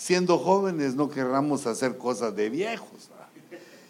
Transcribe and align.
siendo 0.00 0.38
jóvenes 0.38 0.94
no 0.94 1.10
querramos 1.10 1.66
hacer 1.66 1.98
cosas 1.98 2.34
de 2.34 2.48
viejos. 2.48 3.10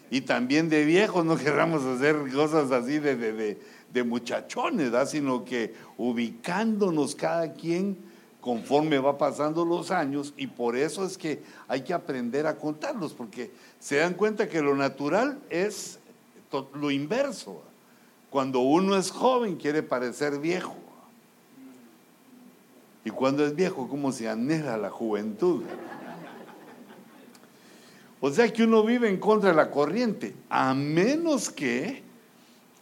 Y 0.09 0.19
también 0.19 0.67
de 0.67 0.83
viejos 0.83 1.23
no 1.23 1.37
querramos 1.37 1.85
hacer 1.85 2.17
cosas 2.33 2.69
así 2.69 2.99
de, 2.99 3.15
de, 3.15 3.57
de, 3.93 4.03
muchachones, 4.03 4.91
sino 5.09 5.45
que 5.45 5.73
ubicándonos 5.97 7.15
cada 7.15 7.53
quien 7.53 7.97
conforme 8.41 8.99
va 8.99 9.17
pasando 9.17 9.63
los 9.63 9.89
años 9.89 10.33
y 10.35 10.47
por 10.47 10.75
eso 10.75 11.05
es 11.05 11.17
que 11.17 11.41
hay 11.69 11.81
que 11.81 11.93
aprender 11.93 12.45
a 12.45 12.57
contarlos, 12.57 13.13
porque 13.13 13.51
se 13.79 13.95
dan 13.95 14.13
cuenta 14.13 14.49
que 14.49 14.61
lo 14.61 14.75
natural 14.75 15.39
es 15.49 15.97
lo 16.73 16.91
inverso. 16.91 17.63
Cuando 18.29 18.59
uno 18.59 18.97
es 18.97 19.11
joven 19.11 19.55
quiere 19.55 19.81
parecer 19.81 20.39
viejo. 20.39 20.75
Y 23.05 23.11
cuando 23.11 23.45
es 23.45 23.55
viejo, 23.55 23.87
¿cómo 23.87 24.11
se 24.11 24.27
anhela 24.27 24.77
la 24.77 24.89
juventud? 24.89 25.63
O 28.23 28.31
sea 28.31 28.53
que 28.53 28.63
uno 28.63 28.83
vive 28.83 29.09
en 29.09 29.17
contra 29.17 29.49
de 29.49 29.55
la 29.55 29.71
corriente, 29.71 30.35
a 30.47 30.75
menos 30.75 31.49
que 31.49 32.03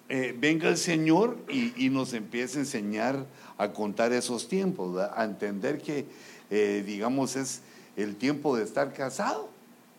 eh, 0.09 0.35
venga 0.37 0.67
el 0.67 0.77
Señor 0.77 1.37
y, 1.47 1.89
nos 1.89 2.13
empiece 2.13 2.57
a 2.57 2.61
enseñar 2.61 3.25
a 3.57 3.71
contar 3.71 4.11
esos 4.11 4.49
tiempos, 4.49 4.99
a 4.99 5.23
entender 5.23 5.81
que, 5.81 6.05
eh, 6.49 6.83
digamos, 6.85 7.37
es 7.37 7.61
el 7.95 8.17
tiempo 8.17 8.57
de 8.57 8.65
estar 8.65 8.93
casado. 8.93 9.49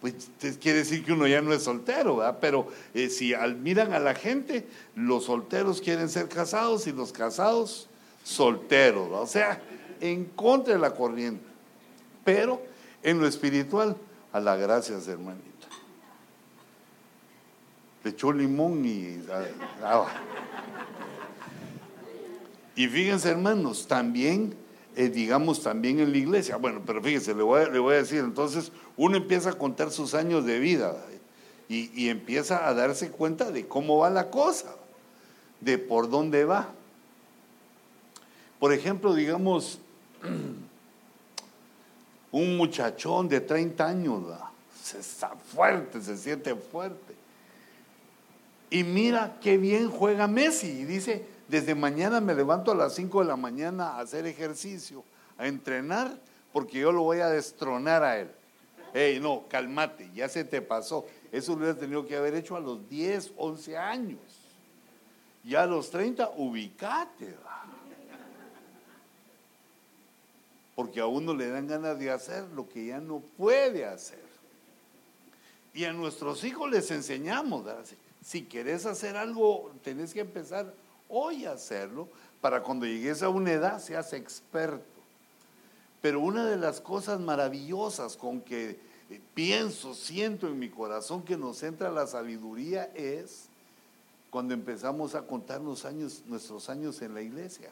Pues 0.02 0.30
quiere 0.60 0.80
decir 0.80 1.04
que 1.04 1.12
uno 1.12 1.26
ya 1.26 1.40
no 1.40 1.54
es 1.54 1.62
soltero, 1.62 2.16
¿verdad? 2.16 2.38
Pero 2.40 2.68
eh, 2.92 3.08
si 3.08 3.32
al, 3.32 3.56
miran 3.56 3.94
a 3.94 3.98
la 3.98 4.14
gente, 4.14 4.66
los 4.94 5.24
solteros 5.24 5.80
quieren 5.80 6.10
ser 6.10 6.28
casados 6.28 6.86
y 6.86 6.92
los 6.92 7.12
casados 7.12 7.88
solteros, 8.24 9.08
o 9.10 9.26
sea, 9.26 9.62
en 10.00 10.26
contra 10.26 10.74
de 10.74 10.80
la 10.80 10.94
corriente. 10.94 11.44
Pero 12.24 12.62
en 13.02 13.20
lo 13.20 13.26
espiritual, 13.26 13.96
a 14.32 14.40
las 14.40 14.58
gracias, 14.58 15.08
hermanita. 15.08 15.68
Le 18.04 18.10
echó 18.10 18.32
limón 18.32 18.84
y... 18.84 19.22
Ah, 19.82 20.06
y 22.76 22.86
fíjense, 22.88 23.30
hermanos, 23.30 23.86
también, 23.86 24.54
eh, 24.96 25.08
digamos, 25.08 25.62
también 25.62 26.00
en 26.00 26.12
la 26.12 26.18
iglesia. 26.18 26.56
Bueno, 26.56 26.82
pero 26.86 27.02
fíjense, 27.02 27.34
le 27.34 27.42
voy, 27.42 27.60
a, 27.60 27.96
decir, 27.96 28.20
entonces 28.20 28.72
uno 28.96 29.16
empieza 29.16 29.50
a 29.50 29.52
contar 29.54 29.90
sus 29.90 30.14
años 30.14 30.46
de 30.46 30.58
vida 30.58 30.96
y, 31.68 31.90
y 31.94 32.08
empieza 32.08 32.66
a 32.66 32.72
darse 32.72 33.10
cuenta 33.10 33.50
de 33.50 33.66
cómo 33.66 33.98
va 33.98 34.08
la 34.08 34.30
cosa, 34.30 34.74
de 35.60 35.76
por 35.76 36.08
dónde 36.08 36.44
va. 36.44 36.70
Por 38.58 38.72
ejemplo, 38.72 39.14
digamos, 39.14 39.78
un 42.32 42.56
muchachón 42.56 43.28
de 43.28 43.40
30 43.40 43.86
años, 43.86 44.22
se 44.82 44.98
está 44.98 45.30
fuerte, 45.30 46.00
se 46.00 46.16
siente 46.16 46.54
fuerte. 46.54 47.14
Y 48.70 48.84
mira 48.84 49.38
qué 49.40 49.58
bien 49.58 49.90
juega 49.90 50.28
Messi. 50.28 50.68
Y 50.68 50.84
dice, 50.84 51.26
desde 51.48 51.74
mañana 51.74 52.20
me 52.20 52.34
levanto 52.34 52.70
a 52.70 52.74
las 52.74 52.94
5 52.94 53.20
de 53.20 53.26
la 53.26 53.36
mañana 53.36 53.90
a 53.90 54.00
hacer 54.00 54.26
ejercicio, 54.26 55.04
a 55.36 55.46
entrenar, 55.48 56.16
porque 56.52 56.78
yo 56.78 56.92
lo 56.92 57.02
voy 57.02 57.18
a 57.18 57.28
destronar 57.28 58.04
a 58.04 58.18
él. 58.18 58.30
Ey, 58.94 59.20
no, 59.20 59.44
cálmate, 59.48 60.10
ya 60.14 60.28
se 60.28 60.44
te 60.44 60.62
pasó. 60.62 61.06
Eso 61.30 61.52
lo 61.52 61.58
hubieras 61.58 61.78
tenido 61.78 62.06
que 62.06 62.16
haber 62.16 62.34
hecho 62.34 62.56
a 62.56 62.60
los 62.60 62.88
10, 62.88 63.32
11 63.36 63.76
años. 63.76 64.20
Ya 65.44 65.62
a 65.62 65.66
los 65.66 65.90
30, 65.90 66.30
ubicate. 66.36 67.34
Porque 70.80 71.00
a 71.00 71.06
uno 71.06 71.34
le 71.34 71.50
dan 71.50 71.66
ganas 71.66 71.98
de 71.98 72.10
hacer 72.10 72.44
lo 72.54 72.66
que 72.66 72.86
ya 72.86 73.00
no 73.00 73.20
puede 73.36 73.84
hacer. 73.84 74.24
Y 75.74 75.84
a 75.84 75.92
nuestros 75.92 76.42
hijos 76.42 76.70
les 76.70 76.90
enseñamos, 76.90 77.66
si 78.24 78.44
querés 78.46 78.86
hacer 78.86 79.14
algo, 79.14 79.72
tenés 79.84 80.14
que 80.14 80.20
empezar 80.20 80.72
hoy 81.10 81.44
a 81.44 81.52
hacerlo 81.52 82.08
para 82.40 82.62
cuando 82.62 82.86
llegues 82.86 83.22
a 83.22 83.28
una 83.28 83.52
edad 83.52 83.78
seas 83.78 84.14
experto. 84.14 85.02
Pero 86.00 86.20
una 86.20 86.46
de 86.46 86.56
las 86.56 86.80
cosas 86.80 87.20
maravillosas 87.20 88.16
con 88.16 88.40
que 88.40 88.80
eh, 89.10 89.20
pienso, 89.34 89.92
siento 89.92 90.46
en 90.48 90.58
mi 90.58 90.70
corazón 90.70 91.22
que 91.22 91.36
nos 91.36 91.62
entra 91.62 91.90
la 91.90 92.06
sabiduría 92.06 92.84
es 92.94 93.50
cuando 94.30 94.54
empezamos 94.54 95.14
a 95.14 95.26
contar 95.26 95.60
años, 95.60 96.22
nuestros 96.24 96.70
años 96.70 97.02
en 97.02 97.12
la 97.12 97.20
iglesia 97.20 97.70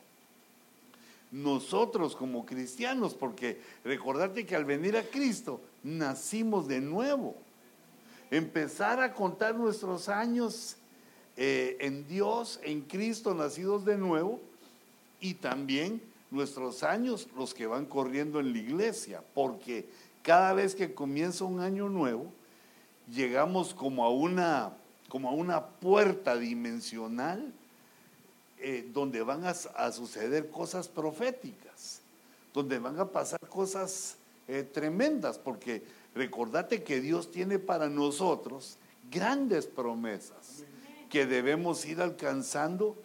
nosotros 1.31 2.17
como 2.17 2.47
cristianos, 2.47 3.15
porque 3.15 3.61
recordarte 3.85 4.47
que 4.47 4.57
al 4.57 4.65
venir 4.65 4.97
a 4.97 5.03
Cristo 5.03 5.61
nacimos 5.83 6.69
de 6.69 6.81
nuevo. 6.81 7.37
Empezar 8.31 9.01
a 9.01 9.13
contar 9.15 9.55
nuestros 9.55 10.09
años 10.09 10.77
eh, 11.37 11.77
en 11.81 12.07
Dios, 12.07 12.61
en 12.63 12.83
Cristo, 12.83 13.35
nacidos 13.35 13.85
de 13.85 13.97
nuevo, 13.97 14.41
y 15.21 15.35
también 15.35 16.03
nuestros 16.31 16.83
años, 16.83 17.29
los 17.37 17.55
que 17.55 17.67
van 17.67 17.87
corriendo 17.87 18.41
en 18.41 18.53
la 18.53 18.59
iglesia, 18.59 19.23
porque 19.35 19.89
cada 20.23 20.53
vez 20.53 20.75
que 20.75 20.95
comienza 20.95 21.45
un 21.45 21.61
año 21.61 21.89
nuevo, 21.89 22.27
llegamos 23.11 23.75
como 23.75 24.05
a 24.05 24.11
una, 24.11 24.77
como 25.09 25.29
a 25.29 25.33
una 25.33 25.67
puerta 25.67 26.37
dimensional 26.37 27.53
eh, 28.61 28.89
donde 28.93 29.23
van 29.23 29.45
a, 29.45 29.55
suceder 29.93 30.51
cosas 30.51 30.89
proféticas, 30.89 32.01
donde 32.53 32.81
van 32.81 32.99
a 32.99 33.07
pasar 33.07 33.39
cosas 33.49 34.17
eh, 34.49 34.65
tremendas, 34.65 35.39
porque 35.39 35.83
recordate 36.15 36.83
que 36.83 37.01
Dios 37.01 37.31
tiene 37.31 37.61
para 37.61 37.89
nosotros 37.89 38.77
grandes 39.11 39.67
promesas 39.67 40.65
que 41.09 41.25
debemos 41.25 41.85
ir 41.87 42.01
alcanzando, 42.01 42.97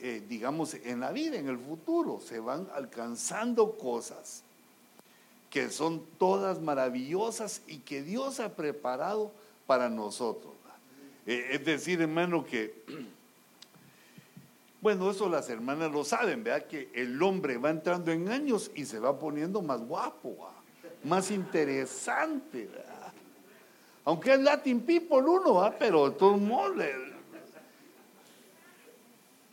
eh, 0.00 0.22
digamos, 0.28 0.74
en 0.74 0.98
la 0.98 1.12
vida, 1.12 1.36
en 1.36 1.48
el 1.48 1.58
futuro. 1.58 2.20
Se 2.20 2.40
van 2.40 2.68
alcanzando 2.74 3.78
cosas 3.78 4.42
que 5.50 5.70
son 5.70 6.04
todas 6.18 6.60
maravillosas 6.60 7.62
y 7.68 7.78
que 7.78 8.02
Dios 8.02 8.40
ha 8.40 8.56
preparado 8.56 9.30
para 9.68 9.88
nosotros. 9.88 10.52
es 11.26 11.64
decir, 11.64 12.00
hermano, 12.00 12.44
que 12.44 12.82
bueno, 14.84 15.10
eso 15.10 15.30
las 15.30 15.48
hermanas 15.48 15.90
lo 15.90 16.04
saben, 16.04 16.44
¿verdad? 16.44 16.66
Que 16.66 16.90
el 16.92 17.20
hombre 17.22 17.56
va 17.56 17.70
entrando 17.70 18.12
en 18.12 18.28
años 18.28 18.70
y 18.74 18.84
se 18.84 18.98
va 18.98 19.18
poniendo 19.18 19.62
más 19.62 19.80
guapo, 19.80 20.36
más 21.04 21.30
interesante, 21.30 22.66
¿verdad? 22.66 23.14
Aunque 24.04 24.34
es 24.34 24.40
Latin 24.40 24.82
People 24.82 25.22
uno, 25.22 25.54
¿verdad? 25.54 25.76
Pero 25.78 26.12
todo 26.12 26.36
mole. 26.36 26.92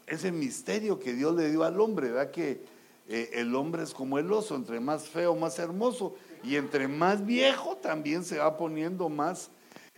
Ese 0.05 0.33
misterio 0.33 0.99
que 0.99 1.13
Dios 1.13 1.33
le 1.33 1.49
dio 1.49 1.63
al 1.63 1.79
hombre, 1.79 2.09
¿verdad? 2.09 2.29
Que 2.29 2.65
eh, 3.07 3.29
el 3.35 3.55
hombre 3.55 3.83
es 3.83 3.93
como 3.93 4.19
el 4.19 4.29
oso, 4.33 4.57
entre 4.57 4.81
más 4.81 5.07
feo, 5.07 5.33
más 5.33 5.57
hermoso, 5.59 6.13
y 6.43 6.57
entre 6.57 6.89
más 6.89 7.25
viejo 7.25 7.77
también 7.77 8.25
se 8.25 8.39
va 8.39 8.57
poniendo 8.57 9.07
más 9.07 9.49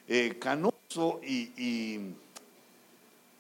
eh, 0.08 0.38
canoso 0.40 1.20
y, 1.24 1.52
y 1.58 2.14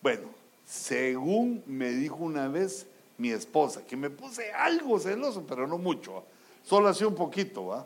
bueno, 0.01 0.42
según 0.73 1.63
me 1.67 1.91
dijo 1.91 2.15
una 2.15 2.47
vez 2.47 2.87
mi 3.19 3.29
esposa, 3.29 3.85
que 3.85 3.95
me 3.95 4.09
puse 4.09 4.51
algo 4.53 4.99
celoso, 4.99 5.45
pero 5.47 5.67
no 5.67 5.77
mucho, 5.77 6.23
solo 6.63 6.89
así 6.89 7.03
un 7.03 7.13
poquito, 7.13 7.67
¿va? 7.67 7.85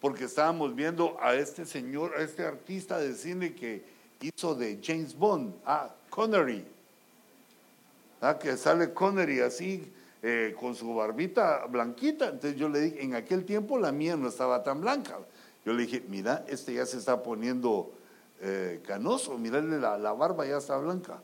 Porque 0.00 0.24
estábamos 0.24 0.74
viendo 0.74 1.16
a 1.20 1.36
este 1.36 1.64
señor, 1.64 2.16
a 2.16 2.22
este 2.22 2.44
artista 2.44 2.98
de 2.98 3.14
cine 3.14 3.54
que 3.54 3.84
hizo 4.20 4.56
de 4.56 4.80
James 4.82 5.16
Bond, 5.16 5.54
ah, 5.64 5.94
Connery, 6.10 6.64
¿ah? 8.20 8.36
que 8.36 8.56
sale 8.56 8.92
Connery 8.92 9.38
así, 9.38 9.92
eh, 10.22 10.56
con 10.58 10.74
su 10.74 10.92
barbita 10.92 11.66
blanquita. 11.66 12.30
Entonces 12.30 12.58
yo 12.58 12.68
le 12.68 12.80
dije, 12.80 13.04
en 13.04 13.14
aquel 13.14 13.44
tiempo 13.44 13.78
la 13.78 13.92
mía 13.92 14.16
no 14.16 14.28
estaba 14.28 14.62
tan 14.64 14.80
blanca. 14.80 15.18
Yo 15.64 15.72
le 15.72 15.84
dije, 15.84 16.02
mira, 16.08 16.44
este 16.48 16.74
ya 16.74 16.84
se 16.84 16.98
está 16.98 17.22
poniendo 17.22 17.92
eh, 18.40 18.80
canoso, 18.84 19.38
mira, 19.38 19.62
la, 19.62 19.96
la 19.96 20.12
barba 20.12 20.46
ya 20.46 20.56
está 20.56 20.76
blanca. 20.78 21.22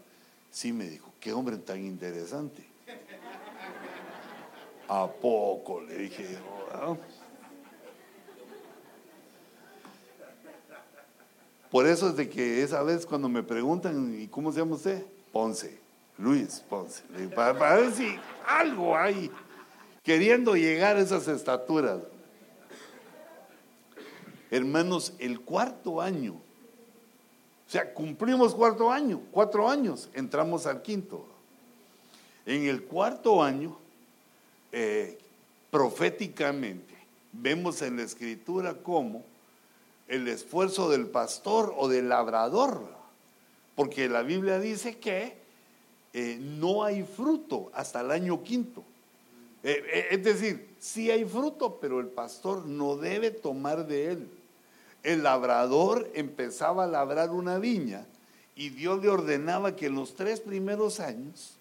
Sí, 0.51 0.73
me 0.73 0.89
dijo, 0.89 1.13
qué 1.21 1.33
hombre 1.33 1.59
tan 1.59 1.85
interesante. 1.85 2.65
¿A 4.89 5.07
poco? 5.07 5.81
Le 5.83 5.97
dije, 5.97 6.39
Por 11.71 11.87
eso 11.87 12.09
es 12.09 12.17
de 12.17 12.29
que 12.29 12.63
esa 12.63 12.83
vez 12.83 13.07
cuando 13.07 13.29
me 13.29 13.45
preguntan, 13.45 14.21
¿y 14.21 14.27
cómo 14.27 14.51
se 14.51 14.59
llama 14.59 14.75
usted? 14.75 15.07
Ponce, 15.31 15.79
Luis 16.19 16.65
Ponce. 16.69 17.05
Para, 17.35 17.57
para 17.57 17.77
ver 17.77 17.93
si 17.93 18.19
algo 18.45 18.97
hay 18.97 19.31
queriendo 20.03 20.57
llegar 20.57 20.97
a 20.97 21.01
esas 21.01 21.29
estaturas. 21.29 22.01
Hermanos, 24.51 25.13
el 25.21 25.41
cuarto 25.41 26.01
año 26.01 26.43
o 27.71 27.73
sea, 27.73 27.95
cumplimos 27.95 28.53
cuarto 28.53 28.91
año, 28.91 29.23
cuatro 29.31 29.71
años, 29.71 30.09
entramos 30.13 30.67
al 30.67 30.83
quinto. 30.83 31.25
En 32.45 32.65
el 32.67 32.83
cuarto 32.83 33.45
año, 33.45 33.79
eh, 34.73 35.17
proféticamente, 35.71 36.93
vemos 37.31 37.81
en 37.83 37.99
la 37.99 38.03
escritura 38.03 38.75
cómo 38.75 39.23
el 40.09 40.27
esfuerzo 40.27 40.91
del 40.91 41.07
pastor 41.07 41.73
o 41.79 41.87
del 41.87 42.09
labrador, 42.09 42.89
porque 43.77 44.09
la 44.09 44.23
Biblia 44.23 44.59
dice 44.59 44.99
que 44.99 45.37
eh, 46.13 46.39
no 46.41 46.83
hay 46.83 47.05
fruto 47.05 47.71
hasta 47.73 48.01
el 48.01 48.11
año 48.11 48.43
quinto. 48.43 48.83
Eh, 49.63 50.09
es 50.11 50.25
decir, 50.25 50.75
sí 50.81 51.09
hay 51.09 51.25
fruto, 51.25 51.79
pero 51.81 52.01
el 52.01 52.09
pastor 52.09 52.67
no 52.67 52.97
debe 52.97 53.31
tomar 53.31 53.87
de 53.87 54.11
él. 54.11 54.40
El 55.03 55.23
labrador 55.23 56.11
empezaba 56.15 56.85
a 56.85 56.89
labrar 56.89 57.31
una 57.31 57.59
viña 57.59 58.07
y 58.55 58.69
Dios 58.69 59.03
le 59.03 59.09
ordenaba 59.09 59.75
que 59.75 59.87
en 59.87 59.95
los 59.95 60.15
tres 60.15 60.41
primeros 60.41 61.01
años 61.01 61.57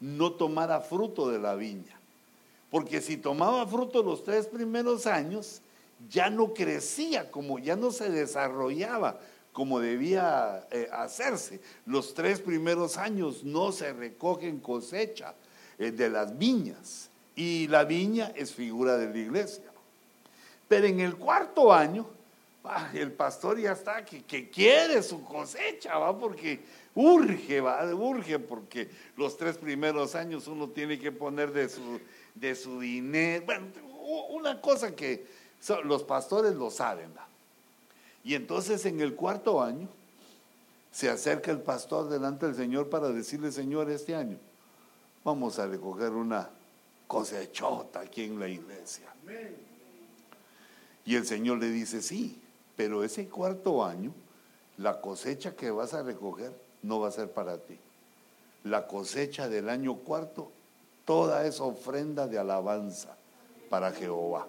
no 0.00 0.32
tomara 0.32 0.80
fruto 0.80 1.28
de 1.28 1.38
la 1.38 1.54
viña. 1.54 1.98
Porque 2.70 3.02
si 3.02 3.18
tomaba 3.18 3.66
fruto 3.66 4.02
los 4.02 4.24
tres 4.24 4.46
primeros 4.46 5.06
años, 5.06 5.60
ya 6.08 6.30
no 6.30 6.54
crecía 6.54 7.30
como, 7.30 7.58
ya 7.58 7.76
no 7.76 7.90
se 7.90 8.10
desarrollaba 8.10 9.18
como 9.52 9.78
debía 9.78 10.66
eh, 10.70 10.88
hacerse. 10.92 11.60
Los 11.84 12.14
tres 12.14 12.40
primeros 12.40 12.96
años 12.96 13.44
no 13.44 13.70
se 13.72 13.92
recogen 13.92 14.60
cosecha 14.60 15.34
eh, 15.78 15.90
de 15.90 16.08
las 16.08 16.36
viñas 16.38 17.10
y 17.36 17.68
la 17.68 17.84
viña 17.84 18.32
es 18.34 18.52
figura 18.52 18.96
de 18.96 19.10
la 19.10 19.18
iglesia. 19.18 19.64
Pero 20.68 20.86
en 20.86 21.00
el 21.00 21.16
cuarto 21.16 21.72
año, 21.72 22.06
el 22.94 23.12
pastor 23.12 23.58
ya 23.58 23.72
está 23.72 24.04
que, 24.04 24.22
que 24.22 24.48
quiere 24.48 25.02
su 25.02 25.24
cosecha, 25.24 25.98
¿va? 25.98 26.16
porque 26.16 26.60
urge, 26.94 27.60
¿va? 27.60 27.84
urge, 27.94 28.38
porque 28.38 28.88
los 29.16 29.36
tres 29.36 29.58
primeros 29.58 30.14
años 30.14 30.46
uno 30.46 30.68
tiene 30.68 30.98
que 30.98 31.10
poner 31.10 31.52
de 31.52 31.68
su, 31.68 32.00
de 32.34 32.54
su 32.54 32.80
dinero. 32.80 33.44
Bueno, 33.46 33.66
una 34.30 34.60
cosa 34.60 34.94
que 34.94 35.26
los 35.84 36.04
pastores 36.04 36.54
lo 36.54 36.70
saben. 36.70 37.10
¿va? 37.16 37.26
Y 38.24 38.34
entonces 38.34 38.84
en 38.86 39.00
el 39.00 39.14
cuarto 39.14 39.62
año 39.62 39.88
se 40.92 41.08
acerca 41.08 41.50
el 41.50 41.60
pastor 41.60 42.08
delante 42.08 42.46
del 42.46 42.54
Señor 42.54 42.88
para 42.88 43.08
decirle, 43.08 43.50
Señor, 43.50 43.90
este 43.90 44.14
año 44.14 44.38
vamos 45.24 45.58
a 45.58 45.66
recoger 45.66 46.10
una 46.10 46.48
cosechota 47.06 48.00
aquí 48.00 48.24
en 48.24 48.38
la 48.38 48.48
iglesia. 48.48 49.06
Y 51.04 51.16
el 51.16 51.26
Señor 51.26 51.58
le 51.58 51.70
dice, 51.70 52.00
sí, 52.02 52.41
pero 52.76 53.04
ese 53.04 53.28
cuarto 53.28 53.84
año, 53.84 54.12
la 54.78 55.00
cosecha 55.00 55.54
que 55.54 55.70
vas 55.70 55.94
a 55.94 56.02
recoger 56.02 56.52
no 56.82 57.00
va 57.00 57.08
a 57.08 57.12
ser 57.12 57.30
para 57.30 57.58
ti. 57.58 57.78
La 58.64 58.86
cosecha 58.86 59.48
del 59.48 59.68
año 59.68 59.96
cuarto, 59.96 60.50
toda 61.04 61.46
esa 61.46 61.64
ofrenda 61.64 62.26
de 62.26 62.38
alabanza 62.38 63.16
para 63.68 63.92
Jehová. 63.92 64.46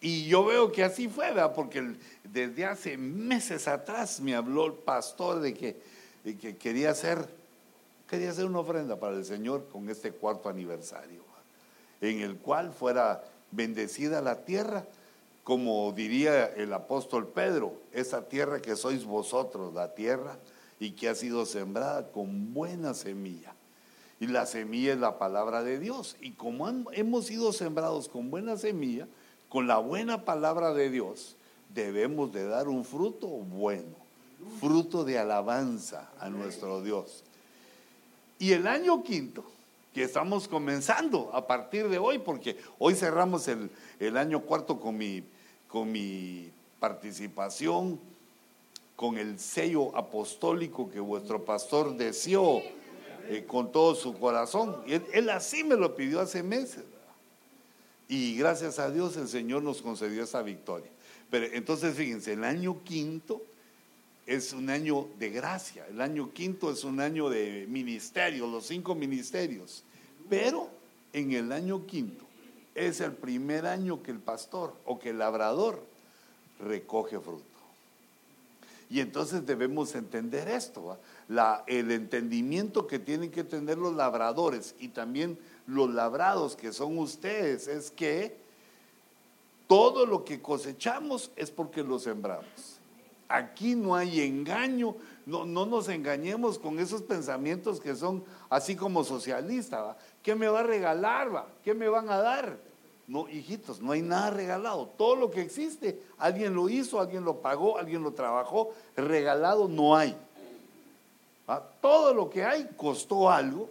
Y 0.00 0.26
yo 0.26 0.44
veo 0.46 0.72
que 0.72 0.82
así 0.82 1.08
fue, 1.08 1.26
porque 1.54 1.94
desde 2.24 2.64
hace 2.64 2.96
meses 2.96 3.68
atrás 3.68 4.20
me 4.20 4.34
habló 4.34 4.66
el 4.66 4.72
pastor 4.72 5.40
de 5.40 5.52
que, 5.52 5.76
que 6.40 6.56
quería, 6.56 6.90
hacer, 6.90 7.28
quería 8.08 8.30
hacer 8.30 8.46
una 8.46 8.60
ofrenda 8.60 8.96
para 8.96 9.16
el 9.16 9.24
Señor 9.26 9.68
con 9.70 9.90
este 9.90 10.12
cuarto 10.12 10.48
aniversario, 10.48 11.20
en 12.00 12.20
el 12.20 12.36
cual 12.36 12.72
fuera 12.72 13.22
bendecida 13.50 14.22
la 14.22 14.36
tierra, 14.36 14.86
como 15.50 15.90
diría 15.90 16.46
el 16.46 16.72
apóstol 16.72 17.26
Pedro, 17.26 17.74
esa 17.90 18.28
tierra 18.28 18.62
que 18.62 18.76
sois 18.76 19.04
vosotros, 19.04 19.74
la 19.74 19.96
tierra, 19.96 20.38
y 20.78 20.92
que 20.92 21.08
ha 21.08 21.14
sido 21.16 21.44
sembrada 21.44 22.12
con 22.12 22.54
buena 22.54 22.94
semilla. 22.94 23.52
Y 24.20 24.28
la 24.28 24.46
semilla 24.46 24.92
es 24.92 25.00
la 25.00 25.18
palabra 25.18 25.64
de 25.64 25.80
Dios. 25.80 26.16
Y 26.20 26.34
como 26.34 26.68
hemos 26.92 27.26
sido 27.26 27.52
sembrados 27.52 28.08
con 28.08 28.30
buena 28.30 28.56
semilla, 28.56 29.08
con 29.48 29.66
la 29.66 29.78
buena 29.78 30.24
palabra 30.24 30.72
de 30.72 30.88
Dios, 30.88 31.34
debemos 31.74 32.32
de 32.32 32.46
dar 32.46 32.68
un 32.68 32.84
fruto 32.84 33.26
bueno, 33.26 33.96
fruto 34.60 35.02
de 35.02 35.18
alabanza 35.18 36.12
a 36.20 36.30
nuestro 36.30 36.80
Dios. 36.80 37.24
Y 38.38 38.52
el 38.52 38.68
año 38.68 39.02
quinto, 39.02 39.42
que 39.92 40.04
estamos 40.04 40.46
comenzando 40.46 41.30
a 41.32 41.48
partir 41.48 41.88
de 41.88 41.98
hoy, 41.98 42.20
porque 42.20 42.56
hoy 42.78 42.94
cerramos 42.94 43.48
el, 43.48 44.16
año 44.16 44.42
cuarto 44.42 44.78
con 44.78 44.96
mi, 44.96 45.24
con 45.70 45.90
mi 45.92 46.50
participación, 46.80 47.98
con 48.96 49.16
el 49.16 49.38
sello 49.38 49.96
apostólico 49.96 50.90
que 50.90 51.00
vuestro 51.00 51.44
pastor 51.44 51.96
deseó 51.96 52.60
eh, 53.28 53.44
con 53.46 53.70
todo 53.70 53.94
su 53.94 54.18
corazón. 54.18 54.76
Él, 54.86 55.04
él 55.12 55.30
así 55.30 55.64
me 55.64 55.76
lo 55.76 55.94
pidió 55.94 56.20
hace 56.20 56.42
meses. 56.42 56.84
Y 58.08 58.36
gracias 58.36 58.80
a 58.80 58.90
Dios 58.90 59.16
el 59.16 59.28
Señor 59.28 59.62
nos 59.62 59.80
concedió 59.80 60.24
esa 60.24 60.42
victoria. 60.42 60.90
Pero 61.30 61.46
entonces 61.46 61.94
fíjense, 61.94 62.32
el 62.32 62.42
año 62.42 62.82
quinto 62.82 63.40
es 64.26 64.52
un 64.52 64.68
año 64.68 65.06
de 65.18 65.30
gracia, 65.30 65.86
el 65.88 66.00
año 66.00 66.32
quinto 66.32 66.72
es 66.72 66.82
un 66.82 67.00
año 67.00 67.30
de 67.30 67.66
ministerio, 67.68 68.48
los 68.48 68.66
cinco 68.66 68.96
ministerios. 68.96 69.84
Pero 70.28 70.68
en 71.12 71.32
el 71.32 71.52
año 71.52 71.86
quinto 71.86 72.29
es 72.74 73.00
el 73.00 73.12
primer 73.12 73.66
año 73.66 74.02
que 74.02 74.10
el 74.10 74.18
pastor 74.18 74.74
o 74.84 74.98
que 74.98 75.10
el 75.10 75.18
labrador 75.18 75.82
recoge 76.60 77.18
fruto. 77.18 77.44
Y 78.90 78.98
entonces 78.98 79.46
debemos 79.46 79.94
entender 79.94 80.48
esto, 80.48 80.98
el 81.68 81.90
entendimiento 81.92 82.88
que 82.88 82.98
tienen 82.98 83.30
que 83.30 83.44
tener 83.44 83.78
los 83.78 83.94
labradores 83.94 84.74
y 84.80 84.88
también 84.88 85.38
los 85.68 85.94
labrados 85.94 86.56
que 86.56 86.72
son 86.72 86.98
ustedes 86.98 87.68
es 87.68 87.92
que 87.92 88.36
todo 89.68 90.04
lo 90.04 90.24
que 90.24 90.42
cosechamos 90.42 91.30
es 91.36 91.52
porque 91.52 91.84
lo 91.84 92.00
sembramos. 92.00 92.80
Aquí 93.28 93.76
no 93.76 93.94
hay 93.94 94.22
engaño, 94.22 94.96
no, 95.24 95.44
no 95.44 95.66
nos 95.66 95.88
engañemos 95.88 96.58
con 96.58 96.80
esos 96.80 97.02
pensamientos 97.02 97.80
que 97.80 97.94
son 97.94 98.24
así 98.48 98.74
como 98.74 99.04
socialistas. 99.04 99.96
¿Qué 100.22 100.34
me 100.34 100.48
va 100.48 100.60
a 100.60 100.64
regalar? 100.64 101.34
Va? 101.34 101.46
¿Qué 101.64 101.74
me 101.74 101.88
van 101.88 102.10
a 102.10 102.18
dar? 102.18 102.58
No, 103.06 103.28
hijitos, 103.28 103.80
no 103.80 103.92
hay 103.92 104.02
nada 104.02 104.30
regalado. 104.30 104.86
Todo 104.96 105.16
lo 105.16 105.30
que 105.30 105.40
existe, 105.40 106.00
alguien 106.18 106.54
lo 106.54 106.68
hizo, 106.68 107.00
alguien 107.00 107.24
lo 107.24 107.40
pagó, 107.40 107.76
alguien 107.78 108.02
lo 108.02 108.12
trabajó. 108.12 108.72
Regalado 108.96 109.66
no 109.68 109.96
hay. 109.96 110.16
Todo 111.80 112.14
lo 112.14 112.30
que 112.30 112.44
hay 112.44 112.68
costó 112.76 113.28
algo 113.28 113.68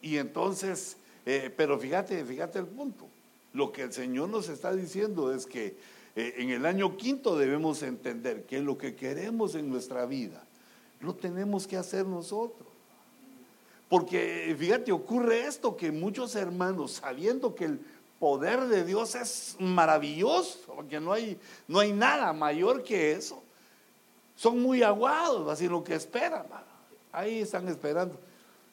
y 0.00 0.18
entonces 0.18 0.96
eh, 1.26 1.52
pero 1.54 1.76
fíjate, 1.76 2.24
fíjate 2.24 2.60
el 2.60 2.66
punto. 2.66 3.08
Lo 3.52 3.72
que 3.72 3.82
el 3.82 3.92
Señor 3.92 4.28
nos 4.28 4.48
está 4.48 4.72
diciendo 4.72 5.34
es 5.34 5.44
que 5.44 5.76
eh, 6.14 6.34
en 6.38 6.50
el 6.50 6.64
año 6.64 6.96
quinto 6.96 7.36
debemos 7.36 7.82
entender 7.82 8.44
que 8.44 8.60
lo 8.60 8.78
que 8.78 8.94
queremos 8.94 9.56
en 9.56 9.68
nuestra 9.68 10.06
vida 10.06 10.44
lo 11.00 11.14
tenemos 11.16 11.66
que 11.66 11.76
hacer 11.76 12.06
nosotros. 12.06 12.68
Porque 13.88 14.54
fíjate, 14.58 14.90
ocurre 14.92 15.46
esto 15.46 15.76
que 15.76 15.92
muchos 15.92 16.34
hermanos, 16.34 16.92
sabiendo 16.92 17.54
que 17.54 17.66
el 17.66 17.80
poder 18.18 18.66
de 18.66 18.84
Dios 18.84 19.14
es 19.14 19.56
maravilloso, 19.60 20.84
que 20.88 20.98
no 20.98 21.12
hay, 21.12 21.38
no 21.68 21.78
hay 21.78 21.92
nada 21.92 22.32
mayor 22.32 22.82
que 22.82 23.12
eso, 23.12 23.42
son 24.34 24.60
muy 24.60 24.82
aguados, 24.82 25.48
así 25.50 25.68
lo 25.68 25.84
que 25.84 25.94
esperan. 25.94 26.46
Ahí 27.12 27.40
están 27.40 27.68
esperando. 27.68 28.18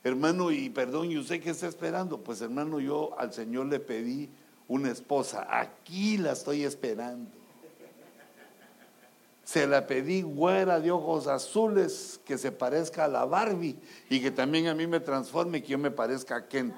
Hermano, 0.04 0.52
y 0.52 0.70
perdón, 0.70 1.12
¿y 1.12 1.18
usted 1.18 1.42
qué 1.42 1.52
está 1.52 1.68
esperando? 1.68 2.18
Pues 2.20 2.42
hermano, 2.42 2.80
yo 2.80 3.18
al 3.18 3.32
Señor 3.32 3.68
le 3.68 3.80
pedí 3.80 4.30
una 4.68 4.92
esposa. 4.92 5.48
Aquí 5.50 6.18
la 6.18 6.34
estoy 6.34 6.64
esperando. 6.64 7.43
Se 9.44 9.68
la 9.68 9.86
pedí 9.86 10.22
güera 10.22 10.80
de 10.80 10.92
ojos 10.92 11.28
azules 11.28 12.20
que 12.26 12.38
se 12.38 12.52
parezca 12.52 13.06
a 13.06 13.08
la 13.08 13.26
Barbie 13.26 13.78
y 14.10 14.22
que 14.22 14.32
también 14.32 14.68
a 14.68 14.74
mí 14.74 14.88
me 14.88 15.00
transforme 15.00 15.62
que 15.62 15.70
yo 15.70 15.78
me 15.78 15.92
parezca 15.92 16.38
a 16.38 16.48
Kent. 16.48 16.76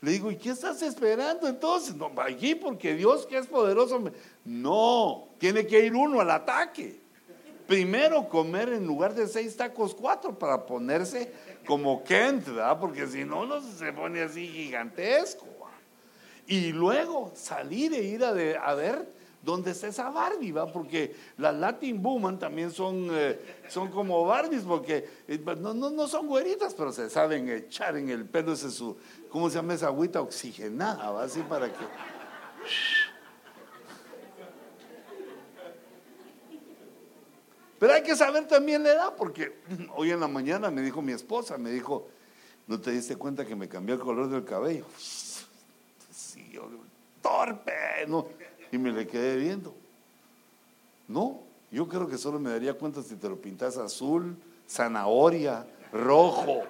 Le 0.00 0.10
digo, 0.10 0.30
¿y 0.30 0.36
qué 0.36 0.50
estás 0.50 0.82
esperando 0.82 1.46
entonces? 1.46 1.94
No, 1.94 2.10
aquí 2.20 2.54
porque 2.54 2.94
Dios 2.94 3.26
que 3.26 3.38
es 3.38 3.46
poderoso. 3.46 4.02
No, 4.44 5.28
tiene 5.38 5.66
que 5.66 5.84
ir 5.84 5.94
uno 5.94 6.20
al 6.20 6.30
ataque 6.30 7.02
primero 7.72 8.28
comer 8.28 8.68
en 8.68 8.86
lugar 8.86 9.14
de 9.14 9.26
seis 9.26 9.56
tacos, 9.56 9.94
cuatro, 9.94 10.38
para 10.38 10.66
ponerse 10.66 11.32
como 11.66 12.04
Kent, 12.04 12.46
¿verdad? 12.48 12.78
Porque 12.78 13.06
si 13.06 13.24
no, 13.24 13.46
no 13.46 13.62
se 13.62 13.92
pone 13.94 14.20
así 14.20 14.46
gigantesco. 14.46 15.46
Y 16.46 16.72
luego 16.72 17.32
salir 17.34 17.94
e 17.94 18.02
ir 18.02 18.24
a, 18.24 18.32
ver 18.32 19.08
dónde 19.42 19.72
está 19.72 19.88
esa 19.88 20.10
Barbie. 20.10 20.54
Porque 20.72 21.14
las 21.38 21.54
Latin 21.54 22.02
Woman 22.02 22.38
también 22.38 22.70
son, 22.70 23.08
eh, 23.10 23.38
son 23.68 23.90
como 23.90 24.24
Barbies, 24.24 24.62
porque 24.62 25.08
eh, 25.28 25.40
no, 25.58 25.74
no, 25.74 25.90
no, 25.90 26.08
son 26.08 26.26
güeritas, 26.26 26.74
pero 26.74 26.92
se 26.92 27.10
saben 27.10 27.48
echar 27.48 27.96
en 27.96 28.08
el 28.08 28.24
pelo 28.24 28.52
ese 28.52 28.70
su, 28.70 28.96
¿cómo 29.28 29.50
se 29.50 29.56
llama 29.56 29.74
esa 29.74 29.86
agüita 29.86 30.20
oxigenada? 30.20 31.22
Así 31.22 31.40
para 31.40 31.68
que... 31.68 31.84
Pero 37.78 37.94
hay 37.94 38.02
que 38.02 38.14
saber 38.14 38.46
también 38.46 38.84
la 38.84 38.92
edad, 38.92 39.14
porque 39.16 39.58
hoy 39.96 40.10
en 40.10 40.20
la 40.20 40.28
mañana 40.28 40.70
me 40.70 40.82
dijo 40.82 41.02
mi 41.02 41.12
esposa, 41.12 41.58
me 41.58 41.70
dijo, 41.70 42.08
¿No 42.66 42.80
te 42.80 42.90
diste 42.90 43.16
cuenta 43.16 43.44
que 43.44 43.56
me 43.56 43.68
cambió 43.68 43.94
el 43.94 44.00
color 44.00 44.28
del 44.28 44.44
cabello? 44.44 44.86
Sí, 46.10 46.50
yo, 46.50 46.68
torpe, 47.20 47.72
no. 48.06 48.26
Y 48.72 48.78
me 48.78 48.90
le 48.90 49.06
quedé 49.06 49.36
viendo. 49.36 49.74
No, 51.06 51.42
yo 51.70 51.86
creo 51.86 52.08
que 52.08 52.18
solo 52.18 52.40
me 52.40 52.50
daría 52.50 52.74
cuenta 52.74 53.02
si 53.02 53.16
te 53.16 53.28
lo 53.28 53.36
pintas 53.36 53.76
azul, 53.76 54.36
zanahoria, 54.68 55.66
rojo. 55.92 56.62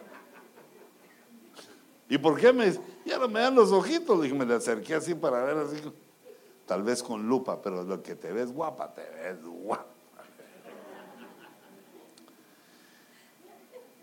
¿Y 2.09 2.19
por 2.19 2.39
qué 2.39 2.53
me 2.53 2.73
ya 3.07 3.19
no 3.19 3.29
me 3.29 3.41
dan 3.41 3.55
los 3.55 3.73
ojitos? 3.73 4.21
Dije, 4.21 4.35
me 4.35 4.45
le 4.45 4.55
acerqué 4.55 4.95
así 4.95 5.15
para 5.15 5.45
ver 5.45 5.57
así, 5.59 5.77
tal 6.67 6.83
vez 6.83 7.03
con 7.03 7.27
lupa, 7.29 7.63
pero 7.63 7.85
lo 7.85 8.03
que 8.03 8.17
te 8.17 8.33
ves 8.33 8.53
guapa, 8.53 8.93
te 8.93 9.03
ves 9.03 9.45
guapa. 9.45 9.87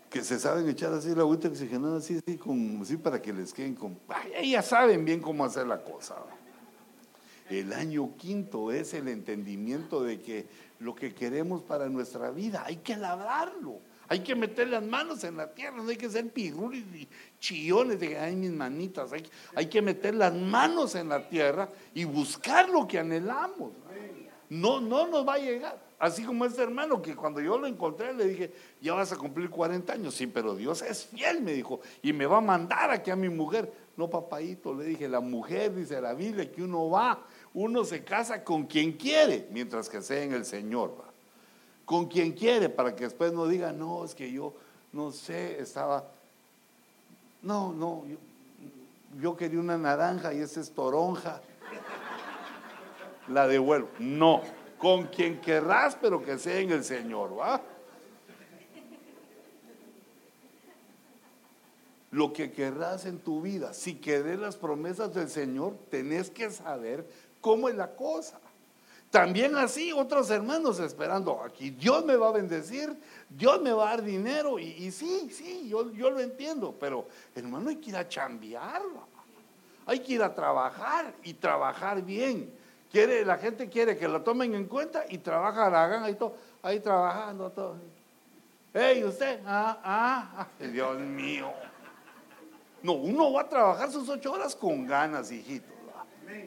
Que 0.09 0.23
se 0.23 0.39
saben 0.39 0.67
echar 0.67 0.91
así 0.91 1.13
la 1.13 1.21
agüita 1.21 1.49
oxigenada, 1.49 1.97
así, 1.97 2.17
así, 2.17 2.37
con, 2.37 2.79
así 2.81 2.97
para 2.97 3.21
que 3.21 3.31
les 3.31 3.53
queden 3.53 3.75
con. 3.75 3.99
Ay, 4.07 4.31
ellas 4.37 4.65
saben 4.65 5.05
bien 5.05 5.21
cómo 5.21 5.45
hacer 5.45 5.67
la 5.67 5.83
cosa. 5.83 6.15
El 7.49 7.73
año 7.73 8.15
quinto 8.17 8.71
es 8.71 8.93
el 8.93 9.07
entendimiento 9.07 10.03
de 10.03 10.21
que 10.21 10.47
lo 10.79 10.93
que 10.93 11.13
queremos 11.13 11.63
para 11.63 11.89
nuestra 11.89 12.29
vida 12.31 12.63
hay 12.65 12.77
que 12.77 12.95
labrarlo. 12.95 13.79
Hay 14.07 14.21
que 14.21 14.35
meter 14.35 14.67
las 14.67 14.83
manos 14.83 15.23
en 15.23 15.37
la 15.37 15.53
tierra, 15.53 15.77
no 15.77 15.89
hay 15.89 15.95
que 15.95 16.09
ser 16.09 16.27
pirulis 16.31 16.83
y 16.95 17.07
chillones 17.39 17.99
de, 17.99 18.17
ay, 18.17 18.35
mis 18.35 18.51
manitas. 18.51 19.11
Hay, 19.53 19.67
que 19.67 19.83
meter 19.83 20.15
las 20.15 20.33
manos 20.33 20.95
en 20.95 21.09
la 21.09 21.29
tierra 21.29 21.69
y 21.93 22.05
buscar 22.05 22.69
lo 22.69 22.87
que 22.87 22.97
anhelamos. 22.97 23.71
No, 24.49 24.81
no 24.81 25.05
nos 25.05 25.27
va 25.27 25.35
a 25.35 25.37
llegar. 25.37 25.89
Así 25.99 26.23
como 26.23 26.45
este 26.45 26.63
hermano 26.63 27.01
que 27.01 27.15
cuando 27.15 27.41
yo 27.41 27.57
lo 27.57 27.67
encontré 27.67 28.13
le 28.13 28.25
dije, 28.25 28.53
ya 28.81 28.93
vas 28.93 29.11
a 29.11 29.17
cumplir 29.17 29.49
40 29.49 29.93
años. 29.93 30.15
Sí, 30.15 30.25
pero 30.25 30.55
Dios 30.55 30.81
es 30.81 31.05
fiel, 31.05 31.41
me 31.41 31.53
dijo, 31.53 31.81
y 32.01 32.13
me 32.13 32.25
va 32.25 32.37
a 32.37 32.41
mandar 32.41 32.89
aquí 32.89 33.11
a 33.11 33.15
mi 33.15 33.29
mujer. 33.29 33.71
No, 33.95 34.09
papadito, 34.09 34.73
le 34.73 34.85
dije, 34.85 35.09
la 35.09 35.19
mujer, 35.19 35.75
dice 35.75 35.99
la 36.01 36.13
Biblia, 36.13 36.49
que 36.49 36.63
uno 36.63 36.89
va, 36.89 37.21
uno 37.53 37.83
se 37.83 38.03
casa 38.03 38.43
con 38.43 38.65
quien 38.65 38.93
quiere, 38.93 39.47
mientras 39.51 39.89
que 39.89 40.01
sea 40.01 40.23
en 40.23 40.33
el 40.33 40.45
Señor. 40.45 40.95
¿va? 40.99 41.09
con 41.89 42.05
quien 42.05 42.33
quiere, 42.33 42.69
para 42.69 42.95
que 42.95 43.05
después 43.05 43.33
no 43.33 43.47
diga, 43.47 43.71
no, 43.71 44.05
es 44.05 44.13
que 44.13 44.31
yo, 44.31 44.53
no 44.93 45.11
sé, 45.11 45.59
estaba, 45.59 46.07
no, 47.41 47.73
no, 47.73 48.03
yo, 49.19 49.35
quería 49.35 49.59
una 49.59 49.75
naranja 49.75 50.31
y 50.31 50.37
esa 50.37 50.61
es 50.61 50.69
toronja, 50.69 51.41
la 53.27 53.47
devuelvo. 53.47 53.89
No, 53.97 54.43
con 54.77 55.07
quien 55.07 55.41
querrás, 55.41 55.97
pero 55.99 56.23
que 56.23 56.37
sea 56.37 56.59
en 56.59 56.69
el 56.69 56.83
Señor, 56.83 57.35
¿va? 57.35 57.59
Lo 62.11 62.33
que 62.33 62.51
querrás 62.51 63.07
en 63.07 63.17
tu 63.17 63.41
vida, 63.41 63.73
si 63.73 63.95
querés 63.95 64.37
las 64.37 64.57
promesas 64.57 65.11
del 65.15 65.27
Señor, 65.27 65.75
tenés 65.89 66.29
que 66.29 66.51
saber 66.51 67.07
cómo 67.41 67.69
es 67.69 67.75
la 67.75 67.95
cosa. 67.95 68.39
También 69.11 69.55
así 69.55 69.91
otros 69.91 70.29
hermanos 70.29 70.79
esperando, 70.79 71.41
aquí 71.43 71.71
Dios 71.71 72.05
me 72.05 72.15
va 72.15 72.29
a 72.29 72.31
bendecir, 72.31 72.95
Dios 73.27 73.59
me 73.59 73.71
va 73.71 73.87
a 73.87 73.89
dar 73.95 74.03
dinero, 74.03 74.59
y, 74.59 74.91
sí, 74.91 75.29
sí, 75.31 75.67
yo, 75.67 75.83
lo 75.83 76.19
entiendo, 76.19 76.75
pero 76.79 77.07
hermano 77.33 77.69
hay 77.69 77.77
que 77.77 77.89
ir 77.89 77.97
a 77.97 78.07
chambearlo, 78.07 79.07
hay 79.87 79.99
que 79.99 80.13
ir 80.13 80.21
a 80.21 80.33
trabajar 80.33 81.11
y 81.23 81.33
trabajar 81.33 82.03
bien. 82.03 82.53
Quiere, 82.91 83.25
la 83.25 83.37
gente 83.37 83.67
quiere 83.67 83.97
que 83.97 84.07
lo 84.07 84.21
tomen 84.21 84.53
en 84.53 84.65
cuenta 84.65 85.05
y 85.09 85.19
trabaja, 85.19 85.69
la 85.69 85.83
hagan 85.85 86.03
ahí 86.61 86.79
trabajando 86.79 87.51
todo. 87.51 87.77
Hey, 88.71 89.03
usted, 89.03 89.41
ah, 89.47 89.79
ah, 89.83 90.31
ah, 90.37 90.47
Dios 90.71 90.99
mío. 90.99 91.51
No, 92.83 92.93
uno 92.93 93.33
va 93.33 93.41
a 93.41 93.49
trabajar 93.49 93.91
sus 93.91 94.07
ocho 94.07 94.33
horas 94.33 94.55
con 94.55 94.85
ganas, 94.85 95.31
hijito. 95.31 95.78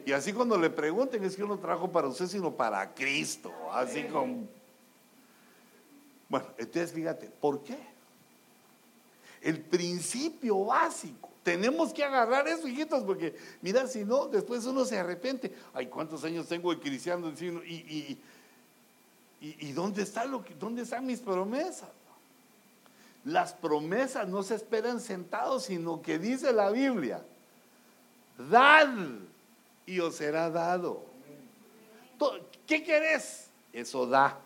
Y 0.04 0.12
así 0.12 0.32
cuando 0.32 0.58
le 0.58 0.70
pregunten 0.70 1.22
es 1.24 1.36
que 1.36 1.44
uno 1.44 1.58
trabajo 1.58 1.90
para 1.90 2.08
usted, 2.08 2.26
sino 2.26 2.52
para 2.52 2.92
Cristo. 2.92 3.52
Así 3.72 4.04
como... 4.04 4.46
Bueno, 6.28 6.46
entonces 6.56 6.92
fíjate, 6.92 7.26
¿por 7.28 7.62
qué? 7.62 7.78
El 9.40 9.60
principio 9.60 10.64
básico. 10.64 11.30
Tenemos 11.42 11.92
que 11.92 12.04
agarrar 12.04 12.46
eso, 12.46 12.68
hijitos, 12.68 13.02
porque 13.02 13.36
mira, 13.60 13.86
si 13.86 14.04
no, 14.04 14.28
después 14.28 14.64
uno 14.64 14.84
se 14.84 14.98
arrepiente. 14.98 15.52
Ay, 15.74 15.86
¿cuántos 15.86 16.22
años 16.24 16.46
tengo 16.46 16.72
de 16.72 16.80
cristiano? 16.80 17.32
Y, 17.38 17.74
y, 17.74 18.18
y, 19.40 19.68
y 19.68 19.72
dónde, 19.72 20.02
está 20.02 20.24
lo 20.24 20.44
que, 20.44 20.54
dónde 20.54 20.82
están 20.82 21.04
mis 21.04 21.18
promesas? 21.18 21.88
Las 23.24 23.52
promesas 23.52 24.28
no 24.28 24.42
se 24.42 24.54
esperan 24.54 25.00
sentados, 25.00 25.64
sino 25.64 26.00
que 26.00 26.18
dice 26.18 26.52
la 26.52 26.70
Biblia, 26.70 27.22
dad 28.50 28.88
y 29.86 30.00
os 30.00 30.16
será 30.16 30.50
dado. 30.50 31.04
¿Qué 32.66 32.82
querés? 32.82 33.48
Eso 33.72 34.06
da. 34.06 34.38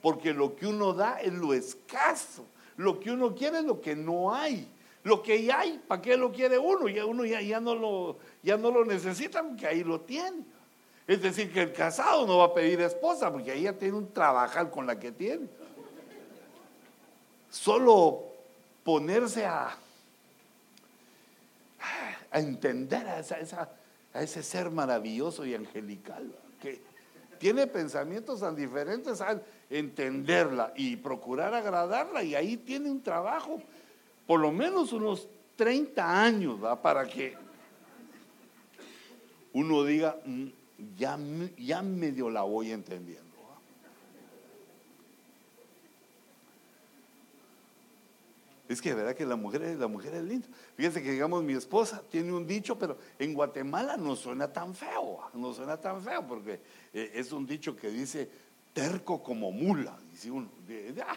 Porque 0.00 0.32
lo 0.32 0.56
que 0.56 0.66
uno 0.66 0.92
da 0.92 1.20
es 1.20 1.32
lo 1.32 1.54
escaso. 1.54 2.44
Lo 2.76 2.98
que 3.00 3.10
uno 3.10 3.34
quiere 3.34 3.58
es 3.58 3.64
lo 3.64 3.80
que 3.80 3.94
no 3.94 4.34
hay. 4.34 4.68
Lo 5.04 5.22
que 5.22 5.42
ya 5.42 5.60
hay, 5.60 5.78
¿para 5.78 6.00
qué 6.00 6.16
lo 6.16 6.30
quiere 6.30 6.58
uno? 6.58 6.88
Ya 6.88 7.04
uno 7.04 7.24
ya, 7.24 7.40
ya, 7.40 7.60
no 7.60 7.74
lo, 7.74 8.18
ya 8.42 8.56
no 8.56 8.70
lo 8.70 8.84
necesita 8.84 9.42
porque 9.42 9.66
ahí 9.66 9.82
lo 9.82 10.00
tiene. 10.00 10.44
Es 11.06 11.20
decir, 11.20 11.52
que 11.52 11.62
el 11.62 11.72
casado 11.72 12.26
no 12.26 12.38
va 12.38 12.46
a 12.46 12.54
pedir 12.54 12.80
esposa 12.80 13.32
porque 13.32 13.50
ahí 13.50 13.62
ya 13.62 13.72
tiene 13.72 13.96
un 13.96 14.12
trabajar 14.12 14.70
con 14.70 14.86
la 14.86 14.98
que 14.98 15.10
tiene. 15.10 15.48
Solo 17.50 18.24
ponerse 18.84 19.44
a, 19.44 19.76
a 22.30 22.38
entender 22.38 23.04
esa 23.18 23.68
a 24.14 24.22
ese 24.22 24.42
ser 24.42 24.70
maravilloso 24.70 25.44
y 25.46 25.54
angelical, 25.54 26.32
que 26.60 26.80
tiene 27.38 27.66
pensamientos 27.66 28.40
tan 28.40 28.54
diferentes 28.54 29.20
al 29.20 29.42
entenderla 29.68 30.72
y 30.76 30.96
procurar 30.96 31.54
agradarla, 31.54 32.22
y 32.22 32.34
ahí 32.34 32.56
tiene 32.56 32.90
un 32.90 33.02
trabajo, 33.02 33.60
por 34.26 34.40
lo 34.40 34.52
menos 34.52 34.92
unos 34.92 35.28
30 35.56 36.22
años, 36.22 36.58
para 36.82 37.06
que 37.06 37.34
uno 39.52 39.84
diga, 39.84 40.16
mm, 40.24 40.46
ya, 40.96 41.18
ya 41.58 41.82
medio 41.82 42.30
la 42.30 42.42
voy 42.42 42.70
entendiendo. 42.70 43.21
Es 48.72 48.80
que 48.80 48.88
de 48.90 48.94
verdad 48.94 49.14
que 49.14 49.26
la 49.26 49.36
mujer, 49.36 49.60
la 49.78 49.86
mujer 49.86 50.14
es 50.14 50.22
linda. 50.22 50.48
Fíjense 50.76 51.02
que 51.02 51.12
digamos 51.12 51.44
mi 51.44 51.52
esposa 51.52 52.02
tiene 52.10 52.32
un 52.32 52.46
dicho, 52.46 52.78
pero 52.78 52.96
en 53.18 53.34
Guatemala 53.34 53.98
no 53.98 54.16
suena 54.16 54.50
tan 54.50 54.74
feo, 54.74 55.20
no 55.34 55.52
suena 55.52 55.76
tan 55.76 56.02
feo, 56.02 56.26
porque 56.26 56.58
eh, 56.94 57.12
es 57.14 57.32
un 57.32 57.46
dicho 57.46 57.76
que 57.76 57.88
dice 57.88 58.30
terco 58.72 59.22
como 59.22 59.52
mula, 59.52 59.94
dice 60.10 60.30
uno. 60.30 60.48
Ah. 61.06 61.16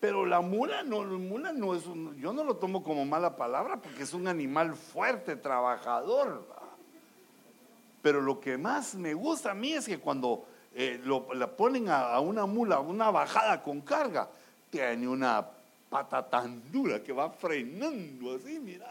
Pero 0.00 0.26
la 0.26 0.40
mula 0.40 0.82
no, 0.82 1.04
la 1.04 1.18
mula 1.18 1.52
no 1.52 1.76
es 1.76 1.84
yo 1.84 2.32
no 2.32 2.42
lo 2.42 2.56
tomo 2.56 2.82
como 2.82 3.04
mala 3.04 3.36
palabra 3.36 3.80
porque 3.80 4.02
es 4.02 4.12
un 4.12 4.26
animal 4.26 4.74
fuerte, 4.74 5.36
trabajador. 5.36 6.44
Pero 8.02 8.20
lo 8.20 8.40
que 8.40 8.58
más 8.58 8.96
me 8.96 9.14
gusta 9.14 9.52
a 9.52 9.54
mí 9.54 9.72
es 9.72 9.86
que 9.86 9.98
cuando 9.98 10.46
eh, 10.74 11.00
la 11.34 11.56
ponen 11.56 11.88
a, 11.88 12.12
a 12.12 12.18
una 12.18 12.44
mula, 12.44 12.80
una 12.80 13.12
bajada 13.12 13.62
con 13.62 13.82
carga, 13.82 14.28
tiene 14.70 15.06
una 15.06 15.57
pata 15.88 16.28
tan 16.28 16.70
dura 16.70 17.02
que 17.02 17.12
va 17.12 17.30
frenando 17.30 18.36
así, 18.36 18.58
mira. 18.58 18.86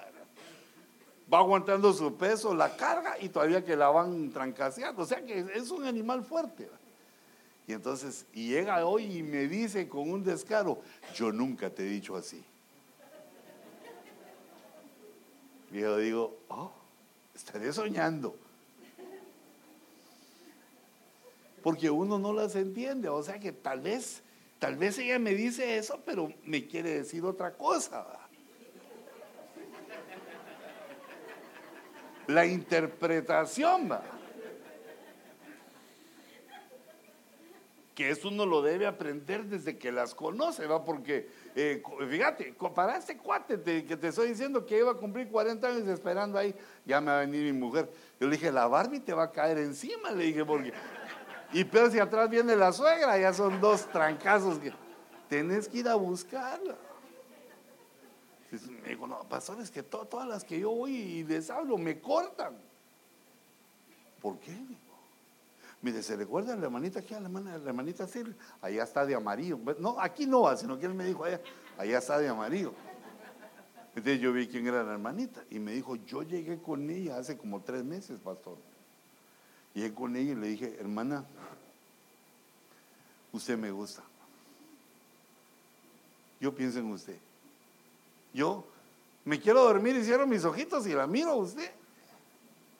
Va 1.31 1.39
aguantando 1.39 1.91
su 1.93 2.15
peso, 2.15 2.55
la 2.55 2.75
carga 2.75 3.17
y 3.19 3.29
todavía 3.29 3.63
que 3.63 3.75
la 3.75 3.89
van 3.89 4.31
trancaseando. 4.31 5.01
O 5.01 5.05
sea 5.05 5.23
que 5.25 5.45
es 5.53 5.71
un 5.71 5.85
animal 5.85 6.23
fuerte. 6.23 6.69
Y 7.67 7.73
entonces, 7.73 8.25
y 8.33 8.49
llega 8.49 8.85
hoy 8.85 9.17
y 9.17 9.23
me 9.23 9.47
dice 9.47 9.89
con 9.89 10.09
un 10.09 10.23
descaro, 10.23 10.81
yo 11.13 11.33
nunca 11.33 11.69
te 11.69 11.83
he 11.83 11.89
dicho 11.89 12.15
así. 12.15 12.41
Y 15.71 15.81
yo 15.81 15.97
digo, 15.97 16.37
oh, 16.47 16.71
estaré 17.35 17.73
soñando. 17.73 18.35
Porque 21.61 21.89
uno 21.89 22.17
no 22.17 22.31
las 22.31 22.55
entiende, 22.55 23.09
o 23.09 23.21
sea 23.21 23.37
que 23.37 23.51
tal 23.51 23.81
vez 23.81 24.21
Tal 24.59 24.75
vez 24.75 24.97
ella 24.97 25.19
me 25.19 25.35
dice 25.35 25.77
eso, 25.77 26.01
pero 26.03 26.33
me 26.43 26.65
quiere 26.65 26.91
decir 26.91 27.23
otra 27.23 27.53
cosa. 27.53 28.05
La 32.27 32.45
interpretación, 32.45 33.89
que 37.93 38.09
eso 38.09 38.27
uno 38.27 38.45
lo 38.45 38.61
debe 38.61 38.85
aprender 38.85 39.45
desde 39.45 39.77
que 39.77 39.91
las 39.91 40.13
conoce, 40.13 40.67
¿va? 40.67 40.83
Porque, 40.83 41.29
eh, 41.55 41.81
fíjate, 42.09 42.53
para 42.75 42.97
este 42.97 43.17
cuate 43.17 43.59
que 43.85 43.95
te 43.95 44.07
estoy 44.09 44.29
diciendo 44.29 44.65
que 44.65 44.77
iba 44.77 44.91
a 44.91 44.95
cumplir 44.95 45.29
40 45.29 45.67
años 45.67 45.87
esperando 45.87 46.37
ahí, 46.37 46.53
ya 46.85 46.99
me 46.99 47.07
va 47.07 47.17
a 47.17 47.21
venir 47.21 47.51
mi 47.51 47.57
mujer. 47.57 47.89
Yo 48.19 48.27
le 48.27 48.35
dije, 48.35 48.51
la 48.51 48.67
Barbie 48.67 48.99
te 48.99 49.13
va 49.13 49.23
a 49.23 49.31
caer 49.31 49.59
encima, 49.59 50.11
le 50.11 50.25
dije, 50.25 50.43
porque 50.43 50.73
y 51.53 51.63
pero 51.63 51.89
si 51.89 51.99
atrás 51.99 52.29
viene 52.29 52.55
la 52.55 52.71
suegra, 52.71 53.17
ya 53.17 53.33
son 53.33 53.59
dos 53.61 53.85
trancazos 53.91 54.59
que 54.59 54.73
tenés 55.29 55.67
que 55.67 55.79
ir 55.79 55.87
a 55.87 55.95
buscarla. 55.95 56.75
me 58.51 58.89
dijo, 58.89 59.07
no, 59.07 59.19
pastor, 59.23 59.59
es 59.61 59.71
que 59.71 59.83
todas 59.83 60.27
las 60.27 60.43
que 60.43 60.59
yo 60.59 60.71
voy 60.71 60.95
y 60.95 61.23
les 61.23 61.49
hablo 61.49 61.77
me 61.77 61.99
cortan. 61.99 62.55
¿Por 64.21 64.39
qué? 64.39 64.57
Mire, 65.81 66.01
¿se 66.01 66.15
recuerda 66.15 66.55
la 66.55 66.65
hermanita 66.65 66.99
aquí, 66.99 67.13
la 67.13 67.21
hermanita, 67.21 67.55
hermanita 67.55 68.07
Allá 68.61 68.83
está 68.83 69.05
de 69.05 69.15
amarillo. 69.15 69.59
No, 69.79 69.99
aquí 69.99 70.25
no 70.25 70.41
va, 70.41 70.57
sino 70.57 70.77
que 70.77 70.87
él 70.87 70.93
me 70.93 71.05
dijo, 71.05 71.23
allá, 71.23 71.39
allá 71.77 71.99
está 71.99 72.17
de 72.17 72.27
amarillo. 72.27 72.73
Entonces 73.95 74.19
yo 74.19 74.33
vi 74.33 74.47
quién 74.47 74.67
era 74.67 74.83
la 74.83 74.93
hermanita 74.93 75.43
y 75.49 75.59
me 75.59 75.71
dijo, 75.71 75.95
yo 75.95 76.23
llegué 76.23 76.61
con 76.61 76.89
ella 76.89 77.17
hace 77.17 77.37
como 77.37 77.61
tres 77.61 77.83
meses, 77.83 78.19
pastor. 78.19 78.57
Llegué 79.73 79.93
con 79.93 80.15
ella 80.15 80.31
y 80.33 80.35
le 80.35 80.47
dije, 80.47 80.77
hermana, 80.79 81.25
usted 83.31 83.57
me 83.57 83.71
gusta. 83.71 84.03
Yo 86.39 86.53
pienso 86.53 86.79
en 86.79 86.91
usted. 86.91 87.17
Yo 88.33 88.63
me 89.25 89.39
quiero 89.39 89.63
dormir 89.63 89.95
y 89.95 90.03
cierro 90.03 90.27
mis 90.27 90.45
ojitos 90.45 90.85
y 90.87 90.93
la 90.93 91.07
miro 91.07 91.31
a 91.31 91.35
usted. 91.35 91.71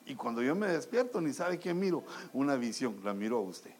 Y 0.06 0.14
cuando 0.14 0.42
yo 0.42 0.54
me 0.54 0.68
despierto, 0.68 1.20
ni 1.20 1.32
sabe 1.32 1.58
qué 1.58 1.74
miro. 1.74 2.02
Una 2.32 2.56
visión, 2.56 2.98
la 3.04 3.12
miro 3.12 3.38
a 3.38 3.40
usted. 3.40 3.72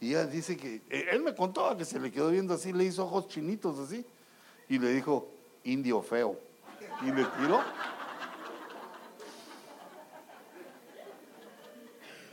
Y 0.00 0.08
ella 0.08 0.26
dice 0.26 0.56
que, 0.56 0.76
eh, 0.88 1.08
él 1.10 1.20
me 1.20 1.34
contó 1.34 1.76
que 1.76 1.84
se 1.84 2.00
le 2.00 2.10
quedó 2.10 2.30
viendo 2.30 2.54
así, 2.54 2.72
le 2.72 2.84
hizo 2.84 3.04
ojos 3.04 3.28
chinitos 3.28 3.78
así. 3.78 4.04
Y 4.68 4.78
le 4.78 4.94
dijo, 4.94 5.28
indio 5.64 6.00
feo. 6.00 6.38
Y 7.02 7.12
le 7.12 7.24
tiró. 7.24 7.60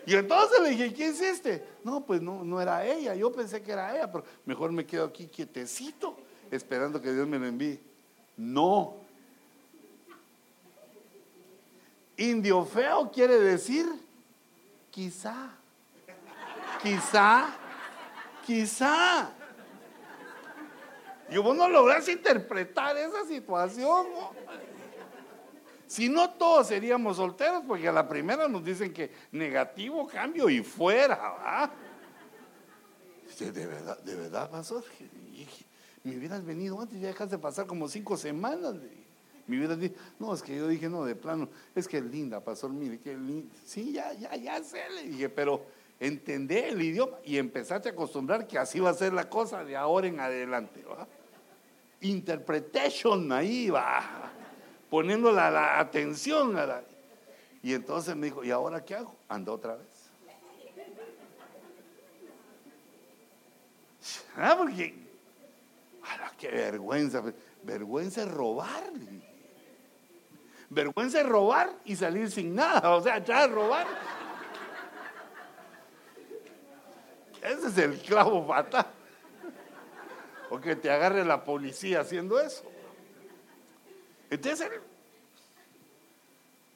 Y 0.08 0.16
entonces 0.16 0.62
le 0.62 0.70
dije, 0.70 0.94
¿quién 0.94 1.12
es 1.12 1.20
este? 1.20 1.68
No, 1.84 2.00
pues 2.06 2.22
no, 2.22 2.42
no 2.42 2.62
era 2.62 2.86
ella, 2.86 3.14
yo 3.14 3.30
pensé 3.30 3.62
que 3.62 3.74
era 3.74 3.94
ella, 3.94 4.10
pero 4.10 4.24
mejor 4.46 4.72
me 4.72 4.86
quedo 4.86 5.04
aquí 5.04 5.28
quietecito, 5.28 6.16
esperando 6.50 7.02
que 7.02 7.12
Dios 7.12 7.28
me 7.28 7.38
lo 7.38 7.46
envíe. 7.46 7.78
No. 8.38 8.96
Indio 12.16 12.64
feo 12.64 13.12
quiere 13.12 13.38
decir 13.38 13.86
quizá, 14.90 15.50
quizá, 16.82 17.50
quizá. 18.46 19.30
Y 21.30 21.38
vos 21.38 21.54
no 21.54 21.68
logras 21.68 22.08
interpretar 22.08 22.96
esa 22.96 23.26
situación. 23.26 24.08
Si 25.88 26.10
no 26.10 26.32
todos 26.32 26.68
seríamos 26.68 27.16
solteros, 27.16 27.64
porque 27.66 27.88
a 27.88 27.94
la 27.94 28.08
primera 28.08 28.48
nos 28.48 28.64
dicen 28.64 28.94
que 28.94 29.10
negativo, 29.32 30.06
cambio 30.06 30.50
y 30.50 30.62
fuera, 30.62 31.72
De 33.40 33.66
verdad, 33.66 33.98
de 34.00 34.16
verdad, 34.16 34.50
pastor. 34.52 34.84
Me 36.04 36.18
hubieras 36.18 36.44
venido 36.46 36.80
antes, 36.80 37.00
ya 37.00 37.08
dejaste 37.08 37.38
de 37.38 37.42
pasar 37.42 37.66
como 37.66 37.88
cinco 37.88 38.18
semanas. 38.18 38.76
Me 39.46 39.58
hubieras 39.58 39.80
dicho, 39.80 39.96
no, 40.20 40.34
es 40.34 40.42
que 40.42 40.58
yo 40.58 40.68
dije, 40.68 40.90
no, 40.90 41.06
de 41.06 41.16
plano, 41.16 41.48
es 41.74 41.88
que 41.88 42.00
es 42.00 42.04
linda, 42.04 42.42
pastor, 42.42 42.70
mire, 42.72 43.00
que 43.00 43.16
linda. 43.16 43.56
Sí, 43.66 43.94
ya, 43.94 44.12
ya, 44.14 44.36
ya 44.36 44.62
sé, 44.62 44.90
le 44.94 45.04
dije, 45.04 45.30
pero 45.30 45.66
entendé 46.02 46.70
el 46.70 46.82
idioma 46.82 47.18
y 47.24 47.38
empezaste 47.38 47.90
a 47.90 47.92
acostumbrar 47.94 48.46
que 48.46 48.58
así 48.58 48.80
va 48.82 48.90
a 48.90 48.94
ser 48.94 49.14
la 49.14 49.30
cosa 49.30 49.64
de 49.64 49.78
ahora 49.78 50.08
en 50.08 50.20
adelante, 50.20 50.84
¿va? 50.84 51.08
Interpretation 52.02 53.32
ahí 53.32 53.70
va 53.70 54.34
poniendo 54.90 55.32
la, 55.32 55.80
atención. 55.80 56.58
A 56.58 56.66
la, 56.66 56.84
y 57.62 57.74
entonces 57.74 58.16
me 58.16 58.28
dijo, 58.28 58.44
¿y 58.44 58.52
ahora 58.52 58.84
qué 58.84 58.96
hago? 58.96 59.16
Anda 59.28 59.52
otra 59.52 59.76
vez. 59.76 59.88
Ah, 64.40 64.56
porque, 64.56 64.94
qué 66.38 66.48
vergüenza. 66.50 67.22
Vergüenza 67.64 68.22
es 68.22 68.32
robar. 68.32 68.94
Vergüenza 70.70 71.22
es 71.22 71.28
robar 71.28 71.74
y 71.86 71.96
salir 71.96 72.32
sin 72.32 72.56
nada. 72.56 72.92
O 72.96 73.02
sea, 73.02 73.18
ya 73.18 73.48
robar. 73.48 73.88
Ese 77.42 77.68
es 77.68 77.78
el 77.78 78.00
clavo 78.00 78.46
fatal. 78.46 78.88
O 80.50 80.60
que 80.60 80.76
te 80.76 80.90
agarre 80.90 81.26
la 81.26 81.44
policía 81.44 82.02
haciendo 82.02 82.40
eso. 82.40 82.64
Entonces, 84.30 84.70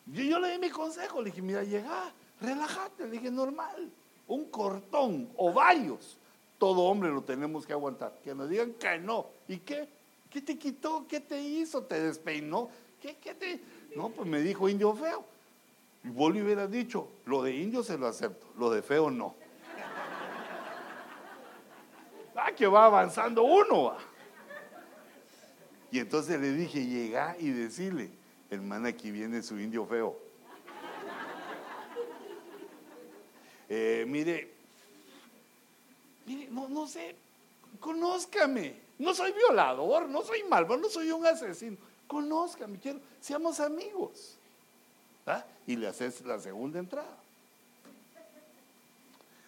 yo, 0.08 0.40
le 0.40 0.52
di 0.52 0.58
mi 0.58 0.70
consejo, 0.70 1.22
le 1.22 1.30
dije, 1.30 1.42
mira, 1.42 1.64
llega, 1.64 2.12
relájate, 2.40 3.06
le 3.06 3.12
dije, 3.12 3.32
normal, 3.32 3.90
un 4.28 4.46
cortón 4.46 5.30
o 5.38 5.54
varios, 5.54 6.18
todo 6.58 6.82
hombre 6.82 7.10
lo 7.10 7.24
tenemos 7.24 7.66
que 7.66 7.74
aguantar. 7.74 8.20
Que 8.24 8.36
nos 8.36 8.50
digan 8.50 8.74
que 8.74 9.00
no. 9.00 9.28
¿Y 9.48 9.58
qué? 9.58 9.88
¿Qué 10.30 10.42
te 10.42 10.58
quitó? 10.58 11.06
¿Qué 11.08 11.20
te 11.20 11.42
hizo? 11.42 11.84
¿Te 11.84 12.00
despeinó? 12.00 12.70
¿Qué, 13.02 13.18
qué 13.18 13.34
te...? 13.34 13.60
No, 13.96 14.10
pues 14.10 14.28
me 14.28 14.42
dijo 14.42 14.70
indio 14.70 14.94
feo. 14.94 15.26
Y 16.04 16.10
vos 16.10 16.34
le 16.34 16.42
hubieras 16.42 16.72
dicho, 16.72 17.10
lo 17.26 17.44
de 17.44 17.56
indio 17.56 17.84
se 17.84 17.98
lo 17.98 18.08
acepto, 18.08 18.48
lo 18.58 18.72
de 18.72 18.82
feo 18.82 19.12
no. 19.12 19.36
ah, 22.36 22.52
que 22.54 22.68
va 22.68 22.86
avanzando 22.86 23.44
uno. 23.44 23.96
Y 25.92 26.00
entonces 26.00 26.40
le 26.40 26.54
dije, 26.54 26.86
llega 26.86 27.36
y 27.38 27.50
decirle, 27.50 28.10
hermana, 28.50 28.90
aquí 28.90 29.12
viene 29.12 29.44
su 29.44 29.60
indio 29.60 29.86
feo. 29.86 30.18
Eh, 33.74 34.04
mire, 34.06 34.52
mire, 36.26 36.50
no, 36.52 36.68
no 36.68 36.86
sé, 36.88 37.16
conózcame. 37.80 38.76
No 39.00 39.14
soy 39.14 39.32
violador, 39.32 40.10
no 40.10 40.24
soy 40.24 40.44
malvado, 40.44 40.82
no 40.82 40.90
soy 40.90 41.10
un 41.10 41.26
asesino. 41.26 41.78
Conózcame, 42.06 42.78
quiero, 42.80 43.00
seamos 43.22 43.62
amigos. 43.62 44.36
¿Ah? 45.26 45.46
Y 45.66 45.78
le 45.78 45.88
haces 45.88 46.20
la 46.26 46.38
segunda 46.38 46.80
entrada. 46.80 47.18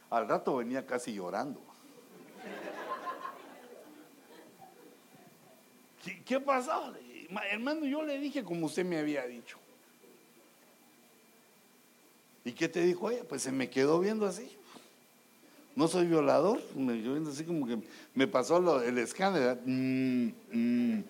Al 0.09 0.29
rato 0.29 0.55
venía 0.55 0.85
casi 0.85 1.13
llorando. 1.13 1.59
¿Qué, 6.25 6.39
pasó? 6.39 6.93
Hermano, 7.51 7.85
yo 7.85 8.03
le 8.03 8.19
dije 8.19 8.43
como 8.43 8.65
usted 8.65 8.85
me 8.85 8.97
había 8.97 9.25
dicho. 9.25 9.57
¿Y 12.45 12.51
qué 12.51 12.67
te 12.67 12.81
dijo 12.81 13.09
ella? 13.09 13.23
Pues 13.27 13.41
se 13.41 13.51
me 13.51 13.69
quedó 13.69 13.99
viendo 13.99 14.25
así. 14.25 14.49
No 15.75 15.87
soy 15.87 16.05
violador, 16.05 16.61
me 16.75 17.01
quedó 17.01 17.13
viendo 17.13 17.31
así 17.31 17.45
como 17.45 17.65
que 17.65 17.77
me 18.13 18.27
pasó 18.27 18.81
el 18.83 18.97
escáner. 18.97 19.59
Mm, 19.65 20.27
mm. 20.51 21.03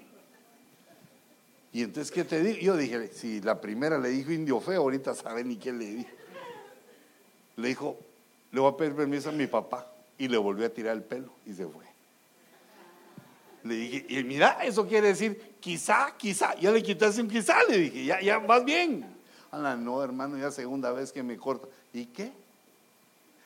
Y 1.74 1.82
entonces, 1.82 2.12
¿qué 2.12 2.24
te 2.24 2.42
digo? 2.42 2.60
Yo 2.60 2.78
dije, 2.78 3.08
si 3.08 3.42
la 3.42 3.60
primera 3.60 3.98
le 3.98 4.10
dijo 4.10 4.32
indio 4.32 4.62
feo, 4.62 4.82
ahorita 4.82 5.16
sabe 5.16 5.44
ni 5.44 5.58
qué 5.58 5.74
le 5.74 5.86
dijo. 5.86 6.10
Le 7.56 7.68
dijo, 7.68 7.98
le 8.52 8.60
voy 8.60 8.72
a 8.72 8.78
pedir 8.78 8.96
permiso 8.96 9.30
a 9.30 9.32
mi 9.32 9.48
papá. 9.48 9.90
Y 10.20 10.28
le 10.28 10.38
volvió 10.38 10.68
a 10.68 10.70
tirar 10.70 10.96
el 10.96 11.04
pelo 11.04 11.34
y 11.48 11.54
se 11.54 11.66
fue. 11.66 11.93
Le 13.64 13.76
dije, 13.76 14.06
y 14.10 14.24
mira, 14.24 14.60
eso 14.64 14.86
quiere 14.88 15.08
decir 15.08 15.56
quizá, 15.60 16.14
quizá. 16.18 16.56
Ya 16.56 16.72
le 16.72 16.84
quitaste 16.84 17.22
un 17.22 17.30
quizá, 17.30 17.64
le 17.70 17.78
dije, 17.78 18.06
ya, 18.06 18.22
ya 18.22 18.40
vas 18.40 18.66
bien. 18.66 19.06
Ana, 19.52 19.76
no, 19.76 20.04
hermano, 20.04 20.38
ya 20.38 20.52
segunda 20.52 20.92
vez 20.92 21.12
que 21.12 21.24
me 21.24 21.38
corta. 21.38 21.68
¿Y 21.94 22.06
qué? 22.08 22.32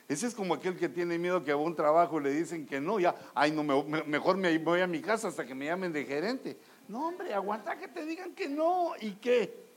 Ese 0.07 0.25
es 0.25 0.33
como 0.33 0.53
aquel 0.53 0.77
que 0.77 0.87
tiene 0.87 1.19
miedo 1.19 1.43
que 1.43 1.51
a 1.51 1.57
un 1.57 1.75
trabajo 1.75 2.19
le 2.19 2.31
dicen 2.31 2.65
que 2.65 2.79
no, 2.79 2.99
ya, 2.99 3.13
ay, 3.35 3.51
no, 3.51 3.63
mejor 3.63 4.37
me 4.37 4.57
voy 4.57 4.79
a 4.79 4.87
mi 4.87 5.01
casa 5.01 5.27
hasta 5.27 5.45
que 5.45 5.53
me 5.53 5.65
llamen 5.65 5.91
de 5.91 6.05
gerente. 6.05 6.57
No, 6.87 7.09
hombre, 7.09 7.33
aguanta 7.33 7.77
que 7.77 7.89
te 7.89 8.05
digan 8.05 8.33
que 8.33 8.47
no. 8.47 8.93
¿Y 9.01 9.11
qué? 9.15 9.67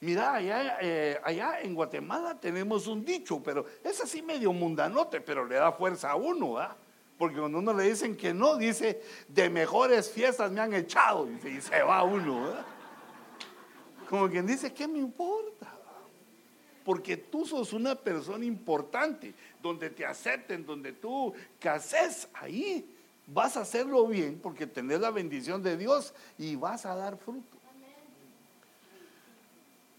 Mira, 0.00 0.34
allá, 0.34 0.78
eh, 0.80 1.20
allá 1.22 1.60
en 1.60 1.74
Guatemala 1.74 2.38
tenemos 2.40 2.86
un 2.86 3.04
dicho, 3.04 3.42
pero 3.42 3.66
es 3.82 4.00
así 4.00 4.22
medio 4.22 4.52
mundanote, 4.52 5.20
pero 5.20 5.44
le 5.44 5.56
da 5.56 5.72
fuerza 5.72 6.10
a 6.10 6.16
uno, 6.16 6.58
¿ah? 6.58 6.76
Porque 7.18 7.38
cuando 7.38 7.58
uno 7.58 7.72
le 7.72 7.84
dicen 7.84 8.16
que 8.16 8.34
no, 8.34 8.56
dice, 8.56 9.00
de 9.28 9.48
mejores 9.48 10.10
fiestas 10.10 10.50
me 10.50 10.60
han 10.60 10.74
echado. 10.74 11.28
Y 11.30 11.60
se 11.60 11.82
va 11.82 12.02
uno. 12.02 12.52
Como 14.08 14.28
quien 14.28 14.46
dice, 14.46 14.72
¿qué 14.72 14.88
me 14.88 14.98
importa? 14.98 15.72
Porque 16.84 17.16
tú 17.16 17.46
sos 17.46 17.72
una 17.72 17.94
persona 17.94 18.44
importante, 18.44 19.32
donde 19.62 19.90
te 19.90 20.04
acepten, 20.04 20.66
donde 20.66 20.92
tú 20.92 21.32
cases 21.58 22.28
ahí, 22.34 22.90
vas 23.26 23.56
a 23.56 23.60
hacerlo 23.60 24.06
bien 24.06 24.38
porque 24.42 24.66
tenés 24.66 25.00
la 25.00 25.10
bendición 25.10 25.62
de 25.62 25.76
Dios 25.76 26.12
y 26.36 26.56
vas 26.56 26.84
a 26.84 26.94
dar 26.94 27.16
fruto. 27.16 27.58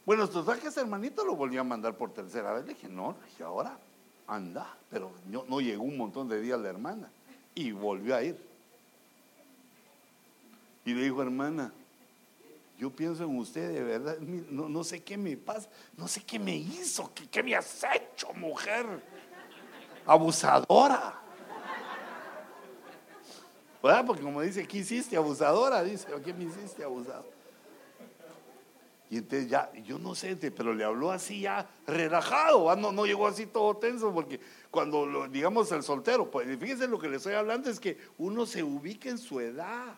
Bueno, 0.06 0.30
total 0.30 0.60
que 0.60 0.68
ese 0.68 0.82
hermanito 0.82 1.26
lo 1.26 1.36
volvió 1.36 1.62
a 1.62 1.64
mandar 1.64 1.98
por 1.98 2.14
tercera 2.14 2.54
vez. 2.54 2.66
Le 2.66 2.76
dije, 2.76 2.88
no, 2.88 3.16
dije, 3.26 3.44
ahora 3.44 3.80
anda, 4.28 4.76
pero 4.90 5.12
no, 5.28 5.60
llegó 5.62 5.84
un 5.84 5.98
montón 5.98 6.28
de 6.28 6.42
días 6.42 6.60
la 6.60 6.70
hermana 6.70 7.10
y 7.54 7.72
volvió 7.72 8.16
a 8.16 8.24
ir. 8.24 8.38
Y 10.86 10.94
le 10.94 11.04
dijo, 11.04 11.22
hermana, 11.22 11.72
yo 12.78 12.90
pienso 12.90 13.24
en 13.24 13.38
usted 13.38 13.74
de 13.74 13.84
verdad, 13.84 14.18
no, 14.20 14.70
no 14.70 14.84
sé 14.84 15.04
qué 15.04 15.18
me 15.18 15.36
pasa, 15.38 15.70
no 15.98 16.08
sé 16.08 16.24
qué 16.24 16.38
me 16.38 16.56
hizo, 16.56 17.12
qué, 17.14 17.28
qué 17.28 17.42
me 17.42 17.56
has 17.56 17.84
hecho, 17.84 18.34
mujer, 18.34 18.86
abusadora. 20.06 21.22
¿verdad? 23.82 24.06
Porque 24.06 24.24
como 24.24 24.42
dice, 24.42 24.68
¿qué 24.68 24.80
hiciste, 24.80 25.16
abusadora? 25.16 25.84
Dice, 25.84 26.08
¿qué 26.24 26.34
me 26.34 26.46
hiciste, 26.46 26.84
abusadora? 26.84 27.35
Y 29.10 29.18
entonces 29.18 29.50
ya, 29.50 29.72
yo 29.74 30.00
no 30.00 30.16
sé, 30.16 30.36
pero 30.36 30.74
le 30.74 30.84
habló 30.84 31.12
así 31.12 31.42
ya 31.42 31.68
relajado, 31.86 32.76
no, 32.76 32.92
no 32.92 33.06
llegó 33.06 33.28
así 33.28 33.46
todo 33.46 33.78
tenso, 33.78 34.12
porque 34.12 34.40
cuando, 34.72 35.28
digamos, 35.28 35.72
el 35.72 35.84
soltero, 35.84 36.30
pues 36.30 36.48
fíjense 36.60 36.88
lo 36.88 37.00
que 37.00 37.08
le 37.08 37.18
estoy 37.18 37.34
hablando 37.34 37.70
es 37.70 37.80
que 37.80 37.98
uno 38.18 38.46
se 38.46 38.64
ubica 38.64 39.10
en 39.10 39.18
su 39.18 39.40
edad. 39.40 39.94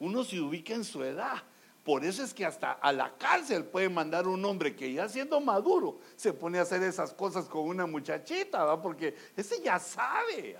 Uno 0.00 0.24
se 0.24 0.40
ubica 0.40 0.74
en 0.74 0.84
su 0.84 1.04
edad. 1.04 1.42
Por 1.84 2.04
eso 2.04 2.22
es 2.22 2.32
que 2.32 2.44
hasta 2.44 2.72
a 2.72 2.92
la 2.92 3.12
cárcel 3.16 3.64
puede 3.64 3.88
mandar 3.88 4.28
un 4.28 4.44
hombre 4.44 4.74
que 4.74 4.92
ya 4.92 5.08
siendo 5.08 5.40
maduro 5.40 5.98
se 6.16 6.32
pone 6.32 6.58
a 6.58 6.62
hacer 6.62 6.82
esas 6.82 7.12
cosas 7.12 7.46
con 7.46 7.62
una 7.62 7.86
muchachita, 7.86 8.64
¿va? 8.64 8.80
porque 8.80 9.16
ese 9.36 9.60
ya 9.62 9.78
sabe. 9.78 10.56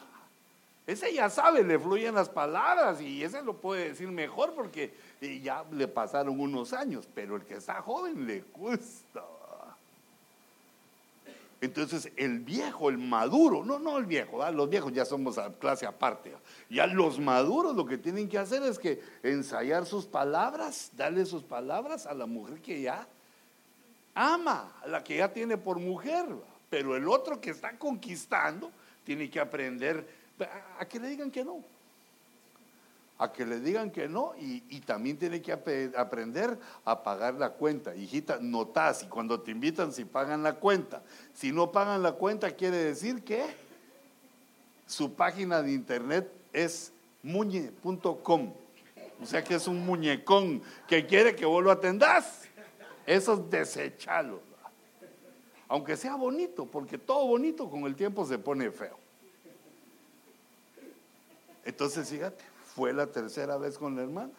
Ese 0.84 1.14
ya 1.14 1.30
sabe, 1.30 1.62
le 1.62 1.78
fluyen 1.78 2.14
las 2.14 2.28
palabras 2.28 3.00
y 3.00 3.22
ese 3.22 3.40
lo 3.42 3.54
puede 3.54 3.90
decir 3.90 4.08
mejor 4.08 4.52
porque 4.54 4.92
ya 5.22 5.64
le 5.70 5.88
pasaron 5.88 6.40
unos 6.40 6.72
años, 6.72 7.08
pero 7.14 7.37
el 7.37 7.42
que 7.42 7.54
está 7.54 7.80
joven 7.80 8.26
le 8.26 8.42
cuesta. 8.42 9.22
Entonces 11.61 12.11
el 12.16 12.40
viejo, 12.40 12.88
el 12.88 12.98
maduro, 12.98 13.64
no, 13.64 13.78
no 13.78 13.96
el 13.96 14.04
viejo, 14.04 14.50
los 14.50 14.68
viejos 14.68 14.92
ya 14.92 15.04
somos 15.04 15.38
a 15.38 15.52
clase 15.52 15.87
aparte. 15.87 16.35
Ya 16.68 16.88
los 16.88 17.20
maduros 17.20 17.76
lo 17.76 17.87
que 17.87 17.98
tienen 17.98 18.28
que 18.28 18.37
hacer 18.37 18.64
es 18.64 18.80
que 18.80 19.00
ensayar 19.22 19.87
sus 19.87 20.04
palabras, 20.04 20.90
darle 20.96 21.24
sus 21.24 21.44
palabras 21.44 22.06
a 22.06 22.14
la 22.14 22.26
mujer 22.26 22.61
que 22.61 22.82
ya 22.82 23.06
ama, 24.12 24.72
a 24.82 24.88
la 24.88 25.04
que 25.04 25.18
ya 25.18 25.32
tiene 25.32 25.56
por 25.56 25.78
mujer. 25.78 26.26
Pero 26.68 26.96
el 26.96 27.06
otro 27.06 27.40
que 27.40 27.50
está 27.50 27.78
conquistando 27.78 28.72
tiene 29.04 29.30
que 29.30 29.38
aprender 29.38 30.04
a 30.80 30.85
que 30.85 30.98
le 30.98 31.08
digan 31.08 31.30
que 31.30 31.44
no 31.44 31.62
a 33.22 33.32
que 33.32 33.46
le 33.46 33.61
digan 33.61 33.92
que 33.92 34.08
no 34.08 34.32
y, 34.37 34.80
también 34.80 35.16
tiene 35.16 35.40
que 35.40 35.52
aprender 35.52 36.58
a 36.85 37.04
pagar 37.04 37.35
la 37.35 37.50
cuenta. 37.50 37.94
Hijita, 37.94 38.38
notas 38.40 39.04
y 39.04 39.06
cuando 39.06 39.40
te 39.40 39.52
invitan 39.52 39.92
si 39.92 40.04
pagan 40.04 40.42
la 40.42 40.54
cuenta. 40.54 41.02
Si 41.32 41.52
no 41.52 41.70
pagan 41.70 42.02
la 42.02 42.12
cuenta 42.12 42.50
quiere 42.50 42.78
decir 42.78 43.22
que 43.22 43.44
su 44.87 45.14
página 45.14 45.62
de 45.62 45.70
internet 45.70 46.32
es 46.52 46.92
muñe.com. 47.22 48.52
O 49.22 49.26
sea 49.26 49.44
que 49.44 49.54
es 49.54 49.68
un 49.68 49.87
muñecón 49.87 50.61
que 50.88 51.06
quiere 51.06 51.37
que 51.37 51.46
vos 51.46 51.62
lo 51.62 51.70
atendás. 51.70 52.42
Eso 53.06 53.48
es. 53.52 53.78
Aunque 55.68 55.96
sea 55.96 56.16
bonito, 56.16 56.66
porque 56.66 56.98
todo 56.98 57.28
bonito 57.28 57.70
con 57.70 57.85
el 57.85 57.94
tiempo 57.94 58.26
se 58.26 58.37
pone 58.37 58.72
feo. 58.72 58.98
Entonces, 61.64 62.08
fíjate, 62.08 62.51
fue 62.74 62.92
la 62.92 63.06
tercera 63.06 63.56
vez 63.56 63.76
con 63.76 63.96
la 63.96 64.02
hermana. 64.02 64.32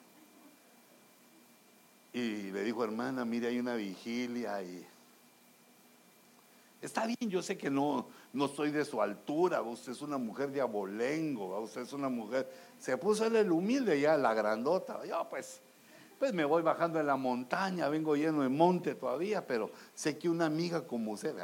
Y 2.13 2.51
le 2.51 2.63
dijo, 2.63 2.83
hermana, 2.83 3.25
mire, 3.25 3.47
hay 3.47 3.59
una 3.59 3.75
vigilia 3.75 4.61
y... 4.61 4.85
Está 6.81 7.05
bien, 7.05 7.29
yo 7.29 7.41
sé 7.41 7.57
que 7.57 7.69
no, 7.69 8.07
no 8.33 8.45
estoy 8.45 8.71
de 8.71 8.83
su 8.83 9.01
altura, 9.01 9.61
usted 9.61 9.93
es 9.93 10.01
una 10.01 10.17
mujer 10.17 10.51
de 10.51 10.61
abolengo, 10.61 11.57
usted 11.59 11.81
es 11.81 11.93
una 11.93 12.09
mujer... 12.09 12.51
Se 12.79 12.97
puso 12.97 13.25
el 13.25 13.51
humilde 13.51 13.99
ya, 13.99 14.17
la 14.17 14.33
grandota. 14.33 15.03
Yo 15.05 15.25
pues, 15.29 15.61
pues 16.19 16.33
me 16.33 16.43
voy 16.43 16.61
bajando 16.61 16.99
en 16.99 17.07
la 17.07 17.15
montaña, 17.15 17.87
vengo 17.87 18.15
lleno 18.15 18.41
de 18.41 18.49
monte 18.49 18.95
todavía, 18.95 19.45
pero 19.45 19.71
sé 19.95 20.17
que 20.17 20.27
una 20.27 20.45
amiga 20.45 20.85
como 20.85 21.13
usted, 21.13 21.35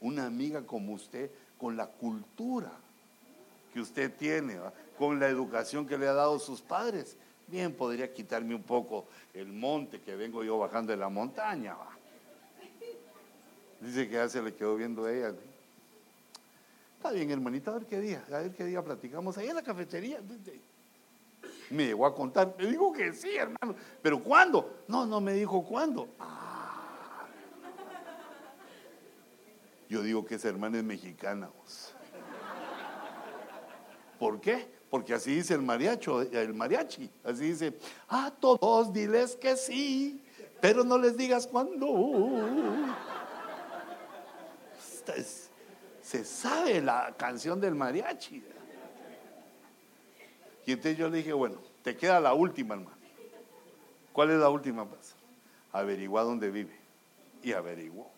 una 0.00 0.26
amiga 0.26 0.62
como 0.64 0.92
usted, 0.92 1.30
con 1.58 1.76
la 1.76 1.86
cultura 1.86 2.70
que 3.72 3.80
usted 3.80 4.14
tiene, 4.14 4.58
con 4.98 5.20
la 5.20 5.28
educación 5.28 5.86
que 5.86 5.98
le 5.98 6.08
ha 6.08 6.12
dado 6.12 6.38
sus 6.38 6.60
padres, 6.60 7.16
bien 7.46 7.72
podría 7.72 8.12
quitarme 8.12 8.54
un 8.54 8.62
poco 8.62 9.06
el 9.34 9.52
monte 9.52 10.00
que 10.00 10.16
vengo 10.16 10.42
yo 10.42 10.58
bajando 10.58 10.92
de 10.92 10.98
la 10.98 11.08
montaña. 11.08 11.76
Dice 13.80 14.08
que 14.08 14.14
ya 14.14 14.28
se 14.28 14.42
le 14.42 14.54
quedó 14.54 14.76
viendo 14.76 15.04
a 15.04 15.12
ella. 15.12 15.34
Está 16.96 17.10
bien, 17.12 17.30
hermanita, 17.30 17.70
a 17.70 17.74
ver 17.74 17.86
qué 17.86 18.00
día, 18.00 18.24
a 18.28 18.38
ver 18.38 18.52
qué 18.52 18.64
día 18.64 18.82
platicamos 18.82 19.36
ahí 19.38 19.48
en 19.48 19.56
la 19.56 19.62
cafetería. 19.62 20.20
Me 21.70 21.86
llegó 21.86 22.06
a 22.06 22.14
contar, 22.14 22.54
me 22.58 22.66
dijo 22.66 22.92
que 22.92 23.12
sí, 23.12 23.36
hermano, 23.36 23.74
pero 24.02 24.22
¿cuándo? 24.22 24.82
No, 24.88 25.04
no 25.06 25.20
me 25.20 25.34
dijo 25.34 25.64
cuándo. 25.64 26.08
Ah. 26.18 27.26
Yo 29.88 30.02
digo 30.02 30.24
que 30.24 30.36
esa 30.36 30.48
hermana 30.48 30.78
es 30.78 30.84
mexicana. 30.84 31.48
¿Por 34.18 34.40
qué? 34.40 34.75
Porque 34.96 35.12
así 35.12 35.34
dice 35.34 35.52
el 35.52 35.60
mariacho, 35.60 36.22
el 36.22 36.54
mariachi, 36.54 37.10
así 37.22 37.50
dice, 37.50 37.74
a 38.08 38.30
todos 38.30 38.94
diles 38.94 39.36
que 39.36 39.54
sí, 39.54 40.22
pero 40.58 40.84
no 40.84 40.96
les 40.96 41.18
digas 41.18 41.46
cuándo. 41.46 41.86
Se 46.00 46.24
sabe 46.24 46.80
la 46.80 47.14
canción 47.14 47.60
del 47.60 47.74
mariachi. 47.74 48.42
Y 50.64 50.72
entonces 50.72 50.96
yo 50.96 51.10
le 51.10 51.18
dije, 51.18 51.34
bueno, 51.34 51.58
te 51.82 51.94
queda 51.94 52.18
la 52.18 52.32
última, 52.32 52.72
hermano. 52.72 52.96
¿Cuál 54.14 54.30
es 54.30 54.38
la 54.38 54.48
última? 54.48 54.86
Pues? 54.86 55.14
Averigua 55.72 56.22
dónde 56.22 56.50
vive. 56.50 56.74
Y 57.42 57.52
averiguó. 57.52 58.10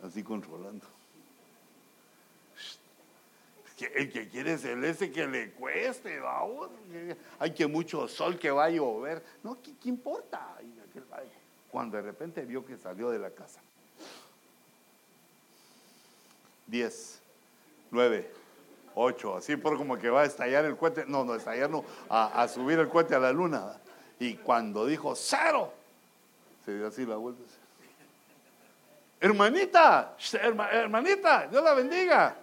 Así 0.00 0.22
controlando 0.22 0.86
el 3.94 4.12
que 4.12 4.28
quiere 4.28 4.58
celeste 4.58 5.10
que 5.10 5.26
le 5.26 5.52
cueste, 5.52 6.18
vamos. 6.20 6.70
Hay 7.38 7.52
que 7.52 7.66
mucho 7.66 8.08
sol 8.08 8.38
que 8.38 8.50
va 8.50 8.64
a 8.64 8.70
llover. 8.70 9.22
No, 9.42 9.58
¿qué, 9.62 9.88
importa? 9.88 10.56
Cuando 11.70 11.96
de 11.96 12.02
repente 12.02 12.44
vio 12.44 12.64
que 12.64 12.76
salió 12.76 13.10
de 13.10 13.18
la 13.18 13.30
casa. 13.30 13.60
Diez, 16.66 17.20
nueve, 17.90 18.30
ocho, 18.94 19.36
así 19.36 19.56
por 19.56 19.76
como 19.76 19.98
que 19.98 20.10
va 20.10 20.22
a 20.22 20.24
estallar 20.24 20.64
el 20.64 20.76
cohete. 20.76 21.04
No, 21.06 21.24
no, 21.24 21.34
estallar 21.34 21.70
no, 21.70 21.84
a, 22.08 22.46
subir 22.48 22.78
el 22.78 22.88
cohete 22.88 23.14
a 23.14 23.18
la 23.18 23.32
luna. 23.32 23.80
Y 24.18 24.36
cuando 24.36 24.86
dijo 24.86 25.14
cero, 25.14 25.72
se 26.64 26.76
dio 26.76 26.86
así 26.86 27.04
la 27.04 27.16
vuelta. 27.16 27.42
Hermanita, 29.20 30.16
hermanita, 30.32 31.46
Dios 31.46 31.62
la 31.62 31.74
bendiga. 31.74 32.36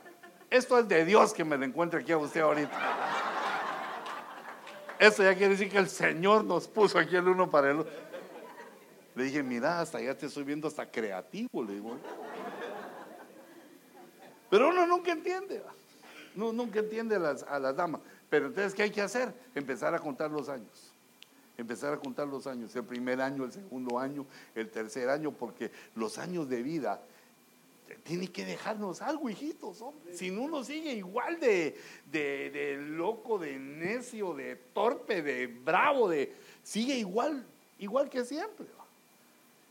Esto 0.50 0.80
es 0.80 0.88
de 0.88 1.06
Dios 1.06 1.34
que 1.34 1.44
me 1.44 1.64
encuentre 1.64 2.02
aquí 2.02 2.12
a 2.12 2.18
usted 2.18 2.42
ahorita. 2.42 2.72
Eso 5.00 5.24
ya 5.24 5.34
quiere 5.36 5.50
decir 5.50 5.70
que 5.70 5.78
el 5.78 5.88
Señor 5.88 6.44
nos 6.44 6.68
puso 6.68 7.00
aquí 7.00 7.16
el 7.16 7.28
uno 7.28 7.50
para 7.50 7.72
el 7.72 7.80
otro. 7.80 7.94
Le 9.16 9.24
dije, 9.24 9.44
mira, 9.44 9.80
hasta 9.80 10.02
ya 10.02 10.16
te 10.16 10.26
estoy 10.26 10.44
viendo 10.44 10.68
hasta 10.68 10.90
creativo, 10.90 11.64
le 11.64 11.74
digo. 11.74 11.98
Pero 14.50 14.70
uno 14.70 14.88
nunca 14.88 15.12
entiende, 15.12 15.62
no, 16.36 16.52
nunca 16.52 16.80
entiende 16.80 17.16
a 17.16 17.20
las, 17.20 17.44
a 17.44 17.60
las 17.60 17.76
damas. 17.76 18.02
Pero 18.30 18.48
entonces, 18.48 18.74
¿qué 18.74 18.84
hay 18.84 18.92
que 18.92 19.02
hacer? 19.02 19.34
Empezar 19.54 19.94
a 19.94 20.00
contar 20.00 20.32
los 20.32 20.50
años. 20.50 20.94
Empezar 21.58 21.94
a 21.94 21.98
contar 21.98 22.28
los 22.28 22.48
años, 22.48 22.76
el 22.76 22.86
primer 22.86 23.22
año, 23.22 23.44
el 23.44 23.52
segundo 23.52 24.00
año, 24.00 24.26
el 24.56 24.70
tercer 24.70 25.10
año, 25.10 25.32
porque 25.32 25.72
los 25.96 26.18
años 26.18 26.48
de 26.48 26.64
vida 26.64 27.02
tiene 28.04 28.28
que 28.28 28.46
dejarnos 28.46 29.02
algo, 29.02 29.30
hijitos. 29.30 29.84
Si 30.14 30.32
no 30.32 30.42
uno 30.42 30.64
sigue 30.64 30.94
igual 30.94 31.40
de, 31.40 31.78
de, 32.12 32.78
loco, 32.82 33.38
de 33.38 33.58
necio, 33.58 34.34
de 34.34 34.56
torpe, 34.56 35.22
de 35.22 35.48
bravo, 35.48 36.10
de 36.10 36.34
sigue 36.64 36.96
igual, 36.96 37.46
igual 37.80 38.10
que 38.10 38.24
siempre. 38.26 38.66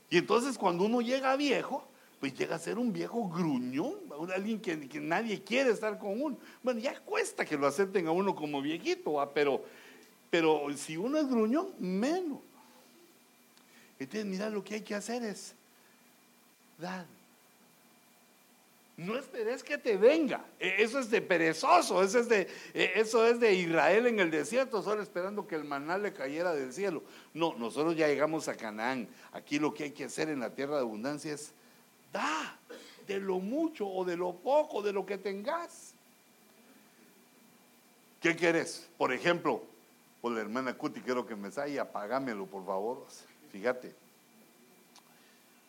Y 0.09 0.17
entonces 0.17 0.57
cuando 0.57 0.85
uno 0.85 1.01
llega 1.01 1.35
viejo, 1.35 1.83
pues 2.19 2.33
llega 2.33 2.55
a 2.55 2.59
ser 2.59 2.77
un 2.77 2.91
viejo 2.91 3.29
gruñón, 3.29 3.95
alguien 4.33 4.59
que, 4.59 4.75
nadie 4.99 5.41
quiere 5.43 5.71
estar 5.71 5.97
con 5.97 6.21
uno. 6.21 6.37
Bueno, 6.61 6.79
ya 6.79 6.99
cuesta 7.01 7.45
que 7.45 7.57
lo 7.57 7.67
acepten 7.67 8.07
a 8.07 8.11
uno 8.11 8.35
como 8.35 8.61
viejito, 8.61 9.29
pero, 9.33 9.63
pero 10.29 10.65
si 10.75 10.97
uno 10.97 11.17
es 11.17 11.27
gruñón, 11.27 11.73
menos. 11.79 12.39
Entonces, 13.99 14.25
mira, 14.25 14.49
lo 14.49 14.63
que 14.63 14.75
hay 14.75 14.81
que 14.81 14.95
hacer 14.95 15.23
es 15.23 15.53
dar 16.77 17.05
no 18.99 19.17
esperes 19.17 19.63
que 19.63 19.77
te 19.77 19.95
venga. 19.95 20.43
E, 20.59 20.83
eso 20.83 20.99
es 20.99 21.09
de 21.09 21.21
perezoso, 21.21 22.03
eso 22.03 22.19
es 22.19 22.27
de, 22.27 22.49
e, 22.73 22.91
eso 22.95 23.25
es 23.25 23.39
de 23.39 23.53
Israel 23.53 24.07
en 24.07 24.19
el 24.19 24.29
desierto, 24.29 24.81
solo 24.83 25.01
esperando 25.01 25.47
que 25.47 25.55
el 25.55 25.63
maná 25.63 25.97
le 25.97 26.11
cayera 26.11 26.53
del 26.53 26.73
cielo. 26.73 27.01
No, 27.33 27.55
nosotros 27.57 27.95
ya 27.95 28.07
llegamos 28.07 28.49
a 28.49 28.55
Canaán. 28.55 29.07
Aquí 29.31 29.57
lo 29.57 29.73
que 29.73 29.85
hay 29.85 29.91
que 29.91 30.03
hacer 30.03 30.27
en 30.27 30.41
la 30.41 30.53
tierra 30.53 30.75
de 30.75 30.81
abundancia 30.81 31.33
es 31.33 31.53
da 32.11 32.59
de 33.07 33.19
lo 33.19 33.39
mucho 33.39 33.87
o 33.87 34.03
de 34.03 34.17
lo 34.17 34.33
poco, 34.33 34.81
de 34.81 34.91
lo 34.91 35.05
que 35.05 35.17
tengas. 35.17 35.93
¿Qué 38.19 38.35
quieres? 38.35 38.89
Por 38.97 39.13
ejemplo, 39.13 39.63
por 40.21 40.33
la 40.33 40.41
hermana 40.41 40.73
Cuti, 40.73 40.99
quiero 40.99 41.25
que 41.25 41.37
me 41.37 41.51
salga, 41.51 41.83
apágamelo, 41.83 42.45
por 42.47 42.65
favor. 42.65 43.05
Fíjate. 43.49 43.95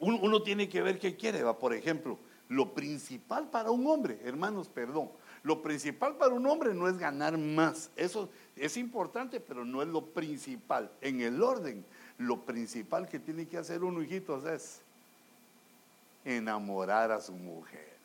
Uno, 0.00 0.18
uno 0.20 0.42
tiene 0.42 0.68
que 0.68 0.82
ver 0.82 0.98
qué 0.98 1.14
quiere, 1.14 1.44
va, 1.44 1.56
por 1.56 1.72
ejemplo 1.74 2.18
lo 2.50 2.74
principal 2.74 3.48
para 3.48 3.70
un 3.70 3.86
hombre, 3.86 4.20
hermanos, 4.24 4.68
perdón, 4.68 5.08
Lo 5.42 5.62
principal 5.62 6.16
para 6.16 6.34
un 6.34 6.44
hombre 6.46 6.74
no 6.74 6.86
es 6.88 6.98
ganar 6.98 7.38
más. 7.38 7.90
Eso 7.96 8.28
es 8.56 8.76
importante, 8.76 9.40
pero 9.40 9.64
no 9.64 9.80
es 9.80 9.88
lo 9.88 10.04
principal. 10.04 10.90
En 11.00 11.22
el 11.22 11.42
orden, 11.42 11.82
lo 12.18 12.44
principal 12.44 13.08
que 13.08 13.18
tiene 13.18 13.46
que 13.46 13.56
hacer 13.56 13.82
uno, 13.82 14.02
hijitos, 14.02 14.44
es 14.44 14.82
enamorar 16.24 17.12
a 17.12 17.20
su 17.20 17.32
mujer. 17.32 17.96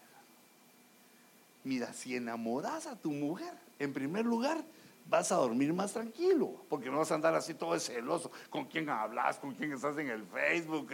Mira, 1.64 1.92
si 1.92 2.16
enamoras 2.16 2.86
a 2.86 2.96
tu 2.96 3.12
mujer, 3.12 3.54
en 3.80 3.92
primer 3.92 4.26
lugar, 4.26 4.64
vas 5.10 5.32
a 5.32 5.36
dormir 5.36 5.74
más 5.74 5.92
tranquilo, 5.94 6.54
porque 6.70 6.90
no 6.90 7.00
vas 7.00 7.12
a 7.12 7.16
andar 7.16 7.34
así 7.34 7.56
todo 7.56 7.78
celoso, 7.80 8.32
con 8.50 8.66
quién 8.66 8.90
hablas, 8.90 9.40
con 9.40 9.56
quién 9.56 9.74
estás 9.74 9.98
en 9.98 10.10
el 10.10 10.24
Facebook. 10.28 10.88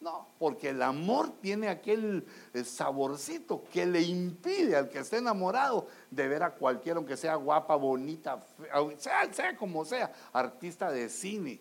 No, 0.00 0.26
porque 0.38 0.70
el 0.70 0.80
amor 0.80 1.30
tiene 1.42 1.68
aquel 1.68 2.26
saborcito 2.64 3.62
que 3.70 3.84
le 3.84 4.00
impide 4.00 4.74
al 4.74 4.88
que 4.88 5.00
esté 5.00 5.18
enamorado 5.18 5.86
de 6.10 6.26
ver 6.26 6.42
a 6.42 6.54
cualquiera, 6.54 6.96
aunque 6.96 7.18
sea 7.18 7.34
guapa, 7.34 7.76
bonita, 7.76 8.42
sea, 8.96 9.30
sea 9.30 9.56
como 9.58 9.84
sea, 9.84 10.10
artista 10.32 10.90
de 10.90 11.10
cine, 11.10 11.60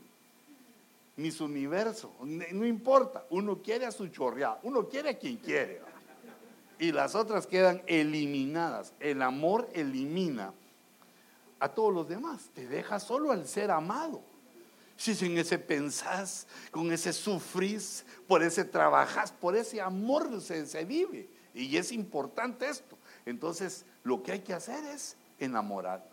mis 1.17 1.41
universo, 1.41 2.13
no 2.21 2.65
importa, 2.65 3.25
uno 3.29 3.61
quiere 3.61 3.85
a 3.85 3.91
su 3.91 4.07
chorreada, 4.07 4.57
uno 4.63 4.87
quiere 4.87 5.09
a 5.09 5.17
quien 5.17 5.35
quiere. 5.35 5.81
Y 6.79 6.93
las 6.93 7.15
otras 7.15 7.45
quedan 7.45 7.83
eliminadas. 7.87 8.93
El 9.01 9.21
amor 9.21 9.67
elimina 9.73 10.53
a 11.59 11.67
todos 11.67 11.93
los 11.93 12.07
demás, 12.07 12.49
te 12.53 12.67
deja 12.67 13.01
solo 13.01 13.33
al 13.33 13.45
ser 13.45 13.69
amado. 13.69 14.21
Si 14.99 15.25
en 15.25 15.37
ese 15.37 15.57
pensás, 15.57 16.45
con 16.71 16.91
ese 16.91 17.13
sufrís, 17.13 18.03
por 18.27 18.43
ese 18.43 18.65
trabajás, 18.65 19.31
por 19.31 19.55
ese 19.55 19.79
amor 19.79 20.41
se, 20.41 20.65
se 20.65 20.83
vive. 20.83 21.29
Y 21.53 21.77
es 21.77 21.93
importante 21.93 22.67
esto. 22.67 22.97
Entonces, 23.25 23.85
lo 24.03 24.21
que 24.21 24.33
hay 24.33 24.39
que 24.41 24.53
hacer 24.53 24.83
es 24.83 25.15
enamorar. 25.39 26.05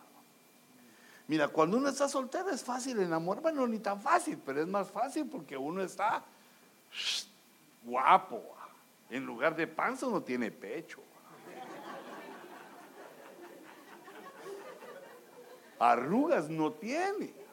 Mira, 1.27 1.49
cuando 1.49 1.79
uno 1.79 1.89
está 1.89 2.09
soltero 2.09 2.49
es 2.51 2.63
fácil 2.63 3.01
enamorar. 3.01 3.43
Bueno, 3.43 3.67
ni 3.67 3.81
tan 3.81 4.01
fácil, 4.01 4.41
pero 4.47 4.61
es 4.61 4.69
más 4.69 4.89
fácil 4.89 5.27
porque 5.27 5.57
uno 5.57 5.83
está 5.83 6.23
guapo. 7.83 8.41
En 9.11 9.27
lugar 9.27 9.57
de 9.57 9.67
panza 9.67 10.07
uno 10.07 10.23
tiene 10.23 10.53
pecho. 10.53 11.01
Arrugas 15.77 16.49
no 16.49 16.71
tiene. 16.71 17.46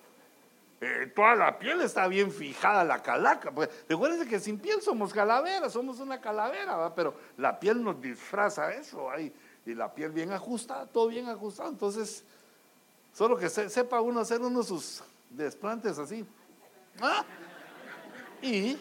Eh, 0.86 1.08
toda 1.15 1.34
la 1.36 1.58
piel 1.58 1.80
está 1.80 2.10
bien 2.10 2.30
fijada, 2.30 2.84
la 2.84 3.02
calaca. 3.02 3.52
Pues, 3.52 3.69
recuérdense 3.88 4.28
que 4.28 4.38
sin 4.38 4.60
piel 4.60 4.82
somos 4.82 5.13
calaveras, 5.13 5.72
somos 5.72 6.02
una 6.02 6.19
calavera, 6.19 6.93
pero 6.93 7.15
la 7.38 7.58
piel 7.58 7.82
nos 7.82 8.02
disfraza 8.02 8.74
eso 8.74 9.10
ahí. 9.10 9.34
Y 9.65 9.74
la 9.76 9.93
piel 9.93 10.12
bien 10.12 10.34
ajustada, 10.34 10.86
todo 10.86 11.08
bien 11.08 11.30
ajustado. 11.30 11.69
Entonces, 11.69 12.26
solo 13.13 13.38
que 13.38 13.48
sepa 13.48 14.02
uno 14.02 14.19
hacer 14.19 14.41
uno 14.41 14.62
sus 14.62 15.02
desplantes 15.30 15.98
así. 15.98 16.26
¿Ah? 17.00 17.24
Y 18.41 18.78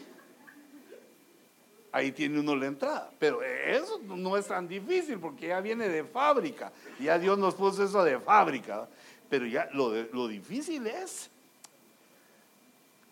ahí 1.92 2.10
tiene 2.10 2.40
uno 2.40 2.56
la 2.56 2.66
entrada. 2.66 3.12
Pero 3.16 3.44
eso 3.44 4.00
no 4.04 4.36
es 4.36 4.48
tan 4.48 4.66
difícil 4.66 5.20
porque 5.20 5.46
ya 5.46 5.60
viene 5.60 5.88
de 5.88 6.02
fábrica. 6.02 6.72
Ya 6.98 7.16
Dios 7.16 7.38
nos 7.38 7.54
puso 7.54 7.84
eso 7.84 8.02
de 8.02 8.18
fábrica. 8.18 8.88
Pero 9.30 9.46
ya 9.46 9.68
lo, 9.72 9.94
lo 10.12 10.26
difícil 10.26 10.84
es 10.88 11.30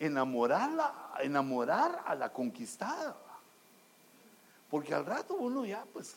enamorarla, 0.00 1.12
enamorar 1.20 2.02
a 2.06 2.14
la 2.16 2.32
conquistada. 2.32 3.14
Porque 4.68 4.94
al 4.94 5.06
rato 5.06 5.34
uno 5.34 5.64
ya 5.64 5.84
pues 5.92 6.16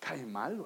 cae 0.00 0.24
mal. 0.24 0.64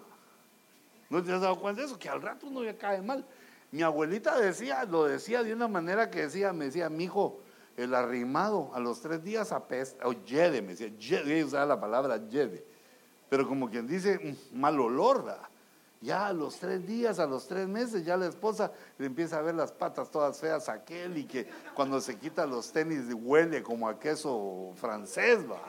¿No 1.09 1.23
te 1.23 1.33
has 1.33 1.41
dado 1.41 1.59
cuenta 1.59 1.81
de 1.81 1.87
eso? 1.89 1.99
Que 1.99 2.09
al 2.09 2.23
rato 2.23 2.47
uno 2.47 2.63
ya 2.63 2.77
cae 2.77 3.01
mal. 3.03 3.25
Mi 3.73 3.83
abuelita 3.83 4.39
decía, 4.39 4.85
lo 4.85 5.05
decía 5.05 5.43
de 5.43 5.55
una 5.55 5.67
manera 5.67 6.11
que 6.11 6.23
decía, 6.23 6.53
me 6.53 6.67
decía, 6.67 6.91
mi 6.91 7.05
hijo, 7.05 7.41
el 7.77 7.95
arrimado 7.95 8.71
a 8.75 8.81
los 8.81 9.01
tres 9.01 9.25
días 9.25 9.51
apesta, 9.51 10.07
o 10.07 10.13
yede, 10.13 10.61
me 10.61 10.75
decía, 10.75 10.89
yede, 10.99 11.43
usaba 11.43 11.65
la 11.65 11.81
palabra 11.81 12.29
yede, 12.29 12.63
pero 13.31 13.49
como 13.49 13.71
quien 13.71 13.87
dice, 13.87 14.37
mal 14.53 14.79
olor, 14.79 15.25
¿verdad? 15.25 15.49
Ya 16.03 16.27
a 16.27 16.33
los 16.33 16.57
tres 16.57 16.85
días, 16.85 17.21
a 17.21 17.27
los 17.27 17.47
tres 17.47 17.69
meses, 17.69 18.05
ya 18.05 18.17
la 18.17 18.27
esposa 18.27 18.73
le 18.99 19.07
empieza 19.07 19.39
a 19.39 19.43
ver 19.43 19.55
las 19.55 19.71
patas 19.71 20.11
todas 20.11 20.39
feas 20.39 20.69
a 20.69 20.73
aquel 20.73 21.17
y 21.17 21.25
que 21.25 21.49
cuando 21.75 22.01
se 22.01 22.19
quita 22.19 22.45
los 22.45 22.73
tenis 22.73 23.05
huele 23.15 23.63
como 23.63 23.89
a 23.89 24.01
queso 24.01 24.73
francés, 24.75 25.39
va. 25.49 25.63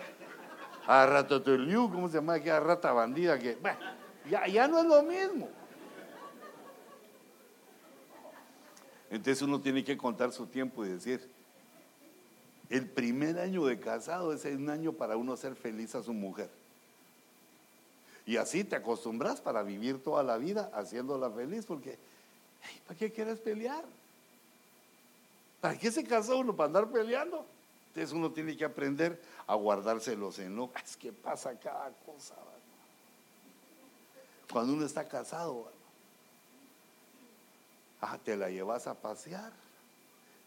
A 0.88 1.06
ratatouille, 1.06 1.76
¿cómo 1.76 2.08
se 2.08 2.16
llama 2.16 2.34
aquella 2.34 2.60
rata 2.60 2.92
bandida? 2.92 3.38
Que, 3.38 3.56
bueno, 3.56 3.78
ya, 4.28 4.48
ya 4.48 4.68
no 4.68 4.80
es 4.80 4.86
lo 4.86 5.04
mismo. 5.04 5.50
Entonces 9.12 9.44
uno 9.44 9.62
tiene 9.62 9.84
que 9.84 9.96
contar 9.96 10.32
su 10.32 10.48
tiempo 10.48 10.84
y 10.84 10.90
decir, 10.90 11.30
el 12.72 12.90
primer 12.90 13.38
año 13.38 13.64
de 13.66 13.80
casado 13.80 14.34
es 14.34 14.46
un 14.46 14.68
año 14.72 14.94
para 14.94 15.16
uno 15.16 15.38
ser 15.38 15.54
feliz 15.54 15.94
a 15.94 16.02
su 16.02 16.12
mujer. 16.12 16.50
Y 18.26 18.38
así 18.38 18.64
te 18.64 18.76
acostumbras 18.76 19.42
para 19.42 19.64
vivir 19.64 20.02
toda 20.02 20.24
la 20.24 20.38
vida 20.38 20.72
haciéndola 20.74 21.30
feliz, 21.30 21.66
porque 21.66 21.98
¿para 22.88 22.98
qué 22.98 23.12
quieres 23.12 23.40
pelear? 23.40 23.84
¿Para 25.60 25.78
qué 25.78 25.92
se 25.92 26.04
casa 26.04 26.36
uno? 26.36 26.56
¿Para 26.56 26.68
andar 26.68 26.90
peleando? 26.90 27.46
Entonces 27.90 28.14
uno 28.14 28.32
tiene 28.32 28.56
que 28.56 28.66
aprender 28.66 29.22
a 29.46 29.56
guardarse 29.56 30.16
los 30.16 30.40
enojos. 30.40 30.98
Que 30.98 31.12
pasa 31.12 31.58
cada 31.60 31.92
cosa. 32.06 32.36
Cuando 34.52 34.74
uno 34.74 34.86
está 34.86 35.08
casado, 35.08 35.72
ah, 38.02 38.18
te 38.24 38.38
la 38.38 38.50
llevas 38.50 38.88
a 38.88 38.94
pasear. 38.94 39.52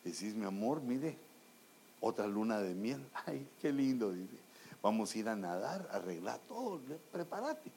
Decís, 0.02 0.34
mi 0.34 0.46
amor, 0.46 0.80
mire, 0.80 1.16
otra 2.00 2.26
luna 2.26 2.60
de 2.60 2.74
miel. 2.74 3.06
Ay, 3.26 3.46
qué 3.60 3.72
lindo, 3.72 4.12
dice 4.12 4.45
vamos 4.82 5.14
a 5.14 5.18
ir 5.18 5.28
a 5.28 5.36
nadar, 5.36 5.88
arreglar 5.92 6.40
todo, 6.46 6.80
prepárate. 7.12 7.70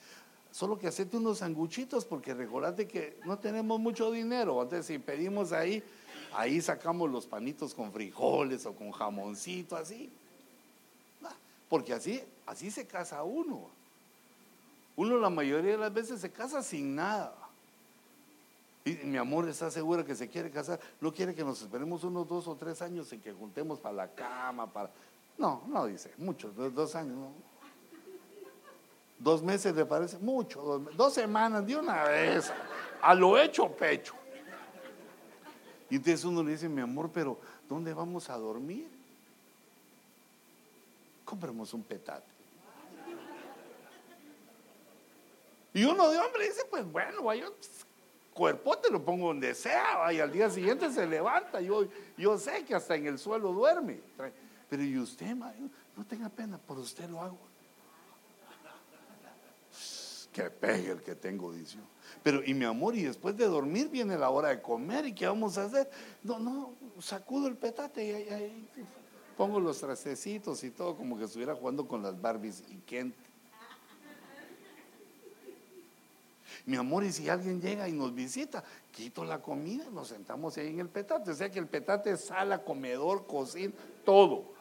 Solo 0.52 0.80
que 0.80 0.88
hacerte 0.88 1.18
unos 1.18 1.40
sanguchitos 1.40 2.06
porque 2.06 2.34
recordate 2.34 2.88
que 2.88 3.20
no 3.26 3.38
tenemos 3.38 3.80
mucho 3.80 4.12
dinero. 4.12 4.62
Entonces, 4.62 4.88
si 4.88 4.98
pedimos 4.98 5.52
ahí, 5.52 5.84
ahí 6.34 6.60
sacamos 6.60 7.10
los 7.10 7.28
panitos 7.28 7.74
con 7.74 7.92
frijoles 7.92 8.66
o 8.66 8.74
con 8.74 8.92
jamoncito, 8.92 9.76
así. 9.76 10.12
Porque 11.70 11.94
así, 11.94 12.22
así 12.48 12.72
se 12.72 12.88
casa 12.88 13.22
uno. 13.24 13.70
Uno 14.96 15.18
la 15.18 15.30
mayoría 15.30 15.74
de 15.74 15.78
las 15.78 15.94
veces 15.94 16.20
se 16.20 16.32
casa 16.32 16.64
sin 16.64 16.96
nada. 16.96 17.36
Y 18.84 18.96
mi 19.06 19.18
amor 19.18 19.48
está 19.48 19.70
segura 19.70 20.04
que 20.04 20.16
se 20.16 20.28
quiere 20.28 20.50
casar. 20.50 20.80
No 21.00 21.14
quiere 21.14 21.36
que 21.36 21.44
nos 21.44 21.62
esperemos 21.62 22.04
unos 22.04 22.28
dos 22.28 22.48
o 22.48 22.56
tres 22.56 22.82
años 22.82 23.14
en 23.14 23.22
que 23.22 23.32
juntemos 23.32 23.80
para 23.80 23.94
la 23.94 24.08
cama, 24.14 24.66
para 24.66 24.90
no, 25.40 25.64
no 25.68 25.86
dice, 25.86 26.12
mucho, 26.18 26.50
dos, 26.50 26.96
años. 26.96 27.18
Dos 29.18 29.42
meses 29.42 29.74
le 29.74 29.86
parece 29.86 30.18
mucho, 30.18 30.80
dos, 30.96 31.14
semanas 31.14 31.66
de 31.66 31.78
una 31.78 32.04
vez, 32.04 32.52
a 33.02 33.16
lo 33.16 33.38
hecho 33.38 33.72
pecho. 33.72 34.14
Y 35.90 35.96
entonces 35.96 36.26
uno 36.26 36.44
le 36.44 36.52
dice, 36.52 36.68
mi 36.68 36.82
amor, 36.82 37.10
pero 37.12 37.40
¿dónde 37.68 37.94
vamos 37.94 38.30
a 38.30 38.38
dormir? 38.38 38.88
Compremos 41.24 41.74
un 41.74 41.84
petate. 41.84 42.28
Y 45.74 45.86
uno 45.86 46.10
de 46.10 46.18
hombre 46.18 46.48
dice, 46.48 46.64
pues 46.70 46.86
bueno, 46.92 47.22
cuerpo 48.34 48.78
te 48.78 48.92
lo 48.92 49.04
pongo 49.04 49.28
donde 49.28 49.56
sea, 49.56 50.12
y 50.12 50.20
al 50.20 50.32
día 50.32 50.50
siguiente 50.50 50.92
se 50.92 51.08
levanta. 51.08 51.62
Yo 51.62 52.38
sé 52.38 52.66
que 52.66 52.76
hasta 52.76 52.96
en 52.96 53.08
el 53.08 53.18
suelo 53.18 53.54
duerme. 53.54 54.02
Pero 54.70 54.84
y 54.84 54.98
usted, 54.98 55.36
no 55.36 56.06
tenga 56.06 56.30
pena, 56.30 56.58
por 56.58 56.78
usted 56.78 57.10
lo 57.10 57.22
hago. 57.22 57.40
Que 60.32 60.50
pegue 60.50 60.92
el 60.92 61.02
que 61.02 61.16
tengo, 61.16 61.52
dice. 61.52 61.78
Pero, 62.22 62.44
y 62.44 62.54
mi 62.54 62.66
amor, 62.66 62.96
y 62.96 63.04
después 63.04 63.36
de 63.36 63.46
dormir 63.46 63.90
viene 63.90 64.18
la 64.18 64.30
hora 64.30 64.50
de 64.50 64.62
comer, 64.62 65.06
¿y 65.06 65.14
qué 65.14 65.26
vamos 65.26 65.58
a 65.58 65.66
hacer? 65.66 65.90
No, 66.24 66.40
no, 66.40 66.74
sacudo 67.00 67.48
el 67.48 67.56
petate 67.56 68.06
y 68.06 68.12
ahí, 68.32 68.70
pongo 69.36 69.60
los 69.60 69.80
trastecitos 69.80 70.64
y 70.64 70.70
todo, 70.70 70.96
como 70.96 71.18
que 71.18 71.24
estuviera 71.24 71.56
jugando 71.56 71.88
con 71.88 72.04
las 72.04 72.20
Barbies 72.22 72.64
y 72.70 72.76
Kent. 72.78 73.16
Mi 76.66 76.78
amor, 76.78 77.04
y 77.04 77.12
si 77.12 77.30
alguien 77.30 77.62
llega 77.62 77.88
y 77.88 77.94
nos 77.94 78.14
visita, 78.14 78.64
quito 78.92 79.24
la 79.24 79.42
comida, 79.42 79.86
nos 79.92 80.10
sentamos 80.10 80.58
ahí 80.58 80.68
en 80.68 80.80
el 80.80 80.90
petate. 80.90 81.32
O 81.32 81.34
sea 81.34 81.50
que 81.50 81.58
el 81.58 81.68
petate 81.68 82.12
es 82.12 82.26
sala, 82.26 82.64
comedor, 82.64 83.26
cocina, 83.26 83.74
todo. 84.06 84.59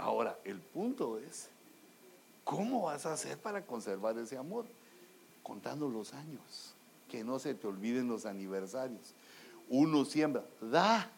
Ahora, 0.00 0.38
el 0.44 0.58
punto 0.58 1.18
es, 1.18 1.50
¿cómo 2.42 2.84
vas 2.84 3.04
a 3.04 3.12
hacer 3.12 3.36
para 3.36 3.66
conservar 3.66 4.16
ese 4.16 4.38
amor? 4.38 4.64
Contando 5.42 5.90
los 5.90 6.14
años, 6.14 6.74
que 7.06 7.22
no 7.22 7.38
se 7.38 7.52
te 7.52 7.66
olviden 7.66 8.08
los 8.08 8.24
aniversarios. 8.24 9.12
Uno 9.68 10.06
siembra, 10.06 10.42
da. 10.58 11.10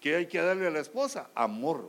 ¿Qué 0.00 0.16
hay 0.16 0.26
que 0.26 0.40
darle 0.40 0.66
a 0.66 0.70
la 0.70 0.80
esposa? 0.80 1.28
Amor. 1.34 1.86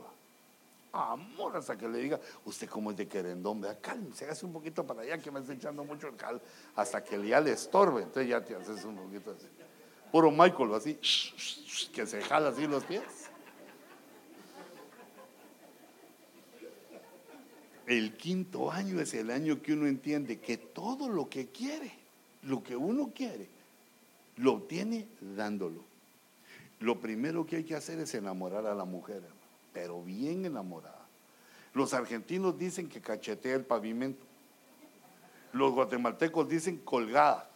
amor 0.91 1.55
hasta 1.55 1.77
que 1.77 1.87
le 1.87 1.99
diga, 1.99 2.19
usted 2.43 2.67
como 2.67 2.91
es 2.91 2.97
de 2.97 3.07
querendón, 3.07 3.61
vea, 3.61 3.79
cálmese, 3.79 4.29
hace 4.29 4.45
un 4.45 4.51
poquito 4.51 4.85
para 4.85 5.03
allá 5.03 5.17
que 5.19 5.31
me 5.31 5.39
está 5.39 5.53
echando 5.53 5.85
mucho 5.85 6.09
el 6.09 6.17
cal, 6.17 6.41
hasta 6.75 7.01
que 7.01 7.25
ya 7.25 7.39
le 7.39 7.53
estorbe, 7.53 8.03
entonces 8.03 8.29
ya 8.29 8.43
te 8.43 8.53
haces 8.55 8.83
un 8.83 8.97
poquito 8.97 9.31
así. 9.31 9.47
Puro 10.11 10.31
Michael, 10.31 10.73
así, 10.73 10.95
que 11.93 12.05
se 12.05 12.21
jala 12.21 12.49
así 12.49 12.67
los 12.67 12.83
pies. 12.83 13.24
El 17.87 18.17
quinto 18.17 18.71
año 18.71 18.99
es 18.99 19.13
el 19.13 19.29
año 19.29 19.61
que 19.61 19.73
uno 19.73 19.87
entiende 19.87 20.39
que 20.39 20.57
todo 20.57 21.07
lo 21.07 21.29
que 21.29 21.47
quiere, 21.47 21.91
lo 22.43 22.63
que 22.63 22.75
uno 22.75 23.11
quiere, 23.13 23.47
lo 24.37 24.53
obtiene 24.53 25.07
dándolo. 25.21 25.83
Lo 26.79 26.99
primero 26.99 27.45
que 27.45 27.57
hay 27.57 27.63
que 27.63 27.75
hacer 27.75 27.99
es 27.99 28.13
enamorar 28.15 28.65
a 28.65 28.75
la 28.75 28.85
mujer, 28.85 29.21
pero 29.71 30.03
bien 30.03 30.45
enamorada. 30.45 31.05
Los 31.73 31.93
argentinos 31.93 32.57
dicen 32.57 32.89
que 32.89 33.01
cachetea 33.01 33.55
el 33.55 33.65
pavimento. 33.65 34.25
Los 35.53 35.73
guatemaltecos 35.73 36.49
dicen 36.49 36.77
colgada, 36.79 37.49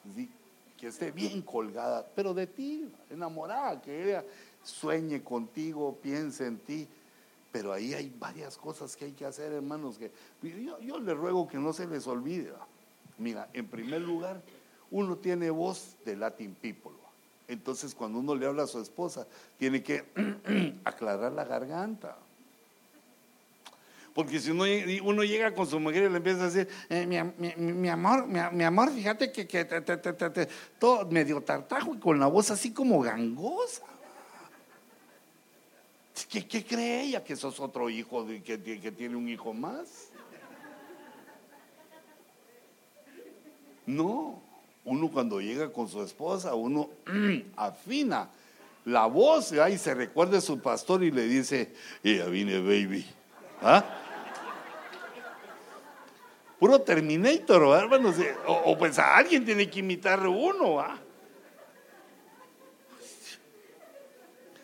que 0.78 0.88
esté 0.88 1.12
bien 1.12 1.42
colgada, 1.42 2.08
pero 2.16 2.34
de 2.34 2.48
ti, 2.48 2.90
enamorada, 3.10 3.82
que 3.82 4.04
ella 4.04 4.24
sueñe 4.64 5.22
contigo, 5.22 5.98
piense 6.02 6.46
en 6.46 6.60
ti. 6.60 6.88
Pero 7.52 7.74
ahí 7.74 7.94
hay 7.94 8.14
varias 8.20 8.58
cosas 8.58 8.96
que 8.96 9.06
hay 9.06 9.12
que 9.14 9.26
hacer, 9.26 9.52
hermanos, 9.52 9.98
que 9.98 10.12
yo, 10.42 10.80
yo 10.80 11.00
les 11.00 11.18
ruego 11.18 11.48
que 11.48 11.58
no 11.58 11.74
se 11.74 11.88
les 11.88 12.06
olvide. 12.06 12.54
Mira, 13.18 13.50
en 13.54 13.68
primer 13.68 14.02
lugar, 14.02 14.42
uno 14.92 15.18
tiene 15.18 15.50
voz 15.50 15.98
de 16.06 16.16
Latin 16.16 16.56
People. 16.56 16.92
Entonces, 17.48 17.96
cuando 17.96 18.20
uno 18.20 18.36
le 18.36 18.46
habla 18.46 18.64
a 18.64 18.68
su 18.68 18.80
esposa, 18.80 19.26
tiene 19.58 19.82
que 19.82 20.06
aclarar 20.86 21.32
la 21.32 21.44
garganta. 21.44 22.16
Porque 24.14 24.40
si 24.40 24.52
uno, 24.52 25.24
llega 25.24 25.54
con 25.54 25.66
su 25.66 25.80
mujer 25.80 26.04
y 26.04 26.10
le 26.10 26.18
empieza 26.18 26.44
a 26.44 26.50
decir, 26.50 26.68
eh, 26.90 27.06
mi, 27.06 27.90
amor, 27.90 28.28
mi, 28.28 28.64
amor, 28.64 28.92
fíjate 28.92 29.32
que, 29.32 29.48
que 29.48 29.66
todo 30.78 31.06
medio 31.08 31.42
tartajo 31.42 31.96
y 31.96 32.00
con 32.00 32.20
la 32.20 32.28
voz 32.28 32.52
así 32.52 32.74
como 32.74 33.02
gangosa. 33.02 33.84
¿Qué, 36.26 36.48
qué 36.48 36.66
cree 36.66 37.04
ella? 37.04 37.24
¿Que 37.24 37.36
sos 37.36 37.60
otro 37.60 37.90
hijo, 37.90 38.26
que, 38.44 38.58
tiene 38.58 39.16
un 39.16 39.30
hijo 39.30 39.54
más? 39.54 40.10
No. 43.86 44.42
Uno 44.86 45.12
cuando 45.12 45.40
llega 45.40 45.72
con 45.72 45.88
su 45.88 46.02
esposa, 46.02 46.56
uno 46.56 46.90
afina 47.56 48.30
la 48.86 49.06
voz 49.06 49.52
y 49.52 49.78
se 49.78 49.94
recuerda 49.94 50.40
a 50.40 50.42
su 50.42 50.60
pastor 50.60 51.04
y 51.04 51.12
le 51.12 51.24
dice, 51.24 51.74
ya 52.04 52.26
vine 52.26 52.60
baby. 52.60 53.06
¿Ah? 53.62 53.84
Puro 56.60 56.82
Terminator, 56.82 57.78
hermanos. 57.78 58.16
O, 58.46 58.78
pues 58.78 59.00
a 59.00 59.16
alguien 59.16 59.46
tiene 59.46 59.70
que 59.70 59.80
imitar 59.80 60.26
uno, 60.28 60.80
¿ah? 60.80 61.00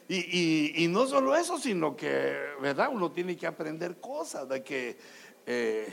Y, 0.07 0.87
no 0.89 1.07
solo 1.07 1.35
eso, 1.35 1.57
sino 1.57 1.95
que, 1.95 2.35
¿verdad? 2.61 2.89
Uno 2.91 3.11
tiene 3.11 3.35
que 3.35 3.47
aprender 3.47 3.99
cosas 3.99 4.47
de 4.47 4.63
que, 4.63 4.97
eh, 5.47 5.87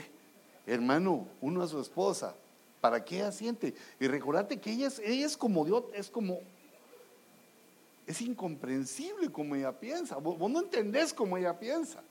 hermano, 0.67 1.27
uno 1.41 1.63
a 1.63 1.67
su 1.67 1.79
esposa, 1.79 2.35
para 2.79 3.03
que 3.03 3.15
ella 3.15 3.31
siente. 3.31 3.73
Y 3.99 4.07
recordate 4.07 4.59
que 4.59 4.71
ella 4.71 4.87
es, 4.87 4.99
ella 4.99 5.25
es 5.25 5.35
como 5.35 5.65
Dios, 5.65 5.85
es 5.93 6.09
como, 6.11 6.41
es 8.05 8.21
incomprensible 8.21 9.31
como 9.31 9.55
ella 9.55 9.71
piensa. 9.71 10.17
Vos, 10.17 10.37
no 10.51 10.59
entendés 10.59 11.13
como 11.13 11.37
ella 11.37 11.57
piensa. 11.57 12.03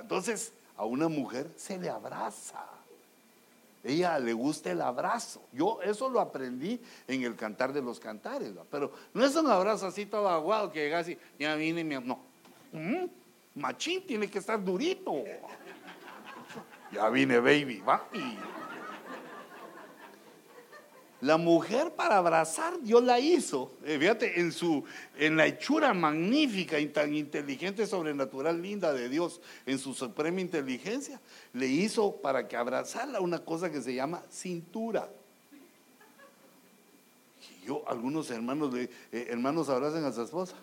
Entonces, 0.00 0.52
a 0.76 0.84
una 0.84 1.08
mujer 1.08 1.50
se 1.56 1.78
le 1.78 1.88
abraza. 1.88 2.64
Ella 3.88 4.18
le 4.18 4.34
gusta 4.34 4.70
el 4.70 4.82
abrazo. 4.82 5.42
Yo 5.52 5.80
eso 5.82 6.10
lo 6.10 6.20
aprendí 6.20 6.80
en 7.06 7.22
el 7.22 7.34
cantar 7.34 7.72
de 7.72 7.80
los 7.80 7.98
cantares, 7.98 8.52
pero 8.70 8.92
no 9.14 9.24
es 9.24 9.34
un 9.34 9.46
abrazo 9.50 9.86
así 9.86 10.04
todo 10.04 10.28
aguado 10.28 10.70
que 10.70 10.80
llega 10.80 10.98
así, 10.98 11.16
ya 11.38 11.54
vine, 11.54 11.82
mi 11.82 11.94
no. 11.94 12.20
Mm, 12.72 13.06
machín 13.54 14.06
tiene 14.06 14.28
que 14.28 14.38
estar 14.38 14.62
durito. 14.62 15.24
Ya 16.92 17.08
vine, 17.08 17.38
baby, 17.38 17.80
va. 17.80 18.06
La 21.20 21.36
mujer 21.36 21.94
para 21.94 22.18
abrazar, 22.18 22.80
Dios 22.80 23.02
la 23.02 23.18
hizo. 23.18 23.72
Eh, 23.84 23.98
fíjate, 23.98 24.40
en, 24.40 24.52
su, 24.52 24.84
en 25.16 25.36
la 25.36 25.46
hechura 25.46 25.92
magnífica 25.92 26.78
y 26.78 26.86
tan 26.86 27.14
inteligente, 27.14 27.86
sobrenatural, 27.86 28.62
linda 28.62 28.92
de 28.92 29.08
Dios, 29.08 29.40
en 29.66 29.78
su 29.78 29.94
suprema 29.94 30.40
inteligencia, 30.40 31.20
le 31.52 31.66
hizo 31.66 32.16
para 32.16 32.46
que 32.46 32.56
abrazara 32.56 33.20
una 33.20 33.40
cosa 33.40 33.70
que 33.70 33.82
se 33.82 33.94
llama 33.94 34.22
cintura. 34.30 35.08
Y 37.62 37.66
yo, 37.66 37.82
algunos 37.88 38.30
hermanos, 38.30 38.72
eh, 38.76 38.88
hermanos 39.10 39.68
abrazan 39.68 40.04
a 40.04 40.12
su 40.12 40.22
esposa. 40.22 40.54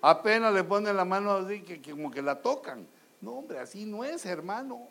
Apenas 0.00 0.54
le 0.54 0.62
ponen 0.62 0.96
la 0.96 1.04
mano 1.04 1.32
así, 1.32 1.62
que 1.62 1.80
como 1.80 2.10
que 2.12 2.22
la 2.22 2.40
tocan. 2.40 2.86
No, 3.20 3.32
hombre, 3.32 3.58
así 3.58 3.86
no 3.86 4.04
es, 4.04 4.24
hermano 4.24 4.86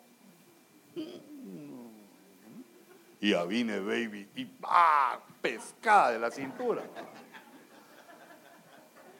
y 3.24 3.32
a 3.32 3.44
vine 3.44 3.80
baby 3.80 4.28
y 4.36 4.46
¡ah! 4.64 5.18
pescada 5.40 6.10
de 6.10 6.18
la 6.18 6.30
cintura. 6.30 6.82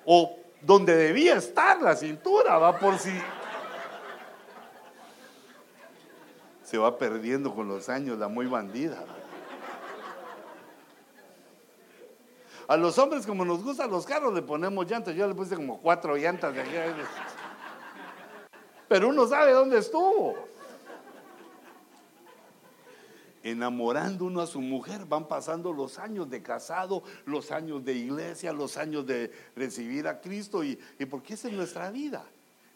O 0.04 0.38
donde 0.60 0.94
debía 0.94 1.36
estar 1.36 1.80
la 1.80 1.96
cintura, 1.96 2.58
va 2.58 2.78
por 2.78 2.98
si 2.98 3.10
se 6.64 6.76
va 6.76 6.98
perdiendo 6.98 7.54
con 7.54 7.66
los 7.66 7.88
años 7.88 8.18
la 8.18 8.28
muy 8.28 8.44
bandida. 8.44 9.02
A 12.68 12.76
los 12.76 12.98
hombres 12.98 13.26
como 13.26 13.46
nos 13.46 13.64
gustan 13.64 13.90
los 13.90 14.04
carros 14.04 14.34
le 14.34 14.42
ponemos 14.42 14.86
llantas, 14.86 15.14
yo 15.14 15.26
le 15.26 15.34
puse 15.34 15.56
como 15.56 15.80
cuatro 15.80 16.14
llantas 16.14 16.54
de 16.54 16.60
aquí. 16.60 16.72
Pero 18.86 19.08
uno 19.08 19.26
sabe 19.26 19.52
dónde 19.52 19.78
estuvo 19.78 20.53
enamorando 23.44 24.24
uno 24.24 24.40
a 24.40 24.46
su 24.46 24.61
mujer, 24.61 25.04
van 25.04 25.28
pasando 25.28 25.72
los 25.72 25.98
años 26.00 26.28
de 26.28 26.42
casado, 26.42 27.04
los 27.26 27.52
años 27.52 27.85
de 27.85 27.92
iglesia, 27.92 28.52
los 28.52 28.76
años 28.76 29.07
de 29.07 29.30
recibir 29.54 30.09
a 30.09 30.20
Cristo, 30.20 30.64
y, 30.64 30.78
y 30.98 31.04
porque 31.04 31.35
esa 31.35 31.48
es 31.48 31.54
nuestra 31.54 31.90
vida. 31.90 32.24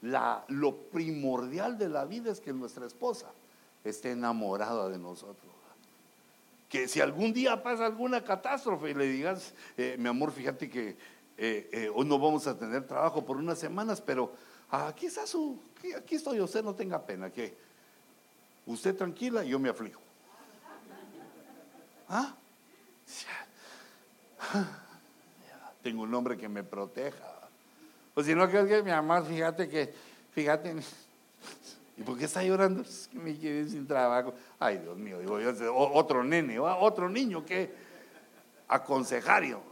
Lo 0.00 0.76
primordial 0.76 1.76
de 1.76 1.88
la 1.88 2.04
vida 2.04 2.30
es 2.30 2.40
que 2.40 2.52
nuestra 2.52 2.86
esposa 2.86 3.32
esté 3.82 4.12
enamorada 4.12 4.88
de 4.88 4.98
nosotros. 4.98 5.52
Que 6.68 6.86
si 6.86 7.00
algún 7.00 7.32
día 7.32 7.62
pasa 7.62 7.86
alguna 7.86 8.22
catástrofe 8.22 8.90
y 8.90 8.94
le 8.94 9.06
digas, 9.06 9.54
eh, 9.78 9.96
mi 9.98 10.06
amor, 10.08 10.30
fíjate 10.30 10.68
que 10.68 10.96
eh, 11.38 11.68
eh, 11.72 11.90
hoy 11.94 12.06
no 12.06 12.18
vamos 12.18 12.46
a 12.46 12.58
tener 12.58 12.86
trabajo 12.86 13.24
por 13.24 13.38
unas 13.38 13.58
semanas, 13.58 14.02
pero 14.02 14.34
aquí 14.68 15.06
está 15.06 15.26
su, 15.26 15.58
aquí 15.96 16.16
estoy, 16.16 16.40
usted 16.40 16.62
no 16.62 16.74
tenga 16.74 17.00
pena, 17.00 17.30
que 17.30 17.56
usted 18.66 18.94
tranquila, 18.94 19.42
yo 19.44 19.58
me 19.58 19.70
aflijo. 19.70 20.02
¿Ah? 22.08 22.34
Tengo 25.82 26.02
un 26.02 26.14
hombre 26.14 26.36
que 26.36 26.48
me 26.48 26.64
proteja. 26.64 27.24
O 28.14 28.22
si 28.22 28.34
no, 28.34 28.48
que 28.48 28.82
mi 28.82 28.90
mamá, 28.90 29.22
fíjate 29.22 29.68
que, 29.68 29.94
fíjate, 30.32 30.74
¿y 31.96 32.02
por 32.02 32.18
qué 32.18 32.24
está 32.24 32.42
llorando? 32.42 32.82
Es 32.82 33.08
que 33.12 33.18
me 33.18 33.38
quedé 33.38 33.68
sin 33.68 33.86
trabajo. 33.86 34.34
Ay, 34.58 34.78
Dios 34.78 34.96
mío, 34.96 35.20
digo 35.20 35.38
yo, 35.38 35.74
otro 35.74 36.24
nene, 36.24 36.58
otro 36.58 37.08
niño 37.08 37.44
que 37.44 37.72
aconsejario. 38.66 39.62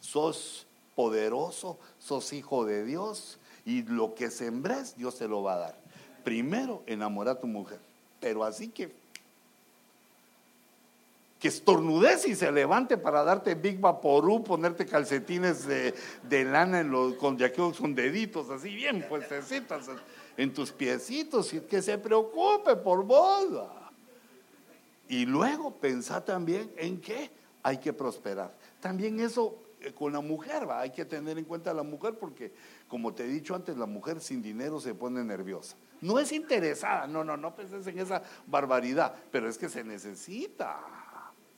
Sos 0.00 0.66
poderoso, 0.96 1.78
sos 1.98 2.32
hijo 2.32 2.64
de 2.64 2.84
Dios 2.84 3.38
y 3.64 3.82
lo 3.82 4.14
que 4.14 4.30
sembres, 4.30 4.96
Dios 4.96 5.16
te 5.16 5.28
lo 5.28 5.42
va 5.42 5.54
a 5.54 5.58
dar. 5.58 5.80
Primero, 6.24 6.82
enamora 6.86 7.32
a 7.32 7.40
tu 7.40 7.46
mujer. 7.46 7.78
Pero 8.18 8.44
así 8.44 8.68
que 8.68 8.99
que 11.40 11.48
estornudes 11.48 12.28
y 12.28 12.36
se 12.36 12.52
levante 12.52 12.98
para 12.98 13.24
darte 13.24 13.54
Big 13.54 13.80
Vaporú, 13.80 14.44
ponerte 14.44 14.84
calcetines 14.84 15.66
de, 15.66 16.44
lana 16.44 16.80
en 16.80 16.90
los, 16.90 17.14
con, 17.14 17.38
deditos 17.38 18.50
así 18.50 18.74
bien 18.74 19.06
puestecitos 19.08 19.86
en 20.36 20.52
tus 20.52 20.70
piecitos 20.70 21.54
y 21.54 21.60
que 21.60 21.80
se 21.80 21.96
preocupe 21.96 22.76
por 22.76 23.04
vos. 23.04 23.48
Y 25.08 25.24
luego 25.24 25.74
pensá 25.74 26.22
también 26.22 26.70
en 26.76 27.00
que 27.00 27.30
hay 27.62 27.78
que 27.78 27.94
prosperar. 27.94 28.54
También 28.78 29.18
eso 29.18 29.58
eh, 29.80 29.92
con 29.94 30.12
la 30.12 30.20
mujer, 30.20 30.68
¿va? 30.68 30.80
hay 30.80 30.90
que 30.90 31.06
tener 31.06 31.38
en 31.38 31.46
cuenta 31.46 31.70
a 31.70 31.74
la 31.74 31.82
mujer 31.82 32.18
porque, 32.18 32.52
como 32.86 33.14
te 33.14 33.24
he 33.24 33.28
dicho 33.28 33.54
antes, 33.54 33.78
la 33.78 33.86
mujer 33.86 34.20
sin 34.20 34.42
dinero 34.42 34.78
se 34.78 34.94
pone 34.94 35.24
nerviosa. 35.24 35.74
No 36.02 36.18
es 36.18 36.32
interesada, 36.32 37.06
no, 37.06 37.24
no, 37.24 37.38
no 37.38 37.54
penses 37.54 37.86
en 37.86 37.98
esa 37.98 38.22
barbaridad, 38.46 39.14
pero 39.30 39.48
es 39.48 39.56
que 39.56 39.70
se 39.70 39.82
necesita. 39.84 40.99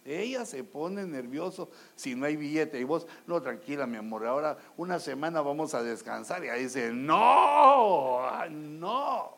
Ella 0.05 0.45
se 0.45 0.65
pone 0.65 1.05
nervioso 1.05 1.71
si 1.95 2.15
no 2.15 2.27
hay 2.27 2.37
billete. 2.37 2.81
Y 2.81 2.85
vos, 2.85 3.07
no, 3.27 3.41
tranquila, 3.41 3.87
mi 3.87 3.97
amor, 3.97 4.27
ahora 4.27 4.59
una 4.77 4.99
semana 4.99 5.41
vamos 5.41 5.75
a 5.75 5.83
descansar. 5.83 6.45
Y 6.45 6.49
ahí 6.49 6.65
dice, 6.65 6.91
no, 6.93 8.49
no. 8.49 9.37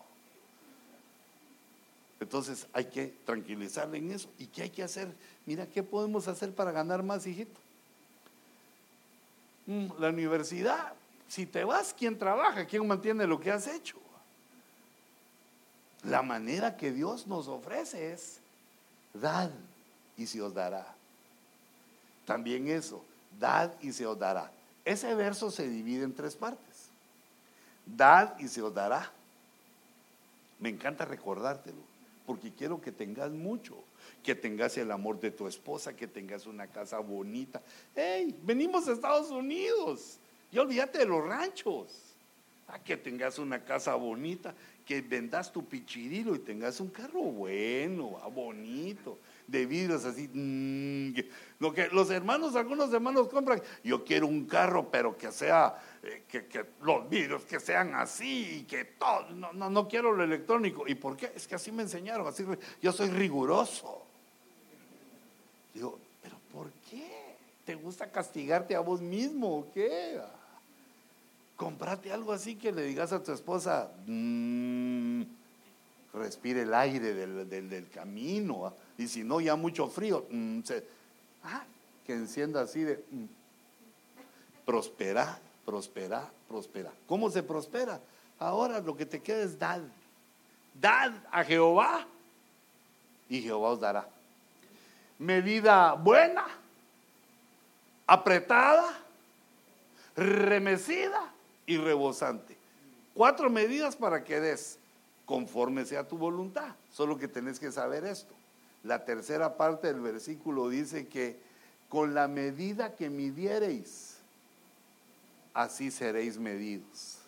Entonces 2.19 2.67
hay 2.73 2.87
que 2.87 3.15
tranquilizarle 3.27 3.99
en 3.99 4.13
eso. 4.13 4.31
¿Y 4.39 4.47
qué 4.47 4.63
hay 4.63 4.71
que 4.71 4.83
hacer? 4.83 5.13
Mira, 5.45 5.67
¿qué 5.67 5.83
podemos 5.83 6.27
hacer 6.29 6.55
para 6.55 6.73
ganar 6.73 7.03
más, 7.03 7.27
hijito? 7.27 7.61
Mm, 9.67 9.89
la 9.99 10.09
universidad. 10.09 10.95
Si 11.29 11.45
te 11.45 11.65
vas, 11.65 11.95
¿quién 11.97 12.19
trabaja? 12.19 12.67
¿Quién 12.67 12.87
mantiene 12.87 13.27
lo 13.27 13.39
que 13.39 13.51
has 13.51 13.67
hecho? 13.67 13.99
La 16.05 16.23
manera 16.23 16.77
que 16.77 16.93
Dios 16.93 17.27
nos 17.27 17.49
ofrece 17.49 18.13
es 18.13 18.41
dar 19.13 19.51
y 20.17 20.27
se 20.27 20.41
os 20.41 20.55
dará. 20.55 20.95
También 22.27 22.69
eso, 22.69 23.05
dad 23.39 23.73
y 23.81 23.93
se 23.93 24.07
os 24.07 24.19
dará. 24.19 24.51
Ese 24.85 25.15
verso 25.15 25.51
se 25.51 25.69
divide 25.69 26.05
en 26.05 26.15
tres 26.15 26.37
partes. 26.37 26.89
Dad 27.87 28.39
y 28.39 28.49
se 28.49 28.63
os 28.63 28.73
dará. 28.73 29.11
Me 30.61 30.69
encanta 30.69 31.05
recordártelo, 31.05 31.83
porque 32.27 32.53
quiero 32.53 32.81
que 32.81 32.93
tengas 32.93 33.31
mucho, 33.31 33.77
que 34.23 34.35
tengas 34.35 34.77
el 34.79 34.91
amor 34.91 35.21
de 35.21 35.31
tu 35.31 35.47
esposa, 35.47 35.95
que 35.95 36.07
tengas 36.07 36.47
una 36.47 36.67
casa 36.67 36.99
bonita. 36.99 37.61
¡Hey! 37.95 38.35
Venimos 38.43 38.89
a 38.89 38.93
Estados 38.93 39.31
Unidos. 39.31 40.19
Y 40.51 40.59
olvídate 40.59 40.99
de 40.99 41.07
los 41.07 41.27
ranchos. 41.27 41.89
A 42.69 42.79
que 42.79 42.97
tengas 42.97 43.39
una 43.39 43.63
casa 43.63 43.95
bonita, 43.95 44.55
que 44.87 45.03
vendas 45.03 45.53
tu 45.53 45.65
pichirilo 45.67 46.35
y 46.35 46.39
tengas 46.39 46.81
un 46.81 46.89
carro 46.89 47.21
bueno, 47.21 48.19
ah, 48.23 48.29
bonito, 48.29 49.19
de 49.47 49.67
vidrios 49.67 50.05
así. 50.05 50.29
Mm, 50.33 51.15
lo 51.59 51.73
que 51.73 51.89
los 51.89 52.11
hermanos, 52.11 52.57
algunos 52.57 52.93
hermanos 52.93 53.29
compran, 53.29 53.63
yo 53.83 54.05
quiero 54.05 54.27
un 54.27 54.47
carro, 54.47 54.91
pero 54.91 55.17
que 55.17 55.31
sea, 55.33 55.81
eh, 56.03 56.25
que, 56.29 56.67
los 56.83 57.09
vidrios 57.09 57.45
que 57.45 57.61
sean 57.61 57.95
así, 57.95 58.61
y 58.61 58.63
que 58.65 58.85
todo, 58.85 59.31
no, 59.31 59.53
no, 59.53 59.71
no 59.71 59.89
quiero 59.89 60.13
lo 60.13 60.25
electrónico. 60.25 60.85
¿Y 60.87 60.95
por 60.95 61.17
qué? 61.17 61.33
Es 61.35 61.47
que 61.47 61.55
así 61.55 61.73
me 61.73 61.83
enseñaron, 61.83 62.27
así, 62.27 62.45
yo 62.83 62.93
soy 62.93 63.09
riguroso. 63.11 64.03
Digo, 65.73 65.99
pero 66.23 66.37
¿por 66.53 66.71
qué? 66.91 67.37
¿Te 67.65 67.75
gusta 67.75 68.11
castigarte 68.11 68.75
a 68.77 68.81
vos 68.81 69.01
mismo 69.01 69.59
o 69.59 69.73
qué? 69.73 70.21
comprate 71.57 72.13
algo 72.13 72.33
así 72.33 72.57
que 72.57 72.73
le 72.73 72.83
digas 72.83 73.13
a 73.13 73.23
tu 73.23 73.33
esposa, 73.33 73.91
mm, 74.07 75.23
respire 76.15 76.63
el 76.63 76.73
aire 76.73 77.13
del, 77.13 77.89
camino, 77.91 78.67
¿ah? 78.67 78.75
y 78.97 79.09
si 79.09 79.25
no, 79.25 79.41
ya 79.41 79.57
mucho 79.57 79.89
frío, 79.89 80.27
mm, 80.31 80.61
ah, 81.43 81.65
que 82.07 82.13
encienda 82.13 82.63
así 82.63 82.83
de, 82.83 83.05
mm, 83.11 83.25
prospera, 84.65 85.39
prospera, 85.65 86.31
prospera. 86.49 86.93
¿Cómo 87.07 87.31
se 87.31 87.43
prospera? 87.43 88.01
Ahora 88.39 88.81
lo 88.81 88.97
que 88.97 89.07
te 89.07 89.21
queda 89.21 89.43
es 89.43 89.59
dar, 89.59 89.81
dad 90.81 91.13
a 91.31 91.45
Jehová 91.45 92.07
y 93.29 93.43
Jehová 93.43 93.71
os 93.71 93.81
dará. 93.81 94.09
Medida 95.19 95.95
buena, 95.95 96.47
apretada, 98.07 99.01
remecida 100.17 101.33
y 101.67 101.77
rebosante. 101.77 102.57
Cuatro 103.15 103.49
medidas 103.51 103.97
para 103.97 104.23
que 104.25 104.41
des 104.41 104.79
conforme 105.27 105.85
sea 105.85 106.07
tu 106.07 106.19
voluntad. 106.19 106.75
Solo 106.93 107.19
que 107.19 107.29
tenés 107.29 107.59
que 107.59 107.73
saber 107.73 108.05
esto. 108.05 108.35
La 108.83 109.05
tercera 109.05 109.57
parte 109.57 109.87
del 109.87 110.01
versículo 110.01 110.69
dice 110.69 111.07
que 111.07 111.39
con 111.89 112.15
la 112.15 112.29
medida 112.29 112.97
que 112.97 113.09
midiereis, 113.09 114.17
así 115.55 115.91
seréis 115.91 116.39
medidos. 116.39 117.19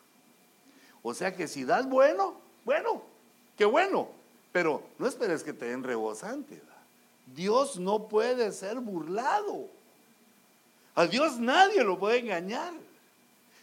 O 1.03 1.15
sea 1.15 1.35
que 1.35 1.49
si 1.49 1.65
das 1.65 1.89
bueno, 1.89 2.35
bueno, 2.65 3.03
qué 3.57 3.65
bueno, 3.65 4.09
pero 4.53 4.83
no 4.99 5.07
esperes 5.07 5.43
que 5.43 5.53
te 5.53 5.67
den 5.67 5.85
rebosante. 5.85 6.61
Dios 7.35 7.79
no 7.79 8.09
puede 8.09 8.53
ser 8.53 8.81
burlado. 8.81 9.69
A 10.95 11.07
Dios 11.07 11.39
nadie 11.39 11.85
lo 11.85 11.99
puede 11.99 12.19
engañar. 12.19 12.73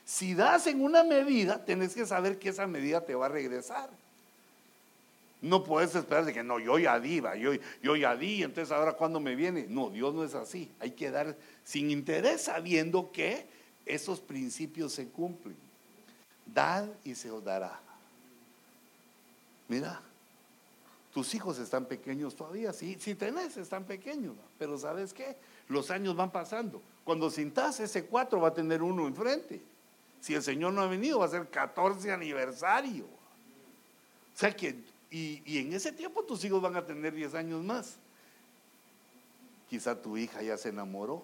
Si 0.05 0.33
das 0.33 0.67
en 0.67 0.83
una 0.83 1.03
medida, 1.03 1.63
tenés 1.63 1.93
que 1.93 2.05
saber 2.05 2.37
que 2.37 2.49
esa 2.49 2.67
medida 2.67 3.01
te 3.01 3.15
va 3.15 3.27
a 3.27 3.29
regresar. 3.29 3.89
No 5.43 5.61
puedes 5.61 5.93
esperar 5.93 6.23
de 6.23 6.31
que 6.31 6.41
no, 6.41 6.57
yo 6.57 6.79
ya 6.79 6.97
di, 7.01 7.21
yo, 7.37 7.51
yo 7.81 7.95
ya 7.97 8.15
di, 8.15 8.43
entonces 8.43 8.71
ahora 8.71 8.93
cuando 8.93 9.19
me 9.19 9.35
viene. 9.35 9.65
No, 9.67 9.89
Dios 9.89 10.13
no 10.13 10.23
es 10.23 10.35
así. 10.35 10.71
Hay 10.79 10.91
que 10.91 11.11
dar 11.11 11.35
sin 11.65 11.91
interés 11.91 12.43
sabiendo 12.43 13.11
que 13.11 13.45
esos 13.85 14.21
principios 14.21 14.93
se 14.93 15.09
cumplen. 15.09 15.57
Dad 16.45 16.87
y 17.03 17.13
se 17.13 17.29
os 17.29 17.43
dará. 17.43 17.77
Mira, 19.67 20.01
tus 21.13 21.35
hijos 21.35 21.59
están 21.59 21.87
pequeños 21.87 22.35
todavía, 22.35 22.71
sí, 22.71 22.95
si 22.97 23.13
tenés, 23.13 23.57
están 23.57 23.83
pequeños, 23.83 24.35
pero 24.57 24.77
¿sabes 24.77 25.13
qué? 25.13 25.35
Los 25.67 25.91
años 25.91 26.15
van 26.15 26.31
pasando. 26.31 26.81
Cuando 27.03 27.29
sintas 27.29 27.81
ese 27.81 28.05
cuatro 28.05 28.39
va 28.39 28.47
a 28.47 28.53
tener 28.53 28.81
uno 28.81 29.07
enfrente. 29.07 29.61
Si 30.21 30.33
el 30.33 30.41
Señor 30.41 30.71
no 30.71 30.81
ha 30.81 30.87
venido, 30.87 31.19
va 31.19 31.25
a 31.25 31.29
ser 31.29 31.49
14 31.49 32.13
aniversario. 32.13 33.03
O 33.03 34.37
sea 34.37 34.55
que, 34.55 34.92
y, 35.15 35.59
en 35.59 35.73
ese 35.73 35.91
tiempo 35.91 36.23
tus 36.23 36.43
hijos 36.43 36.59
van 36.59 36.75
a 36.75 36.83
tener 36.83 37.13
10 37.13 37.35
años 37.35 37.63
más. 37.63 37.97
Quizá 39.69 40.01
tu 40.01 40.17
hija 40.17 40.41
ya 40.41 40.57
se 40.57 40.69
enamoró. 40.69 41.23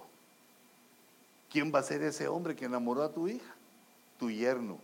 ¿Quién 1.50 1.74
va 1.74 1.80
a 1.80 1.84
ser 1.84 2.04
ese 2.04 2.28
hombre 2.28 2.56
que 2.56 2.66
enamoró 2.66 3.02
a 3.02 3.12
tu 3.12 3.28
hija? 3.28 3.56
Tu 4.20 4.30
yerno. 4.30 4.78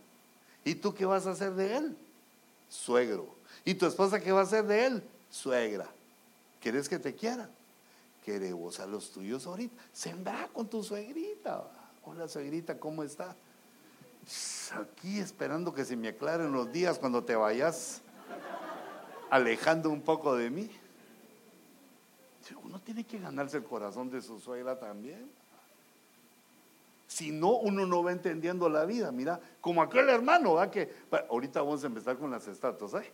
¿Y 0.64 0.74
tú 0.74 0.92
qué 0.92 1.04
vas 1.04 1.24
a 1.28 1.30
hacer 1.30 1.54
de 1.54 1.76
él? 1.76 1.96
Suegro. 2.68 3.28
¿Y 3.64 3.74
tu 3.74 3.86
esposa 3.86 4.20
qué 4.20 4.32
va 4.32 4.40
a 4.40 4.42
hacer 4.42 4.66
de 4.66 4.86
él? 4.86 5.02
Suegra. 5.30 5.86
¿Quieres 6.60 6.88
que 6.88 6.98
te 6.98 7.14
quiera? 7.14 7.48
Queremos 8.24 8.80
a 8.80 8.86
los 8.86 9.12
tuyos 9.12 9.46
ahorita. 9.46 9.84
Sembra 9.92 10.48
con 10.52 10.68
tu 10.68 10.82
suegrita. 10.82 11.62
Hola 12.04 12.26
suegrita, 12.26 12.76
¿cómo 12.76 13.04
está? 13.04 13.36
aquí 14.72 15.20
esperando 15.20 15.72
que 15.72 15.84
se 15.84 15.94
me 15.94 16.08
aclaren 16.08 16.50
los 16.50 16.72
días 16.72 16.98
cuando 16.98 17.22
te 17.22 17.36
vayas 17.36 18.02
alejando 19.30 19.90
un 19.90 20.02
poco 20.02 20.36
de 20.36 20.50
mí. 20.50 20.70
Uno 22.62 22.80
tiene 22.80 23.04
que 23.04 23.18
ganarse 23.18 23.56
el 23.56 23.64
corazón 23.64 24.10
de 24.10 24.22
su 24.22 24.38
suegra 24.38 24.78
también. 24.78 25.28
Si 27.08 27.30
no, 27.30 27.56
uno 27.56 27.86
no 27.86 28.02
va 28.02 28.12
entendiendo 28.12 28.68
la 28.68 28.84
vida. 28.84 29.10
Mira, 29.12 29.40
como 29.60 29.82
aquel 29.82 30.08
hermano, 30.08 30.54
¿va? 30.54 30.70
Que 30.70 30.92
ahorita 31.30 31.62
vamos 31.62 31.82
a 31.84 31.86
empezar 31.86 32.16
con 32.16 32.30
las 32.30 32.46
estatuas, 32.46 32.94
¿eh? 32.94 33.10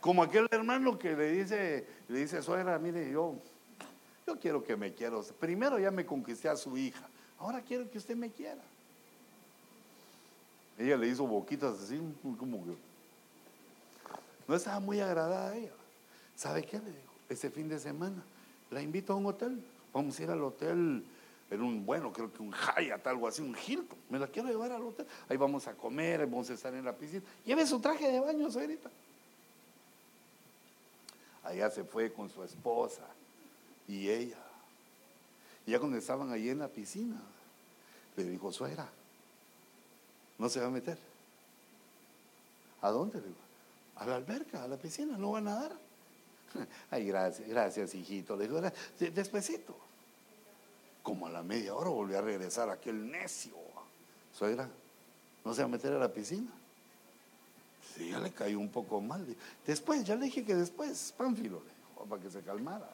Como 0.00 0.22
aquel 0.22 0.46
hermano 0.50 0.98
que 0.98 1.16
le 1.16 1.32
dice, 1.32 1.86
le 2.08 2.18
dice, 2.18 2.42
suegra, 2.42 2.78
mire, 2.78 3.10
yo, 3.10 3.36
yo 4.26 4.38
quiero 4.38 4.62
que 4.62 4.76
me 4.76 4.92
quiera. 4.92 5.16
Primero 5.38 5.78
ya 5.78 5.90
me 5.90 6.04
conquisté 6.04 6.48
a 6.48 6.56
su 6.56 6.76
hija, 6.76 7.08
ahora 7.38 7.62
quiero 7.62 7.90
que 7.90 7.98
usted 7.98 8.16
me 8.16 8.30
quiera. 8.30 8.60
Ella 10.76 10.96
le 10.96 11.08
hizo 11.08 11.26
boquitas 11.26 11.80
así, 11.80 11.98
como 12.22 12.64
que 12.64 12.76
no 14.46 14.56
estaba 14.56 14.80
muy 14.80 15.00
agradada 15.00 15.56
ella. 15.56 15.72
¿Sabe 16.36 16.64
qué 16.64 16.78
le 16.78 16.90
dijo? 16.90 17.12
Ese 17.28 17.50
fin 17.50 17.68
de 17.68 17.78
semana 17.78 18.22
la 18.70 18.82
invito 18.82 19.12
a 19.12 19.16
un 19.16 19.26
hotel. 19.26 19.62
Vamos 19.92 20.18
a 20.18 20.22
ir 20.22 20.30
al 20.30 20.42
hotel 20.42 21.04
en 21.50 21.62
un, 21.62 21.86
bueno, 21.86 22.12
creo 22.12 22.32
que 22.32 22.42
un 22.42 22.52
Hyatt, 22.52 23.06
algo 23.06 23.28
así, 23.28 23.40
un 23.40 23.56
Hilton. 23.56 23.98
Me 24.10 24.18
la 24.18 24.26
quiero 24.26 24.48
llevar 24.48 24.72
al 24.72 24.82
hotel. 24.82 25.06
Ahí 25.28 25.36
vamos 25.36 25.66
a 25.68 25.74
comer, 25.74 26.26
vamos 26.26 26.50
a 26.50 26.54
estar 26.54 26.74
en 26.74 26.84
la 26.84 26.92
piscina. 26.92 27.22
Lleve 27.44 27.66
su 27.66 27.80
traje 27.80 28.10
de 28.10 28.20
baño, 28.20 28.50
señorita. 28.50 28.90
Allá 31.44 31.70
se 31.70 31.84
fue 31.84 32.12
con 32.12 32.28
su 32.28 32.42
esposa 32.42 33.02
y 33.86 34.08
ella. 34.08 34.38
Ya 35.66 35.78
cuando 35.78 35.96
estaban 35.96 36.30
allí 36.32 36.50
en 36.50 36.58
la 36.58 36.68
piscina, 36.68 37.20
le 38.16 38.24
dijo, 38.24 38.52
suegra, 38.52 38.88
no 40.38 40.48
se 40.48 40.60
va 40.60 40.66
a 40.66 40.70
meter. 40.70 40.98
¿A 42.80 42.90
dónde? 42.90 43.22
A 43.96 44.06
la 44.06 44.16
alberca, 44.16 44.62
a 44.62 44.68
la 44.68 44.76
piscina, 44.76 45.16
no 45.16 45.32
va 45.32 45.38
a 45.38 45.42
nadar. 45.42 45.72
Ay, 46.90 47.06
gracias, 47.06 47.48
gracias, 47.48 47.94
hijito. 47.94 48.36
Le 48.36 48.48
digo, 48.48 48.60
despacito. 48.98 49.76
Como 51.02 51.26
a 51.26 51.30
la 51.30 51.42
media 51.42 51.74
hora 51.74 51.90
volvió 51.90 52.18
a 52.18 52.22
regresar 52.22 52.70
aquel 52.70 53.10
necio. 53.10 53.54
Suegra, 54.32 54.68
¿no 55.44 55.54
se 55.54 55.62
va 55.62 55.66
a 55.66 55.70
meter 55.70 55.92
a 55.92 55.98
la 55.98 56.12
piscina? 56.12 56.50
Sí, 57.94 58.10
ya 58.10 58.18
le 58.18 58.32
cayó 58.32 58.58
un 58.58 58.70
poco 58.70 59.00
mal. 59.00 59.24
Después, 59.66 60.04
ya 60.04 60.16
le 60.16 60.24
dije 60.26 60.44
que 60.44 60.54
después, 60.54 61.14
Pánfilo, 61.16 61.60
le 61.60 61.70
dijo, 61.70 62.06
para 62.08 62.22
que 62.22 62.30
se 62.30 62.40
calmara. 62.40 62.88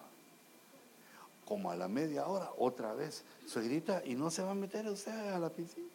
Como 1.47 1.71
a 1.71 1.77
la 1.77 1.89
media 1.89 2.27
hora, 2.27 2.51
otra 2.59 2.93
vez, 2.93 3.25
suegrita, 3.47 4.03
¿y 4.05 4.15
no 4.15 4.31
se 4.31 4.43
va 4.43 4.51
a 4.51 4.55
meter 4.55 4.87
usted 4.89 5.13
a 5.13 5.39
la 5.39 5.49
piscina? 5.49 5.89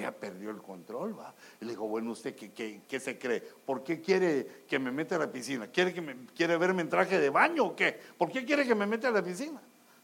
Ya 0.00 0.10
perdió 0.10 0.50
el 0.50 0.60
control, 0.60 1.18
va. 1.18 1.34
Y 1.60 1.64
le 1.64 1.70
digo, 1.70 1.86
bueno, 1.86 2.10
¿usted 2.10 2.34
qué, 2.34 2.82
qué, 2.86 3.00
se 3.00 3.18
cree? 3.18 3.40
¿Por 3.40 3.84
qué 3.84 4.00
quiere 4.00 4.64
que 4.68 4.78
me 4.78 4.90
meta 4.90 5.16
a 5.16 5.18
la 5.18 5.30
piscina? 5.30 5.68
¿Quiere, 5.68 5.94
que 5.94 6.00
me, 6.00 6.26
¿Quiere 6.34 6.56
verme 6.56 6.82
en 6.82 6.88
traje 6.88 7.20
de 7.20 7.30
baño 7.30 7.66
o 7.66 7.76
qué? 7.76 7.98
¿Por 8.18 8.30
qué 8.30 8.44
quiere 8.44 8.66
que 8.66 8.74
me 8.74 8.86
meta 8.86 9.08
a 9.08 9.12
la 9.12 9.22
piscina? 9.22 9.60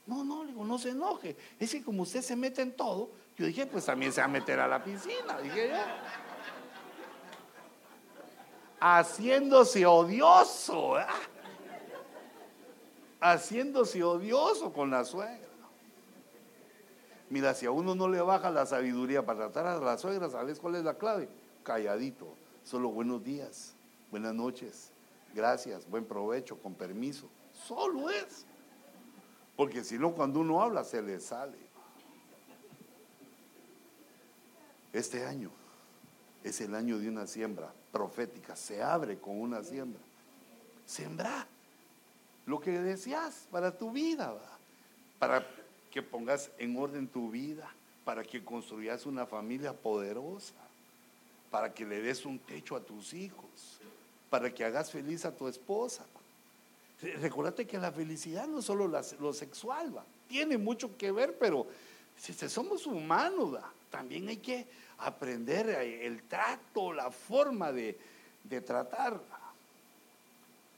No, 0.06 0.22
no, 0.22 0.44
le 0.44 0.52
digo, 0.52 0.64
no 0.64 0.78
se 0.78 0.90
enoje. 0.90 1.36
Es 1.58 1.72
que 1.72 1.82
como 1.82 2.02
usted 2.02 2.22
se 2.22 2.36
mete 2.36 2.62
en 2.62 2.76
todo, 2.76 3.10
yo 3.36 3.46
dije, 3.46 3.66
pues 3.66 3.84
también 3.84 4.12
se 4.12 4.20
va 4.20 4.26
a 4.26 4.30
meter 4.30 4.60
a 4.60 4.68
la 4.68 4.82
piscina. 4.82 5.38
Dije 5.42 5.68
yo. 5.68 5.76
Haciéndose 8.78 9.84
odioso, 9.84 11.00
¿eh? 11.00 11.06
Haciéndose 13.20 14.04
odioso 14.04 14.72
con 14.72 14.90
la 14.90 15.04
suegra. 15.04 15.55
Mira, 17.28 17.54
si 17.54 17.66
a 17.66 17.70
uno 17.70 17.94
no 17.94 18.08
le 18.08 18.20
baja 18.20 18.50
la 18.50 18.66
sabiduría 18.66 19.26
para 19.26 19.50
tratar 19.50 19.66
a 19.66 19.80
la 19.80 19.98
suegra, 19.98 20.30
¿sabes 20.30 20.60
cuál 20.60 20.76
es 20.76 20.84
la 20.84 20.94
clave? 20.94 21.28
Calladito. 21.64 22.28
Solo 22.62 22.90
buenos 22.90 23.22
días, 23.22 23.74
buenas 24.10 24.34
noches, 24.34 24.90
gracias, 25.34 25.88
buen 25.88 26.04
provecho, 26.04 26.58
con 26.58 26.74
permiso. 26.74 27.28
Solo 27.52 28.10
es. 28.10 28.44
Porque 29.56 29.84
si 29.84 29.98
no, 29.98 30.12
cuando 30.12 30.40
uno 30.40 30.60
habla, 30.62 30.84
se 30.84 31.00
le 31.00 31.18
sale. 31.20 31.58
Este 34.92 35.24
año 35.24 35.50
es 36.42 36.60
el 36.60 36.74
año 36.74 36.98
de 36.98 37.08
una 37.08 37.26
siembra 37.26 37.72
profética. 37.92 38.56
Se 38.56 38.82
abre 38.82 39.18
con 39.18 39.40
una 39.40 39.62
siembra. 39.62 40.00
Sembra 40.84 41.46
lo 42.46 42.60
que 42.60 42.80
deseas 42.80 43.48
para 43.50 43.76
tu 43.76 43.90
vida, 43.90 44.34
para 45.18 45.44
que 45.96 46.02
pongas 46.02 46.50
en 46.58 46.76
orden 46.76 47.08
tu 47.08 47.30
vida, 47.30 47.72
para 48.04 48.22
que 48.22 48.44
construyas 48.44 49.06
una 49.06 49.24
familia 49.24 49.72
poderosa, 49.72 50.52
para 51.50 51.72
que 51.72 51.86
le 51.86 52.02
des 52.02 52.26
un 52.26 52.38
techo 52.38 52.76
a 52.76 52.80
tus 52.80 53.14
hijos, 53.14 53.80
para 54.28 54.52
que 54.52 54.62
hagas 54.62 54.90
feliz 54.90 55.24
a 55.24 55.34
tu 55.34 55.48
esposa. 55.48 56.04
Recuérdate 57.00 57.66
que 57.66 57.78
la 57.78 57.90
felicidad 57.92 58.46
no 58.46 58.60
solo 58.60 58.86
lo 58.88 59.32
sexual, 59.32 59.96
¿va? 59.96 60.04
tiene 60.28 60.58
mucho 60.58 60.98
que 60.98 61.10
ver, 61.12 61.38
pero 61.38 61.66
si 62.18 62.34
somos 62.34 62.86
humanos, 62.86 63.58
también 63.90 64.28
hay 64.28 64.36
que 64.36 64.66
aprender 64.98 65.70
el 65.70 66.24
trato, 66.24 66.92
la 66.92 67.10
forma 67.10 67.72
de, 67.72 67.98
de 68.44 68.60
tratar, 68.60 69.18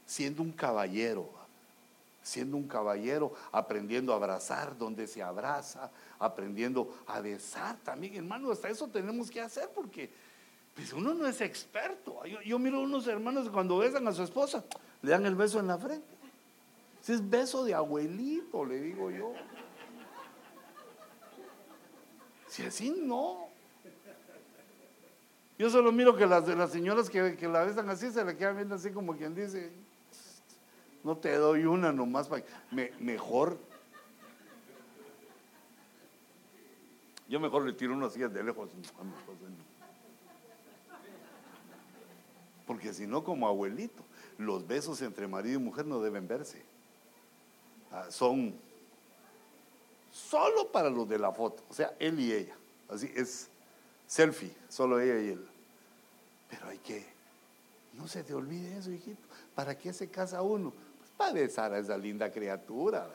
siendo 0.07 0.45
un 0.45 0.53
caballero, 0.53 1.38
siendo 2.29 2.57
un 2.57 2.69
caballero, 2.69 3.33
aprendiendo 3.51 4.13
a 4.13 4.17
abrazar 4.17 4.77
donde 4.77 5.07
se 5.07 5.23
abraza, 5.23 5.91
aprendiendo 6.19 6.95
a 7.07 7.21
besar 7.21 7.77
también, 7.79 8.15
hermano, 8.15 8.53
hasta 8.53 8.69
eso 8.69 8.87
tenemos 8.89 9.31
que 9.31 9.41
hacer 9.41 9.71
porque 9.75 10.11
pues 10.75 10.93
uno 10.93 11.15
no 11.15 11.27
es 11.27 11.41
experto. 11.41 12.23
Yo, 12.45 12.59
miro 12.59 12.81
unos 12.81 13.07
hermanos 13.07 13.49
cuando 13.51 13.79
besan 13.79 14.07
a 14.07 14.13
su 14.13 14.23
esposa, 14.23 14.65
le 15.03 15.11
dan 15.11 15.27
el 15.27 15.35
beso 15.35 15.59
en 15.59 15.67
la 15.67 15.79
frente. 15.79 16.07
Si 17.01 17.13
es 17.13 17.29
beso 17.29 17.65
de 17.65 17.75
abuelito, 17.75 18.65
le 18.65 18.81
digo 18.81 19.11
yo. 19.11 19.33
Si 22.47 22.63
así 22.63 22.91
no. 22.91 23.49
Yo 25.59 25.71
solo 25.71 25.91
miro 25.91 26.15
que 26.15 26.27
las 26.27 26.47
las 26.47 26.71
señoras 26.71 27.11
que, 27.11 27.37
que 27.37 27.49
la 27.49 27.65
besan 27.65 27.89
así 27.89 28.13
se 28.13 28.25
le 28.25 28.37
quedan 28.37 28.57
viendo 28.57 28.77
así 28.77 28.91
como 28.91 29.17
quien 29.17 29.35
dice, 29.35 29.73
no 31.05 31.17
te 31.17 31.35
doy 31.37 31.65
una 31.65 31.93
nomás 31.93 32.29
para 32.29 32.45
me, 32.71 32.93
mejor. 32.99 33.59
Yo 37.29 37.39
mejor 37.41 37.65
le 37.65 37.73
tiro 37.73 37.93
unos 37.93 38.15
días 38.15 38.33
de 38.33 38.43
lejos. 38.43 38.71
Porque 42.67 42.93
si 42.93 43.07
no, 43.07 43.25
como 43.25 43.47
abuelito, 43.47 44.03
los 44.39 44.67
besos 44.67 45.01
entre 45.03 45.27
marido 45.27 45.59
y 45.59 45.63
mujer 45.63 45.87
no 45.87 46.01
deben 46.01 46.27
verse. 46.27 46.63
Ah, 47.91 48.07
son 48.11 48.55
solo 50.13 50.71
para 50.71 50.91
los 50.91 51.09
de 51.09 51.19
la 51.19 51.33
foto, 51.33 51.63
o 51.69 51.75
sea, 51.75 51.95
él 51.99 52.19
y 52.21 52.33
ella. 52.33 52.57
Así 52.89 53.11
es 53.15 53.49
selfie, 54.07 54.53
solo 54.69 55.01
ella 55.01 55.21
y 55.21 55.29
él. 55.29 55.47
Pero 56.51 56.69
hay 56.69 56.79
que, 56.79 57.07
no 57.95 58.09
se 58.09 58.25
te 58.25 58.35
olvide 58.35 58.77
eso, 58.77 58.91
hijito. 58.91 59.23
¿Para 59.55 59.77
qué 59.77 59.93
se 59.93 60.09
casa 60.09 60.43
uno? 60.43 60.73
Para 61.19 61.41
esa 61.41 61.99
linda 61.99 62.33
criatura. 62.33 63.07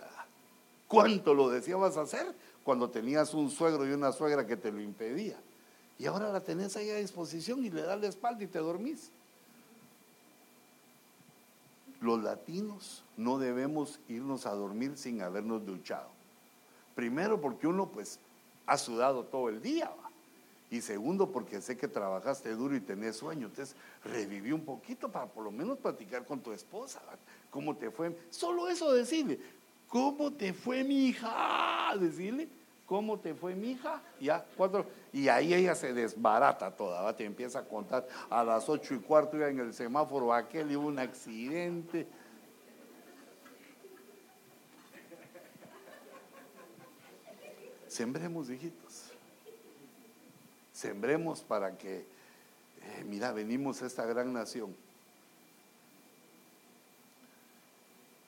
¿Cuánto 0.87 1.33
lo 1.33 1.49
deseabas 1.49 1.97
hacer 1.97 2.27
cuando 2.63 2.91
tenías 2.91 3.33
un 3.33 3.49
suegro 3.49 3.87
y 3.87 3.93
una 3.93 4.11
suegra 4.11 4.45
que 4.45 4.55
te 4.55 4.71
lo 4.71 4.79
impedía? 4.79 5.37
Y 5.97 6.05
ahora 6.05 6.31
la 6.31 6.41
tenés 6.41 6.77
ahí 6.77 6.91
a 6.91 6.97
disposición 6.97 7.65
y 7.65 7.71
le 7.71 7.81
das 7.81 7.99
la 7.99 8.07
espalda 8.07 8.43
y 8.43 8.47
te 8.47 8.59
dormís 8.59 9.09
los 12.03 12.21
latinos 12.21 13.03
no 13.15 13.39
debemos 13.39 13.99
irnos 14.09 14.45
a 14.45 14.51
dormir 14.51 14.97
sin 14.97 15.21
habernos 15.21 15.65
duchado. 15.65 16.09
Primero 16.95 17.39
porque 17.39 17.65
uno 17.65 17.87
pues 17.87 18.19
ha 18.67 18.77
sudado 18.77 19.23
todo 19.23 19.49
el 19.49 19.61
día. 19.61 19.89
Y 20.69 20.81
segundo 20.81 21.31
porque 21.31 21.61
sé 21.61 21.77
que 21.77 21.87
trabajaste 21.87 22.49
duro 22.55 22.75
y 22.75 22.81
tenés 22.81 23.15
sueño. 23.15 23.47
Entonces 23.47 23.75
reviví 24.03 24.51
un 24.51 24.65
poquito 24.65 25.09
para 25.09 25.27
por 25.27 25.43
lo 25.43 25.51
menos 25.51 25.77
platicar 25.77 26.25
con 26.25 26.41
tu 26.41 26.51
esposa. 26.51 26.99
¿Cómo 27.53 27.77
te 27.77 27.91
fue? 27.91 28.17
Solo 28.31 28.67
eso 28.67 28.91
decirle. 28.91 29.39
¿Cómo 29.87 30.33
te 30.33 30.53
fue 30.53 30.83
mi 30.83 31.05
hija? 31.09 31.95
Decirle. 31.99 32.49
¿Cómo 32.87 33.19
te 33.19 33.35
fue 33.35 33.53
mi 33.53 33.73
hija? 33.73 34.01
Ya, 34.19 34.43
cuatro. 34.57 34.87
Y 35.13 35.27
ahí 35.27 35.53
ella 35.53 35.75
se 35.75 35.93
desbarata 35.93 36.75
toda, 36.75 37.15
te 37.15 37.23
empieza 37.23 37.59
a 37.59 37.63
contar 37.63 38.07
a 38.27 38.43
las 38.43 38.67
ocho 38.67 38.95
y 38.95 38.99
cuarto 38.99 39.37
iba 39.37 39.49
en 39.49 39.59
el 39.59 39.71
semáforo 39.71 40.33
aquel 40.33 40.75
hubo 40.75 40.87
un 40.87 40.97
accidente. 40.97 42.07
Sembremos, 47.87 48.49
hijitos. 48.49 49.11
Sembremos 50.71 51.41
para 51.41 51.77
que, 51.77 51.97
eh, 51.97 53.03
mira, 53.05 53.31
venimos 53.31 53.83
a 53.83 53.85
esta 53.85 54.07
gran 54.07 54.33
nación. 54.33 54.75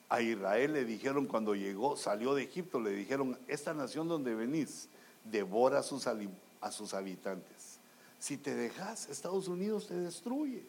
A 0.10 0.22
Israel 0.22 0.74
le 0.74 0.86
dijeron 0.86 1.26
cuando 1.26 1.56
llegó, 1.56 1.97
salió 1.97 2.36
de 2.36 2.43
Egipto, 2.43 2.80
le 2.80 2.91
dijeron, 2.91 3.38
esta 3.47 3.74
nación 3.74 4.08
donde 4.08 4.36
venís 4.36 4.88
devora 5.24 5.80
a 5.80 5.84
sus, 5.84 6.08
a 6.08 6.72
sus 6.72 6.93
habitantes. 6.93 7.80
Si 8.20 8.38
te 8.38 8.53
dejas, 8.56 9.10
Estados 9.10 9.47
Unidos 9.47 9.88
te 9.88 9.95
destruye. 9.95 10.64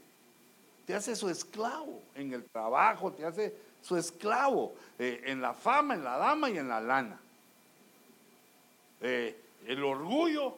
Te 0.86 0.94
hace 0.94 1.16
su 1.16 1.28
esclavo 1.28 2.00
en 2.14 2.32
el 2.32 2.44
trabajo, 2.44 3.12
te 3.12 3.24
hace 3.24 3.54
su 3.82 3.96
esclavo 3.96 4.74
eh, 4.98 5.22
en 5.26 5.40
la 5.40 5.52
fama, 5.52 5.94
en 5.94 6.04
la 6.04 6.16
dama 6.16 6.48
y 6.48 6.58
en 6.58 6.68
la 6.68 6.80
lana. 6.80 7.20
Eh, 9.00 9.38
el 9.66 9.82
orgullo, 9.82 10.56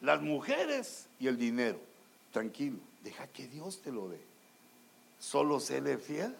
las 0.00 0.20
mujeres 0.22 1.06
y 1.18 1.26
el 1.26 1.36
dinero. 1.36 1.78
Tranquilo, 2.32 2.78
deja 3.04 3.26
que 3.28 3.48
Dios 3.48 3.82
te 3.82 3.92
lo 3.92 4.08
dé. 4.08 4.20
Solo 5.18 5.60
séle 5.60 5.98
fiel, 5.98 6.34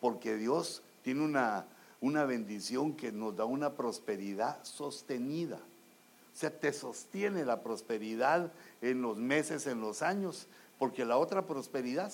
porque 0.00 0.36
Dios 0.36 0.82
tiene 1.06 1.22
una, 1.22 1.64
una 2.00 2.24
bendición 2.24 2.96
que 2.96 3.12
nos 3.12 3.36
da 3.36 3.44
una 3.44 3.74
prosperidad 3.74 4.58
sostenida. 4.64 5.54
O 5.54 6.36
sea, 6.36 6.50
te 6.50 6.72
sostiene 6.72 7.44
la 7.44 7.62
prosperidad 7.62 8.52
en 8.82 9.02
los 9.02 9.16
meses, 9.16 9.68
en 9.68 9.80
los 9.80 10.02
años, 10.02 10.48
porque 10.80 11.04
la 11.04 11.16
otra 11.16 11.46
prosperidad 11.46 12.12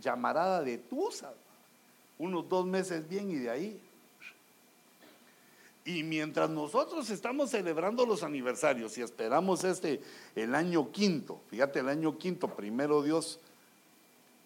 llamarada 0.00 0.62
de 0.62 0.78
tusa, 0.78 1.34
unos 2.16 2.48
dos 2.48 2.64
meses 2.64 3.08
bien 3.08 3.28
y 3.32 3.38
de 3.38 3.50
ahí. 3.50 3.82
Y 5.84 6.04
mientras 6.04 6.48
nosotros 6.48 7.10
estamos 7.10 7.50
celebrando 7.50 8.06
los 8.06 8.22
aniversarios 8.22 8.96
y 8.98 9.02
esperamos 9.02 9.64
este, 9.64 10.00
el 10.36 10.54
año 10.54 10.92
quinto, 10.92 11.40
fíjate, 11.48 11.80
el 11.80 11.88
año 11.88 12.16
quinto, 12.16 12.46
primero 12.54 13.02
Dios, 13.02 13.40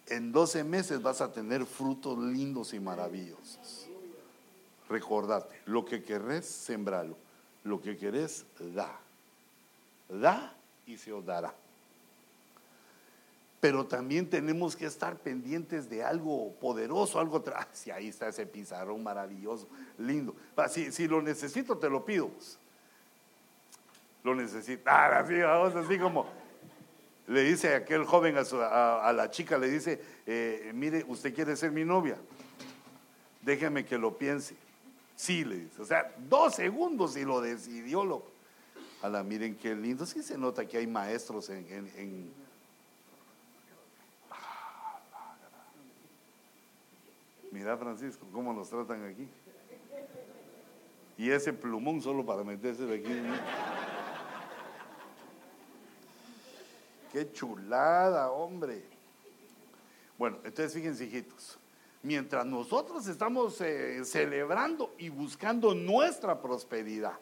en 0.08 0.32
12 0.32 0.64
meses 0.64 1.02
vas 1.02 1.20
a 1.20 1.32
tener 1.32 1.64
frutos 1.64 2.18
lindos 2.18 2.74
y 2.74 2.80
maravillosos. 2.80 3.88
Recordate, 4.88 5.60
lo 5.66 5.84
que 5.84 6.02
querés, 6.02 6.46
sembralo. 6.46 7.16
Lo 7.64 7.80
que 7.80 7.96
querés, 7.96 8.44
da. 8.74 8.98
Da 10.08 10.54
y 10.86 10.98
se 10.98 11.12
os 11.12 11.24
dará. 11.24 11.54
Pero 13.60 13.86
también 13.86 14.28
tenemos 14.28 14.74
que 14.74 14.86
estar 14.86 15.16
pendientes 15.16 15.88
de 15.88 16.02
algo 16.02 16.52
poderoso, 16.54 17.20
algo 17.20 17.38
atrás. 17.38 17.68
Si 17.72 17.90
ahí 17.90 18.08
está 18.08 18.28
ese 18.28 18.44
pizarrón 18.44 19.02
maravilloso, 19.02 19.68
lindo. 19.98 20.34
Si, 20.68 20.90
si 20.90 21.06
lo 21.06 21.22
necesito, 21.22 21.78
te 21.78 21.88
lo 21.88 22.04
pido. 22.04 22.30
Lo 24.24 24.34
necesito. 24.34 24.82
Ah, 24.86 25.20
así, 25.20 25.38
vamos, 25.38 25.74
así 25.76 25.98
como 25.98 26.41
le 27.26 27.42
dice 27.44 27.74
aquel 27.74 28.04
joven 28.04 28.36
a, 28.36 29.12
la 29.12 29.30
chica, 29.30 29.58
le 29.58 29.70
dice, 29.70 30.00
eh, 30.26 30.72
mire, 30.74 31.04
usted 31.06 31.34
quiere 31.34 31.56
ser 31.56 31.70
mi 31.70 31.84
novia. 31.84 32.16
Déjeme 33.40 33.84
que 33.84 33.98
lo 33.98 34.16
piense. 34.16 34.56
Sí, 35.16 35.44
le 35.44 35.56
dice. 35.56 35.82
O 35.82 35.84
sea, 35.84 36.12
dos 36.18 36.54
segundos 36.54 37.16
y 37.16 37.24
lo 37.24 37.40
decidió, 37.40 38.04
loco. 38.04 38.30
A 39.02 39.08
la 39.08 39.22
miren 39.22 39.56
qué 39.56 39.74
lindo. 39.74 40.06
Sí 40.06 40.22
se 40.22 40.38
nota 40.38 40.66
que 40.66 40.78
hay 40.78 40.86
maestros 40.86 41.48
en... 41.50 42.32
Mira 47.52 47.76
Francisco, 47.76 48.26
cómo 48.32 48.52
nos 48.54 48.70
tratan 48.70 49.04
aquí. 49.04 49.28
Y 51.18 51.30
ese 51.30 51.52
plumón 51.52 52.00
solo 52.00 52.24
para 52.24 52.42
meterse 52.42 52.86
de 52.86 52.96
aquí. 52.96 53.12
Qué 57.12 57.30
chulada, 57.30 58.30
hombre. 58.30 58.82
Bueno, 60.16 60.38
entonces 60.44 60.72
fíjense, 60.72 61.04
hijitos. 61.04 61.58
Mientras 62.02 62.46
nosotros 62.46 63.06
estamos 63.06 63.60
eh, 63.60 64.02
celebrando 64.04 64.94
y 64.98 65.10
buscando 65.10 65.74
nuestra 65.74 66.40
prosperidad, 66.40 67.18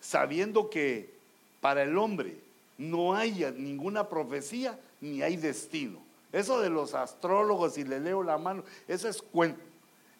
sabiendo 0.00 0.68
que 0.68 1.14
para 1.60 1.84
el 1.84 1.96
hombre 1.96 2.36
no 2.76 3.14
hay 3.14 3.46
ninguna 3.56 4.08
profecía 4.08 4.78
ni 5.00 5.22
hay 5.22 5.36
destino. 5.36 6.00
Eso 6.32 6.60
de 6.60 6.68
los 6.68 6.92
astrólogos 6.92 7.78
y 7.78 7.84
le 7.84 8.00
leo 8.00 8.24
la 8.24 8.38
mano, 8.38 8.64
eso 8.88 9.08
es 9.08 9.22
cuento. 9.22 9.60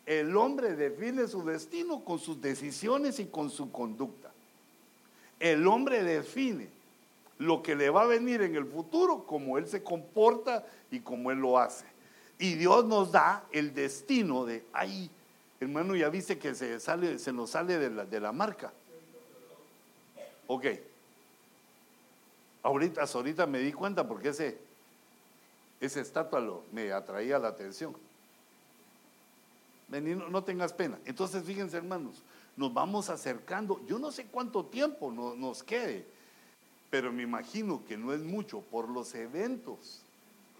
El 0.06 0.36
hombre 0.36 0.76
define 0.76 1.26
su 1.26 1.44
destino 1.44 2.04
con 2.04 2.20
sus 2.20 2.40
decisiones 2.40 3.18
y 3.18 3.26
con 3.26 3.50
su 3.50 3.72
conducta. 3.72 4.32
El 5.40 5.66
hombre 5.66 6.04
define 6.04 6.75
lo 7.38 7.62
que 7.62 7.74
le 7.74 7.90
va 7.90 8.02
a 8.02 8.06
venir 8.06 8.42
en 8.42 8.56
el 8.56 8.66
futuro, 8.66 9.24
como 9.26 9.58
él 9.58 9.66
se 9.66 9.82
comporta 9.82 10.64
y 10.90 11.00
como 11.00 11.30
él 11.30 11.38
lo 11.38 11.58
hace. 11.58 11.84
Y 12.38 12.54
Dios 12.54 12.84
nos 12.84 13.12
da 13.12 13.44
el 13.52 13.74
destino 13.74 14.44
de, 14.44 14.64
ay, 14.72 15.10
hermano, 15.60 15.96
ya 15.96 16.08
viste 16.08 16.38
que 16.38 16.54
se, 16.54 16.78
sale, 16.80 17.18
se 17.18 17.32
nos 17.32 17.50
sale 17.50 17.78
de 17.78 17.90
la, 17.90 18.04
de 18.04 18.20
la 18.20 18.32
marca. 18.32 18.72
Ok. 20.46 20.66
Ahorita, 22.62 23.02
ahorita 23.02 23.46
me 23.46 23.60
di 23.60 23.72
cuenta 23.72 24.06
porque 24.06 24.30
ese, 24.30 24.58
esa 25.80 26.00
estatua 26.00 26.60
me 26.72 26.92
atraía 26.92 27.38
la 27.38 27.48
atención. 27.48 27.96
Vení, 29.88 30.14
no, 30.14 30.42
tengas 30.42 30.72
pena. 30.72 30.98
Entonces, 31.04 31.44
fíjense, 31.44 31.76
hermanos, 31.76 32.22
nos 32.56 32.74
vamos 32.74 33.08
acercando. 33.08 33.80
Yo 33.86 33.98
no 33.98 34.10
sé 34.10 34.26
cuánto 34.26 34.64
tiempo 34.64 35.12
nos 35.12 35.62
quede, 35.62 36.06
pero 36.90 37.12
me 37.12 37.22
imagino 37.22 37.84
que 37.84 37.96
no 37.96 38.12
es 38.12 38.22
mucho 38.22 38.60
por 38.60 38.88
los 38.88 39.14
eventos, 39.14 40.02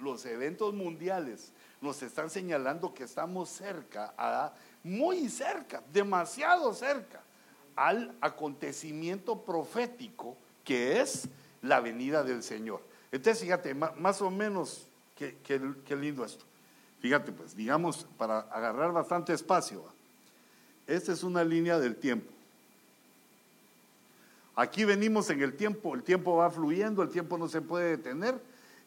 los 0.01 0.27
eventos 0.27 0.75
mundiales 0.75 1.53
nos 1.81 2.03
están 2.03 2.31
señalando 2.31 2.93
que 2.93 3.05
estamos 3.05 3.49
cerca, 3.49 4.15
a, 4.17 4.53
muy 4.83 5.29
cerca, 5.29 5.83
demasiado 5.93 6.73
cerca 6.75 7.23
al 7.75 8.15
acontecimiento 8.21 9.43
profético 9.43 10.37
que 10.65 11.01
es 11.01 11.29
la 11.63 11.81
venida 11.81 12.25
del 12.25 12.43
Señor. 12.43 12.83
Entonces, 13.13 13.43
fíjate, 13.43 13.75
más 13.75 14.21
o 14.21 14.31
menos, 14.31 14.89
qué, 15.15 15.97
lindo 15.97 16.25
esto. 16.25 16.45
Fíjate, 17.01 17.33
pues, 17.33 17.55
digamos, 17.55 18.07
para 18.17 18.41
agarrar 18.41 18.93
bastante 18.93 19.33
espacio, 19.33 19.85
esta 20.87 21.13
es 21.13 21.23
una 21.23 21.45
línea 21.45 21.79
del 21.79 21.97
tiempo. 21.97 22.33
Aquí 24.57 24.87
venimos 24.87 25.29
en 25.29 25.43
el 25.43 25.55
tiempo, 25.55 25.95
el 25.95 26.03
tiempo 26.03 26.37
va 26.37 26.51
fluyendo, 26.51 27.03
el 27.03 27.11
tiempo 27.11 27.37
no 27.37 27.47
se 27.47 27.61
puede 27.61 27.99
detener, 27.99 28.41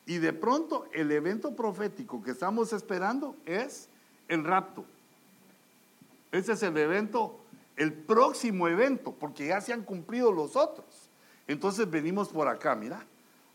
y 0.07 0.17
de 0.17 0.33
pronto 0.33 0.87
el 0.91 1.11
evento 1.11 1.55
profético 1.55 2.23
que 2.23 2.31
estamos 2.31 2.73
esperando 2.73 3.35
es 3.45 3.87
el 4.27 4.43
rapto. 4.43 4.83
Ese 6.31 6.53
es 6.53 6.63
el 6.63 6.75
evento, 6.75 7.39
el 7.77 7.93
próximo 7.93 8.67
evento, 8.67 9.11
porque 9.11 9.47
ya 9.47 9.61
se 9.61 9.71
han 9.71 9.83
cumplido 9.83 10.31
los 10.31 10.55
otros. 10.55 10.85
Entonces 11.47 11.89
venimos 11.89 12.29
por 12.29 12.47
acá, 12.47 12.73
mira. 12.73 13.05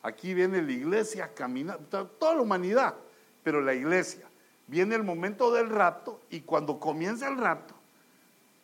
Aquí 0.02 0.34
viene 0.34 0.62
la 0.62 0.72
iglesia 0.72 1.32
caminando, 1.34 2.06
toda 2.06 2.34
la 2.34 2.42
humanidad, 2.42 2.94
pero 3.42 3.60
la 3.60 3.74
iglesia. 3.74 4.28
Viene 4.68 4.94
el 4.94 5.02
momento 5.02 5.52
del 5.52 5.68
rapto 5.68 6.20
y 6.30 6.40
cuando 6.40 6.78
comienza 6.78 7.26
el 7.28 7.38
rapto, 7.38 7.74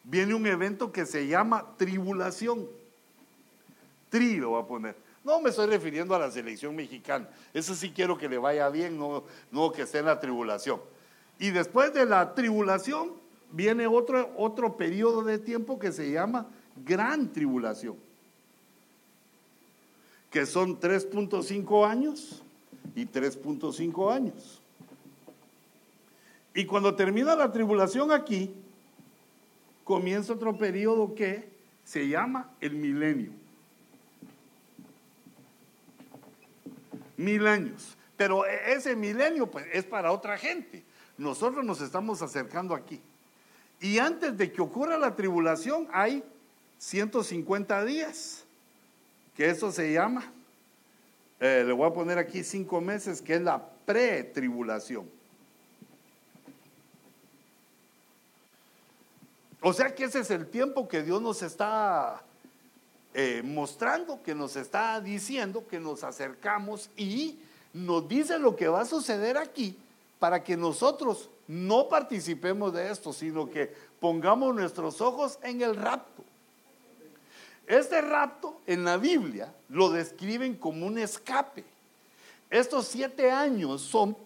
viene 0.04 0.34
un 0.34 0.46
evento 0.46 0.92
que 0.92 1.06
se 1.06 1.26
llama 1.26 1.66
tribulación. 1.76 2.66
Tri 4.10 4.36
lo 4.36 4.50
voy 4.50 4.62
a 4.62 4.66
poner. 4.66 4.96
No 5.24 5.40
me 5.40 5.50
estoy 5.50 5.66
refiriendo 5.66 6.14
a 6.14 6.18
la 6.18 6.30
selección 6.30 6.76
mexicana. 6.76 7.28
Eso 7.54 7.74
sí 7.74 7.90
quiero 7.90 8.18
que 8.18 8.28
le 8.28 8.36
vaya 8.36 8.68
bien, 8.68 8.98
no, 8.98 9.24
no 9.50 9.72
que 9.72 9.82
esté 9.82 9.98
en 9.98 10.06
la 10.06 10.20
tribulación. 10.20 10.80
Y 11.38 11.50
después 11.50 11.94
de 11.94 12.04
la 12.04 12.34
tribulación 12.34 13.12
viene 13.52 13.86
otro, 13.86 14.30
otro 14.36 14.76
periodo 14.76 15.22
de 15.22 15.38
tiempo 15.38 15.78
que 15.78 15.92
se 15.92 16.10
llama 16.10 16.46
gran 16.84 17.32
tribulación 17.32 17.96
que 20.30 20.46
son 20.46 20.78
3.5 20.78 21.86
años 21.86 22.42
y 22.94 23.04
3.5 23.04 24.12
años. 24.12 24.60
Y 26.54 26.64
cuando 26.64 26.94
termina 26.94 27.34
la 27.34 27.52
tribulación 27.52 28.12
aquí, 28.12 28.54
comienza 29.84 30.32
otro 30.32 30.56
periodo 30.56 31.14
que 31.14 31.48
se 31.84 32.08
llama 32.08 32.50
el 32.60 32.74
milenio. 32.74 33.32
Mil 37.20 37.46
años. 37.46 37.98
Pero 38.16 38.46
e, 38.46 38.72
ese 38.72 38.96
milenio 38.96 39.46
pues, 39.46 39.66
es 39.72 39.84
para 39.84 40.10
otra 40.10 40.38
gente. 40.38 40.82
Nosotros 41.18 41.62
nos 41.64 41.82
estamos 41.82 42.22
acercando 42.22 42.74
aquí. 42.74 43.00
Y 43.78 43.98
antes 43.98 44.36
de 44.36 44.50
que 44.50 44.62
ocurra 44.62 44.96
la 44.96 45.14
tribulación 45.14 45.86
hay 45.92 46.24
150 46.78 47.84
días 47.84 48.44
que 49.36 49.48
eso 49.50 49.70
se 49.70 49.92
llama, 49.92 50.32
eh, 51.38 51.62
le 51.66 51.72
voy 51.72 51.88
a 51.88 51.92
poner 51.92 52.18
aquí 52.18 52.42
cinco 52.42 52.80
meses, 52.80 53.20
que 53.20 53.34
es 53.34 53.42
la 53.42 53.62
pretribulación. 53.84 55.08
O 59.60 59.72
sea 59.74 59.94
que 59.94 60.04
ese 60.04 60.20
es 60.20 60.30
el 60.30 60.46
tiempo 60.46 60.88
que 60.88 61.02
Dios 61.02 61.20
nos 61.20 61.42
está 61.42 62.22
eh, 63.14 63.42
mostrando, 63.44 64.22
que 64.22 64.34
nos 64.34 64.56
está 64.56 65.00
diciendo, 65.00 65.66
que 65.68 65.80
nos 65.80 66.04
acercamos 66.04 66.90
y 66.96 67.38
nos 67.72 68.08
dice 68.08 68.38
lo 68.38 68.56
que 68.56 68.68
va 68.68 68.82
a 68.82 68.86
suceder 68.86 69.36
aquí 69.36 69.76
para 70.18 70.44
que 70.44 70.56
nosotros 70.56 71.28
no 71.48 71.88
participemos 71.88 72.72
de 72.72 72.90
esto, 72.90 73.12
sino 73.12 73.50
que 73.50 73.74
pongamos 73.98 74.54
nuestros 74.54 75.00
ojos 75.00 75.38
en 75.42 75.62
el 75.62 75.74
rapto. 75.74 76.22
Este 77.66 78.00
rapto 78.00 78.60
en 78.66 78.84
la 78.84 78.96
Biblia 78.96 79.52
lo 79.68 79.90
describen 79.90 80.54
como 80.54 80.86
un 80.86 80.98
escape. 80.98 81.64
Estos 82.50 82.86
siete 82.88 83.30
años 83.30 83.80
son 83.80 84.16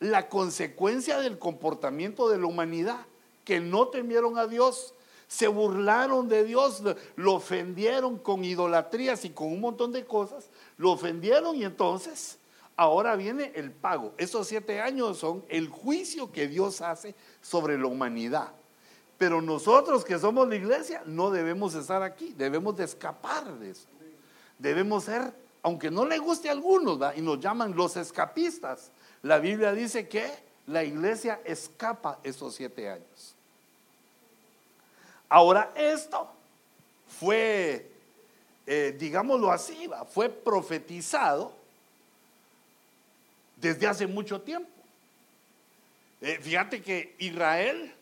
la 0.00 0.28
consecuencia 0.28 1.18
del 1.18 1.38
comportamiento 1.38 2.28
de 2.28 2.38
la 2.38 2.46
humanidad, 2.46 3.06
que 3.44 3.60
no 3.60 3.88
temieron 3.88 4.38
a 4.38 4.46
Dios, 4.46 4.92
se 5.34 5.48
burlaron 5.48 6.28
de 6.28 6.44
Dios, 6.44 6.80
lo 7.16 7.34
ofendieron 7.34 8.18
con 8.18 8.44
idolatrías 8.44 9.24
y 9.24 9.30
con 9.30 9.48
un 9.48 9.60
montón 9.60 9.90
de 9.90 10.04
cosas, 10.04 10.48
lo 10.76 10.92
ofendieron 10.92 11.56
y 11.56 11.64
entonces 11.64 12.38
ahora 12.76 13.16
viene 13.16 13.50
el 13.56 13.72
pago. 13.72 14.14
Esos 14.16 14.46
siete 14.46 14.80
años 14.80 15.18
son 15.18 15.44
el 15.48 15.68
juicio 15.68 16.30
que 16.30 16.46
Dios 16.46 16.80
hace 16.80 17.16
sobre 17.42 17.76
la 17.76 17.88
humanidad. 17.88 18.52
Pero 19.18 19.42
nosotros 19.42 20.04
que 20.04 20.20
somos 20.20 20.46
la 20.46 20.54
iglesia 20.54 21.02
no 21.04 21.32
debemos 21.32 21.74
estar 21.74 22.04
aquí, 22.04 22.32
debemos 22.38 22.76
de 22.76 22.84
escapar 22.84 23.58
de 23.58 23.70
eso. 23.70 23.88
Debemos 24.56 25.02
ser, 25.02 25.34
aunque 25.64 25.90
no 25.90 26.06
le 26.06 26.18
guste 26.18 26.48
a 26.48 26.52
algunos, 26.52 27.00
y 27.16 27.22
nos 27.22 27.40
llaman 27.40 27.74
los 27.74 27.96
escapistas, 27.96 28.92
la 29.22 29.40
Biblia 29.40 29.72
dice 29.72 30.08
que 30.08 30.30
la 30.68 30.84
iglesia 30.84 31.40
escapa 31.44 32.20
esos 32.22 32.54
siete 32.54 32.88
años. 32.88 33.33
Ahora, 35.28 35.72
esto 35.74 36.30
fue, 37.06 37.90
eh, 38.66 38.94
digámoslo 38.98 39.50
así, 39.50 39.88
fue 40.10 40.28
profetizado 40.28 41.54
desde 43.56 43.86
hace 43.86 44.06
mucho 44.06 44.40
tiempo. 44.40 44.70
Eh, 46.20 46.38
fíjate 46.40 46.80
que 46.82 47.14
Israel 47.18 47.94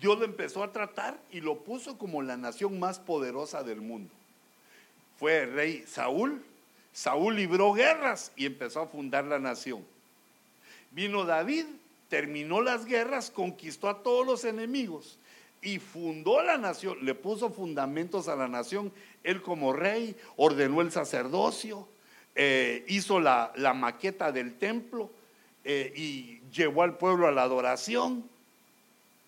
Dios 0.00 0.18
lo 0.18 0.24
empezó 0.24 0.62
a 0.62 0.72
tratar 0.72 1.18
y 1.30 1.40
lo 1.40 1.58
puso 1.64 1.98
como 1.98 2.22
la 2.22 2.36
nación 2.36 2.78
más 2.78 2.98
poderosa 2.98 3.62
del 3.62 3.80
mundo. 3.80 4.10
Fue 5.18 5.42
el 5.42 5.52
rey 5.52 5.84
Saúl. 5.86 6.42
Saúl 6.92 7.36
libró 7.36 7.72
guerras 7.72 8.32
y 8.36 8.46
empezó 8.46 8.80
a 8.80 8.86
fundar 8.86 9.24
la 9.24 9.38
nación. 9.38 9.84
Vino 10.90 11.24
David, 11.24 11.66
terminó 12.08 12.60
las 12.60 12.84
guerras, 12.84 13.30
conquistó 13.30 13.88
a 13.88 14.02
todos 14.02 14.26
los 14.26 14.44
enemigos 14.44 15.18
y 15.62 15.78
fundó 15.78 16.42
la 16.42 16.58
nación, 16.58 16.98
le 17.02 17.14
puso 17.14 17.50
fundamentos 17.50 18.28
a 18.28 18.36
la 18.36 18.48
nación. 18.48 18.92
Él 19.22 19.40
como 19.40 19.72
rey 19.72 20.16
ordenó 20.36 20.80
el 20.80 20.90
sacerdocio, 20.90 21.88
eh, 22.34 22.84
hizo 22.88 23.20
la, 23.20 23.52
maqueta 23.74 24.32
del 24.32 24.58
templo 24.58 25.10
eh, 25.64 25.92
y 25.96 26.40
llevó 26.50 26.82
al 26.82 26.98
pueblo 26.98 27.28
a 27.28 27.32
la 27.32 27.42
adoración 27.42 28.30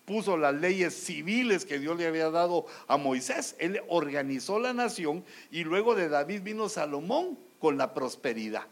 puso 0.05 0.37
las 0.37 0.53
leyes 0.53 0.93
civiles 0.93 1.65
que 1.65 1.79
Dios 1.79 1.97
le 1.97 2.07
había 2.07 2.29
dado 2.29 2.65
a 2.87 2.97
Moisés. 2.97 3.55
Él 3.59 3.81
organizó 3.87 4.59
la 4.59 4.71
nación 4.71 5.25
y 5.51 5.63
luego 5.63 5.95
de 5.95 6.09
David 6.09 6.43
vino 6.43 6.69
Salomón 6.69 7.37
con 7.59 7.77
la 7.77 7.93
prosperidad. 7.93 8.67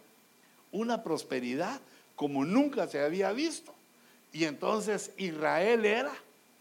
Una 0.71 1.03
prosperidad 1.03 1.81
como 2.15 2.45
nunca 2.45 2.87
se 2.87 3.03
había 3.03 3.31
visto. 3.31 3.73
Y 4.31 4.45
entonces 4.45 5.11
Israel 5.17 5.85
era 5.85 6.11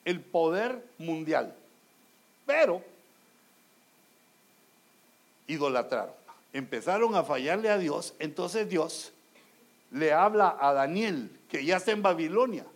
el 0.04 0.20
poder 0.20 0.84
mundial. 0.98 1.54
Pero 2.46 2.82
idolatraron. 5.46 6.14
Empezaron 6.52 7.14
a 7.14 7.24
fallarle 7.24 7.70
a 7.70 7.78
Dios. 7.78 8.14
Entonces 8.18 8.68
Dios 8.68 9.12
le 9.90 10.12
habla 10.12 10.56
a 10.60 10.72
Daniel, 10.72 11.30
que 11.48 11.64
ya 11.64 11.76
está 11.76 11.92
en 11.92 12.02
Babilonia. 12.02 12.66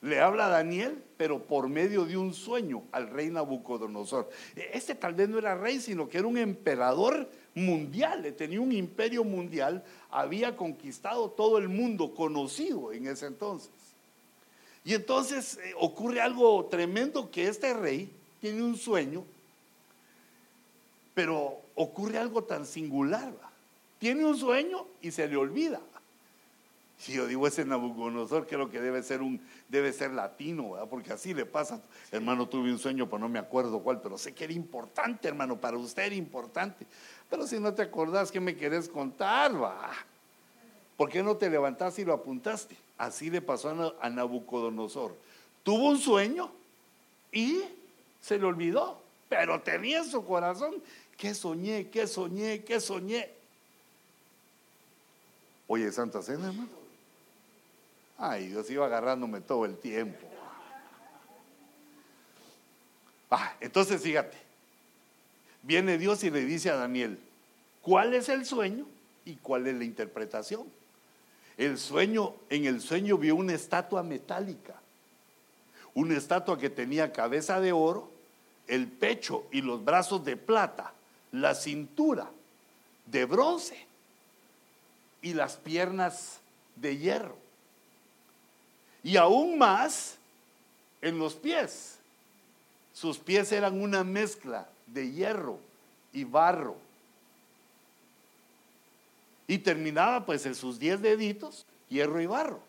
Le 0.00 0.20
habla 0.20 0.46
a 0.46 0.50
Daniel, 0.50 1.02
pero 1.16 1.42
por 1.42 1.68
medio 1.68 2.04
de 2.04 2.16
un 2.16 2.32
sueño 2.32 2.84
al 2.92 3.10
rey 3.10 3.30
Nabucodonosor. 3.30 4.30
Este 4.72 4.94
tal 4.94 5.14
vez 5.14 5.28
no 5.28 5.38
era 5.38 5.56
rey, 5.56 5.80
sino 5.80 6.08
que 6.08 6.18
era 6.18 6.28
un 6.28 6.38
emperador 6.38 7.28
mundial, 7.54 8.32
tenía 8.34 8.60
un 8.60 8.70
imperio 8.70 9.24
mundial, 9.24 9.82
había 10.10 10.56
conquistado 10.56 11.30
todo 11.30 11.58
el 11.58 11.68
mundo 11.68 12.14
conocido 12.14 12.92
en 12.92 13.08
ese 13.08 13.26
entonces. 13.26 13.70
Y 14.84 14.94
entonces 14.94 15.58
eh, 15.58 15.74
ocurre 15.78 16.20
algo 16.20 16.66
tremendo 16.66 17.30
que 17.30 17.48
este 17.48 17.74
rey 17.74 18.10
tiene 18.40 18.62
un 18.62 18.76
sueño, 18.76 19.24
pero 21.14 21.60
ocurre 21.74 22.18
algo 22.18 22.44
tan 22.44 22.64
singular. 22.64 23.32
Tiene 23.98 24.24
un 24.24 24.36
sueño 24.36 24.86
y 25.02 25.10
se 25.10 25.26
le 25.26 25.36
olvida. 25.36 25.80
Si 26.98 27.12
yo 27.12 27.26
digo 27.26 27.46
ese 27.46 27.64
Nabucodonosor, 27.64 28.46
creo 28.46 28.70
que 28.70 28.80
debe 28.80 29.04
ser 29.04 29.22
un, 29.22 29.40
debe 29.68 29.92
ser 29.92 30.12
latino, 30.12 30.74
porque 30.90 31.12
así 31.12 31.32
le 31.32 31.46
pasa. 31.46 31.80
Hermano, 32.10 32.48
tuve 32.48 32.72
un 32.72 32.78
sueño, 32.78 33.06
pero 33.06 33.20
no 33.20 33.28
me 33.28 33.38
acuerdo 33.38 33.78
cuál, 33.80 34.00
pero 34.00 34.18
sé 34.18 34.34
que 34.34 34.44
era 34.44 34.52
importante, 34.52 35.28
hermano, 35.28 35.56
para 35.56 35.76
usted 35.76 36.02
era 36.02 36.14
importante. 36.16 36.86
Pero 37.30 37.46
si 37.46 37.60
no 37.60 37.72
te 37.72 37.82
acordás, 37.82 38.32
¿qué 38.32 38.40
me 38.40 38.56
querés 38.56 38.88
contar? 38.88 39.62
Va? 39.62 39.92
¿Por 40.96 41.08
qué 41.08 41.22
no 41.22 41.36
te 41.36 41.48
levantaste 41.48 42.02
y 42.02 42.04
lo 42.04 42.14
apuntaste? 42.14 42.76
Así 42.98 43.30
le 43.30 43.40
pasó 43.40 43.96
a 44.00 44.10
Nabucodonosor. 44.10 45.16
Tuvo 45.62 45.90
un 45.90 45.98
sueño 45.98 46.50
y 47.32 47.62
se 48.20 48.38
le 48.38 48.44
olvidó, 48.44 49.00
pero 49.28 49.60
tenía 49.60 49.98
en 49.98 50.10
su 50.10 50.24
corazón 50.24 50.82
que 51.16 51.34
soñé, 51.34 51.88
que 51.88 52.06
soñé, 52.06 52.64
que 52.64 52.80
soñé. 52.80 53.30
Oye, 55.68 55.92
Santa 55.92 56.22
Cena, 56.22 56.48
hermano. 56.48 56.68
Ay, 58.18 58.48
Dios 58.48 58.68
iba 58.68 58.84
agarrándome 58.84 59.40
todo 59.40 59.64
el 59.64 59.76
tiempo. 59.76 60.26
Entonces 63.60 64.00
fíjate, 64.00 64.36
viene 65.62 65.98
Dios 65.98 66.24
y 66.24 66.30
le 66.30 66.44
dice 66.44 66.70
a 66.70 66.76
Daniel, 66.76 67.18
¿cuál 67.82 68.14
es 68.14 68.28
el 68.28 68.46
sueño 68.46 68.86
y 69.24 69.36
cuál 69.36 69.66
es 69.66 69.76
la 69.76 69.84
interpretación? 69.84 70.77
El 71.58 71.76
sueño, 71.76 72.34
en 72.48 72.64
el 72.64 72.80
sueño 72.80 73.18
vio 73.18 73.36
una 73.36 73.52
estatua 73.52 74.02
metálica, 74.02 74.74
una 75.92 76.16
estatua 76.16 76.58
que 76.58 76.70
tenía 76.70 77.12
cabeza 77.12 77.60
de 77.60 77.72
oro, 77.72 78.10
el 78.66 78.86
pecho 78.86 79.46
y 79.50 79.60
los 79.60 79.84
brazos 79.84 80.24
de 80.24 80.36
plata, 80.36 80.92
la 81.32 81.54
cintura 81.54 82.30
de 83.04 83.24
bronce 83.26 83.86
y 85.20 85.34
las 85.34 85.56
piernas 85.56 86.38
de 86.76 86.96
hierro 86.96 87.48
y 89.02 89.16
aún 89.16 89.58
más 89.58 90.16
en 91.00 91.18
los 91.18 91.34
pies. 91.34 91.96
Sus 92.92 93.18
pies 93.18 93.52
eran 93.52 93.80
una 93.80 94.04
mezcla 94.04 94.68
de 94.86 95.10
hierro 95.10 95.58
y 96.12 96.24
barro. 96.24 96.76
Y 99.48 99.58
terminaba 99.58 100.24
pues 100.24 100.46
en 100.46 100.54
sus 100.54 100.78
diez 100.78 101.02
deditos, 101.02 101.66
hierro 101.88 102.20
y 102.20 102.26
barro. 102.26 102.60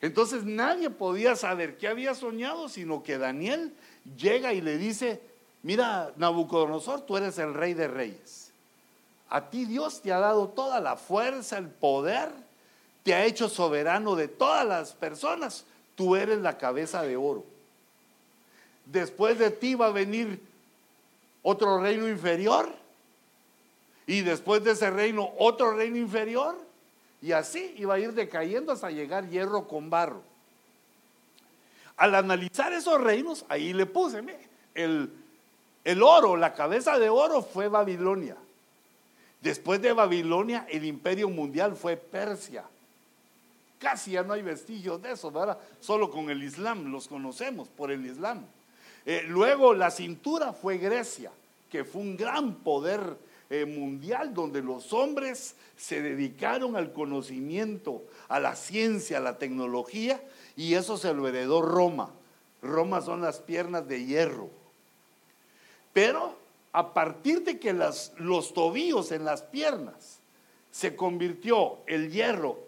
Entonces 0.00 0.44
nadie 0.44 0.88
podía 0.88 1.36
saber 1.36 1.76
qué 1.76 1.88
había 1.88 2.14
soñado, 2.14 2.70
sino 2.70 3.02
que 3.02 3.18
Daniel 3.18 3.74
llega 4.16 4.54
y 4.54 4.60
le 4.60 4.78
dice, 4.78 5.20
mira, 5.62 6.12
Nabucodonosor, 6.16 7.02
tú 7.02 7.16
eres 7.18 7.38
el 7.38 7.52
rey 7.52 7.74
de 7.74 7.88
reyes. 7.88 8.52
A 9.28 9.50
ti 9.50 9.66
Dios 9.66 10.00
te 10.00 10.12
ha 10.12 10.18
dado 10.20 10.48
toda 10.48 10.80
la 10.80 10.96
fuerza, 10.96 11.58
el 11.58 11.68
poder 11.68 12.30
te 13.02 13.14
ha 13.14 13.24
hecho 13.24 13.48
soberano 13.48 14.14
de 14.16 14.28
todas 14.28 14.66
las 14.66 14.92
personas. 14.92 15.64
Tú 15.94 16.14
eres 16.14 16.38
la 16.38 16.56
cabeza 16.56 17.02
de 17.02 17.16
oro. 17.16 17.44
Después 18.86 19.38
de 19.38 19.50
ti 19.50 19.74
va 19.74 19.86
a 19.86 19.92
venir 19.92 20.40
otro 21.42 21.80
reino 21.80 22.08
inferior. 22.08 22.72
Y 24.08 24.22
después 24.22 24.64
de 24.64 24.70
ese 24.72 24.90
reino, 24.90 25.32
otro 25.38 25.76
reino 25.76 25.98
inferior. 25.98 26.56
Y 27.20 27.32
así 27.32 27.74
iba 27.76 27.94
a 27.94 27.98
ir 27.98 28.14
decayendo 28.14 28.72
hasta 28.72 28.90
llegar 28.90 29.28
hierro 29.28 29.68
con 29.68 29.90
barro. 29.90 30.22
Al 31.98 32.14
analizar 32.14 32.72
esos 32.72 33.00
reinos, 33.02 33.44
ahí 33.50 33.74
le 33.74 33.84
puse, 33.84 34.24
el, 34.74 35.12
el 35.84 36.02
oro, 36.02 36.36
la 36.38 36.54
cabeza 36.54 36.98
de 36.98 37.10
oro 37.10 37.42
fue 37.42 37.68
Babilonia. 37.68 38.36
Después 39.42 39.82
de 39.82 39.92
Babilonia, 39.92 40.66
el 40.70 40.86
imperio 40.86 41.28
mundial 41.28 41.76
fue 41.76 41.98
Persia. 41.98 42.64
Casi 43.78 44.12
ya 44.12 44.22
no 44.22 44.32
hay 44.32 44.42
vestigios 44.42 45.02
de 45.02 45.12
eso, 45.12 45.30
¿verdad? 45.30 45.58
Solo 45.80 46.10
con 46.10 46.30
el 46.30 46.42
Islam 46.42 46.90
los 46.90 47.08
conocemos 47.08 47.68
por 47.68 47.90
el 47.90 48.06
Islam. 48.06 48.42
Eh, 49.04 49.24
luego 49.28 49.74
la 49.74 49.90
cintura 49.90 50.54
fue 50.54 50.78
Grecia, 50.78 51.30
que 51.70 51.84
fue 51.84 52.00
un 52.00 52.16
gran 52.16 52.54
poder 52.54 53.27
eh, 53.50 53.64
mundial 53.64 54.34
donde 54.34 54.62
los 54.62 54.92
hombres 54.92 55.54
se 55.76 56.02
dedicaron 56.02 56.76
al 56.76 56.92
conocimiento, 56.92 58.02
a 58.28 58.40
la 58.40 58.56
ciencia, 58.56 59.18
a 59.18 59.22
la 59.22 59.38
tecnología, 59.38 60.22
y 60.56 60.74
eso 60.74 60.98
se 60.98 61.14
lo 61.14 61.26
heredó 61.28 61.62
Roma. 61.62 62.12
Roma 62.62 63.00
son 63.00 63.22
las 63.22 63.38
piernas 63.38 63.86
de 63.88 64.04
hierro. 64.04 64.50
Pero 65.92 66.36
a 66.72 66.92
partir 66.92 67.42
de 67.42 67.58
que 67.58 67.72
los 67.72 68.52
tobillos 68.54 69.12
en 69.12 69.24
las 69.24 69.42
piernas 69.42 70.20
se 70.70 70.94
convirtió 70.94 71.78
el 71.86 72.10
hierro 72.10 72.58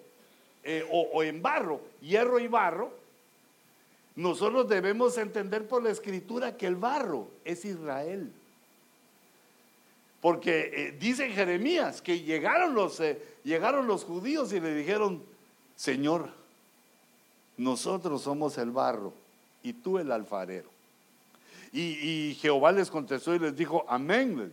eh, 0.62 0.86
o, 0.90 1.22
en 1.22 1.40
barro, 1.40 1.80
hierro 2.00 2.38
y 2.38 2.46
barro, 2.46 2.92
nosotros 4.16 4.68
debemos 4.68 5.16
entender 5.16 5.66
por 5.66 5.82
la 5.82 5.90
escritura 5.90 6.56
que 6.56 6.66
el 6.66 6.76
barro 6.76 7.28
es 7.44 7.64
Israel. 7.64 8.32
Porque 10.20 10.70
eh, 10.74 10.96
dice 10.98 11.30
Jeremías 11.30 12.02
que 12.02 12.20
llegaron 12.20 12.74
los, 12.74 13.00
eh, 13.00 13.22
llegaron 13.42 13.86
los 13.86 14.04
judíos 14.04 14.52
y 14.52 14.60
le 14.60 14.74
dijeron, 14.74 15.22
Señor, 15.76 16.30
nosotros 17.56 18.22
somos 18.22 18.58
el 18.58 18.70
barro 18.70 19.14
y 19.62 19.72
tú 19.72 19.98
el 19.98 20.12
alfarero. 20.12 20.68
Y, 21.72 21.80
y, 21.80 22.34
Jehová 22.34 22.72
les 22.72 22.90
contestó 22.90 23.34
y 23.34 23.38
les 23.38 23.56
dijo, 23.56 23.84
amén. 23.88 24.52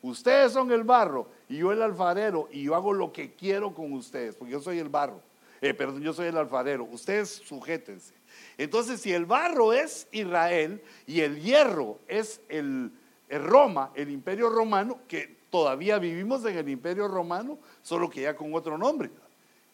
Ustedes 0.00 0.52
son 0.52 0.70
el 0.70 0.84
barro 0.84 1.28
y 1.48 1.56
yo 1.56 1.72
el 1.72 1.82
alfarero 1.82 2.48
y 2.52 2.62
yo 2.62 2.76
hago 2.76 2.92
lo 2.92 3.12
que 3.12 3.32
quiero 3.32 3.74
con 3.74 3.92
ustedes, 3.92 4.36
porque 4.36 4.52
yo 4.52 4.60
soy 4.60 4.78
el 4.78 4.88
barro. 4.88 5.20
Eh, 5.60 5.74
perdón, 5.74 6.02
yo 6.02 6.12
soy 6.12 6.28
el 6.28 6.36
alfarero, 6.36 6.84
ustedes 6.84 7.42
sujétense. 7.44 8.14
Entonces, 8.56 9.00
si 9.00 9.12
el 9.12 9.26
barro 9.26 9.72
es 9.72 10.06
Israel 10.12 10.80
y 11.06 11.20
el 11.20 11.40
hierro 11.40 11.98
es 12.06 12.40
el, 12.48 12.92
Roma, 13.30 13.90
el 13.94 14.10
imperio 14.10 14.48
romano, 14.48 15.00
que 15.06 15.36
todavía 15.50 15.98
vivimos 15.98 16.44
en 16.44 16.56
el 16.56 16.68
imperio 16.68 17.08
romano, 17.08 17.58
solo 17.82 18.08
que 18.08 18.22
ya 18.22 18.36
con 18.36 18.54
otro 18.54 18.78
nombre, 18.78 19.10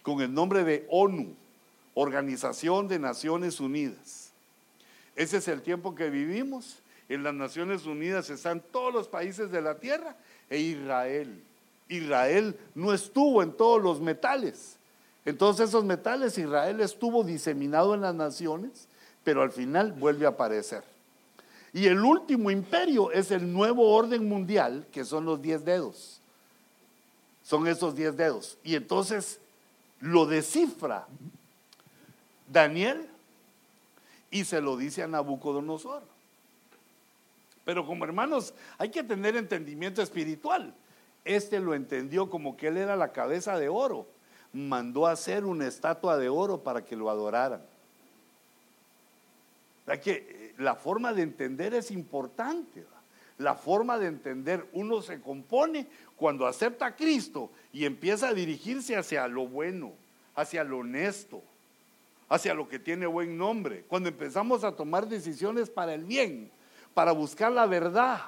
con 0.02 0.20
el 0.20 0.32
nombre 0.32 0.64
de 0.64 0.86
ONU, 0.90 1.34
Organización 1.94 2.88
de 2.88 2.98
Naciones 2.98 3.60
Unidas. 3.60 4.32
Ese 5.14 5.36
es 5.36 5.48
el 5.48 5.62
tiempo 5.62 5.94
que 5.94 6.10
vivimos. 6.10 6.78
En 7.08 7.22
las 7.22 7.34
Naciones 7.34 7.86
Unidas 7.86 8.30
están 8.30 8.60
todos 8.72 8.92
los 8.92 9.08
países 9.08 9.50
de 9.50 9.62
la 9.62 9.78
tierra 9.78 10.16
e 10.50 10.58
Israel. 10.58 11.42
Israel 11.88 12.58
no 12.74 12.92
estuvo 12.92 13.42
en 13.42 13.52
todos 13.52 13.82
los 13.82 14.00
metales. 14.00 14.76
Entonces 15.24 15.68
esos 15.68 15.84
metales 15.84 16.36
Israel 16.38 16.80
estuvo 16.80 17.22
diseminado 17.22 17.94
en 17.94 18.00
las 18.00 18.14
naciones, 18.14 18.88
pero 19.22 19.42
al 19.42 19.52
final 19.52 19.92
vuelve 19.92 20.26
a 20.26 20.30
aparecer. 20.30 20.82
Y 21.74 21.86
el 21.86 22.02
último 22.02 22.50
imperio 22.50 23.12
es 23.12 23.30
el 23.30 23.52
nuevo 23.52 23.92
orden 23.94 24.26
mundial, 24.26 24.86
que 24.90 25.04
son 25.04 25.26
los 25.26 25.42
diez 25.42 25.62
dedos. 25.64 26.20
Son 27.42 27.66
esos 27.66 27.94
diez 27.94 28.16
dedos. 28.16 28.56
Y 28.64 28.76
entonces 28.76 29.40
lo 30.00 30.24
descifra 30.24 31.06
Daniel 32.50 33.06
y 34.30 34.44
se 34.44 34.62
lo 34.62 34.78
dice 34.78 35.02
a 35.02 35.08
Nabucodonosor. 35.08 36.02
Pero 37.66 37.84
como 37.84 38.04
hermanos, 38.04 38.54
hay 38.78 38.90
que 38.90 39.02
tener 39.02 39.36
entendimiento 39.36 40.00
espiritual. 40.00 40.72
Este 41.24 41.60
lo 41.60 41.74
entendió 41.74 42.30
como 42.30 42.56
que 42.56 42.68
él 42.68 42.78
era 42.78 42.96
la 42.96 43.12
cabeza 43.12 43.58
de 43.58 43.68
oro 43.68 44.06
mandó 44.54 45.06
a 45.06 45.12
hacer 45.12 45.44
una 45.44 45.66
estatua 45.66 46.16
de 46.16 46.28
oro 46.28 46.62
para 46.62 46.84
que 46.84 46.96
lo 46.96 47.10
adoraran. 47.10 47.60
que 50.02 50.12
eh, 50.12 50.43
la 50.58 50.74
forma 50.74 51.12
de 51.12 51.22
entender 51.22 51.74
es 51.74 51.90
importante. 51.90 52.84
La 53.38 53.54
forma 53.54 53.98
de 53.98 54.06
entender 54.06 54.68
uno 54.72 55.02
se 55.02 55.20
compone 55.20 55.88
cuando 56.16 56.46
acepta 56.46 56.86
a 56.86 56.96
Cristo 56.96 57.50
y 57.72 57.84
empieza 57.84 58.28
a 58.28 58.34
dirigirse 58.34 58.96
hacia 58.96 59.26
lo 59.26 59.48
bueno, 59.48 59.92
hacia 60.36 60.62
lo 60.62 60.78
honesto, 60.78 61.42
hacia 62.28 62.54
lo 62.54 62.68
que 62.68 62.78
tiene 62.78 63.06
buen 63.06 63.36
nombre. 63.36 63.84
Cuando 63.88 64.08
empezamos 64.08 64.62
a 64.62 64.76
tomar 64.76 65.08
decisiones 65.08 65.68
para 65.68 65.94
el 65.94 66.04
bien, 66.04 66.50
para 66.94 67.10
buscar 67.10 67.50
la 67.50 67.66
verdad, 67.66 68.20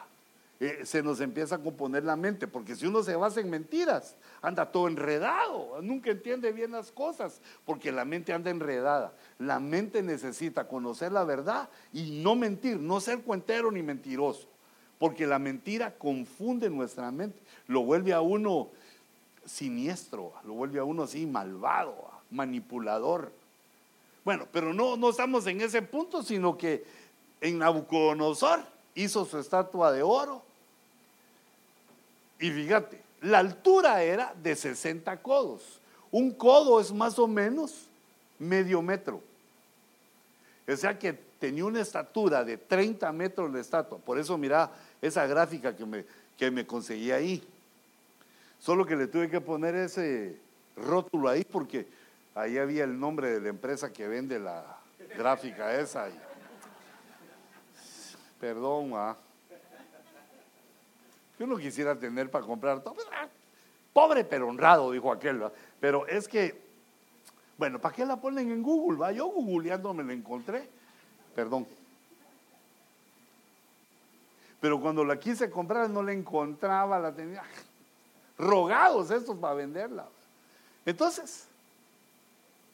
eh, 0.59 0.81
se 0.85 1.03
nos 1.03 1.21
empieza 1.21 1.57
a 1.57 1.63
componer 1.63 2.05
la 2.05 2.17
mente, 2.17 2.47
porque 2.47 2.75
si 2.75 2.87
uno 2.87 3.03
se 3.03 3.15
basa 3.15 3.41
en 3.41 3.51
mentiras, 3.51 4.17
anda 4.41 4.73
todo 4.73 4.89
enredado, 4.89 5.83
nunca 5.83 6.11
entiende 6.11 6.51
bien 6.51 6.71
las 6.71 6.91
cosas, 6.91 7.43
porque 7.67 7.93
la 7.93 8.07
mente 8.07 8.33
anda 8.33 8.51
enredada. 8.51 9.13
La 9.39 9.61
mente 9.61 10.03
necesita 10.03 10.67
conocer 10.67 11.13
la 11.13 11.25
verdad 11.25 11.69
y 11.93 12.23
no 12.23 12.37
mentir, 12.37 12.79
no 12.79 13.01
ser 13.01 13.21
cuentero 13.21 13.71
ni 13.71 13.83
mentiroso, 13.83 14.49
porque 14.99 15.27
la 15.27 15.39
mentira 15.39 15.93
confunde 15.93 16.71
nuestra 16.71 17.11
mente, 17.11 17.39
lo 17.67 17.83
vuelve 17.83 18.15
a 18.15 18.23
uno 18.23 18.69
siniestro, 19.45 20.33
lo 20.45 20.55
vuelve 20.55 20.79
a 20.79 20.85
uno 20.85 21.03
así 21.03 21.27
malvado, 21.27 22.11
manipulador. 22.31 23.31
Bueno, 24.25 24.47
pero 24.51 24.73
no, 24.73 24.97
no 24.97 25.11
estamos 25.11 25.47
en 25.49 25.61
ese 25.61 25.83
punto, 25.83 26.23
sino 26.23 26.57
que 26.57 26.83
en 27.43 27.59
Nabucodonosor 27.59 28.61
hizo 28.95 29.27
su 29.27 29.39
estatua 29.39 29.93
de 29.93 30.03
oro 30.03 30.46
y 32.39 32.51
fíjate, 32.51 33.03
la 33.23 33.39
altura 33.39 34.03
era 34.03 34.35
de 34.43 34.55
60 34.55 35.23
codos. 35.23 35.81
Un 36.11 36.33
codo 36.33 36.81
es 36.81 36.93
más 36.93 37.19
o 37.19 37.27
menos 37.27 37.89
medio 38.39 38.83
metro. 38.83 39.23
O 40.69 40.77
sea 40.77 40.99
que 40.99 41.13
tenía 41.13 41.65
una 41.65 41.81
estatura 41.81 42.45
de 42.45 42.57
30 42.57 43.11
metros 43.13 43.53
de 43.53 43.61
estatua. 43.61 43.99
Por 43.99 44.19
eso 44.19 44.37
mira 44.37 44.71
esa 45.01 45.27
gráfica 45.27 45.75
que 45.75 45.87
me, 45.87 46.05
que 46.37 46.51
me 46.51 46.67
conseguí 46.67 47.11
ahí. 47.11 47.47
Solo 48.59 48.85
que 48.85 48.97
le 48.97 49.07
tuve 49.07 49.31
que 49.31 49.41
poner 49.41 49.75
ese 49.75 50.37
rótulo 50.77 51.29
ahí 51.29 51.45
porque 51.45 51.87
ahí 52.35 52.59
había 52.59 52.85
el 52.85 52.99
nombre 52.99 53.31
de 53.31 53.41
la 53.41 53.49
empresa 53.49 53.93
que 53.93 54.07
vende 54.09 54.39
la 54.39 54.79
gráfica 55.17 55.79
esa. 55.79 56.09
Perdón, 58.41 58.93
ah. 58.95 59.17
Yo 61.39 61.47
no 61.47 61.57
quisiera 61.57 61.99
tener 61.99 62.31
para 62.31 62.45
comprar 62.45 62.83
todo. 62.83 62.95
Pues, 62.95 63.07
ah, 63.13 63.29
pobre 63.93 64.25
pero 64.25 64.49
honrado, 64.49 64.91
dijo 64.91 65.13
aquel. 65.13 65.43
Pero 65.81 66.07
es 66.07 66.27
que, 66.27 66.59
bueno, 67.59 67.79
¿para 67.79 67.95
qué 67.95 68.07
la 68.07 68.21
ponen 68.21 68.51
en 68.51 68.63
Google? 68.63 68.99
¿va? 68.99 69.13
Yo 69.13 69.27
googleando 69.27 69.93
me 69.93 70.03
la 70.03 70.13
encontré. 70.13 70.69
Perdón. 71.35 71.67
Pero 74.61 74.81
cuando 74.81 75.05
la 75.05 75.19
quise 75.19 75.51
comprar 75.51 75.91
no 75.91 76.03
la 76.03 76.13
encontraba, 76.13 76.99
la 76.99 77.15
tenía 77.15 77.43
rogados 78.39 79.11
estos 79.11 79.37
para 79.37 79.55
venderla. 79.55 80.07
Entonces, 80.87 81.47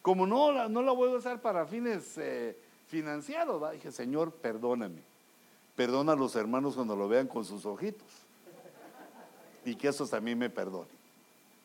como 0.00 0.26
no 0.26 0.52
la, 0.52 0.68
no 0.68 0.82
la 0.82 0.92
voy 0.92 1.12
a 1.12 1.16
usar 1.16 1.40
para 1.40 1.66
fines 1.66 2.16
eh, 2.18 2.56
financieros, 2.86 3.72
dije, 3.72 3.90
Señor, 3.90 4.30
perdóname. 4.30 5.02
Perdona 5.74 6.12
a 6.12 6.16
los 6.16 6.36
hermanos 6.36 6.76
cuando 6.76 6.94
lo 6.94 7.08
vean 7.08 7.26
con 7.26 7.44
sus 7.44 7.66
ojitos 7.66 8.06
y 9.64 9.74
que 9.74 9.88
eso 9.88 10.06
también 10.06 10.38
me 10.38 10.50
perdone. 10.50 10.90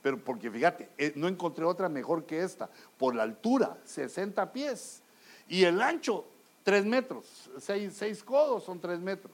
Pero 0.01 0.17
porque 0.17 0.49
fíjate, 0.49 0.89
eh, 0.97 1.13
no 1.15 1.27
encontré 1.27 1.65
otra 1.65 1.89
mejor 1.89 2.25
que 2.25 2.41
esta, 2.41 2.69
por 2.97 3.15
la 3.15 3.23
altura, 3.23 3.77
60 3.85 4.51
pies, 4.53 5.01
y 5.49 5.63
el 5.63 5.81
ancho, 5.81 6.25
3 6.63 6.85
metros, 6.85 7.25
6, 7.59 8.23
codos 8.23 8.63
son 8.63 8.79
3 8.79 8.99
metros. 8.99 9.33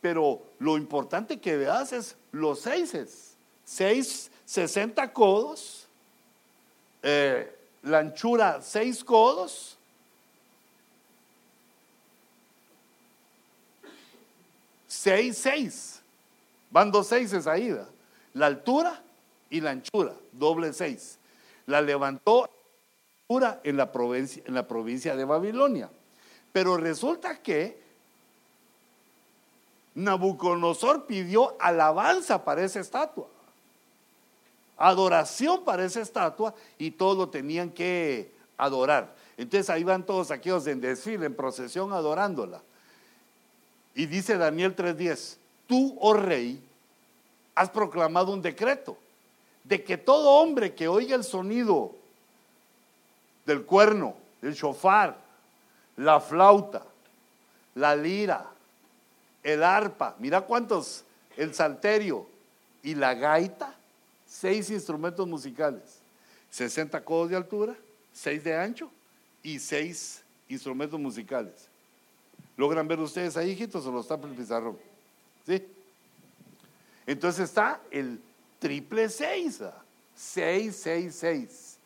Pero 0.00 0.42
lo 0.58 0.76
importante 0.76 1.40
que 1.40 1.56
veas 1.56 1.92
es 1.92 2.16
los 2.32 2.60
6, 2.60 3.36
6, 3.64 4.30
60 4.44 5.12
codos, 5.12 5.86
eh, 7.02 7.54
la 7.82 7.98
anchura 7.98 8.60
6 8.62 9.04
codos, 9.04 9.74
seis, 15.04 15.36
seis. 15.36 15.93
Van 16.74 16.90
dos 16.90 17.06
seises 17.06 17.46
ahí, 17.46 17.72
la 18.32 18.46
altura 18.46 19.00
y 19.48 19.60
la 19.60 19.70
anchura, 19.70 20.12
doble 20.32 20.72
seis. 20.72 21.20
La 21.66 21.80
levantó 21.80 22.50
en 23.62 23.76
la 23.76 23.92
provincia, 23.92 24.42
en 24.44 24.54
la 24.54 24.66
provincia 24.66 25.14
de 25.14 25.24
Babilonia. 25.24 25.88
Pero 26.52 26.76
resulta 26.76 27.40
que 27.40 27.80
Nabucodonosor 29.94 31.06
pidió 31.06 31.54
alabanza 31.60 32.44
para 32.44 32.64
esa 32.64 32.80
estatua, 32.80 33.28
adoración 34.76 35.64
para 35.64 35.84
esa 35.84 36.00
estatua 36.00 36.56
y 36.76 36.90
todos 36.90 37.16
lo 37.16 37.28
tenían 37.28 37.70
que 37.70 38.32
adorar. 38.56 39.14
Entonces 39.36 39.70
ahí 39.70 39.84
van 39.84 40.04
todos 40.04 40.32
aquellos 40.32 40.66
en 40.66 40.80
desfile, 40.80 41.26
en 41.26 41.36
procesión, 41.36 41.92
adorándola. 41.92 42.62
Y 43.94 44.06
dice 44.06 44.36
Daniel 44.36 44.74
3:10, 44.74 45.38
tú, 45.66 45.96
oh 46.00 46.14
rey, 46.14 46.62
has 47.54 47.70
proclamado 47.70 48.32
un 48.32 48.42
decreto 48.42 48.96
de 49.62 49.82
que 49.82 49.96
todo 49.96 50.30
hombre 50.30 50.74
que 50.74 50.88
oiga 50.88 51.14
el 51.14 51.24
sonido 51.24 51.92
del 53.46 53.64
cuerno, 53.64 54.14
el 54.42 54.54
shofar, 54.54 55.16
la 55.96 56.20
flauta, 56.20 56.82
la 57.74 57.96
lira, 57.96 58.46
el 59.42 59.62
arpa, 59.62 60.16
mira 60.18 60.40
cuántos, 60.42 61.04
el 61.36 61.54
salterio 61.54 62.26
y 62.82 62.94
la 62.94 63.14
gaita, 63.14 63.74
seis 64.26 64.70
instrumentos 64.70 65.26
musicales, 65.26 66.00
60 66.50 67.04
codos 67.04 67.30
de 67.30 67.36
altura, 67.36 67.74
6 68.12 68.44
de 68.44 68.56
ancho 68.56 68.90
y 69.42 69.58
seis 69.58 70.22
instrumentos 70.48 70.98
musicales. 71.00 71.68
¿Logran 72.56 72.86
ver 72.86 73.00
ustedes 73.00 73.36
ahí, 73.36 73.50
hijitos, 73.50 73.84
o 73.86 73.90
lo 73.90 74.00
está 74.00 74.14
el 74.14 74.34
pizarrón? 74.34 74.78
¿Sí? 75.46 75.66
Entonces 77.06 77.44
está 77.44 77.80
el 77.90 78.20
triple 78.58 79.08
seis, 79.08 79.62
seis, 80.14 80.76
seis, 80.76 81.14
seis. 81.14 81.78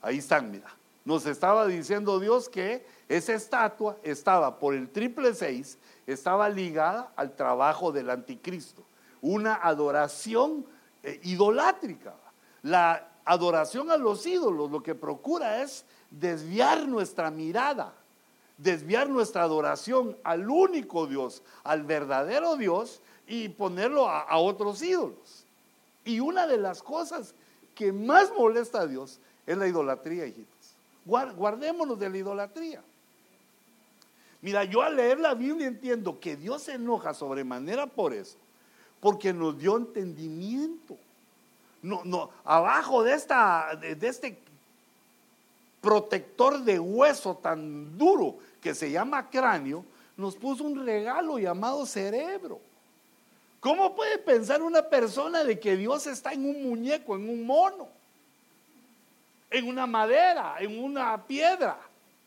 Ahí 0.00 0.18
están, 0.18 0.50
mira. 0.50 0.74
Nos 1.04 1.24
estaba 1.26 1.66
diciendo 1.66 2.20
Dios 2.20 2.48
que 2.48 2.84
esa 3.08 3.32
estatua 3.32 3.96
estaba 4.02 4.58
por 4.58 4.74
el 4.74 4.90
triple 4.90 5.34
seis, 5.34 5.78
estaba 6.06 6.48
ligada 6.48 7.12
al 7.16 7.34
trabajo 7.34 7.92
del 7.92 8.10
anticristo. 8.10 8.84
Una 9.22 9.54
adoración 9.54 10.66
eh, 11.02 11.18
idolátrica. 11.24 12.14
La 12.62 13.08
adoración 13.24 13.90
a 13.90 13.96
los 13.96 14.26
ídolos 14.26 14.70
lo 14.70 14.82
que 14.82 14.94
procura 14.94 15.62
es 15.62 15.84
desviar 16.10 16.86
nuestra 16.86 17.30
mirada, 17.30 17.92
desviar 18.58 19.08
nuestra 19.08 19.44
adoración 19.44 20.16
al 20.24 20.50
único 20.50 21.06
Dios, 21.06 21.42
al 21.64 21.84
verdadero 21.84 22.56
Dios, 22.56 23.00
y 23.26 23.48
ponerlo 23.48 24.08
a, 24.08 24.36
otros 24.38 24.82
ídolos. 24.82 25.44
Y 26.04 26.20
una 26.20 26.46
de 26.46 26.56
las 26.58 26.82
cosas 26.82 27.34
que 27.74 27.92
más 27.92 28.32
molesta 28.36 28.80
a 28.80 28.86
Dios 28.86 29.20
es 29.46 29.56
la 29.56 29.68
idolatría, 29.68 30.26
hijitos. 30.26 30.74
Guardémonos 31.04 31.98
de 31.98 32.10
la 32.10 32.18
idolatría. 32.18 32.82
Mira, 34.40 34.64
yo 34.64 34.82
al 34.82 34.96
leer 34.96 35.20
la 35.20 35.34
Biblia 35.34 35.66
entiendo 35.66 36.18
que 36.18 36.36
Dios 36.36 36.62
se 36.62 36.74
enoja 36.74 37.12
sobremanera 37.12 37.86
por 37.86 38.14
eso, 38.14 38.38
porque 39.00 39.32
nos 39.32 39.58
dio 39.58 39.76
entendimiento. 39.76 40.96
No, 41.82 42.02
no, 42.04 42.30
abajo 42.44 43.04
de, 43.04 43.14
esta, 43.14 43.76
de 43.76 44.08
este 44.08 44.38
protector 45.80 46.60
de 46.62 46.78
hueso 46.78 47.36
tan 47.36 47.96
duro 47.96 48.38
que 48.60 48.74
se 48.74 48.90
llama 48.90 49.28
cráneo, 49.30 49.84
nos 50.16 50.34
puso 50.36 50.64
un 50.64 50.84
regalo 50.84 51.38
llamado 51.38 51.86
cerebro. 51.86 52.60
¿Cómo 53.60 53.94
puede 53.94 54.18
pensar 54.18 54.62
una 54.62 54.82
persona 54.82 55.44
de 55.44 55.58
que 55.58 55.76
Dios 55.76 56.06
está 56.06 56.32
en 56.32 56.44
un 56.44 56.62
muñeco, 56.62 57.16
en 57.16 57.28
un 57.28 57.44
mono, 57.44 57.88
en 59.50 59.66
una 59.66 59.86
madera, 59.86 60.56
en 60.60 60.82
una 60.82 61.24
piedra? 61.24 61.78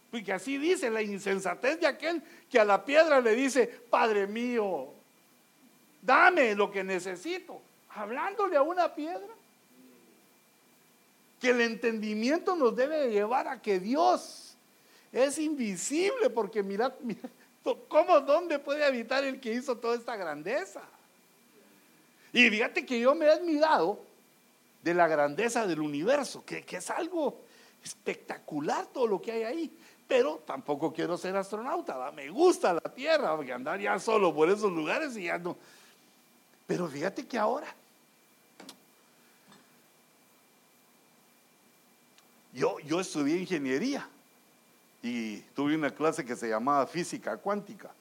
Porque 0.09 0.33
así 0.33 0.57
dice 0.57 0.89
la 0.89 1.01
insensatez 1.01 1.79
de 1.79 1.87
aquel 1.87 2.21
que 2.49 2.59
a 2.59 2.65
la 2.65 2.83
piedra 2.83 3.21
le 3.21 3.33
dice, 3.33 3.65
Padre 3.65 4.27
mío, 4.27 4.89
dame 6.01 6.53
lo 6.53 6.69
que 6.69 6.83
necesito, 6.83 7.61
hablándole 7.89 8.57
a 8.57 8.61
una 8.61 8.93
piedra. 8.93 9.33
Que 11.39 11.51
el 11.51 11.61
entendimiento 11.61 12.55
nos 12.55 12.75
debe 12.75 13.09
llevar 13.09 13.47
a 13.47 13.61
que 13.61 13.79
Dios 13.79 14.50
es 15.11 15.37
invisible, 15.37 16.29
porque 16.29 16.63
mira, 16.63 16.95
mira 17.01 17.29
¿cómo, 17.87 18.21
dónde 18.21 18.59
puede 18.59 18.85
habitar 18.85 19.23
el 19.23 19.39
que 19.39 19.53
hizo 19.53 19.77
toda 19.77 19.95
esta 19.95 20.15
grandeza? 20.15 20.81
Y 22.33 22.49
fíjate 22.49 22.85
que 22.85 22.99
yo 22.99 23.13
me 23.13 23.25
he 23.25 23.31
admirado 23.31 23.99
de 24.81 24.93
la 24.93 25.07
grandeza 25.07 25.67
del 25.67 25.81
universo, 25.81 26.43
que, 26.45 26.65
es 26.67 26.89
algo 26.89 27.41
espectacular 27.83 28.87
todo 28.87 29.07
lo 29.07 29.21
que 29.21 29.31
hay 29.31 29.43
ahí. 29.43 29.77
pero 30.07 30.41
tampoco 30.45 30.91
quiero 30.91 31.17
ser 31.17 31.35
astronauta, 31.35 32.11
me 32.11 32.29
gusta 32.29 32.73
la 32.73 32.81
Tierra, 32.81 33.35
porque 33.35 33.53
andar 33.53 33.79
ya 33.79 33.97
solo 33.99 34.33
por 34.33 34.49
esos 34.49 34.71
lugares 34.71 35.15
y 35.17 35.23
ya 35.23 35.37
no. 35.37 35.55
Pero 36.67 36.87
fíjate 36.87 37.25
que 37.25 37.37
ahora 37.37 37.73
yo, 42.53 42.79
yo 42.79 42.99
estudié 42.99 43.37
ingeniería 43.37 44.07
y 45.03 45.37
tuve 45.55 45.75
una 45.75 45.89
clase 45.89 46.23
que 46.23 46.35
se 46.35 46.49
llamaba 46.49 46.85
física 46.85 47.37
cuántica. 47.37 47.91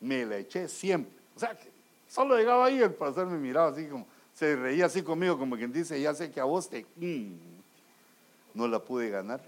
Me 0.00 0.24
la 0.24 0.36
eché 0.36 0.68
siempre. 0.68 1.16
O 1.34 1.38
sea, 1.38 1.56
que 1.56 1.70
solo 2.06 2.36
llegaba 2.36 2.66
ahí 2.66 2.80
el 2.80 2.92
profesor 2.92 3.26
me 3.26 3.38
miraba 3.38 3.70
así 3.70 3.86
como, 3.86 4.06
se 4.34 4.54
reía 4.56 4.86
así 4.86 5.02
conmigo 5.02 5.38
como 5.38 5.56
quien 5.56 5.72
dice, 5.72 6.00
ya 6.00 6.14
sé 6.14 6.30
que 6.30 6.40
a 6.40 6.44
vos 6.44 6.68
te... 6.68 6.86
No 8.54 8.66
la 8.66 8.78
pude 8.78 9.10
ganar. 9.10 9.40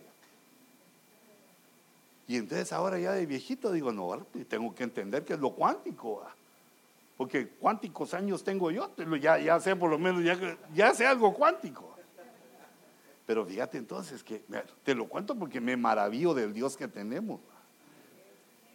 Y 2.26 2.36
entonces 2.36 2.72
ahora 2.72 2.98
ya 2.98 3.12
de 3.12 3.26
viejito 3.26 3.72
digo, 3.72 3.92
no, 3.92 4.24
tengo 4.48 4.74
que 4.74 4.84
entender 4.84 5.24
que 5.24 5.34
es 5.34 5.40
lo 5.40 5.50
cuántico. 5.50 6.24
Porque 7.16 7.48
cuánticos 7.48 8.14
años 8.14 8.44
tengo 8.44 8.70
yo, 8.70 8.88
ya, 9.20 9.38
ya 9.38 9.60
sé 9.60 9.76
por 9.76 9.90
lo 9.90 9.98
menos, 9.98 10.22
ya, 10.22 10.38
ya 10.72 10.94
sé 10.94 11.06
algo 11.06 11.34
cuántico. 11.34 11.89
Pero 13.30 13.46
fíjate 13.46 13.78
entonces 13.78 14.24
que, 14.24 14.42
te 14.82 14.92
lo 14.92 15.06
cuento 15.06 15.36
porque 15.36 15.60
me 15.60 15.76
maravillo 15.76 16.34
del 16.34 16.52
Dios 16.52 16.76
que 16.76 16.88
tenemos. 16.88 17.38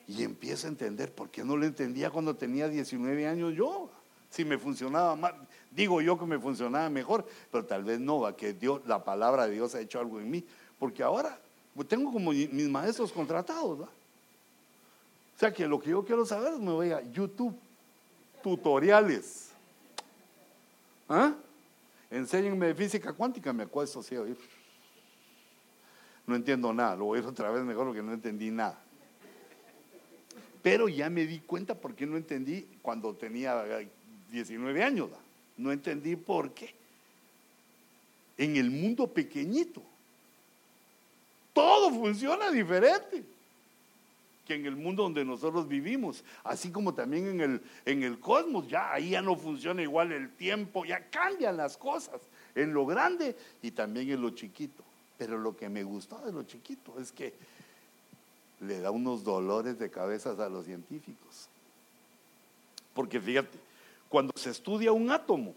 Y 0.07 0.23
empiezo 0.23 0.67
a 0.67 0.69
entender 0.69 1.11
por 1.11 1.29
qué 1.29 1.43
no 1.43 1.57
lo 1.57 1.65
entendía 1.65 2.09
cuando 2.09 2.37
tenía 2.37 2.69
19 2.69 3.27
años 3.27 3.53
yo. 3.53 3.89
Si 4.29 4.45
me 4.45 4.57
funcionaba 4.57 5.17
más, 5.17 5.33
digo 5.71 5.99
yo 5.99 6.17
que 6.17 6.25
me 6.25 6.39
funcionaba 6.39 6.89
mejor, 6.89 7.27
pero 7.51 7.65
tal 7.65 7.83
vez 7.83 7.99
no, 7.99 8.33
que 8.37 8.53
Dios, 8.53 8.79
la 8.85 9.03
palabra 9.03 9.45
de 9.45 9.55
Dios 9.55 9.75
ha 9.75 9.81
hecho 9.81 9.99
algo 9.99 10.21
en 10.21 10.31
mí. 10.31 10.45
Porque 10.79 11.03
ahora 11.03 11.37
pues 11.75 11.89
tengo 11.89 12.13
como 12.13 12.31
mis 12.31 12.69
maestros 12.69 13.11
contratados, 13.11 13.81
¿va? 13.81 13.87
O 13.87 15.37
sea 15.37 15.51
que 15.51 15.67
lo 15.67 15.81
que 15.81 15.89
yo 15.89 16.05
quiero 16.05 16.25
saber 16.25 16.53
es 16.53 16.59
me 16.59 16.71
voy 16.71 16.91
a 16.93 17.01
YouTube, 17.11 17.53
tutoriales. 18.41 19.49
¿Ah? 21.09 21.33
Enséñenme 22.09 22.73
física 22.73 23.13
cuántica, 23.13 23.51
me 23.53 23.63
acuesto 23.63 23.99
así. 23.99 24.15
No 26.27 26.35
entiendo 26.35 26.73
nada, 26.73 26.95
lo 26.95 27.05
voy 27.05 27.19
a 27.19 27.21
ir 27.21 27.27
otra 27.27 27.51
vez 27.51 27.63
mejor 27.63 27.87
porque 27.87 28.01
no 28.01 28.13
entendí 28.13 28.51
nada. 28.51 28.81
Pero 30.61 30.89
ya 30.89 31.09
me 31.09 31.25
di 31.25 31.39
cuenta 31.39 31.75
por 31.75 31.93
qué 31.93 32.07
no 32.07 32.17
entendí 32.17 32.67
cuando 32.81 33.13
tenía 33.13 33.63
19 34.31 34.83
años. 34.83 35.09
No 35.57 35.71
entendí 35.71 36.15
por 36.15 36.53
qué. 36.53 36.73
En 38.37 38.55
el 38.57 38.71
mundo 38.71 39.07
pequeñito 39.07 39.81
todo 41.53 41.89
funciona 41.91 42.51
diferente 42.51 43.23
que 44.45 44.55
en 44.55 44.65
el 44.65 44.75
mundo 44.75 45.03
donde 45.03 45.25
nosotros 45.25 45.67
vivimos, 45.67 46.23
así 46.43 46.71
como 46.71 46.93
también 46.93 47.27
en 47.27 47.41
el, 47.41 47.61
en 47.85 48.03
el 48.03 48.19
cosmos, 48.19 48.67
ya 48.67 48.93
ahí 48.93 49.11
ya 49.11 49.21
no 49.21 49.35
funciona 49.35 49.81
igual 49.81 50.11
el 50.11 50.29
tiempo, 50.31 50.85
ya 50.85 51.09
cambian 51.09 51.57
las 51.57 51.75
cosas 51.77 52.21
en 52.53 52.73
lo 52.73 52.85
grande 52.85 53.35
y 53.61 53.71
también 53.71 54.09
en 54.11 54.21
lo 54.21 54.29
chiquito. 54.29 54.83
Pero 55.17 55.37
lo 55.37 55.55
que 55.55 55.67
me 55.67 55.83
gustó 55.83 56.19
de 56.19 56.31
lo 56.31 56.43
chiquito 56.43 56.99
es 56.99 57.11
que 57.11 57.33
le 58.61 58.79
da 58.79 58.91
unos 58.91 59.23
dolores 59.23 59.79
de 59.79 59.89
cabezas 59.89 60.39
a 60.39 60.47
los 60.47 60.65
científicos. 60.65 61.49
Porque 62.93 63.19
fíjate, 63.19 63.57
cuando 64.07 64.33
se 64.37 64.51
estudia 64.51 64.91
un 64.91 65.11
átomo, 65.11 65.53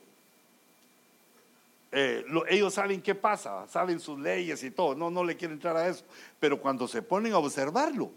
eh, 1.92 2.24
ellos 2.48 2.74
saben 2.74 3.00
qué 3.00 3.14
pasa, 3.14 3.66
saben 3.68 4.00
sus 4.00 4.18
leyes 4.18 4.62
y 4.62 4.70
todo, 4.70 4.94
no, 4.94 5.10
no 5.10 5.24
le 5.24 5.36
quieren 5.36 5.56
entrar 5.56 5.76
a 5.76 5.88
eso, 5.88 6.04
pero 6.38 6.60
cuando 6.60 6.86
se 6.86 7.00
ponen 7.00 7.32
a 7.32 7.38
observarlo, 7.38 8.10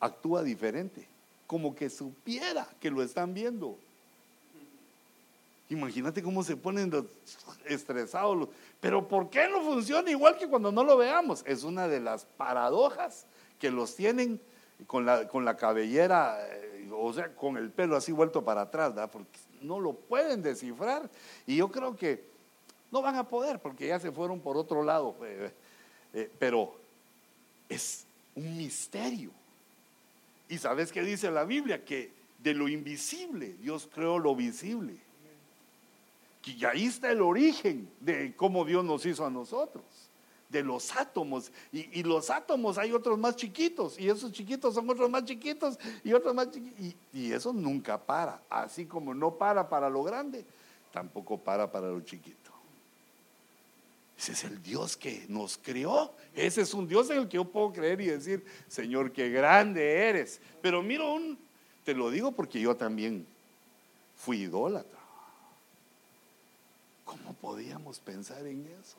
actúa 0.00 0.42
diferente, 0.42 1.06
como 1.46 1.74
que 1.74 1.90
supiera 1.90 2.66
que 2.80 2.90
lo 2.90 3.02
están 3.02 3.34
viendo. 3.34 3.76
Imagínate 5.68 6.22
cómo 6.22 6.44
se 6.44 6.56
ponen 6.56 6.92
estresados. 7.64 8.48
Pero 8.80 9.08
¿por 9.08 9.30
qué 9.30 9.48
no 9.48 9.62
funciona 9.62 10.10
igual 10.10 10.38
que 10.38 10.48
cuando 10.48 10.70
no 10.70 10.84
lo 10.84 10.96
veamos? 10.96 11.42
Es 11.46 11.64
una 11.64 11.88
de 11.88 12.00
las 12.00 12.24
paradojas 12.24 13.26
que 13.58 13.70
los 13.70 13.96
tienen 13.96 14.40
con 14.86 15.06
la, 15.06 15.26
con 15.26 15.44
la 15.44 15.56
cabellera, 15.56 16.38
eh, 16.48 16.88
o 16.92 17.12
sea, 17.12 17.34
con 17.34 17.56
el 17.56 17.70
pelo 17.70 17.96
así 17.96 18.12
vuelto 18.12 18.44
para 18.44 18.62
atrás, 18.62 18.94
¿verdad? 18.94 19.10
Porque 19.10 19.38
no 19.62 19.80
lo 19.80 19.94
pueden 19.94 20.42
descifrar. 20.42 21.10
Y 21.46 21.56
yo 21.56 21.68
creo 21.70 21.96
que 21.96 22.24
no 22.92 23.02
van 23.02 23.16
a 23.16 23.28
poder 23.28 23.58
porque 23.58 23.88
ya 23.88 23.98
se 23.98 24.12
fueron 24.12 24.40
por 24.40 24.56
otro 24.56 24.84
lado. 24.84 25.16
Eh, 25.24 25.50
eh, 26.12 26.30
pero 26.38 26.76
es 27.68 28.06
un 28.34 28.56
misterio. 28.56 29.30
Y 30.48 30.58
sabes 30.58 30.92
qué 30.92 31.02
dice 31.02 31.30
la 31.30 31.44
Biblia? 31.44 31.84
Que 31.84 32.12
de 32.38 32.54
lo 32.54 32.68
invisible 32.68 33.54
Dios 33.60 33.88
creó 33.92 34.18
lo 34.18 34.34
visible. 34.34 34.96
Y 36.44 36.64
ahí 36.64 36.86
está 36.86 37.10
el 37.10 37.22
origen 37.22 37.88
de 38.00 38.32
cómo 38.36 38.64
Dios 38.64 38.84
nos 38.84 39.04
hizo 39.04 39.26
a 39.26 39.30
nosotros 39.30 39.82
de 40.48 40.62
los 40.62 40.94
átomos. 40.96 41.52
Y, 41.72 42.02
los 42.02 42.30
átomos 42.30 42.78
hay 42.78 42.92
otros 42.92 43.18
más 43.18 43.36
chiquitos, 43.36 43.98
y 43.98 44.08
esos 44.08 44.32
chiquitos 44.32 44.74
son 44.74 44.88
otros 44.88 45.10
más 45.10 45.24
chiquitos, 45.24 45.78
y 46.04 46.12
otros 46.12 46.34
más 46.34 46.50
chiquitos. 46.50 46.94
Y, 47.12 47.32
eso 47.32 47.52
nunca 47.52 47.98
para. 47.98 48.42
Así 48.48 48.86
como 48.86 49.14
no 49.14 49.34
para 49.34 49.68
para 49.68 49.90
lo 49.90 50.02
grande, 50.02 50.44
tampoco 50.92 51.38
para 51.38 51.70
para 51.70 51.88
lo 51.88 52.00
chiquito. 52.00 52.45
Ese 54.18 54.32
es 54.32 54.44
el 54.44 54.62
Dios 54.62 54.96
que 54.96 55.26
nos 55.28 55.58
creó. 55.58 56.14
Ese 56.34 56.62
es 56.62 56.72
un 56.74 56.88
Dios 56.88 57.10
en 57.10 57.18
el 57.18 57.28
que 57.28 57.36
yo 57.36 57.44
puedo 57.44 57.72
creer 57.72 58.00
y 58.00 58.06
decir, 58.06 58.44
Señor, 58.68 59.12
qué 59.12 59.28
grande 59.28 60.08
eres. 60.08 60.40
Pero 60.62 60.82
miro 60.82 61.14
un, 61.14 61.38
te 61.84 61.94
lo 61.94 62.10
digo 62.10 62.32
porque 62.32 62.60
yo 62.60 62.76
también 62.76 63.26
fui 64.16 64.42
idólatra. 64.42 64.98
¿Cómo 67.04 67.34
podíamos 67.34 68.00
pensar 68.00 68.46
en 68.46 68.66
eso? 68.80 68.96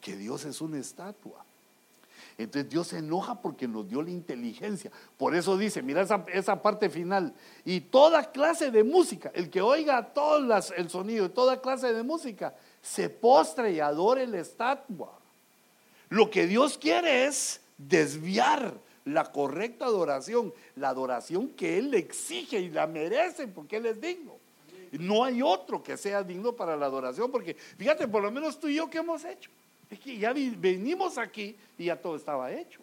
que 0.00 0.16
Dios 0.16 0.44
es 0.44 0.60
una 0.60 0.78
estatua. 0.78 1.44
Entonces 2.36 2.70
Dios 2.70 2.86
se 2.88 2.98
enoja 2.98 3.34
porque 3.42 3.66
nos 3.66 3.88
dio 3.88 4.00
la 4.00 4.10
inteligencia. 4.10 4.90
Por 5.16 5.34
eso 5.34 5.56
dice, 5.58 5.82
mira 5.82 6.06
esa, 6.32 6.62
parte 6.62 6.88
final. 6.88 7.34
Y 7.64 7.80
toda 7.80 8.30
clase 8.30 8.70
de 8.70 8.84
música, 8.84 9.30
el 9.34 9.50
que 9.50 9.60
oiga 9.60 10.14
todo 10.14 10.38
el 10.76 10.90
sonido 10.90 11.30
toda 11.30 11.60
clase 11.60 11.92
de 11.92 12.02
música, 12.02 12.54
se 12.82 13.08
postre 13.08 13.72
y 13.72 13.80
adore 13.80 14.26
la 14.26 14.40
estatua. 14.40 15.12
Lo 16.08 16.30
que 16.30 16.46
Dios 16.46 16.78
quiere 16.78 17.26
es 17.26 17.60
desviar 17.76 18.74
la 19.04 19.24
correcta 19.24 19.86
adoración, 19.86 20.52
la 20.76 20.90
adoración 20.90 21.48
que 21.48 21.78
Él 21.78 21.94
exige 21.94 22.60
y 22.60 22.70
la 22.70 22.86
merece 22.86 23.48
porque 23.48 23.76
Él 23.76 23.86
es 23.86 24.00
digno. 24.00 24.36
No 24.92 25.24
hay 25.24 25.42
otro 25.42 25.82
que 25.82 25.96
sea 25.96 26.22
digno 26.22 26.52
para 26.52 26.76
la 26.76 26.86
adoración, 26.86 27.30
porque 27.30 27.54
fíjate, 27.54 28.08
por 28.08 28.22
lo 28.22 28.30
menos 28.30 28.58
tú 28.58 28.68
y 28.68 28.76
yo, 28.76 28.88
¿qué 28.88 28.98
hemos 28.98 29.24
hecho? 29.24 29.50
Es 29.90 29.98
que 30.00 30.18
ya 30.18 30.32
venimos 30.32 31.18
aquí 31.18 31.56
y 31.78 31.86
ya 31.86 31.96
todo 31.96 32.16
estaba 32.16 32.52
hecho. 32.52 32.80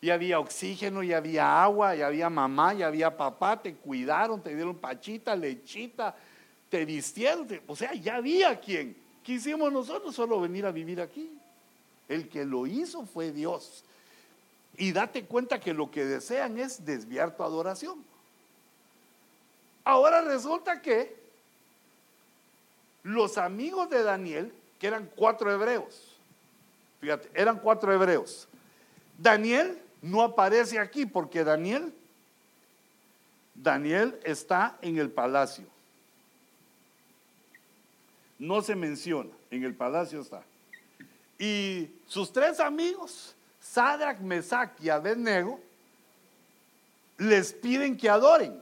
Ya 0.00 0.14
había 0.14 0.38
oxígeno, 0.38 1.02
ya 1.02 1.16
había 1.16 1.62
agua, 1.62 1.94
ya 1.94 2.08
había 2.08 2.28
mamá, 2.28 2.74
ya 2.74 2.88
había 2.88 3.16
papá, 3.16 3.60
te 3.60 3.74
cuidaron, 3.74 4.42
te 4.42 4.54
dieron 4.54 4.76
pachita, 4.76 5.34
lechita, 5.34 6.14
te 6.74 6.84
vistieron. 6.84 7.46
o 7.68 7.76
sea, 7.76 7.94
ya 7.94 8.16
había 8.16 8.58
quien. 8.58 8.96
¿Qué 9.22 9.34
hicimos 9.34 9.72
nosotros? 9.72 10.12
Solo 10.12 10.40
venir 10.40 10.66
a 10.66 10.72
vivir 10.72 11.00
aquí. 11.00 11.30
El 12.08 12.28
que 12.28 12.44
lo 12.44 12.66
hizo 12.66 13.06
fue 13.06 13.30
Dios. 13.30 13.84
Y 14.76 14.90
date 14.90 15.24
cuenta 15.24 15.60
que 15.60 15.72
lo 15.72 15.88
que 15.88 16.04
desean 16.04 16.58
es 16.58 16.84
desviar 16.84 17.36
tu 17.36 17.44
adoración. 17.44 18.04
Ahora 19.84 20.22
resulta 20.22 20.82
que 20.82 21.14
los 23.04 23.38
amigos 23.38 23.88
de 23.88 24.02
Daniel 24.02 24.52
eran 24.80 25.08
cuatro 25.14 25.52
hebreos. 25.52 26.16
Fíjate, 27.00 27.30
eran 27.34 27.60
cuatro 27.60 27.92
hebreos. 27.92 28.48
Daniel 29.16 29.80
no 30.02 30.22
aparece 30.22 30.80
aquí 30.80 31.06
porque 31.06 31.44
Daniel, 31.44 31.94
Daniel 33.54 34.18
está 34.24 34.76
en 34.82 34.98
el 34.98 35.12
palacio. 35.12 35.72
No 38.38 38.62
se 38.62 38.74
menciona, 38.74 39.30
en 39.50 39.64
el 39.64 39.74
palacio 39.74 40.20
está. 40.20 40.42
Y 41.38 41.88
sus 42.06 42.32
tres 42.32 42.60
amigos, 42.60 43.34
Sadrach, 43.60 44.20
Mesach 44.20 44.70
y 44.80 44.88
Abednego, 44.88 45.60
les 47.18 47.52
piden 47.52 47.96
que 47.96 48.08
adoren. 48.08 48.60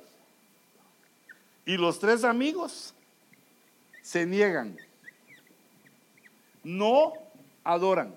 Y 1.64 1.76
los 1.76 1.98
tres 1.98 2.24
amigos 2.24 2.94
se 4.02 4.26
niegan 4.26 4.76
no 6.62 7.12
adoran. 7.64 8.14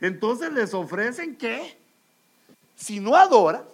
Entonces 0.00 0.52
les 0.52 0.74
ofrecen 0.74 1.36
que 1.36 1.78
si 2.74 2.98
no 2.98 3.14
adora, 3.14 3.64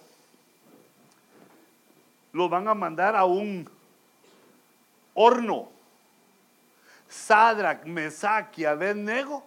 lo 2.32 2.48
van 2.48 2.68
a 2.68 2.74
mandar 2.74 3.16
a 3.16 3.24
un 3.24 3.68
horno. 5.18 5.68
Sadrach, 7.08 7.84
Mesach 7.84 8.56
y 8.56 8.64
Abednego 8.64 9.44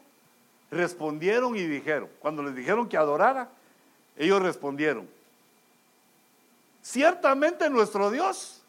respondieron 0.69 1.55
y 1.55 1.65
dijeron, 1.65 2.09
cuando 2.19 2.43
les 2.43 2.55
dijeron 2.55 2.89
que 2.89 2.97
adorara, 2.97 3.49
ellos 4.17 4.41
respondieron, 4.41 5.07
ciertamente 6.82 7.69
nuestro 7.69 8.11
Dios, 8.11 8.61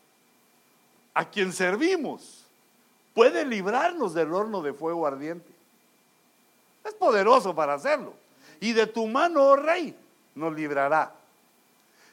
a 1.15 1.25
quien 1.25 1.53
servimos, 1.53 2.45
puede 3.15 3.45
librarnos 3.45 4.15
del 4.15 4.33
horno 4.33 4.63
de 4.63 4.73
fuego 4.73 5.07
ardiente. 5.07 5.51
Es 6.85 6.95
poderoso 6.95 7.55
para 7.55 7.75
hacerlo. 7.75 8.15
Y 8.61 8.73
de 8.73 8.87
tu 8.87 9.07
mano, 9.09 9.43
oh 9.43 9.57
rey, 9.57 9.97
nos 10.35 10.55
librará. 10.55 11.13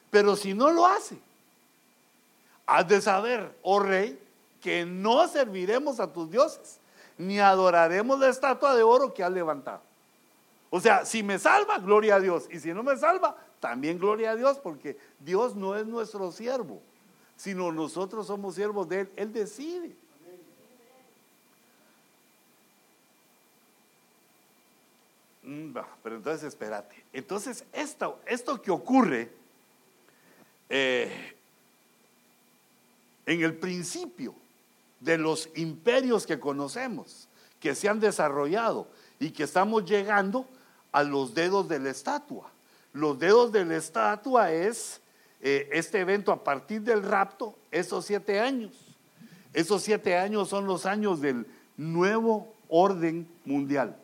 Pero 0.10 0.36
si 0.36 0.54
no 0.56 0.72
lo 0.72 0.88
hace, 0.88 1.18
has 2.66 2.88
de 2.88 3.02
saber, 3.02 3.56
oh 3.62 3.80
rey, 3.80 4.20
que 4.62 4.86
no 4.86 5.28
serviremos 5.28 5.99
a 5.99 6.12
tus 6.12 6.30
dioses, 6.30 6.80
ni 7.18 7.39
adoraremos 7.39 8.20
la 8.20 8.30
estatua 8.30 8.76
de 8.76 8.84
oro 8.84 9.14
que 9.14 9.24
has 9.24 9.32
levantado. 9.32 9.82
O 10.70 10.80
sea, 10.80 11.05
si 11.05 11.24
me 11.24 11.39
salva, 11.39 11.80
gloria 11.80 12.16
a 12.16 12.20
Dios. 12.20 12.47
Y 12.51 12.60
si 12.60 12.74
no 12.74 12.84
me 12.84 12.95
salva, 12.95 13.36
también 13.60 13.97
gloria 13.97 14.32
a 14.32 14.36
Dios, 14.36 14.60
porque 14.60 14.97
Dios 15.20 15.55
no 15.55 15.76
es 15.76 15.86
nuestro 15.86 16.32
siervo, 16.32 16.82
sino 17.36 17.72
nosotros 17.72 18.28
somos 18.28 18.55
siervos 18.55 18.88
de 18.88 19.01
Él. 19.01 19.12
Él 19.16 19.34
decide. 19.34 19.95
Mm, 25.43 25.76
pero 26.03 26.18
entonces 26.18 26.43
espérate. 26.43 27.03
Entonces, 27.12 27.66
esto, 27.74 28.20
esto 28.28 28.62
que 28.62 28.70
ocurre 28.70 29.32
eh, 30.70 31.36
en 33.26 33.43
el 33.43 33.57
principio 33.57 34.36
de 35.00 35.18
los 35.18 35.50
imperios 35.56 36.26
que 36.26 36.39
conocemos, 36.39 37.28
que 37.60 37.76
se 37.76 37.89
han 37.89 38.00
desarrollado 38.00 38.88
y 39.20 39.32
que 39.32 39.43
estamos 39.43 39.86
llegando 39.86 40.47
a 40.91 41.04
los 41.04 41.34
dedos 41.34 41.68
de 41.68 41.80
la 41.80 41.89
estatua. 41.89 42.52
Los 42.93 43.20
dedos 43.20 43.52
de 43.52 43.66
la 43.66 43.78
estatua 43.78 44.52
es 44.52 45.02
eh, 45.41 45.70
este 45.72 46.00
evento 46.00 46.32
a 46.32 46.43
partir 46.43 46.82
del 46.82 47.04
rapto, 47.04 47.58
esos 47.72 48.06
siete 48.06 48.39
años. 48.39 48.74
Esos 49.54 49.82
siete 49.84 50.18
años 50.18 50.50
son 50.50 50.66
los 50.66 50.86
años 50.86 51.22
del 51.22 51.45
nuevo 51.78 52.54
orden 52.68 53.28
mundial. 53.45 53.97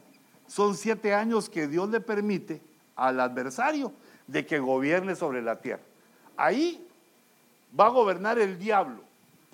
Son 0.47 0.75
siete 0.75 1.13
años 1.13 1.49
que 1.49 1.67
Dios 1.67 1.89
le 1.89 1.99
permite 1.99 2.61
al 2.95 3.19
adversario 3.19 3.91
de 4.27 4.45
que 4.45 4.59
gobierne 4.59 5.15
sobre 5.15 5.41
la 5.41 5.59
tierra. 5.59 5.83
Ahí 6.37 6.87
va 7.77 7.87
a 7.87 7.89
gobernar 7.89 8.39
el 8.39 8.57
diablo 8.57 9.03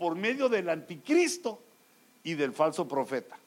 por 0.01 0.15
medio 0.15 0.49
del 0.49 0.67
anticristo 0.67 1.61
y 2.23 2.33
del 2.33 2.53
falso 2.53 2.87
profeta. 2.87 3.37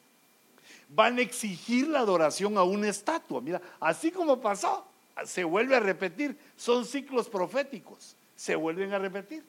Van 0.88 1.18
a 1.18 1.20
exigir 1.20 1.88
la 1.88 1.98
adoración 1.98 2.56
a 2.56 2.62
una 2.62 2.88
estatua. 2.88 3.40
Mira, 3.40 3.60
así 3.80 4.12
como 4.12 4.40
pasó, 4.40 4.86
se 5.24 5.42
vuelve 5.42 5.74
a 5.74 5.80
repetir. 5.80 6.38
Son 6.56 6.84
ciclos 6.84 7.28
proféticos, 7.28 8.14
se 8.36 8.54
vuelven 8.54 8.92
a 8.92 9.00
repetir. 9.00 9.42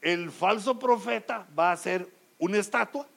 El 0.00 0.30
falso 0.30 0.78
profeta 0.78 1.48
va 1.58 1.72
a 1.72 1.76
ser 1.76 2.08
una 2.38 2.58
estatua 2.58 3.08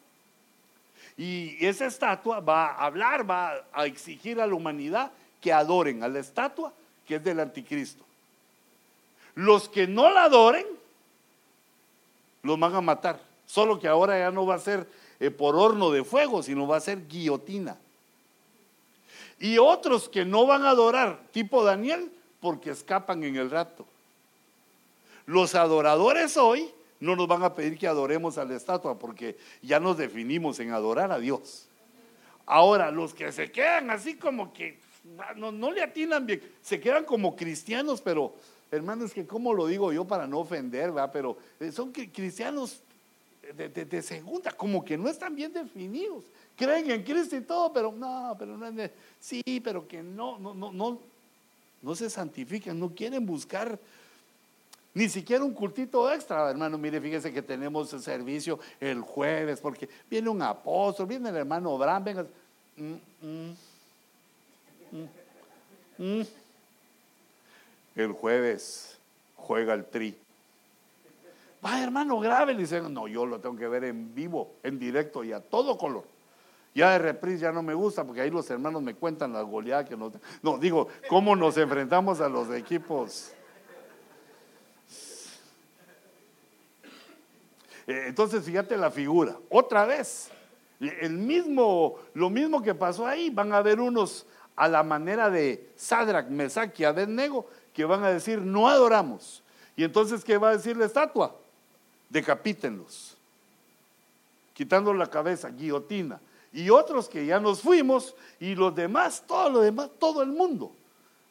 y 1.15 1.63
esa 1.63 1.85
estatua 1.85 2.39
va 2.39 2.71
a 2.71 2.85
hablar, 2.87 3.29
va 3.29 3.63
a 3.73 3.85
exigir 3.85 4.41
a 4.41 4.47
la 4.47 4.55
humanidad 4.55 5.11
que 5.39 5.53
adoren 5.53 6.01
a 6.01 6.07
la 6.07 6.17
estatua 6.17 6.73
que 7.05 7.17
es 7.17 7.23
del 7.23 7.41
anticristo. 7.41 8.03
Los 9.35 9.69
que 9.69 9.85
no 9.85 10.09
la 10.09 10.23
adoren, 10.23 10.65
los 12.43 12.59
van 12.59 12.75
a 12.75 12.81
matar. 12.81 13.19
Solo 13.45 13.79
que 13.79 13.87
ahora 13.87 14.19
ya 14.19 14.31
no 14.31 14.45
va 14.45 14.55
a 14.55 14.59
ser 14.59 14.87
eh, 15.19 15.31
por 15.31 15.55
horno 15.55 15.89
de 15.91 16.03
fuego, 16.03 16.43
sino 16.43 16.67
va 16.67 16.77
a 16.77 16.81
ser 16.81 17.07
guillotina. 17.07 17.77
Y 19.39 19.57
otros 19.57 20.09
que 20.09 20.25
no 20.25 20.45
van 20.45 20.63
a 20.63 20.71
adorar, 20.71 21.19
tipo 21.31 21.63
Daniel, 21.63 22.11
porque 22.39 22.71
escapan 22.71 23.23
en 23.23 23.35
el 23.35 23.49
rato. 23.49 23.85
Los 25.25 25.55
adoradores 25.55 26.37
hoy 26.37 26.71
no 26.99 27.15
nos 27.15 27.27
van 27.27 27.43
a 27.43 27.53
pedir 27.53 27.77
que 27.77 27.87
adoremos 27.87 28.37
a 28.37 28.45
la 28.45 28.55
estatua, 28.55 28.97
porque 28.97 29.37
ya 29.61 29.79
nos 29.79 29.97
definimos 29.97 30.59
en 30.59 30.71
adorar 30.71 31.11
a 31.11 31.19
Dios. 31.19 31.67
Ahora, 32.45 32.91
los 32.91 33.13
que 33.13 33.31
se 33.31 33.51
quedan 33.51 33.89
así 33.91 34.15
como 34.15 34.53
que 34.53 34.79
no, 35.35 35.51
no 35.51 35.71
le 35.71 35.83
atinan 35.83 36.25
bien, 36.25 36.41
se 36.61 36.79
quedan 36.79 37.05
como 37.05 37.35
cristianos, 37.35 38.01
pero 38.01 38.33
hermanos, 38.71 39.13
que 39.13 39.25
cómo 39.25 39.53
lo 39.53 39.67
digo 39.67 39.91
yo 39.91 40.05
para 40.05 40.27
no 40.27 40.39
ofender, 40.39 40.93
pero 41.11 41.37
eh, 41.59 41.71
son 41.71 41.91
cristianos 41.91 42.81
de, 43.55 44.01
segunda, 44.01 44.51
como 44.51 44.83
que 44.83 44.97
no 44.97 45.09
están 45.09 45.35
bien 45.35 45.53
definidos. 45.53 46.23
Creen 46.55 46.89
en 46.91 47.03
Cristo 47.03 47.35
y 47.35 47.41
todo, 47.41 47.71
pero 47.71 47.91
no, 47.91 48.35
pero 48.37 48.57
no 48.57 48.67
sí, 49.19 49.61
pero 49.63 49.87
que 49.87 50.01
no, 50.01 50.37
no, 50.39 50.53
no, 50.53 50.71
no, 50.71 50.99
no 51.81 51.95
se 51.95 52.09
santifican, 52.09 52.79
no 52.79 52.89
quieren 52.93 53.25
buscar 53.25 53.79
ni 54.97 55.07
siquiera 55.07 55.43
un 55.43 55.53
cultito 55.53 56.11
extra, 56.11 56.49
hermano. 56.49 56.75
Mire, 56.75 56.99
fíjese 56.99 57.31
que 57.31 57.43
tenemos 57.43 57.93
el 57.93 58.01
servicio 58.01 58.59
el 58.79 59.01
jueves, 59.01 59.59
porque 59.61 59.87
viene 60.09 60.27
un 60.27 60.41
apóstol, 60.41 61.05
viene 61.05 61.29
el 61.29 61.35
hermano 61.35 61.75
Abraham, 61.75 62.03
venga. 62.03 62.25
Mm, 62.75 62.93
mm, 63.21 63.55
mm, 65.99 66.21
el 68.03 68.11
jueves 68.11 68.99
juega 69.35 69.73
el 69.73 69.85
tri. 69.85 70.17
Va, 71.65 71.81
hermano, 71.81 72.19
grave. 72.19 72.53
Le 72.53 72.61
dicen, 72.61 72.93
no, 72.93 73.07
yo 73.07 73.25
lo 73.25 73.39
tengo 73.39 73.57
que 73.57 73.67
ver 73.67 73.83
en 73.85 74.13
vivo, 74.13 74.55
en 74.63 74.77
directo 74.77 75.23
y 75.23 75.33
a 75.33 75.39
todo 75.39 75.77
color. 75.77 76.05
Ya 76.75 76.91
de 76.91 76.99
reprise 76.99 77.39
ya 77.39 77.51
no 77.51 77.63
me 77.63 77.73
gusta 77.73 78.03
porque 78.03 78.21
ahí 78.21 78.29
los 78.29 78.47
hermanos 78.51 78.83
me 78.83 78.93
cuentan 78.93 79.33
la 79.33 79.41
goleada 79.41 79.83
que 79.83 79.97
nos... 79.97 80.13
No, 80.43 80.59
digo, 80.59 80.87
cómo 81.09 81.35
nos 81.35 81.57
enfrentamos 81.57 82.21
a 82.21 82.29
los 82.29 82.53
equipos. 82.53 83.31
Eh, 87.87 88.03
entonces, 88.07 88.43
fíjate 88.43 88.77
la 88.77 88.91
figura. 88.91 89.37
Otra 89.49 89.85
vez, 89.85 90.29
el 90.79 91.13
mismo, 91.13 91.95
lo 92.13 92.29
mismo 92.29 92.61
que 92.61 92.75
pasó 92.75 93.07
ahí, 93.07 93.31
van 93.31 93.53
a 93.53 93.57
haber 93.57 93.79
unos 93.79 94.27
a 94.55 94.67
la 94.67 94.83
manera 94.83 95.29
de 95.29 95.71
Sadrach, 95.75 96.27
Mesach 96.27 96.77
y 96.79 96.83
que 97.77 97.85
van 97.85 98.03
a 98.03 98.09
decir, 98.09 98.41
no 98.41 98.67
adoramos. 98.67 99.41
Y 99.77 99.85
entonces, 99.85 100.25
¿qué 100.25 100.37
va 100.37 100.49
a 100.49 100.57
decir 100.57 100.75
la 100.75 100.85
estatua? 100.85 101.33
decapítenlos, 102.09 103.15
quitando 104.53 104.93
la 104.93 105.09
cabeza, 105.09 105.49
guillotina. 105.49 106.19
Y 106.53 106.69
otros 106.69 107.09
que 107.09 107.25
ya 107.25 107.39
nos 107.39 107.61
fuimos 107.61 108.15
y 108.39 108.55
los 108.55 108.73
demás, 108.73 109.23
todo 109.27 109.49
lo 109.49 109.59
demás, 109.61 109.89
todo 109.99 110.23
el 110.23 110.29
mundo 110.29 110.71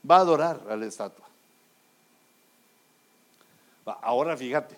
va 0.08 0.16
a 0.16 0.20
adorar 0.20 0.60
a 0.68 0.76
la 0.76 0.86
estatua. 0.86 1.24
Ahora 4.02 4.36
fíjate, 4.36 4.76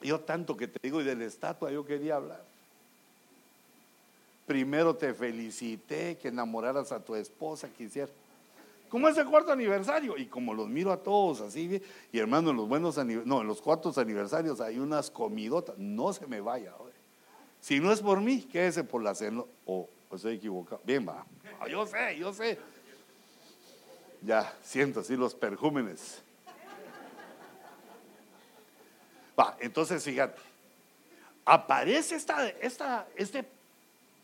yo 0.00 0.20
tanto 0.20 0.56
que 0.56 0.68
te 0.68 0.78
digo 0.82 1.00
y 1.00 1.04
de 1.04 1.14
la 1.14 1.24
estatua 1.24 1.70
yo 1.70 1.84
quería 1.84 2.16
hablar. 2.16 2.42
Primero 4.46 4.94
te 4.94 5.12
felicité 5.12 6.16
que 6.16 6.28
enamoraras 6.28 6.92
a 6.92 7.00
tu 7.00 7.14
esposa, 7.16 7.68
quisiera. 7.68 8.10
¿Cómo 8.88 9.08
es 9.08 9.16
el 9.18 9.26
cuarto 9.26 9.52
aniversario? 9.52 10.16
Y 10.16 10.26
como 10.26 10.54
los 10.54 10.68
miro 10.68 10.92
a 10.92 11.02
todos 11.02 11.40
así, 11.40 11.82
y 12.12 12.18
hermano, 12.18 12.50
en 12.50 12.56
los 12.56 12.68
buenos 12.68 12.96
no, 12.96 13.40
en 13.40 13.46
los 13.46 13.60
cuartos 13.60 13.98
aniversarios 13.98 14.60
hay 14.60 14.78
unas 14.78 15.10
comidotas, 15.10 15.76
no 15.78 16.12
se 16.12 16.26
me 16.26 16.40
vaya. 16.40 16.72
Si 17.60 17.80
no 17.80 17.92
es 17.92 18.00
por 18.00 18.20
mí, 18.20 18.42
quédese 18.42 18.84
por 18.84 19.02
la 19.02 19.14
cena. 19.14 19.42
O 19.64 19.88
estoy 20.12 20.36
equivocado. 20.36 20.80
Bien, 20.84 21.06
va. 21.06 21.26
Yo 21.68 21.86
sé, 21.86 22.16
yo 22.18 22.32
sé. 22.32 22.58
Ya 24.22 24.56
siento 24.62 25.00
así 25.00 25.16
los 25.16 25.34
perjúmenes. 25.34 26.22
Va, 29.38 29.56
entonces 29.60 30.02
fíjate, 30.02 30.40
aparece 31.44 32.14
esta, 32.14 32.48
esta, 32.48 33.06
este 33.16 33.55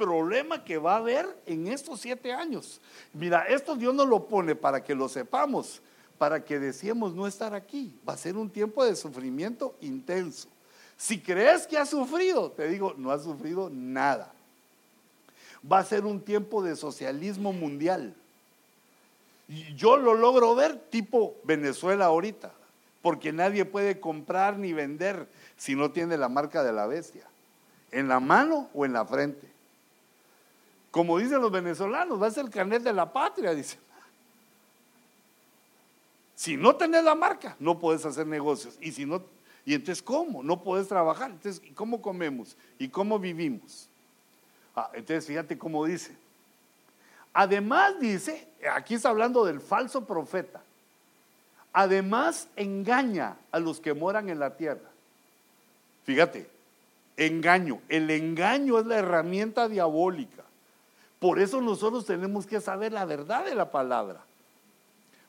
problema 0.03 0.65
que 0.65 0.79
va 0.79 0.95
a 0.95 0.99
haber 0.99 1.27
en 1.47 1.69
estos 1.69 2.01
siete 2.01 2.33
años. 2.33 2.81
Mira, 3.13 3.47
esto 3.47 3.77
Dios 3.77 3.95
nos 3.95 4.09
lo 4.09 4.27
pone 4.27 4.57
para 4.57 4.83
que 4.83 4.97
lo 4.97 5.09
sepamos, 5.09 5.81
para 6.19 6.45
que 6.45 6.59
decíamos 6.59 7.15
no 7.15 7.27
estar 7.27 7.55
aquí. 7.55 7.95
Va 8.09 8.15
a 8.15 8.17
ser 8.17 8.37
un 8.37 8.51
tiempo 8.51 8.85
de 8.85 8.97
sufrimiento 8.97 9.77
intenso. 9.81 10.49
Si 10.97 11.21
crees 11.21 11.67
que 11.67 11.79
has 11.79 11.91
sufrido, 11.91 12.51
te 12.51 12.69
digo, 12.69 12.95
no 12.97 13.13
has 13.13 13.23
sufrido 13.23 13.71
nada. 13.71 14.33
Va 15.71 15.79
a 15.79 15.85
ser 15.85 16.05
un 16.05 16.21
tiempo 16.21 16.63
de 16.63 16.75
socialismo 16.75 17.53
mundial. 17.53 18.15
Yo 19.77 19.97
lo 19.97 20.15
logro 20.15 20.55
ver 20.57 20.77
tipo 20.91 21.37
Venezuela 21.45 22.07
ahorita, 22.07 22.53
porque 23.03 23.33
nadie 23.33 23.65
puede 23.65 24.01
comprar 24.01 24.59
ni 24.59 24.73
vender 24.73 25.29
si 25.57 25.77
no 25.77 25.93
tiene 25.93 26.17
la 26.17 26.29
marca 26.29 26.65
de 26.65 26.73
la 26.73 26.87
bestia, 26.87 27.25
en 27.93 28.09
la 28.09 28.19
mano 28.19 28.69
o 28.75 28.85
en 28.85 28.93
la 28.93 29.05
frente. 29.05 29.52
Como 30.93 31.19
dicen 31.19 31.41
los 31.41 31.51
venezolanos, 31.51 32.23
va 32.23 32.29
a 32.29 32.31
ser 32.31 32.45
el 32.45 32.51
carnet 32.51 32.83
de 32.83 32.93
la 32.93 33.11
patria, 33.11 33.55
dicen. 33.55 33.81
Si 36.37 36.57
no 36.57 36.77
tenés 36.77 37.03
la 37.03 37.15
marca, 37.15 37.57
no 37.59 37.79
puedes 37.79 38.05
hacer 38.05 38.27
negocios. 38.27 38.77
Y 38.81 38.93
si 38.93 39.07
no, 39.07 39.23
y 39.65 39.75
entonces 39.75 40.03
¿cómo? 40.03 40.43
No 40.43 40.63
puedes 40.63 40.89
trabajar. 40.89 41.31
Entonces, 41.31 41.63
¿cómo 41.75 42.03
comemos? 42.03 42.57
¿Y 42.79 42.89
cómo 42.89 43.19
vivimos? 43.19 43.89
Ah, 44.77 44.91
entonces 44.93 45.27
fíjate 45.27 45.57
cómo 45.57 45.85
dice. 45.87 46.15
Además 47.33 47.99
dice, 47.99 48.47
aquí 48.75 48.95
está 48.95 49.09
hablando 49.09 49.47
del 49.47 49.61
falso 49.61 50.05
profeta. 50.05 50.63
Además 51.73 52.49
engaña 52.55 53.39
a 53.51 53.59
los 53.59 53.81
que 53.81 53.95
moran 53.95 54.29
en 54.29 54.39
la 54.39 54.57
tierra. 54.59 54.91
Fíjate, 56.05 56.51
engaño. 57.17 57.81
El 57.89 58.11
engaño 58.11 58.79
es 58.79 58.85
la 58.85 58.99
herramienta 58.99 59.69
diabólica. 59.69 60.42
Por 61.23 61.39
eso 61.39 61.61
nosotros 61.61 62.05
tenemos 62.05 62.49
que 62.49 62.61
saber 62.61 62.93
la 62.93 63.05
verdad 63.05 63.45
de 63.45 63.55
la 63.55 63.71
palabra. 63.71 64.25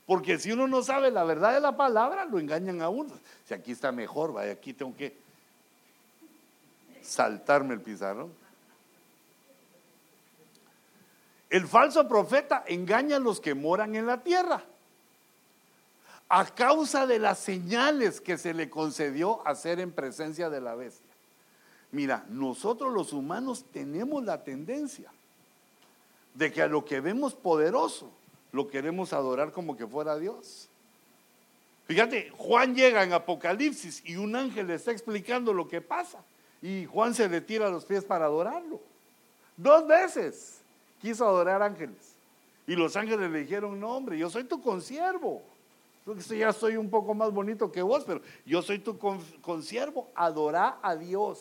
Porque 0.07 0.39
si 0.39 0.51
uno 0.51 0.67
no 0.67 0.81
sabe 0.81 1.11
la 1.11 1.23
verdad 1.23 1.53
de 1.53 1.59
la 1.59 1.77
palabra, 1.77 2.25
lo 2.25 2.39
engañan 2.39 2.81
a 2.81 2.89
uno. 2.89 3.13
Si 3.45 3.53
aquí 3.53 3.73
está 3.73 3.91
mejor, 3.91 4.33
vaya, 4.33 4.53
aquí 4.53 4.73
tengo 4.73 4.95
que 4.97 5.15
saltarme 7.03 7.75
el 7.75 7.81
pizarrón. 7.81 8.33
El 11.51 11.67
falso 11.67 12.07
profeta 12.07 12.63
engaña 12.65 13.17
a 13.17 13.19
los 13.19 13.39
que 13.39 13.53
moran 13.53 13.93
en 13.93 14.07
la 14.07 14.23
tierra 14.23 14.63
a 16.27 16.45
causa 16.55 17.05
de 17.05 17.19
las 17.19 17.37
señales 17.37 18.19
que 18.19 18.39
se 18.39 18.55
le 18.55 18.67
concedió 18.67 19.47
hacer 19.47 19.79
en 19.79 19.91
presencia 19.91 20.49
de 20.49 20.59
la 20.59 20.73
bestia. 20.73 21.13
Mira, 21.91 22.25
nosotros 22.29 22.91
los 22.91 23.13
humanos 23.13 23.63
tenemos 23.71 24.23
la 24.23 24.43
tendencia 24.43 25.12
de 26.33 26.51
que 26.51 26.61
a 26.61 26.67
lo 26.67 26.85
que 26.85 26.99
vemos 26.99 27.33
poderoso 27.33 28.09
lo 28.51 28.67
queremos 28.67 29.13
adorar 29.13 29.51
como 29.51 29.75
que 29.77 29.87
fuera 29.87 30.17
Dios. 30.17 30.69
Fíjate, 31.85 32.31
Juan 32.37 32.75
llega 32.75 33.03
en 33.03 33.13
Apocalipsis 33.13 34.01
y 34.05 34.15
un 34.15 34.35
ángel 34.35 34.67
le 34.67 34.75
está 34.75 34.91
explicando 34.91 35.53
lo 35.53 35.67
que 35.67 35.81
pasa 35.81 36.23
y 36.61 36.85
Juan 36.85 37.13
se 37.13 37.27
le 37.27 37.41
tira 37.41 37.67
a 37.67 37.69
los 37.69 37.85
pies 37.85 38.05
para 38.05 38.25
adorarlo. 38.25 38.79
Dos 39.57 39.85
veces 39.87 40.61
quiso 41.01 41.27
adorar 41.27 41.61
ángeles 41.61 42.13
y 42.65 42.75
los 42.75 42.95
ángeles 42.95 43.29
le 43.29 43.39
dijeron, 43.39 43.79
no 43.79 43.95
hombre, 43.95 44.17
yo 44.17 44.29
soy 44.29 44.45
tu 44.45 44.61
consiervo. 44.61 45.43
Yo 46.05 46.35
ya 46.35 46.51
soy 46.51 46.75
un 46.75 46.89
poco 46.89 47.13
más 47.13 47.31
bonito 47.31 47.71
que 47.71 47.81
vos, 47.81 48.03
pero 48.05 48.21
yo 48.45 48.61
soy 48.61 48.79
tu 48.79 48.97
consiervo, 49.41 50.09
adora 50.15 50.77
a 50.81 50.95
Dios. 50.95 51.39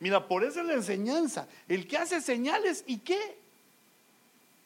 Mira, 0.00 0.26
por 0.26 0.44
eso 0.44 0.60
es 0.60 0.66
la 0.66 0.74
enseñanza. 0.74 1.48
El 1.66 1.86
que 1.86 1.96
hace 1.96 2.20
señales 2.20 2.84
y 2.86 2.98
qué. 2.98 3.38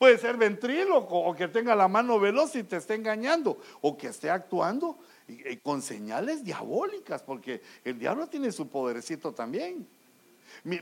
Puede 0.03 0.19
ser 0.19 0.37
ventríloco 0.37 1.17
o 1.17 1.33
que 1.33 1.47
tenga 1.47 1.77
la 1.77 1.87
mano 1.87 2.19
veloz 2.19 2.57
y 2.57 2.65
te 2.65 2.79
esté 2.79 2.95
engañando 2.95 3.59
o 3.83 3.97
que 3.97 4.09
esté 4.09 4.31
actuando 4.31 4.99
con 5.63 5.81
señales 5.81 6.43
diabólicas, 6.43 7.23
porque 7.23 7.63
el 7.85 8.01
diablo 8.01 8.27
tiene 8.27 8.51
su 8.51 8.67
podercito 8.67 9.31
también. 9.31 9.87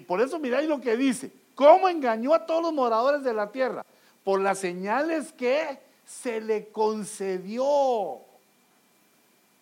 Por 0.06 0.22
eso 0.22 0.38
miráis 0.38 0.66
lo 0.66 0.80
que 0.80 0.96
dice. 0.96 1.30
¿Cómo 1.54 1.86
engañó 1.90 2.32
a 2.32 2.46
todos 2.46 2.62
los 2.62 2.72
moradores 2.72 3.22
de 3.22 3.34
la 3.34 3.52
tierra? 3.52 3.84
Por 4.24 4.40
las 4.40 4.58
señales 4.58 5.34
que 5.34 5.78
se 6.06 6.40
le 6.40 6.68
concedió. 6.68 8.20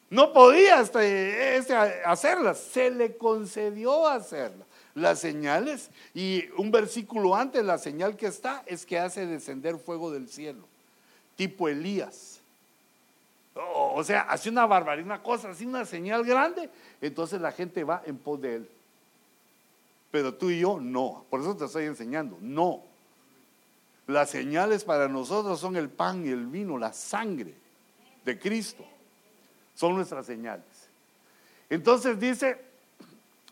No 0.08 0.32
podía 0.32 0.82
este, 0.82 1.56
este, 1.56 1.74
hacerlas, 1.74 2.60
se 2.60 2.92
le 2.92 3.16
concedió 3.16 4.06
hacerlas. 4.06 4.67
Las 4.98 5.20
señales, 5.20 5.90
y 6.12 6.44
un 6.56 6.72
versículo 6.72 7.36
antes, 7.36 7.64
la 7.64 7.78
señal 7.78 8.16
que 8.16 8.26
está 8.26 8.64
es 8.66 8.84
que 8.84 8.98
hace 8.98 9.26
descender 9.26 9.78
fuego 9.78 10.10
del 10.10 10.28
cielo, 10.28 10.64
tipo 11.36 11.68
Elías. 11.68 12.40
O, 13.54 14.02
sea, 14.02 14.22
hace 14.22 14.50
una 14.50 14.66
barbaridad, 14.66 15.06
una 15.06 15.22
cosa, 15.22 15.50
así 15.50 15.66
una 15.66 15.84
señal 15.84 16.24
grande, 16.24 16.68
entonces 17.00 17.40
la 17.40 17.52
gente 17.52 17.84
va 17.84 18.02
en 18.06 18.18
pos 18.18 18.40
de 18.40 18.56
él. 18.56 18.70
Pero 20.10 20.34
tú 20.34 20.50
y 20.50 20.60
yo 20.60 20.80
no, 20.80 21.24
por 21.30 21.40
eso 21.40 21.56
te 21.56 21.66
estoy 21.66 21.84
enseñando, 21.84 22.36
no. 22.40 22.82
Las 24.08 24.30
señales 24.30 24.82
para 24.82 25.06
nosotros 25.06 25.60
son 25.60 25.76
el 25.76 25.90
pan 25.90 26.26
y 26.26 26.30
el 26.30 26.46
vino, 26.46 26.76
la 26.76 26.92
sangre 26.92 27.54
de 28.24 28.38
Cristo. 28.38 28.84
Son 29.76 29.94
nuestras 29.94 30.26
señales. 30.26 30.64
Entonces 31.70 32.18
dice, 32.18 32.58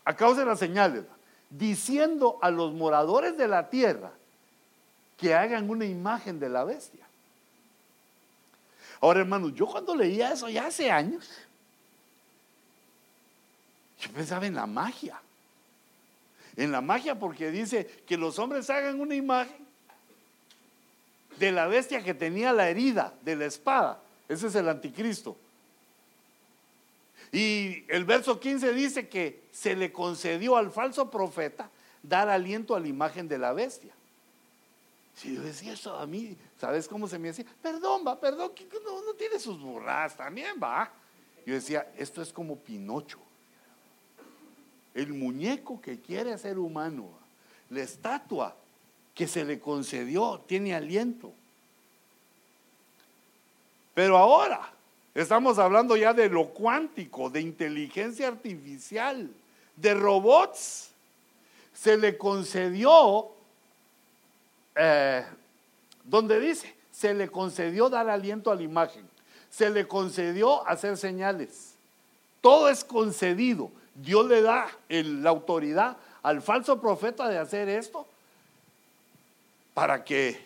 a 0.03 0.13
causa 0.13 0.41
de 0.41 0.47
las 0.47 0.59
señales, 0.59 1.05
diciendo 1.49 2.39
a 2.41 2.51
los 2.51 2.73
moradores 2.73 3.37
de 3.37 3.47
la 3.47 3.69
tierra 3.69 4.11
que 5.17 5.33
hagan 5.33 5.69
una 5.69 5.85
imagen 5.85 6.39
de 6.39 6.49
la 6.49 6.63
bestia. 6.63 7.05
Ahora, 9.01 9.21
hermanos, 9.21 9.53
yo 9.53 9.67
cuando 9.67 9.95
leía 9.95 10.31
eso 10.31 10.49
ya 10.49 10.67
hace 10.67 10.89
años, 10.91 11.29
yo 13.99 14.11
pensaba 14.11 14.45
en 14.45 14.55
la 14.55 14.65
magia. 14.65 15.19
En 16.55 16.71
la 16.71 16.81
magia 16.81 17.17
porque 17.17 17.51
dice 17.51 17.85
que 18.07 18.17
los 18.17 18.39
hombres 18.39 18.69
hagan 18.69 18.99
una 18.99 19.15
imagen 19.15 19.67
de 21.37 21.51
la 21.51 21.67
bestia 21.67 22.03
que 22.03 22.13
tenía 22.13 22.51
la 22.51 22.69
herida 22.69 23.13
de 23.21 23.35
la 23.35 23.45
espada. 23.45 23.99
Ese 24.27 24.47
es 24.47 24.55
el 24.55 24.67
anticristo. 24.67 25.37
Y 27.31 27.83
el 27.89 28.05
verso 28.05 28.39
15 28.39 28.73
dice 28.73 29.09
que 29.09 29.43
se 29.51 29.75
le 29.75 29.91
concedió 29.91 30.55
al 30.55 30.71
falso 30.71 31.09
profeta 31.09 31.69
dar 32.01 32.29
aliento 32.29 32.75
a 32.75 32.79
la 32.79 32.87
imagen 32.87 33.27
de 33.27 33.37
la 33.37 33.53
bestia. 33.53 33.93
Si 35.15 35.35
yo 35.35 35.41
decía 35.41 35.73
eso 35.73 35.97
a 35.97 36.05
mí, 36.05 36.37
¿sabes 36.59 36.87
cómo 36.87 37.07
se 37.07 37.17
me 37.17 37.29
decía? 37.29 37.45
Perdón, 37.61 38.03
va, 38.05 38.19
perdón, 38.19 38.51
no, 38.85 39.03
no 39.03 39.13
tiene 39.15 39.39
sus 39.39 39.59
burras, 39.59 40.15
también 40.15 40.57
va. 40.61 40.91
Yo 41.45 41.55
decía, 41.55 41.91
esto 41.97 42.21
es 42.21 42.31
como 42.31 42.57
Pinocho. 42.57 43.19
El 44.93 45.13
muñeco 45.13 45.81
que 45.81 45.99
quiere 45.99 46.37
ser 46.37 46.59
humano, 46.59 47.09
la 47.69 47.81
estatua 47.81 48.55
que 49.15 49.27
se 49.27 49.43
le 49.43 49.59
concedió, 49.59 50.43
tiene 50.47 50.75
aliento. 50.75 51.33
Pero 53.95 54.17
ahora 54.17 54.76
estamos 55.21 55.57
hablando 55.57 55.97
ya 55.97 56.13
de 56.13 56.29
lo 56.29 56.49
cuántico, 56.49 57.29
de 57.29 57.41
inteligencia 57.41 58.27
artificial, 58.27 59.29
de 59.75 59.93
robots. 59.95 60.91
Se 61.73 61.97
le 61.97 62.17
concedió, 62.17 63.29
eh, 64.75 65.25
donde 66.03 66.39
dice, 66.39 66.75
se 66.91 67.13
le 67.13 67.29
concedió 67.29 67.89
dar 67.89 68.09
aliento 68.09 68.51
a 68.51 68.55
la 68.55 68.61
imagen, 68.63 69.07
se 69.49 69.69
le 69.69 69.87
concedió 69.87 70.67
hacer 70.67 70.97
señales. 70.97 71.73
Todo 72.41 72.69
es 72.69 72.83
concedido. 72.83 73.71
Dios 73.95 74.27
le 74.27 74.41
da 74.43 74.67
la 74.87 75.29
autoridad 75.31 75.97
al 76.21 76.41
falso 76.41 76.79
profeta 76.79 77.27
de 77.27 77.39
hacer 77.39 77.69
esto 77.69 78.05
para 79.73 80.03
que 80.03 80.45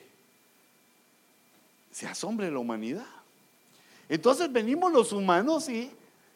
se 1.91 2.07
asombre 2.07 2.49
la 2.49 2.59
humanidad. 2.59 3.20
Entonces 4.11 4.51
venimos 4.51 4.91
los 4.91 5.13
humanos 5.13 5.69
y 5.69 5.89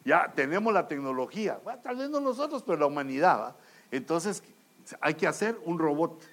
ya 0.05 0.31
tenemos 0.33 0.73
la 0.73 0.87
tecnología, 0.87 1.59
tal 1.83 1.97
vez 1.97 2.09
no 2.09 2.21
nosotros, 2.21 2.63
pero 2.63 2.79
la 2.79 2.85
humanidad. 2.85 3.53
Entonces 3.91 4.41
hay 5.01 5.15
que 5.15 5.27
hacer 5.27 5.59
un 5.65 5.77
robot. 5.77 6.23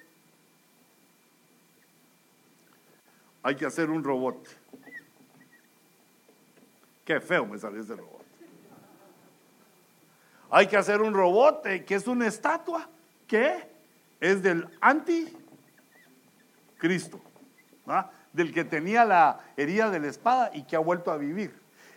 Hay 3.43 3.57
que 3.57 3.65
hacer 3.65 3.89
un 3.89 4.05
robot. 4.05 4.47
Qué 7.03 7.19
feo 7.19 7.45
me 7.45 7.59
salió 7.59 7.81
ese 7.81 7.97
robot. 7.97 8.23
Hay 10.49 10.67
que 10.67 10.77
hacer 10.77 11.01
un 11.01 11.13
robot 11.13 11.65
eh, 11.65 11.83
que 11.83 11.95
es 11.95 12.07
una 12.07 12.25
estatua 12.25 12.87
que 13.27 13.69
es 14.21 14.41
del 14.41 14.65
anti 14.79 15.35
Cristo, 16.77 17.19
del 18.33 18.53
que 18.53 18.65
tenía 18.65 19.05
la 19.05 19.39
herida 19.55 19.89
de 19.89 19.99
la 19.99 20.07
espada 20.07 20.51
y 20.53 20.63
que 20.63 20.75
ha 20.75 20.79
vuelto 20.79 21.11
a 21.11 21.17
vivir. 21.17 21.53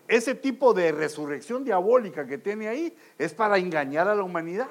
Ese 0.07 0.35
tipo 0.35 0.73
de 0.73 0.93
resurrección 0.93 1.65
diabólica 1.65 2.27
que 2.27 2.39
tiene 2.39 2.69
ahí 2.69 2.97
es 3.19 3.35
para 3.35 3.59
engañar 3.59 4.07
a 4.07 4.15
la 4.15 4.23
humanidad. 4.23 4.69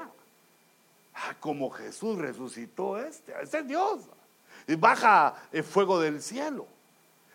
Ah, 1.14 1.36
como 1.40 1.70
Jesús 1.72 2.18
resucitó 2.18 2.98
este, 2.98 3.34
ese 3.42 3.60
es 3.60 3.68
Dios. 3.68 4.02
Baja 4.78 5.36
el 5.52 5.64
fuego 5.64 6.00
del 6.00 6.22
cielo. 6.22 6.68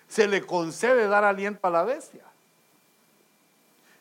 Se 0.08 0.26
le 0.26 0.42
concede 0.42 1.06
dar 1.06 1.24
aliento 1.24 1.66
a 1.66 1.70
la 1.70 1.84
bestia. 1.84 2.24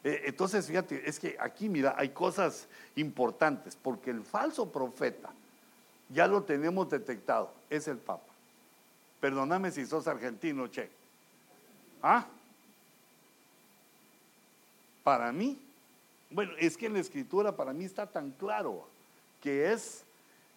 Eh, 0.04 0.24
entonces, 0.26 0.66
fíjate, 0.66 1.08
es 1.08 1.20
que 1.20 1.36
aquí, 1.40 1.70
mira, 1.70 1.94
hay 1.98 2.10
cosas 2.10 2.68
importantes, 2.96 3.76
porque 3.76 4.12
el 4.12 4.24
falso 4.24 4.72
profeta, 4.72 5.30
ya 6.10 6.26
lo 6.26 6.44
tenemos 6.44 6.90
detectado, 6.90 7.52
es 7.70 7.88
el 7.88 7.98
Papa. 7.98 8.29
Perdóname 9.20 9.72
si 9.72 9.86
sos 9.86 10.08
argentino, 10.08 10.68
che. 10.68 10.90
¿Ah? 12.02 12.26
Para 15.04 15.32
mí, 15.32 15.60
bueno, 16.30 16.54
es 16.58 16.78
que 16.78 16.86
en 16.86 16.94
la 16.94 17.00
escritura 17.00 17.56
para 17.56 17.74
mí 17.74 17.86
está 17.86 18.06
tan 18.06 18.32
claro 18.32 18.88
que 19.42 19.72
es 19.72 20.04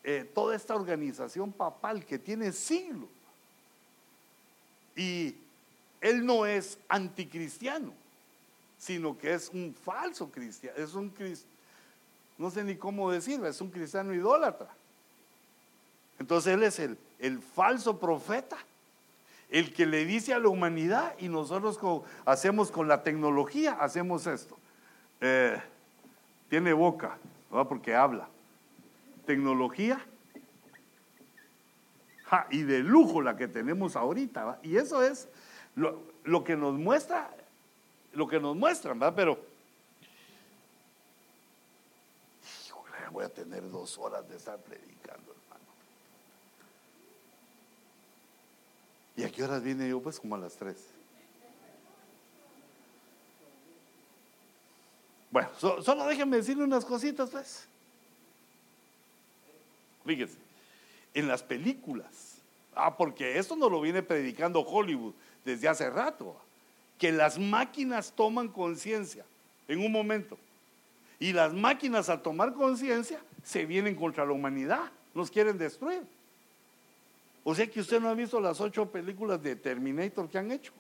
eh, 0.05 0.31
toda 0.35 0.55
esta 0.55 0.75
organización 0.75 1.53
papal 1.53 2.05
que 2.05 2.19
tiene 2.19 2.53
siglos. 2.53 3.09
Y 4.95 5.35
él 6.01 6.25
no 6.25 6.45
es 6.45 6.79
anticristiano, 6.89 7.93
sino 8.79 9.17
que 9.17 9.33
es 9.33 9.49
un 9.49 9.75
falso 9.75 10.31
cristiano, 10.31 10.77
es 10.77 10.95
un 10.95 11.13
no 12.39 12.51
sé 12.51 12.65
ni 12.65 12.77
cómo 12.77 13.11
decirlo, 13.11 13.47
es 13.47 13.61
un 13.61 13.71
cristiano 13.71 14.13
idólatra. 14.13 14.69
Entonces 16.23 16.55
Él 16.55 16.63
es 16.63 16.79
el, 16.79 16.97
el 17.19 17.41
falso 17.41 17.99
profeta, 17.99 18.57
el 19.51 19.75
que 19.75 19.87
le 19.87 20.05
dice 20.05 20.33
a 20.33 20.39
la 20.39 20.51
humanidad 20.51 21.17
y 21.19 21.29
nosotros 21.29 21.81
hacemos 22.25 22.71
con 22.71 22.87
la 22.87 23.03
tecnología, 23.03 23.73
hacemos 23.73 24.29
esto. 24.29 24.57
Eh, 25.21 25.61
tiene 26.49 26.73
boca, 26.73 27.19
porque 27.69 27.97
habla. 27.97 28.29
Tecnología. 29.27 30.01
y 32.51 32.63
de 32.63 32.79
lujo 32.85 33.21
la 33.21 33.37
que 33.37 33.49
tenemos 33.49 33.97
ahorita. 33.97 34.61
Y 34.63 34.77
eso 34.77 35.03
es 35.03 35.29
lo, 35.75 36.05
lo, 36.23 36.45
que 36.45 36.55
nos 36.55 36.75
muestra, 36.75 37.31
lo 38.13 38.29
que 38.29 38.39
nos 38.39 38.55
muestran, 38.55 39.01
¿verdad? 39.01 39.15
Pero 39.17 39.39
voy 43.11 43.25
a 43.25 43.29
tener 43.29 43.69
dos 43.73 43.99
horas 43.99 44.29
de 44.29 44.37
estar 44.37 44.59
predicando, 44.61 45.33
hermano. 45.33 45.65
¿Y 49.17 49.25
a 49.25 49.31
qué 49.31 49.45
horas 49.45 49.63
viene 49.63 49.89
yo? 49.89 50.01
Pues 50.01 50.19
como 50.19 50.35
a 50.35 50.39
las 50.39 50.55
tres. 50.55 50.77
Bueno, 55.31 55.49
solo 55.59 56.07
déjenme 56.07 56.37
decirle 56.37 56.65
unas 56.65 56.85
cositas, 56.85 57.31
pues. 57.31 57.67
Fíjense, 60.05 60.37
en 61.15 61.29
las 61.29 61.43
películas, 61.43 62.37
ah, 62.75 62.97
porque 62.97 63.39
esto 63.39 63.57
no 63.57 63.71
lo 63.71 63.81
viene 63.81 64.03
predicando 64.03 64.61
Hollywood 64.61 65.15
desde 65.45 65.69
hace 65.69 65.89
rato, 65.89 66.37
que 66.99 67.13
las 67.13 67.39
máquinas 67.39 68.13
toman 68.15 68.49
conciencia 68.49 69.25
en 69.69 69.81
un 69.81 69.91
momento. 69.91 70.37
Y 71.19 71.33
las 71.33 71.55
máquinas 71.55 72.09
al 72.09 72.21
tomar 72.21 72.53
conciencia 72.53 73.21
se 73.43 73.65
vienen 73.65 73.95
contra 73.95 74.27
la 74.27 74.33
humanidad, 74.33 74.91
nos 75.15 75.31
quieren 75.31 75.57
destruir. 75.57 76.03
O 77.45 77.55
sea 77.55 77.67
que 77.67 77.81
usted 77.81 78.01
no 78.01 78.09
ha 78.09 78.15
visto 78.15 78.41
las 78.41 78.61
ocho 78.61 78.91
películas 78.91 79.43
de 79.43 79.57
Terminator 79.57 80.29
que 80.29 80.39
han 80.39 80.51
hecho. 80.51 80.73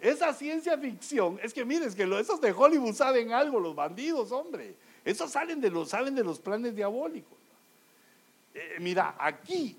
Esa 0.00 0.32
ciencia 0.32 0.78
ficción, 0.78 1.40
es 1.42 1.52
que 1.52 1.64
mires 1.64 1.94
que 1.94 2.04
esos 2.04 2.40
de 2.40 2.52
Hollywood 2.52 2.94
saben 2.94 3.32
algo, 3.32 3.58
los 3.58 3.74
bandidos, 3.74 4.30
hombre. 4.30 4.76
Esos 5.04 5.32
salen 5.32 5.60
de 5.60 5.70
los, 5.70 5.88
saben 5.88 6.14
de 6.14 6.22
los 6.22 6.38
planes 6.38 6.76
diabólicos. 6.76 7.36
Eh, 8.54 8.76
mira, 8.78 9.16
aquí, 9.18 9.76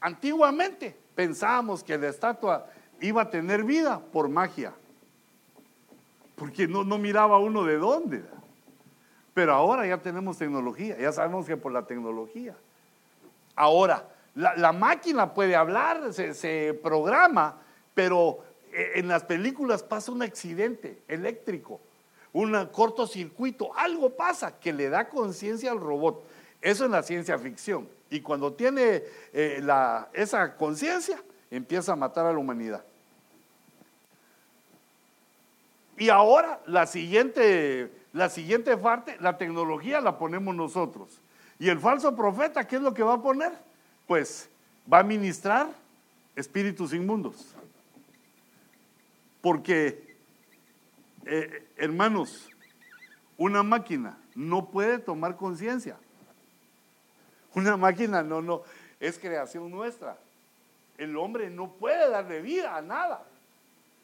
antiguamente 0.00 0.96
pensábamos 1.14 1.84
que 1.84 1.98
la 1.98 2.08
estatua 2.08 2.70
iba 3.00 3.22
a 3.22 3.30
tener 3.30 3.62
vida 3.64 4.00
por 4.00 4.28
magia 4.28 4.72
porque 6.38 6.68
no, 6.68 6.84
no 6.84 6.98
miraba 6.98 7.38
uno 7.38 7.64
de 7.64 7.76
dónde. 7.76 8.24
Pero 9.34 9.52
ahora 9.52 9.86
ya 9.86 9.98
tenemos 9.98 10.38
tecnología, 10.38 10.96
ya 10.98 11.12
sabemos 11.12 11.46
que 11.46 11.56
por 11.56 11.72
la 11.72 11.86
tecnología. 11.86 12.56
Ahora, 13.58 14.08
la, 14.36 14.72
máquina 14.72 15.34
puede 15.34 15.56
hablar, 15.56 16.14
se, 16.14 16.78
programa, 16.80 17.60
pero 17.92 18.38
eh, 18.72 18.92
en 18.94 19.08
las 19.08 19.24
películas 19.24 19.82
pasa 19.82 20.12
un 20.12 20.22
accidente 20.22 21.02
eléctrico, 21.08 21.80
un 22.32 22.66
cortocircuito, 22.66 23.76
algo 23.76 24.10
pasa 24.10 24.60
que 24.60 24.72
le 24.72 24.88
da 24.88 25.08
conciencia 25.08 25.72
al 25.72 25.80
robot. 25.80 26.22
Eso 26.62 26.84
es 26.84 26.90
la 26.92 27.02
ciencia 27.02 27.36
ficción. 27.36 27.88
Y 28.10 28.20
cuando 28.20 28.52
tiene 28.52 29.02
eh, 29.32 29.66
esa 30.12 30.54
conciencia, 30.54 31.20
empieza 31.50 31.94
a 31.94 31.96
matar 31.96 32.26
a 32.26 32.32
la 32.32 32.38
humanidad. 32.38 32.84
Y 35.96 36.10
ahora 36.10 36.60
la 36.66 36.86
siguiente, 36.86 37.90
la 38.12 38.28
siguiente 38.28 38.76
parte, 38.76 39.16
la 39.18 39.36
tecnología 39.36 40.00
la 40.00 40.16
ponemos 40.16 40.54
nosotros. 40.54 41.20
Y 41.58 41.68
el 41.68 41.80
falso 41.80 42.14
profeta, 42.14 42.66
¿qué 42.66 42.76
es 42.76 42.82
lo 42.82 42.94
que 42.94 43.02
va 43.02 43.14
a 43.14 43.22
poner? 43.22 43.52
Pues 44.06 44.48
va 44.90 45.00
a 45.00 45.02
ministrar 45.02 45.68
espíritus 46.36 46.92
inmundos. 46.92 47.54
Porque, 49.40 50.16
eh, 51.24 51.66
hermanos, 51.76 52.48
una 53.36 53.62
máquina 53.62 54.18
no 54.34 54.70
puede 54.70 54.98
tomar 54.98 55.36
conciencia. 55.36 55.96
Una 57.54 57.76
máquina 57.76 58.22
no, 58.22 58.40
no, 58.40 58.62
es 59.00 59.18
creación 59.18 59.70
nuestra. 59.70 60.16
El 60.96 61.16
hombre 61.16 61.50
no 61.50 61.70
puede 61.72 62.08
darle 62.10 62.40
vida 62.40 62.76
a 62.76 62.82
nada 62.82 63.24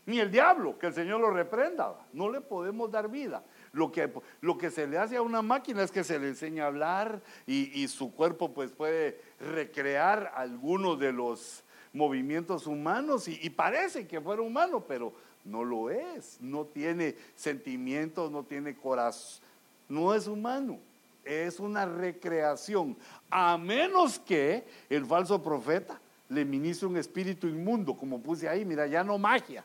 ni 0.06 0.20
el 0.20 0.30
diablo, 0.30 0.78
que 0.78 0.86
el 0.86 0.94
Señor 0.94 1.20
lo 1.20 1.30
reprenda. 1.30 1.94
No 2.12 2.30
le 2.30 2.40
podemos 2.40 2.90
dar 2.90 3.08
vida. 3.08 3.42
Lo 3.74 3.90
que, 3.90 4.08
lo 4.40 4.56
que 4.56 4.70
se 4.70 4.86
le 4.86 4.98
hace 4.98 5.16
a 5.16 5.22
una 5.22 5.42
máquina 5.42 5.82
es 5.82 5.90
que 5.90 6.04
se 6.04 6.18
le 6.18 6.28
enseña 6.28 6.64
a 6.64 6.68
hablar 6.68 7.20
y, 7.44 7.86
su 7.88 8.14
cuerpo 8.14 8.54
pues 8.54 8.70
puede 8.70 9.20
recrear 9.40 10.32
algunos 10.36 10.98
de 11.00 11.12
los 11.12 11.64
movimientos 11.92 12.68
humanos 12.68 13.26
y, 13.26 13.38
y, 13.42 13.50
parece 13.50 14.06
que 14.06 14.20
fuera 14.20 14.42
humano, 14.42 14.84
pero 14.86 15.12
no 15.44 15.64
lo 15.64 15.90
es. 15.90 16.38
No 16.40 16.66
tiene 16.66 17.16
sentimientos, 17.34 18.30
no 18.30 18.44
tiene 18.44 18.76
corazón. 18.76 19.44
No 19.88 20.14
es 20.14 20.28
humano. 20.28 20.78
Es 21.24 21.58
una 21.58 21.84
recreación. 21.84 22.96
A 23.28 23.58
menos 23.58 24.20
que 24.20 24.64
el 24.88 25.04
falso 25.04 25.42
profeta 25.42 26.00
le 26.28 26.44
ministre 26.44 26.86
un 26.86 26.96
espíritu 26.96 27.48
inmundo, 27.48 27.96
como 27.96 28.20
puse 28.20 28.48
ahí, 28.48 28.64
mira, 28.64 28.86
ya 28.86 29.02
no 29.02 29.18
magia 29.18 29.64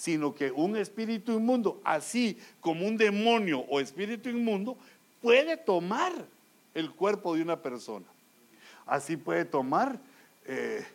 sino 0.00 0.34
que 0.34 0.50
un 0.50 0.78
espíritu 0.78 1.32
inmundo, 1.32 1.78
así 1.84 2.38
como 2.62 2.86
un 2.86 2.96
demonio 2.96 3.60
o 3.68 3.80
espíritu 3.80 4.30
inmundo, 4.30 4.78
puede 5.20 5.58
tomar 5.58 6.10
el 6.72 6.90
cuerpo 6.90 7.34
de 7.34 7.42
una 7.42 7.60
persona. 7.60 8.06
Así 8.86 9.18
puede 9.18 9.44
tomar, 9.44 10.00
eh, 10.46 10.86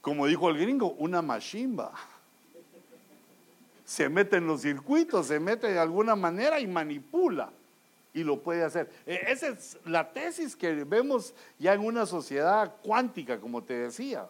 como 0.00 0.26
dijo 0.26 0.50
el 0.50 0.58
gringo, 0.58 0.94
una 0.98 1.22
machimba. 1.22 1.92
Se 3.84 4.08
mete 4.08 4.38
en 4.38 4.48
los 4.48 4.62
circuitos, 4.62 5.28
se 5.28 5.38
mete 5.38 5.68
de 5.68 5.78
alguna 5.78 6.16
manera 6.16 6.58
y 6.58 6.66
manipula. 6.66 7.52
Y 8.12 8.24
lo 8.24 8.40
puede 8.40 8.64
hacer. 8.64 8.90
E, 9.06 9.26
esa 9.28 9.46
es 9.50 9.78
la 9.84 10.12
tesis 10.12 10.56
que 10.56 10.72
vemos 10.82 11.34
ya 11.56 11.74
en 11.74 11.82
una 11.82 12.04
sociedad 12.04 12.74
cuántica, 12.82 13.38
como 13.38 13.62
te 13.62 13.74
decía. 13.74 14.26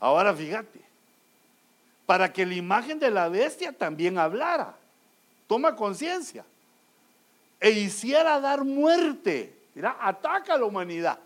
Ahora 0.00 0.34
fíjate, 0.34 0.83
para 2.06 2.32
que 2.32 2.44
la 2.44 2.54
imagen 2.54 2.98
de 2.98 3.10
la 3.10 3.28
bestia 3.28 3.72
también 3.72 4.18
hablara. 4.18 4.74
Toma 5.46 5.74
conciencia. 5.74 6.44
E 7.60 7.70
hiciera 7.70 8.40
dar 8.40 8.64
muerte. 8.64 9.56
Mira, 9.74 9.96
ataca 10.00 10.54
a 10.54 10.58
la 10.58 10.66
humanidad. 10.66 11.18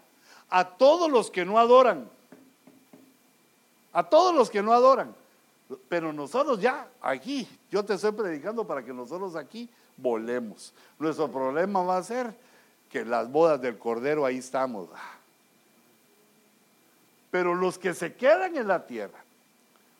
A 0.48 0.64
todos 0.64 1.10
los 1.10 1.30
que 1.30 1.44
no 1.44 1.58
adoran. 1.58 2.08
A 3.92 4.04
todos 4.04 4.34
los 4.34 4.50
que 4.50 4.62
no 4.62 4.72
adoran. 4.72 5.14
Pero 5.88 6.12
nosotros 6.12 6.60
ya 6.60 6.88
aquí, 7.00 7.46
yo 7.70 7.84
te 7.84 7.94
estoy 7.94 8.12
predicando 8.12 8.66
para 8.66 8.82
que 8.84 8.92
nosotros 8.92 9.36
aquí 9.36 9.68
volemos. 9.96 10.72
Nuestro 10.98 11.30
problema 11.30 11.82
va 11.82 11.98
a 11.98 12.02
ser 12.02 12.34
que 12.90 13.04
las 13.04 13.30
bodas 13.30 13.60
del 13.60 13.76
Cordero 13.76 14.24
ahí 14.24 14.38
estamos. 14.38 14.88
Pero 17.30 17.54
los 17.54 17.78
que 17.78 17.92
se 17.92 18.14
quedan 18.14 18.56
en 18.56 18.66
la 18.66 18.86
tierra, 18.86 19.18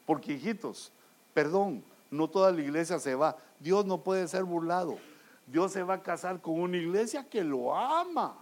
porque 0.09 0.33
hijitos, 0.33 0.91
perdón, 1.35 1.85
no 2.11 2.31
toda 2.31 2.51
la 2.51 2.63
iglesia 2.63 2.99
se 2.99 3.15
va. 3.15 3.37
Dios 3.61 3.85
no 3.85 4.03
puede 4.03 4.27
ser 4.27 4.43
burlado. 4.43 4.99
Dios 5.47 5.71
se 5.71 5.83
va 5.83 5.95
a 5.95 6.03
casar 6.03 6.41
con 6.41 6.59
una 6.59 6.79
iglesia 6.79 7.29
que 7.29 7.45
lo 7.45 7.77
ama. 7.77 8.35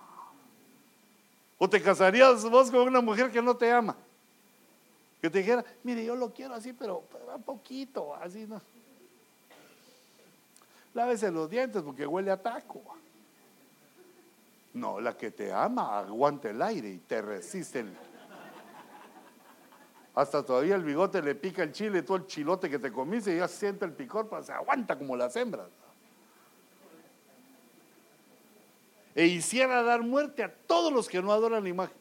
¿O 1.59 1.69
te 1.69 1.83
casarías 1.83 2.49
vos 2.49 2.71
con 2.71 2.83
una 2.83 3.01
mujer 3.01 3.33
que 3.33 3.43
no 3.43 3.57
te 3.57 3.73
ama? 3.73 3.97
Que 5.21 5.29
te 5.29 5.39
dijera, 5.39 5.65
mire, 5.83 6.05
yo 6.05 6.15
lo 6.15 6.33
quiero 6.33 6.55
así, 6.55 6.73
pero, 6.73 7.03
un 7.35 7.43
poquito, 7.43 8.15
así 8.15 8.47
no. 8.47 8.63
Lávese 10.95 11.33
los 11.33 11.51
dientes 11.51 11.83
porque 11.83 12.07
huele 12.07 12.31
a 12.31 12.41
taco. 12.41 12.81
No, 14.73 15.01
la 15.01 15.17
que 15.17 15.33
te 15.33 15.53
ama 15.53 15.99
aguanta 15.99 16.49
el 16.49 16.63
aire 16.63 16.91
y 16.91 16.99
te 16.99 17.21
resiste 17.21 17.81
el, 17.81 17.93
hasta 20.17 20.43
todavía 20.43 20.77
el 20.77 20.83
bigote 20.83 21.21
le 21.21 21.35
pica 21.35 21.63
el 21.63 21.73
chile, 21.73 22.03
todo 22.03 22.17
el 22.17 22.27
chilote 22.27 22.71
que 22.71 22.79
te 22.79 22.91
comiste 22.91 23.35
y 23.35 23.39
ya 23.39 23.47
siente 23.47 23.85
el 23.85 23.93
picor, 23.93 24.27
pues 24.27 24.47
se 24.47 24.53
aguanta 24.53 24.97
como 24.97 25.15
las 25.15 25.37
hembras. 25.37 25.69
E 29.15 29.27
hiciera 29.27 29.83
dar 29.83 30.01
muerte 30.01 30.43
a 30.43 30.51
todos 30.51 30.91
los 30.91 31.07
que 31.07 31.21
no 31.21 31.33
adoran 31.33 31.63
la 31.63 31.69
imagen. 31.69 31.97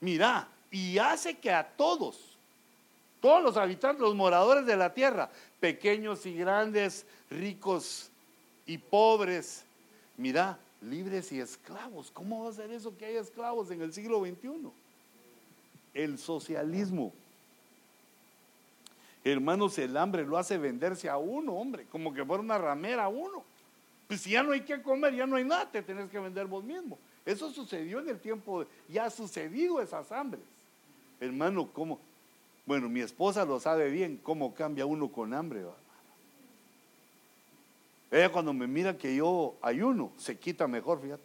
Mira, 0.00 0.48
y 0.68 0.98
hace 0.98 1.38
que 1.38 1.52
a 1.52 1.64
todos, 1.64 2.36
todos 3.20 3.40
los 3.40 3.56
habitantes, 3.56 4.00
los 4.00 4.16
moradores 4.16 4.66
de 4.66 4.76
la 4.76 4.92
tierra, 4.92 5.30
pequeños 5.60 6.26
y 6.26 6.34
grandes, 6.34 7.06
ricos 7.30 8.10
y 8.66 8.78
pobres, 8.78 9.64
mira, 10.16 10.58
libres 10.82 11.32
y 11.32 11.40
esclavos. 11.40 12.10
¿Cómo 12.10 12.44
va 12.44 12.50
a 12.50 12.52
ser 12.52 12.70
eso 12.70 12.96
que 12.96 13.06
haya 13.06 13.20
esclavos 13.20 13.70
en 13.70 13.82
el 13.82 13.92
siglo 13.92 14.20
XXI? 14.20 14.70
El 15.94 16.18
socialismo. 16.18 17.12
Hermanos, 19.24 19.78
el 19.78 19.96
hambre 19.96 20.24
lo 20.24 20.36
hace 20.36 20.58
venderse 20.58 21.08
a 21.08 21.16
uno, 21.16 21.54
hombre, 21.54 21.86
como 21.86 22.12
que 22.12 22.24
fuera 22.24 22.42
una 22.42 22.58
ramera 22.58 23.04
a 23.04 23.08
uno. 23.08 23.44
Pues 24.08 24.22
si 24.22 24.30
ya 24.30 24.42
no 24.42 24.52
hay 24.52 24.62
que 24.62 24.82
comer, 24.82 25.14
ya 25.14 25.26
no 25.26 25.36
hay 25.36 25.44
nada, 25.44 25.70
te 25.70 25.82
tenés 25.82 26.10
que 26.10 26.18
vender 26.18 26.46
vos 26.46 26.64
mismo. 26.64 26.98
Eso 27.24 27.50
sucedió 27.50 28.00
en 28.00 28.08
el 28.08 28.18
tiempo, 28.18 28.66
ya 28.88 29.04
ha 29.04 29.10
sucedido 29.10 29.80
esas 29.80 30.10
hambres. 30.10 30.42
Hermano, 31.20 31.68
¿cómo? 31.72 32.00
Bueno, 32.66 32.88
mi 32.88 33.00
esposa 33.00 33.44
lo 33.44 33.60
sabe 33.60 33.90
bien, 33.90 34.18
cómo 34.22 34.54
cambia 34.54 34.86
uno 34.86 35.08
con 35.08 35.32
hambre. 35.32 35.64
Ella 38.12 38.30
cuando 38.30 38.52
me 38.52 38.66
mira 38.66 38.96
que 38.98 39.16
yo 39.16 39.56
ayuno, 39.62 40.12
se 40.18 40.38
quita 40.38 40.68
mejor, 40.68 41.00
fíjate. 41.00 41.22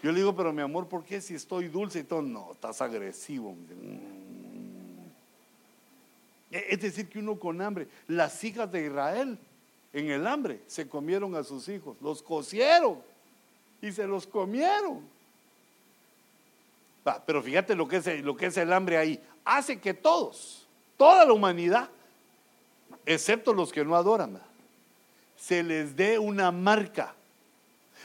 Yo 0.00 0.12
le 0.12 0.20
digo, 0.20 0.34
pero 0.34 0.52
mi 0.52 0.62
amor, 0.62 0.88
¿por 0.88 1.02
qué 1.04 1.20
si 1.20 1.34
estoy 1.34 1.66
dulce 1.66 1.98
y 1.98 2.04
todo? 2.04 2.22
No, 2.22 2.52
estás 2.52 2.80
agresivo. 2.80 3.52
Mm. 3.52 4.20
Es 6.50 6.80
decir, 6.80 7.08
que 7.08 7.18
uno 7.18 7.36
con 7.38 7.60
hambre, 7.60 7.88
las 8.06 8.42
hijas 8.44 8.70
de 8.70 8.86
Israel 8.86 9.36
en 9.92 10.10
el 10.10 10.24
hambre 10.26 10.60
se 10.68 10.88
comieron 10.88 11.34
a 11.34 11.42
sus 11.42 11.68
hijos, 11.68 11.96
los 12.00 12.22
cocieron 12.22 13.02
y 13.82 13.90
se 13.90 14.06
los 14.06 14.24
comieron. 14.24 15.02
pero 17.26 17.42
fíjate 17.42 17.74
lo 17.74 17.88
que, 17.88 17.96
es, 17.96 18.22
lo 18.22 18.36
que 18.36 18.46
es 18.46 18.56
el 18.56 18.72
hambre 18.72 18.98
ahí. 18.98 19.20
Hace 19.44 19.80
que 19.80 19.94
todos, 19.94 20.68
toda 20.96 21.24
la 21.24 21.32
humanidad, 21.32 21.90
excepto 23.14 23.52
los 23.52 23.72
que 23.72 23.84
no 23.84 23.96
adoran, 23.96 24.40
se 25.36 25.62
les 25.62 25.96
dé 25.96 26.18
una 26.18 26.52
marca 26.52 27.14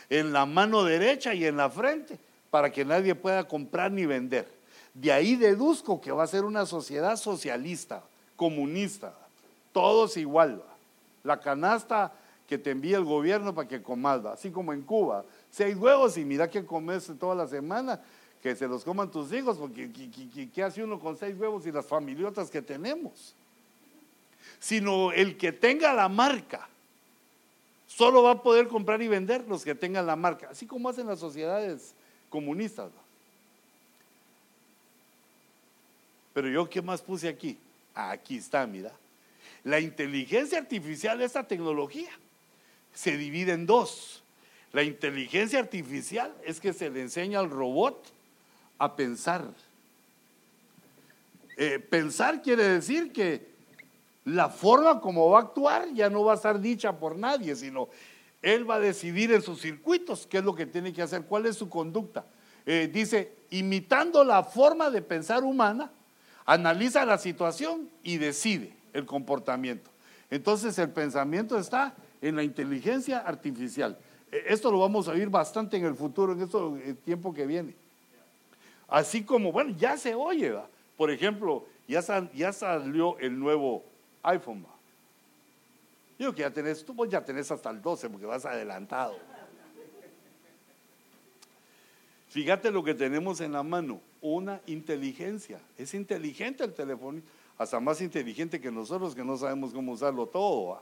en 0.10 0.34
la 0.34 0.46
mano 0.46 0.84
derecha 0.84 1.34
y 1.34 1.46
en 1.46 1.58
la 1.58 1.70
frente 1.70 2.18
para 2.50 2.72
que 2.72 2.86
nadie 2.86 3.14
pueda 3.16 3.48
comprar 3.48 3.92
ni 3.92 4.06
vender. 4.06 4.48
De 4.94 5.12
ahí 5.12 5.36
deduzco 5.36 6.00
que 6.00 6.12
va 6.12 6.24
a 6.24 6.28
ser 6.28 6.46
una 6.46 6.66
sociedad 6.66 7.18
socialista, 7.18 8.04
comunista, 8.36 9.14
todos 9.74 10.18
igual 10.18 10.64
la 11.24 11.40
canasta 11.40 12.14
que 12.48 12.58
te 12.58 12.72
envía 12.72 12.98
el 12.98 13.04
gobierno 13.04 13.54
para 13.54 13.68
que 13.68 13.82
comas, 13.82 14.24
así 14.26 14.52
como 14.52 14.72
en 14.72 14.84
Cuba. 14.84 15.26
Seis 15.50 15.76
huevos 15.76 16.18
y 16.18 16.24
mira 16.24 16.50
que 16.50 16.66
comes 16.66 17.12
toda 17.20 17.36
la 17.36 17.48
semana, 17.48 18.00
que 18.42 18.56
se 18.56 18.68
los 18.68 18.84
coman 18.84 19.10
tus 19.12 19.34
hijos, 19.34 19.58
porque 19.58 19.92
¿qué, 20.54 20.64
hace 20.64 20.84
uno 20.84 21.00
con 21.00 21.18
seis 21.18 21.36
huevos 21.38 21.66
y 21.66 21.72
las 21.72 21.86
familiotas 21.86 22.50
que 22.50 22.62
tenemos? 22.62 23.36
Sino 24.66 25.12
el 25.12 25.38
que 25.38 25.52
tenga 25.52 25.94
la 25.94 26.10
marca, 26.10 26.68
solo 27.86 28.24
va 28.24 28.32
a 28.32 28.42
poder 28.42 28.68
comprar 28.68 29.00
y 29.00 29.08
vender 29.08 29.46
los 29.48 29.64
que 29.64 29.76
tengan 29.76 30.08
la 30.08 30.16
marca, 30.16 30.48
así 30.50 30.66
como 30.66 30.90
hacen 30.90 31.06
las 31.06 31.20
sociedades 31.20 31.94
comunistas. 32.32 32.90
Pero 36.34 36.50
yo, 36.50 36.68
¿qué 36.68 36.82
más 36.82 37.00
puse 37.00 37.28
aquí? 37.28 37.60
Aquí 37.94 38.38
está, 38.38 38.66
mira. 38.66 38.92
La 39.64 39.80
inteligencia 39.80 40.58
artificial, 40.58 41.22
esta 41.22 41.48
tecnología, 41.48 42.10
se 42.92 43.18
divide 43.18 43.52
en 43.52 43.68
dos. 43.68 44.24
La 44.74 44.82
inteligencia 44.82 45.60
artificial 45.60 46.34
es 46.44 46.60
que 46.60 46.74
se 46.74 46.90
le 46.90 47.02
enseña 47.02 47.38
al 47.38 47.52
robot 47.52 48.04
a 48.80 48.96
pensar. 48.96 49.46
Eh, 51.56 51.78
pensar 51.78 52.42
quiere 52.42 52.64
decir 52.64 53.14
que 53.14 53.54
la 54.26 54.50
forma 54.50 55.00
como 55.00 55.30
va 55.30 55.40
a 55.40 55.42
actuar 55.44 55.94
ya 55.94 56.10
no 56.10 56.24
va 56.24 56.34
a 56.34 56.36
estar 56.36 56.60
dicha 56.60 56.98
por 56.98 57.16
nadie, 57.16 57.56
sino 57.56 57.90
él 58.42 58.70
va 58.70 58.76
a 58.76 58.80
decidir 58.80 59.32
en 59.32 59.42
sus 59.42 59.62
circuitos 59.62 60.28
qué 60.28 60.40
es 60.40 60.44
lo 60.44 60.54
que 60.54 60.66
tiene 60.66 60.92
que 60.94 61.02
hacer, 61.02 61.24
cuál 61.24 61.46
es 61.46 61.56
su 61.56 61.70
conducta. 61.70 62.26
Eh, 62.66 62.90
dice, 62.92 63.32
imitando 63.52 64.24
la 64.24 64.44
forma 64.44 64.90
de 64.90 65.02
pensar 65.02 65.44
humana, 65.44 65.92
analiza 66.46 67.06
la 67.06 67.18
situación 67.18 67.90
y 68.04 68.18
decide 68.18 68.74
el 68.94 69.06
comportamiento. 69.06 69.92
Entonces 70.32 70.78
el 70.80 70.90
pensamiento 70.90 71.58
está 71.58 71.96
en 72.22 72.36
la 72.36 72.44
inteligencia 72.44 73.20
artificial. 73.20 73.98
E, 74.32 74.46
esto 74.48 74.72
lo 74.72 74.80
vamos 74.80 75.08
a 75.08 75.12
oír 75.12 75.30
bastante 75.30 75.78
en 75.78 75.86
el 75.86 75.96
futuro, 75.96 76.34
en 76.34 76.42
este 76.42 76.94
tiempo 77.04 77.34
que 77.34 77.46
viene. 77.46 77.76
Así 78.88 79.24
como, 79.24 79.52
bueno, 79.52 79.76
ya 79.78 79.98
se 79.98 80.16
oye, 80.16 80.56
por 80.98 81.12
ejemplo, 81.12 81.66
ya, 81.88 82.02
ya 82.34 82.54
salió 82.54 83.18
el 83.20 83.40
nuevo 83.40 83.84
iPhone. 84.26 84.66
Yo 86.18 86.34
que 86.34 86.42
ya 86.42 86.52
tenés, 86.52 86.84
tú 86.86 86.94
vos 86.94 87.10
ya 87.10 87.24
tenés 87.24 87.52
hasta 87.52 87.70
el 87.70 87.82
12 87.82 88.10
porque 88.10 88.26
vas 88.26 88.46
adelantado. 88.46 89.18
Fíjate 92.30 92.72
lo 92.72 92.84
que 92.84 92.94
tenemos 92.94 93.40
en 93.42 93.54
la 93.54 93.64
mano, 93.64 94.02
una 94.22 94.62
inteligencia. 94.66 95.60
Es 95.78 95.94
inteligente 95.94 96.64
el 96.64 96.74
teléfono 96.74 97.22
hasta 97.58 97.80
más 97.80 98.02
inteligente 98.02 98.60
que 98.60 98.72
nosotros 98.72 99.16
que 99.16 99.24
no 99.24 99.38
sabemos 99.38 99.74
cómo 99.74 99.94
usarlo 99.94 100.26
todo. 100.26 100.82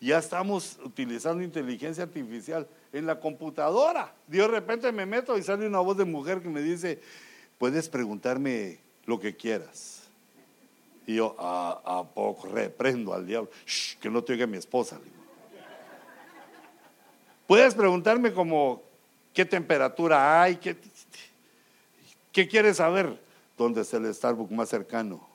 Ya 0.00 0.18
estamos 0.18 0.78
utilizando 0.84 1.44
inteligencia 1.44 2.02
artificial 2.02 2.66
en 2.92 3.06
la 3.06 3.20
computadora. 3.20 4.12
de 4.26 4.46
repente 4.48 4.90
me 4.90 5.06
meto 5.06 5.38
y 5.38 5.42
sale 5.42 5.66
una 5.66 5.78
voz 5.78 5.96
de 5.96 6.04
mujer 6.04 6.40
que 6.40 6.48
me 6.48 6.60
dice, 6.60 7.00
puedes 7.58 7.88
preguntarme 7.88 8.80
lo 9.06 9.20
que 9.20 9.36
quieras. 9.36 10.01
Y 11.06 11.16
yo, 11.16 11.34
¿a, 11.38 12.04
poco 12.14 12.48
reprendo 12.48 13.12
al 13.12 13.26
diablo? 13.26 13.50
que 14.00 14.10
no 14.10 14.22
te 14.22 14.32
oiga 14.32 14.46
mi 14.46 14.56
esposa. 14.56 15.00
Puedes 17.46 17.74
preguntarme 17.74 18.32
como, 18.32 18.82
¿qué 19.34 19.44
temperatura 19.44 20.42
hay? 20.42 20.56
¿Qué, 20.56 20.76
qué 22.30 22.48
quieres 22.48 22.76
saber? 22.76 23.18
¿Dónde 23.58 23.82
está 23.82 23.96
el 23.98 24.14
Starbucks 24.14 24.52
más 24.52 24.68
cercano? 24.68 25.32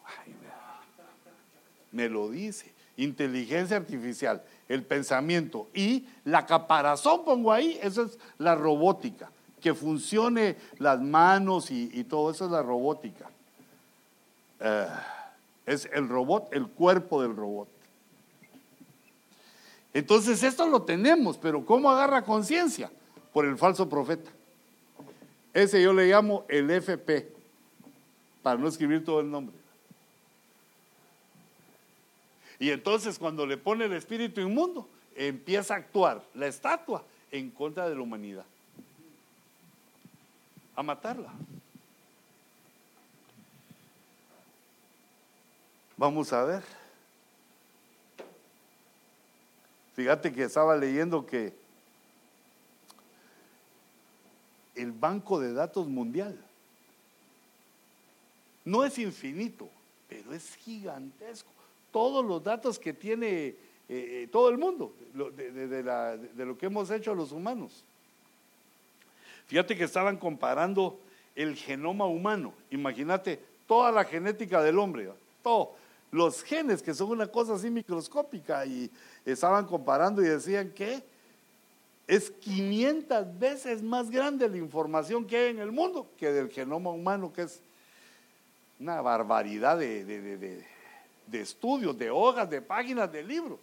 me 1.92 2.08
lo 2.08 2.30
dice. 2.30 2.72
Inteligencia 2.96 3.78
artificial, 3.78 4.44
el 4.68 4.84
pensamiento 4.84 5.68
y 5.74 6.08
la 6.24 6.46
caparazón, 6.46 7.24
pongo 7.24 7.52
ahí, 7.52 7.80
esa 7.82 8.04
es 8.04 8.18
la 8.38 8.56
robótica. 8.56 9.32
Que 9.62 9.74
funcione 9.74 10.56
las 10.78 11.00
manos 11.02 11.70
y, 11.72 12.04
todo 12.06 12.32
eso 12.32 12.46
es 12.46 12.52
la 12.52 12.62
robótica. 12.62 13.30
Eh, 14.60 14.88
es 15.68 15.88
el 15.94 16.08
robot, 16.08 16.48
el 16.52 16.68
cuerpo 16.68 17.22
del 17.22 17.36
robot. 17.36 17.68
Entonces 19.94 20.42
esto 20.42 20.68
lo 20.68 20.84
tenemos, 20.84 21.38
pero 21.38 21.66
¿cómo 21.66 21.92
agarra 21.92 22.24
conciencia? 22.24 22.90
Por 23.34 23.46
el 23.46 23.58
falso 23.58 23.88
profeta. 23.88 24.32
Ese 25.54 25.82
yo 25.82 25.94
le 25.94 26.08
llamo 26.08 26.46
el 26.48 26.72
FP, 26.72 27.32
para 28.42 28.58
no 28.58 28.68
escribir 28.68 29.04
todo 29.04 29.20
el 29.20 29.30
nombre. 29.30 29.56
Y 32.60 32.72
entonces 32.72 33.20
cuando 33.20 33.46
le 33.46 33.58
pone 33.58 33.86
el 33.86 33.94
espíritu 33.94 34.40
inmundo, 34.40 34.88
empieza 35.16 35.74
a 35.74 35.78
actuar 35.78 36.24
la 36.34 36.48
estatua 36.48 37.04
en 37.30 37.52
contra 37.52 37.90
de 37.90 37.96
la 37.96 38.02
humanidad. 38.02 38.46
A 40.76 40.84
matarla. 40.84 41.34
Vamos 45.98 46.32
a 46.32 46.44
ver. 46.44 46.64
Fíjate 49.96 50.32
que 50.32 50.44
estaba 50.44 50.78
leyendo 50.78 51.26
que 51.26 51.52
el 54.76 54.92
banco 54.92 55.40
de 55.40 55.54
datos 55.54 55.88
mundial 55.88 56.38
no 58.64 58.86
es 58.86 59.00
infinito, 59.00 59.68
pero 60.08 60.34
es 60.34 60.56
gigantesco 60.58 61.50
todos 61.92 62.24
los 62.24 62.44
datos 62.44 62.78
que 62.78 62.94
tiene 62.94 63.48
eh, 63.48 63.56
eh, 63.90 64.30
todo 64.32 64.50
el 64.50 64.60
mundo 64.60 64.94
de, 65.16 66.46
lo 66.46 66.56
que 66.60 66.68
hemos 66.68 66.92
hecho 66.92 67.16
los 67.16 67.32
humanos. 67.32 67.84
Fíjate 69.48 69.76
que 69.76 69.86
estaban 69.86 70.18
comparando 70.18 71.00
el 71.34 71.56
genoma 71.56 72.06
humano. 72.06 72.54
Imagínate 72.70 73.40
toda 73.66 73.92
la 73.92 74.06
genética 74.06 74.62
del 74.62 74.78
hombre, 74.78 75.10
todos 75.42 75.70
los 76.12 76.44
genes 76.44 76.82
que 76.82 76.94
son 76.94 77.12
una 77.12 77.28
cosa 77.28 77.56
así 77.56 77.70
microscópica 77.70 78.66
y 78.66 78.90
estaban 79.26 79.66
comparando 79.66 80.22
y 80.22 80.28
decían 80.28 80.72
que 80.72 81.04
es 82.08 82.32
500 82.32 83.38
veces 83.38 83.84
más 83.84 84.10
grande 84.10 84.48
la 84.48 84.58
información 84.58 85.26
que 85.26 85.38
hay 85.38 85.50
en 85.52 85.60
el 85.60 85.72
mundo 85.72 86.10
que 86.18 86.32
del 86.32 86.50
genoma 86.50 86.92
humano, 86.92 87.34
que 87.34 87.44
es 87.44 87.62
una 88.80 89.02
barbaridad 89.02 89.78
de, 89.78 90.06
de 90.06 91.42
estudios, 91.42 91.98
de 91.98 92.10
hojas, 92.10 92.50
de 92.50 92.62
páginas, 92.62 93.12
de 93.12 93.24
libros. 93.24 93.60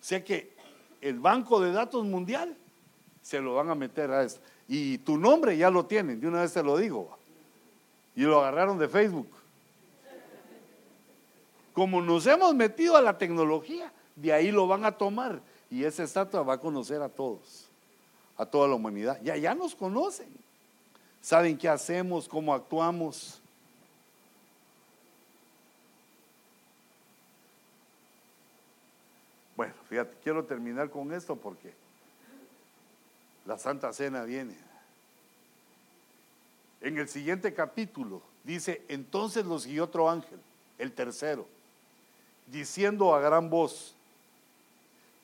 O 0.00 0.04
sea 0.04 0.22
que 0.22 0.54
el 1.00 1.18
banco 1.18 1.60
de 1.60 1.72
datos 1.72 2.04
mundial 2.04 2.56
se 3.22 3.40
lo 3.40 3.56
van 3.56 3.70
a 3.70 3.74
meter 3.74 4.10
a 4.10 4.22
esto. 4.22 4.40
Y 4.68 4.98
tu 4.98 5.18
nombre 5.18 5.56
ya 5.56 5.70
lo 5.70 5.86
tienen, 5.86 6.20
de 6.20 6.28
una 6.28 6.42
vez 6.42 6.52
te 6.52 6.62
lo 6.62 6.76
digo. 6.76 7.18
Y 8.14 8.22
lo 8.22 8.40
agarraron 8.40 8.78
de 8.78 8.88
Facebook. 8.88 9.28
Como 11.76 12.00
nos 12.00 12.26
hemos 12.26 12.54
metido 12.54 12.96
a 12.96 13.02
la 13.02 13.18
tecnología, 13.18 13.92
de 14.14 14.32
ahí 14.32 14.50
lo 14.50 14.66
van 14.66 14.86
a 14.86 14.92
tomar. 14.92 15.42
Y 15.68 15.84
esa 15.84 16.04
estatua 16.04 16.42
va 16.42 16.54
a 16.54 16.58
conocer 16.58 17.02
a 17.02 17.10
todos, 17.10 17.68
a 18.38 18.46
toda 18.46 18.66
la 18.66 18.76
humanidad. 18.76 19.20
Ya, 19.22 19.36
ya 19.36 19.54
nos 19.54 19.74
conocen. 19.74 20.26
Saben 21.20 21.58
qué 21.58 21.68
hacemos, 21.68 22.26
cómo 22.26 22.54
actuamos. 22.54 23.42
Bueno, 29.54 29.74
fíjate, 29.90 30.16
quiero 30.22 30.46
terminar 30.46 30.88
con 30.88 31.12
esto 31.12 31.36
porque 31.36 31.74
la 33.44 33.58
Santa 33.58 33.92
Cena 33.92 34.24
viene. 34.24 34.56
En 36.80 36.96
el 36.96 37.06
siguiente 37.06 37.52
capítulo 37.52 38.22
dice, 38.44 38.82
entonces 38.88 39.44
los 39.44 39.64
siguió 39.64 39.84
otro 39.84 40.08
ángel, 40.08 40.40
el 40.78 40.92
tercero, 40.92 41.46
diciendo 42.46 43.14
a 43.14 43.20
gran 43.20 43.50
voz, 43.50 43.94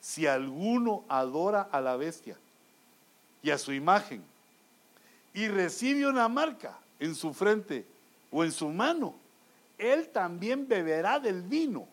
si 0.00 0.26
alguno 0.26 1.04
adora 1.08 1.68
a 1.70 1.80
la 1.80 1.96
bestia 1.96 2.36
y 3.42 3.50
a 3.50 3.58
su 3.58 3.72
imagen 3.72 4.22
y 5.32 5.48
recibe 5.48 6.06
una 6.06 6.28
marca 6.28 6.76
en 6.98 7.14
su 7.14 7.32
frente 7.32 7.86
o 8.30 8.44
en 8.44 8.52
su 8.52 8.68
mano, 8.68 9.14
él 9.78 10.08
también 10.08 10.66
beberá 10.66 11.18
del 11.18 11.42
vino, 11.42 11.86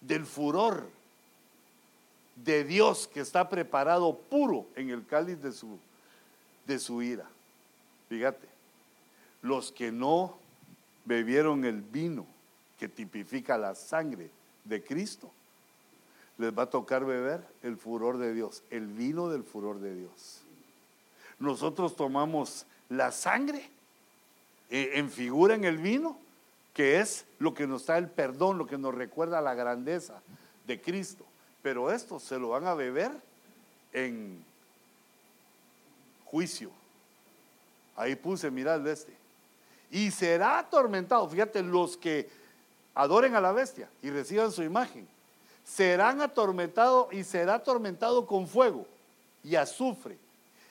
del 0.00 0.26
furor 0.26 0.88
de 2.36 2.64
Dios 2.64 3.08
que 3.08 3.20
está 3.20 3.48
preparado 3.48 4.16
puro 4.16 4.66
en 4.76 4.90
el 4.90 5.06
cáliz 5.06 5.40
de 5.42 5.52
su, 5.52 5.78
de 6.66 6.78
su 6.78 7.02
ira. 7.02 7.26
Fíjate, 8.08 8.48
los 9.42 9.72
que 9.72 9.92
no 9.92 10.38
bebieron 11.04 11.64
el 11.64 11.80
vino 11.80 12.26
que 12.78 12.88
tipifica 12.88 13.58
la 13.58 13.74
sangre 13.74 14.30
de 14.70 14.82
Cristo, 14.82 15.30
les 16.38 16.56
va 16.56 16.62
a 16.62 16.70
tocar 16.70 17.04
beber 17.04 17.42
el 17.62 17.76
furor 17.76 18.16
de 18.16 18.32
Dios, 18.32 18.62
el 18.70 18.86
vino 18.86 19.28
del 19.28 19.44
furor 19.44 19.80
de 19.80 19.94
Dios. 19.94 20.40
Nosotros 21.38 21.96
tomamos 21.96 22.64
la 22.88 23.12
sangre 23.12 23.68
eh, 24.70 24.92
en 24.94 25.10
figura 25.10 25.54
en 25.54 25.64
el 25.64 25.76
vino, 25.76 26.16
que 26.72 27.00
es 27.00 27.26
lo 27.38 27.52
que 27.52 27.66
nos 27.66 27.84
da 27.84 27.98
el 27.98 28.08
perdón, 28.08 28.56
lo 28.56 28.66
que 28.66 28.78
nos 28.78 28.94
recuerda 28.94 29.42
la 29.42 29.54
grandeza 29.54 30.22
de 30.66 30.80
Cristo. 30.80 31.24
Pero 31.62 31.92
esto 31.92 32.18
se 32.18 32.38
lo 32.38 32.50
van 32.50 32.66
a 32.66 32.74
beber 32.74 33.10
en 33.92 34.42
juicio. 36.24 36.70
Ahí 37.96 38.14
puse, 38.16 38.50
mirad 38.50 38.86
este. 38.86 39.12
Y 39.90 40.10
será 40.10 40.58
atormentado. 40.58 41.28
Fíjate, 41.28 41.62
los 41.62 41.96
que 41.96 42.30
adoren 42.94 43.34
a 43.34 43.40
la 43.40 43.52
bestia 43.52 43.88
y 44.02 44.10
reciban 44.10 44.52
su 44.52 44.62
imagen, 44.62 45.08
serán 45.64 46.20
atormentados 46.20 47.12
y 47.12 47.24
será 47.24 47.54
atormentado 47.54 48.26
con 48.26 48.46
fuego 48.46 48.86
y 49.42 49.56
azufre 49.56 50.18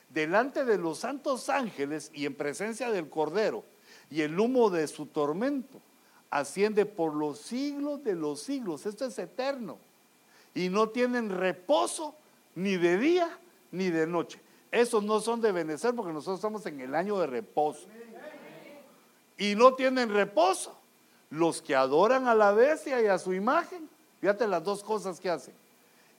delante 0.09 0.65
de 0.65 0.77
los 0.77 0.99
santos 0.99 1.49
ángeles 1.49 2.11
y 2.13 2.25
en 2.25 2.35
presencia 2.35 2.89
del 2.89 3.09
Cordero. 3.09 3.63
Y 4.11 4.21
el 4.21 4.39
humo 4.39 4.69
de 4.69 4.87
su 4.87 5.05
tormento 5.05 5.79
asciende 6.31 6.85
por 6.85 7.13
los 7.13 7.39
siglos 7.39 8.03
de 8.03 8.15
los 8.15 8.41
siglos. 8.41 8.85
Esto 8.85 9.05
es 9.05 9.17
eterno 9.19 9.77
y 10.53 10.69
no 10.69 10.89
tienen 10.89 11.29
reposo 11.29 12.15
ni 12.55 12.75
de 12.77 12.97
día 12.97 13.29
ni 13.71 13.89
de 13.89 14.07
noche. 14.07 14.39
Esos 14.71 15.03
no 15.03 15.19
son 15.19 15.41
de 15.41 15.51
benecer 15.51 15.95
porque 15.95 16.13
nosotros 16.13 16.39
estamos 16.39 16.65
en 16.65 16.79
el 16.81 16.95
año 16.95 17.19
de 17.19 17.27
reposo. 17.27 17.87
Y 19.37 19.55
no 19.55 19.73
tienen 19.75 20.09
reposo 20.09 20.78
los 21.29 21.61
que 21.61 21.75
adoran 21.75 22.27
a 22.27 22.35
la 22.35 22.51
bestia 22.51 23.01
y 23.01 23.07
a 23.07 23.17
su 23.17 23.33
imagen. 23.33 23.89
Fíjate 24.19 24.47
las 24.47 24.63
dos 24.63 24.83
cosas 24.83 25.19
que 25.19 25.29
hacen. 25.29 25.53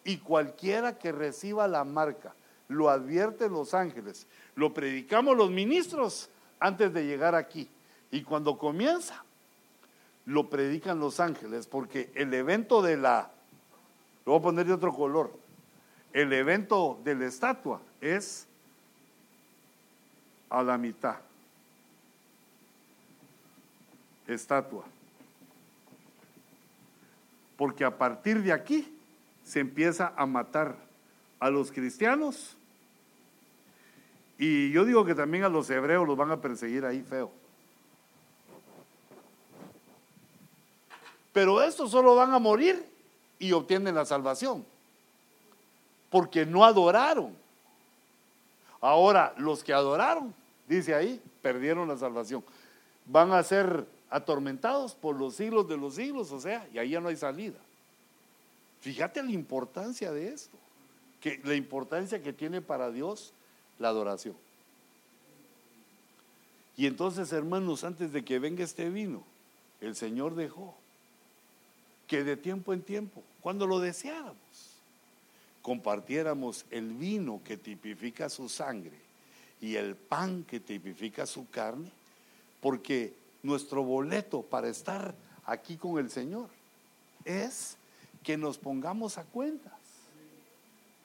Y 0.04 0.18
cualquiera 0.18 0.98
que 0.98 1.12
reciba 1.12 1.68
la 1.68 1.84
marca, 1.84 2.34
lo 2.68 2.88
advierten 2.88 3.52
los 3.52 3.74
ángeles, 3.74 4.26
lo 4.54 4.72
predicamos 4.72 5.36
los 5.36 5.50
ministros 5.50 6.30
antes 6.58 6.92
de 6.92 7.04
llegar 7.04 7.34
aquí. 7.34 7.68
Y 8.10 8.22
cuando 8.22 8.56
comienza, 8.56 9.24
lo 10.26 10.48
predican 10.48 10.98
los 11.00 11.20
ángeles, 11.20 11.66
porque 11.66 12.10
el 12.14 12.32
evento 12.32 12.82
de 12.82 12.96
la 12.96 13.30
lo 14.24 14.32
voy 14.32 14.38
a 14.38 14.42
poner 14.42 14.66
de 14.66 14.72
otro 14.74 14.92
color. 14.92 15.32
El 16.12 16.32
evento 16.32 16.98
de 17.04 17.14
la 17.14 17.26
estatua 17.26 17.80
es 18.00 18.46
a 20.48 20.62
la 20.62 20.76
mitad. 20.76 21.16
Estatua. 24.26 24.84
Porque 27.60 27.84
a 27.84 27.98
partir 27.98 28.42
de 28.42 28.54
aquí 28.54 28.90
se 29.44 29.60
empieza 29.60 30.14
a 30.16 30.24
matar 30.24 30.76
a 31.38 31.50
los 31.50 31.70
cristianos. 31.70 32.56
Y 34.38 34.70
yo 34.70 34.86
digo 34.86 35.04
que 35.04 35.14
también 35.14 35.44
a 35.44 35.50
los 35.50 35.68
hebreos 35.68 36.08
los 36.08 36.16
van 36.16 36.30
a 36.30 36.40
perseguir 36.40 36.86
ahí 36.86 37.02
feo. 37.02 37.30
Pero 41.34 41.60
estos 41.60 41.90
solo 41.90 42.14
van 42.14 42.32
a 42.32 42.38
morir 42.38 42.82
y 43.38 43.52
obtienen 43.52 43.94
la 43.94 44.06
salvación. 44.06 44.64
Porque 46.08 46.46
no 46.46 46.64
adoraron. 46.64 47.36
Ahora, 48.80 49.34
los 49.36 49.62
que 49.62 49.74
adoraron, 49.74 50.34
dice 50.66 50.94
ahí, 50.94 51.20
perdieron 51.42 51.86
la 51.88 51.98
salvación. 51.98 52.42
Van 53.04 53.32
a 53.32 53.42
ser 53.42 53.84
atormentados 54.10 54.94
por 54.94 55.16
los 55.16 55.36
siglos 55.36 55.68
de 55.68 55.76
los 55.76 55.94
siglos, 55.94 56.32
o 56.32 56.40
sea, 56.40 56.68
y 56.74 56.78
ahí 56.78 56.90
ya 56.90 57.00
no 57.00 57.08
hay 57.08 57.16
salida. 57.16 57.58
Fíjate 58.80 59.22
la 59.22 59.30
importancia 59.30 60.10
de 60.10 60.28
esto, 60.28 60.58
que 61.20 61.40
la 61.44 61.54
importancia 61.54 62.22
que 62.22 62.32
tiene 62.32 62.60
para 62.60 62.90
Dios 62.90 63.32
la 63.78 63.88
adoración. 63.88 64.36
Y 66.76 66.86
entonces, 66.86 67.32
hermanos, 67.32 67.84
antes 67.84 68.12
de 68.12 68.24
que 68.24 68.38
venga 68.38 68.64
este 68.64 68.88
vino, 68.90 69.22
el 69.80 69.94
Señor 69.94 70.34
dejó 70.34 70.74
que 72.06 72.24
de 72.24 72.36
tiempo 72.36 72.72
en 72.72 72.82
tiempo, 72.82 73.22
cuando 73.40 73.66
lo 73.66 73.78
deseáramos, 73.78 74.34
compartiéramos 75.62 76.64
el 76.70 76.94
vino 76.94 77.40
que 77.44 77.56
tipifica 77.56 78.28
su 78.28 78.48
sangre 78.48 78.98
y 79.60 79.76
el 79.76 79.94
pan 79.94 80.42
que 80.44 80.58
tipifica 80.58 81.26
su 81.26 81.48
carne, 81.50 81.90
porque 82.60 83.14
nuestro 83.42 83.82
boleto 83.82 84.42
para 84.42 84.68
estar 84.68 85.14
aquí 85.44 85.76
con 85.76 85.98
el 85.98 86.10
Señor 86.10 86.48
es 87.24 87.76
que 88.22 88.36
nos 88.36 88.58
pongamos 88.58 89.18
a 89.18 89.24
cuentas 89.24 89.72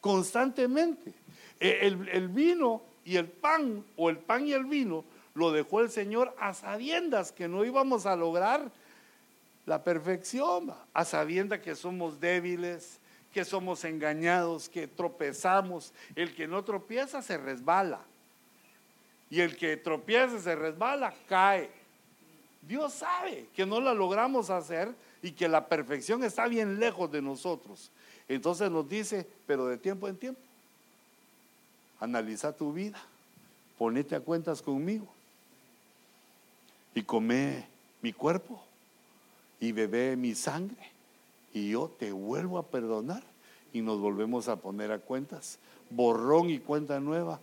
constantemente. 0.02 1.14
E, 1.60 1.88
el, 1.88 2.08
el, 2.10 2.28
vino 2.28 2.82
y 3.04 3.16
el 3.16 3.28
pan, 3.28 3.84
o 3.96 4.10
el 4.10 4.18
pan 4.18 4.48
y 4.48 4.54
el 4.54 4.66
vino, 4.66 5.04
lo 5.34 5.52
dejó 5.52 5.82
el 5.82 5.90
Señor 5.90 6.36
a 6.40 6.54
sabiendas 6.54 7.32
que 7.32 7.48
no 7.48 7.66
íbamos 7.66 8.06
a 8.06 8.16
lograr 8.16 8.72
la 9.66 9.84
perfección, 9.84 10.74
a 10.94 11.06
sabienda 11.06 11.62
que 11.62 11.76
somos 11.76 12.20
débiles, 12.20 13.00
que 13.34 13.44
somos 13.44 13.84
engañados, 13.84 14.70
que 14.70 14.88
tropezamos. 14.88 15.94
El 16.16 16.34
que 16.36 16.48
no 16.48 16.64
tropieza 16.64 17.22
se 17.22 17.38
resbala. 17.38 18.00
Y 19.30 19.42
el 19.42 19.58
que 19.58 19.76
tropieza 19.76 20.40
se 20.40 20.56
resbala, 20.56 21.14
cae. 21.28 21.70
Dios 22.68 22.94
sabe 22.94 23.48
que 23.56 23.66
no 23.66 23.80
la 23.80 23.94
logramos 23.94 24.50
hacer 24.50 24.94
y 25.22 25.32
que 25.32 25.48
la 25.48 25.68
perfección 25.68 26.24
está 26.24 26.48
bien 26.48 26.80
lejos 26.80 27.12
de 27.12 27.22
nosotros. 27.22 27.92
Entonces 28.28 28.72
nos 28.72 28.88
dice, 28.90 29.28
pero 29.46 29.68
de 29.68 29.78
tiempo 29.78 30.08
en 30.08 30.18
tiempo, 30.18 30.42
analiza 32.00 32.56
tu 32.56 32.74
vida, 32.74 33.02
ponete 33.78 34.16
a 34.16 34.20
cuentas 34.20 34.62
conmigo 34.62 35.08
y 36.94 37.04
come 37.04 37.68
mi 38.02 38.14
cuerpo 38.14 38.64
y 39.60 39.72
bebé 39.72 40.16
mi 40.16 40.34
sangre 40.36 40.92
y 41.54 41.72
yo 41.72 41.92
te 42.00 42.12
vuelvo 42.12 42.58
a 42.58 42.64
perdonar 42.64 43.24
y 43.74 43.82
nos 43.82 44.00
volvemos 44.00 44.48
a 44.48 44.56
poner 44.56 44.92
a 44.92 45.00
cuentas, 45.00 45.60
borrón 45.90 46.50
y 46.50 46.60
cuenta 46.60 47.00
nueva, 47.00 47.40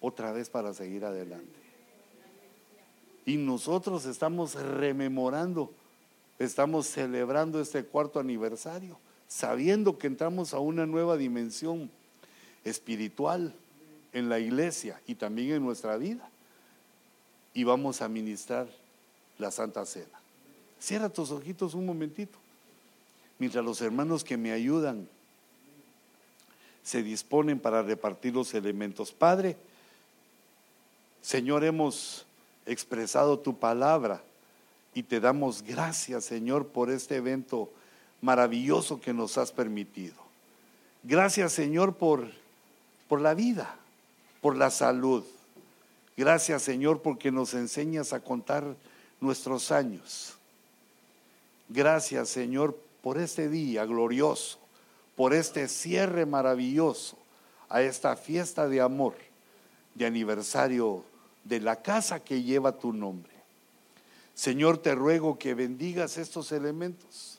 otra 0.00 0.32
vez 0.32 0.48
para 0.48 0.74
seguir 0.74 1.04
adelante. 1.04 1.59
Y 3.30 3.36
nosotros 3.36 4.06
estamos 4.06 4.54
rememorando, 4.54 5.72
estamos 6.40 6.88
celebrando 6.88 7.60
este 7.60 7.84
cuarto 7.84 8.18
aniversario, 8.18 8.98
sabiendo 9.28 9.98
que 9.98 10.08
entramos 10.08 10.52
a 10.52 10.58
una 10.58 10.84
nueva 10.84 11.16
dimensión 11.16 11.92
espiritual 12.64 13.54
en 14.12 14.28
la 14.28 14.40
iglesia 14.40 15.00
y 15.06 15.14
también 15.14 15.52
en 15.52 15.62
nuestra 15.62 15.96
vida. 15.96 16.28
Y 17.54 17.62
vamos 17.62 18.02
a 18.02 18.08
ministrar 18.08 18.66
la 19.38 19.52
Santa 19.52 19.86
Cena. 19.86 20.20
Cierra 20.80 21.08
tus 21.08 21.30
ojitos 21.30 21.74
un 21.74 21.86
momentito. 21.86 22.36
Mientras 23.38 23.64
los 23.64 23.80
hermanos 23.80 24.24
que 24.24 24.36
me 24.36 24.50
ayudan 24.50 25.06
se 26.82 27.04
disponen 27.04 27.60
para 27.60 27.84
repartir 27.84 28.34
los 28.34 28.52
elementos. 28.54 29.12
Padre, 29.12 29.56
Señor, 31.22 31.62
hemos 31.62 32.26
expresado 32.66 33.38
tu 33.38 33.58
palabra 33.58 34.22
y 34.94 35.02
te 35.02 35.20
damos 35.20 35.62
gracias, 35.62 36.24
Señor, 36.24 36.66
por 36.66 36.90
este 36.90 37.16
evento 37.16 37.70
maravilloso 38.20 39.00
que 39.00 39.12
nos 39.12 39.38
has 39.38 39.52
permitido. 39.52 40.16
Gracias, 41.02 41.52
Señor, 41.52 41.94
por, 41.94 42.28
por 43.08 43.20
la 43.20 43.34
vida, 43.34 43.76
por 44.40 44.56
la 44.56 44.70
salud. 44.70 45.24
Gracias, 46.16 46.62
Señor, 46.62 47.00
porque 47.00 47.30
nos 47.30 47.54
enseñas 47.54 48.12
a 48.12 48.20
contar 48.20 48.76
nuestros 49.20 49.70
años. 49.70 50.34
Gracias, 51.68 52.28
Señor, 52.28 52.76
por 53.00 53.16
este 53.16 53.48
día 53.48 53.84
glorioso, 53.86 54.58
por 55.16 55.32
este 55.32 55.68
cierre 55.68 56.26
maravilloso 56.26 57.16
a 57.68 57.82
esta 57.82 58.16
fiesta 58.16 58.68
de 58.68 58.80
amor, 58.80 59.14
de 59.94 60.04
aniversario 60.04 61.04
de 61.44 61.60
la 61.60 61.82
casa 61.82 62.20
que 62.20 62.42
lleva 62.42 62.78
tu 62.78 62.92
nombre. 62.92 63.32
Señor, 64.34 64.78
te 64.78 64.94
ruego 64.94 65.38
que 65.38 65.54
bendigas 65.54 66.16
estos 66.16 66.52
elementos. 66.52 67.38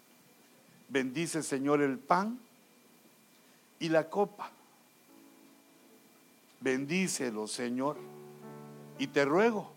Bendice, 0.89 1.41
Señor, 1.41 1.81
el 1.81 1.97
pan 1.97 2.39
y 3.79 3.89
la 3.89 4.09
copa. 4.09 4.51
Bendícelo, 6.59 7.47
Señor. 7.47 7.97
Y 8.99 9.07
te 9.07 9.25
ruego 9.25 9.71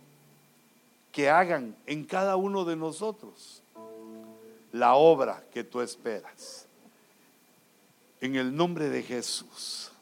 que 1.13 1.31
hagan 1.31 1.77
en 1.87 2.05
cada 2.05 2.37
uno 2.37 2.65
de 2.65 2.77
nosotros 2.77 3.63
la 4.73 4.97
obra 4.97 5.45
que 5.53 5.65
tú 5.65 5.81
esperas. 5.81 6.67
En 8.21 8.37
el 8.37 8.55
nombre 8.55 8.91
de 8.91 9.03
Jesús. 9.03 9.94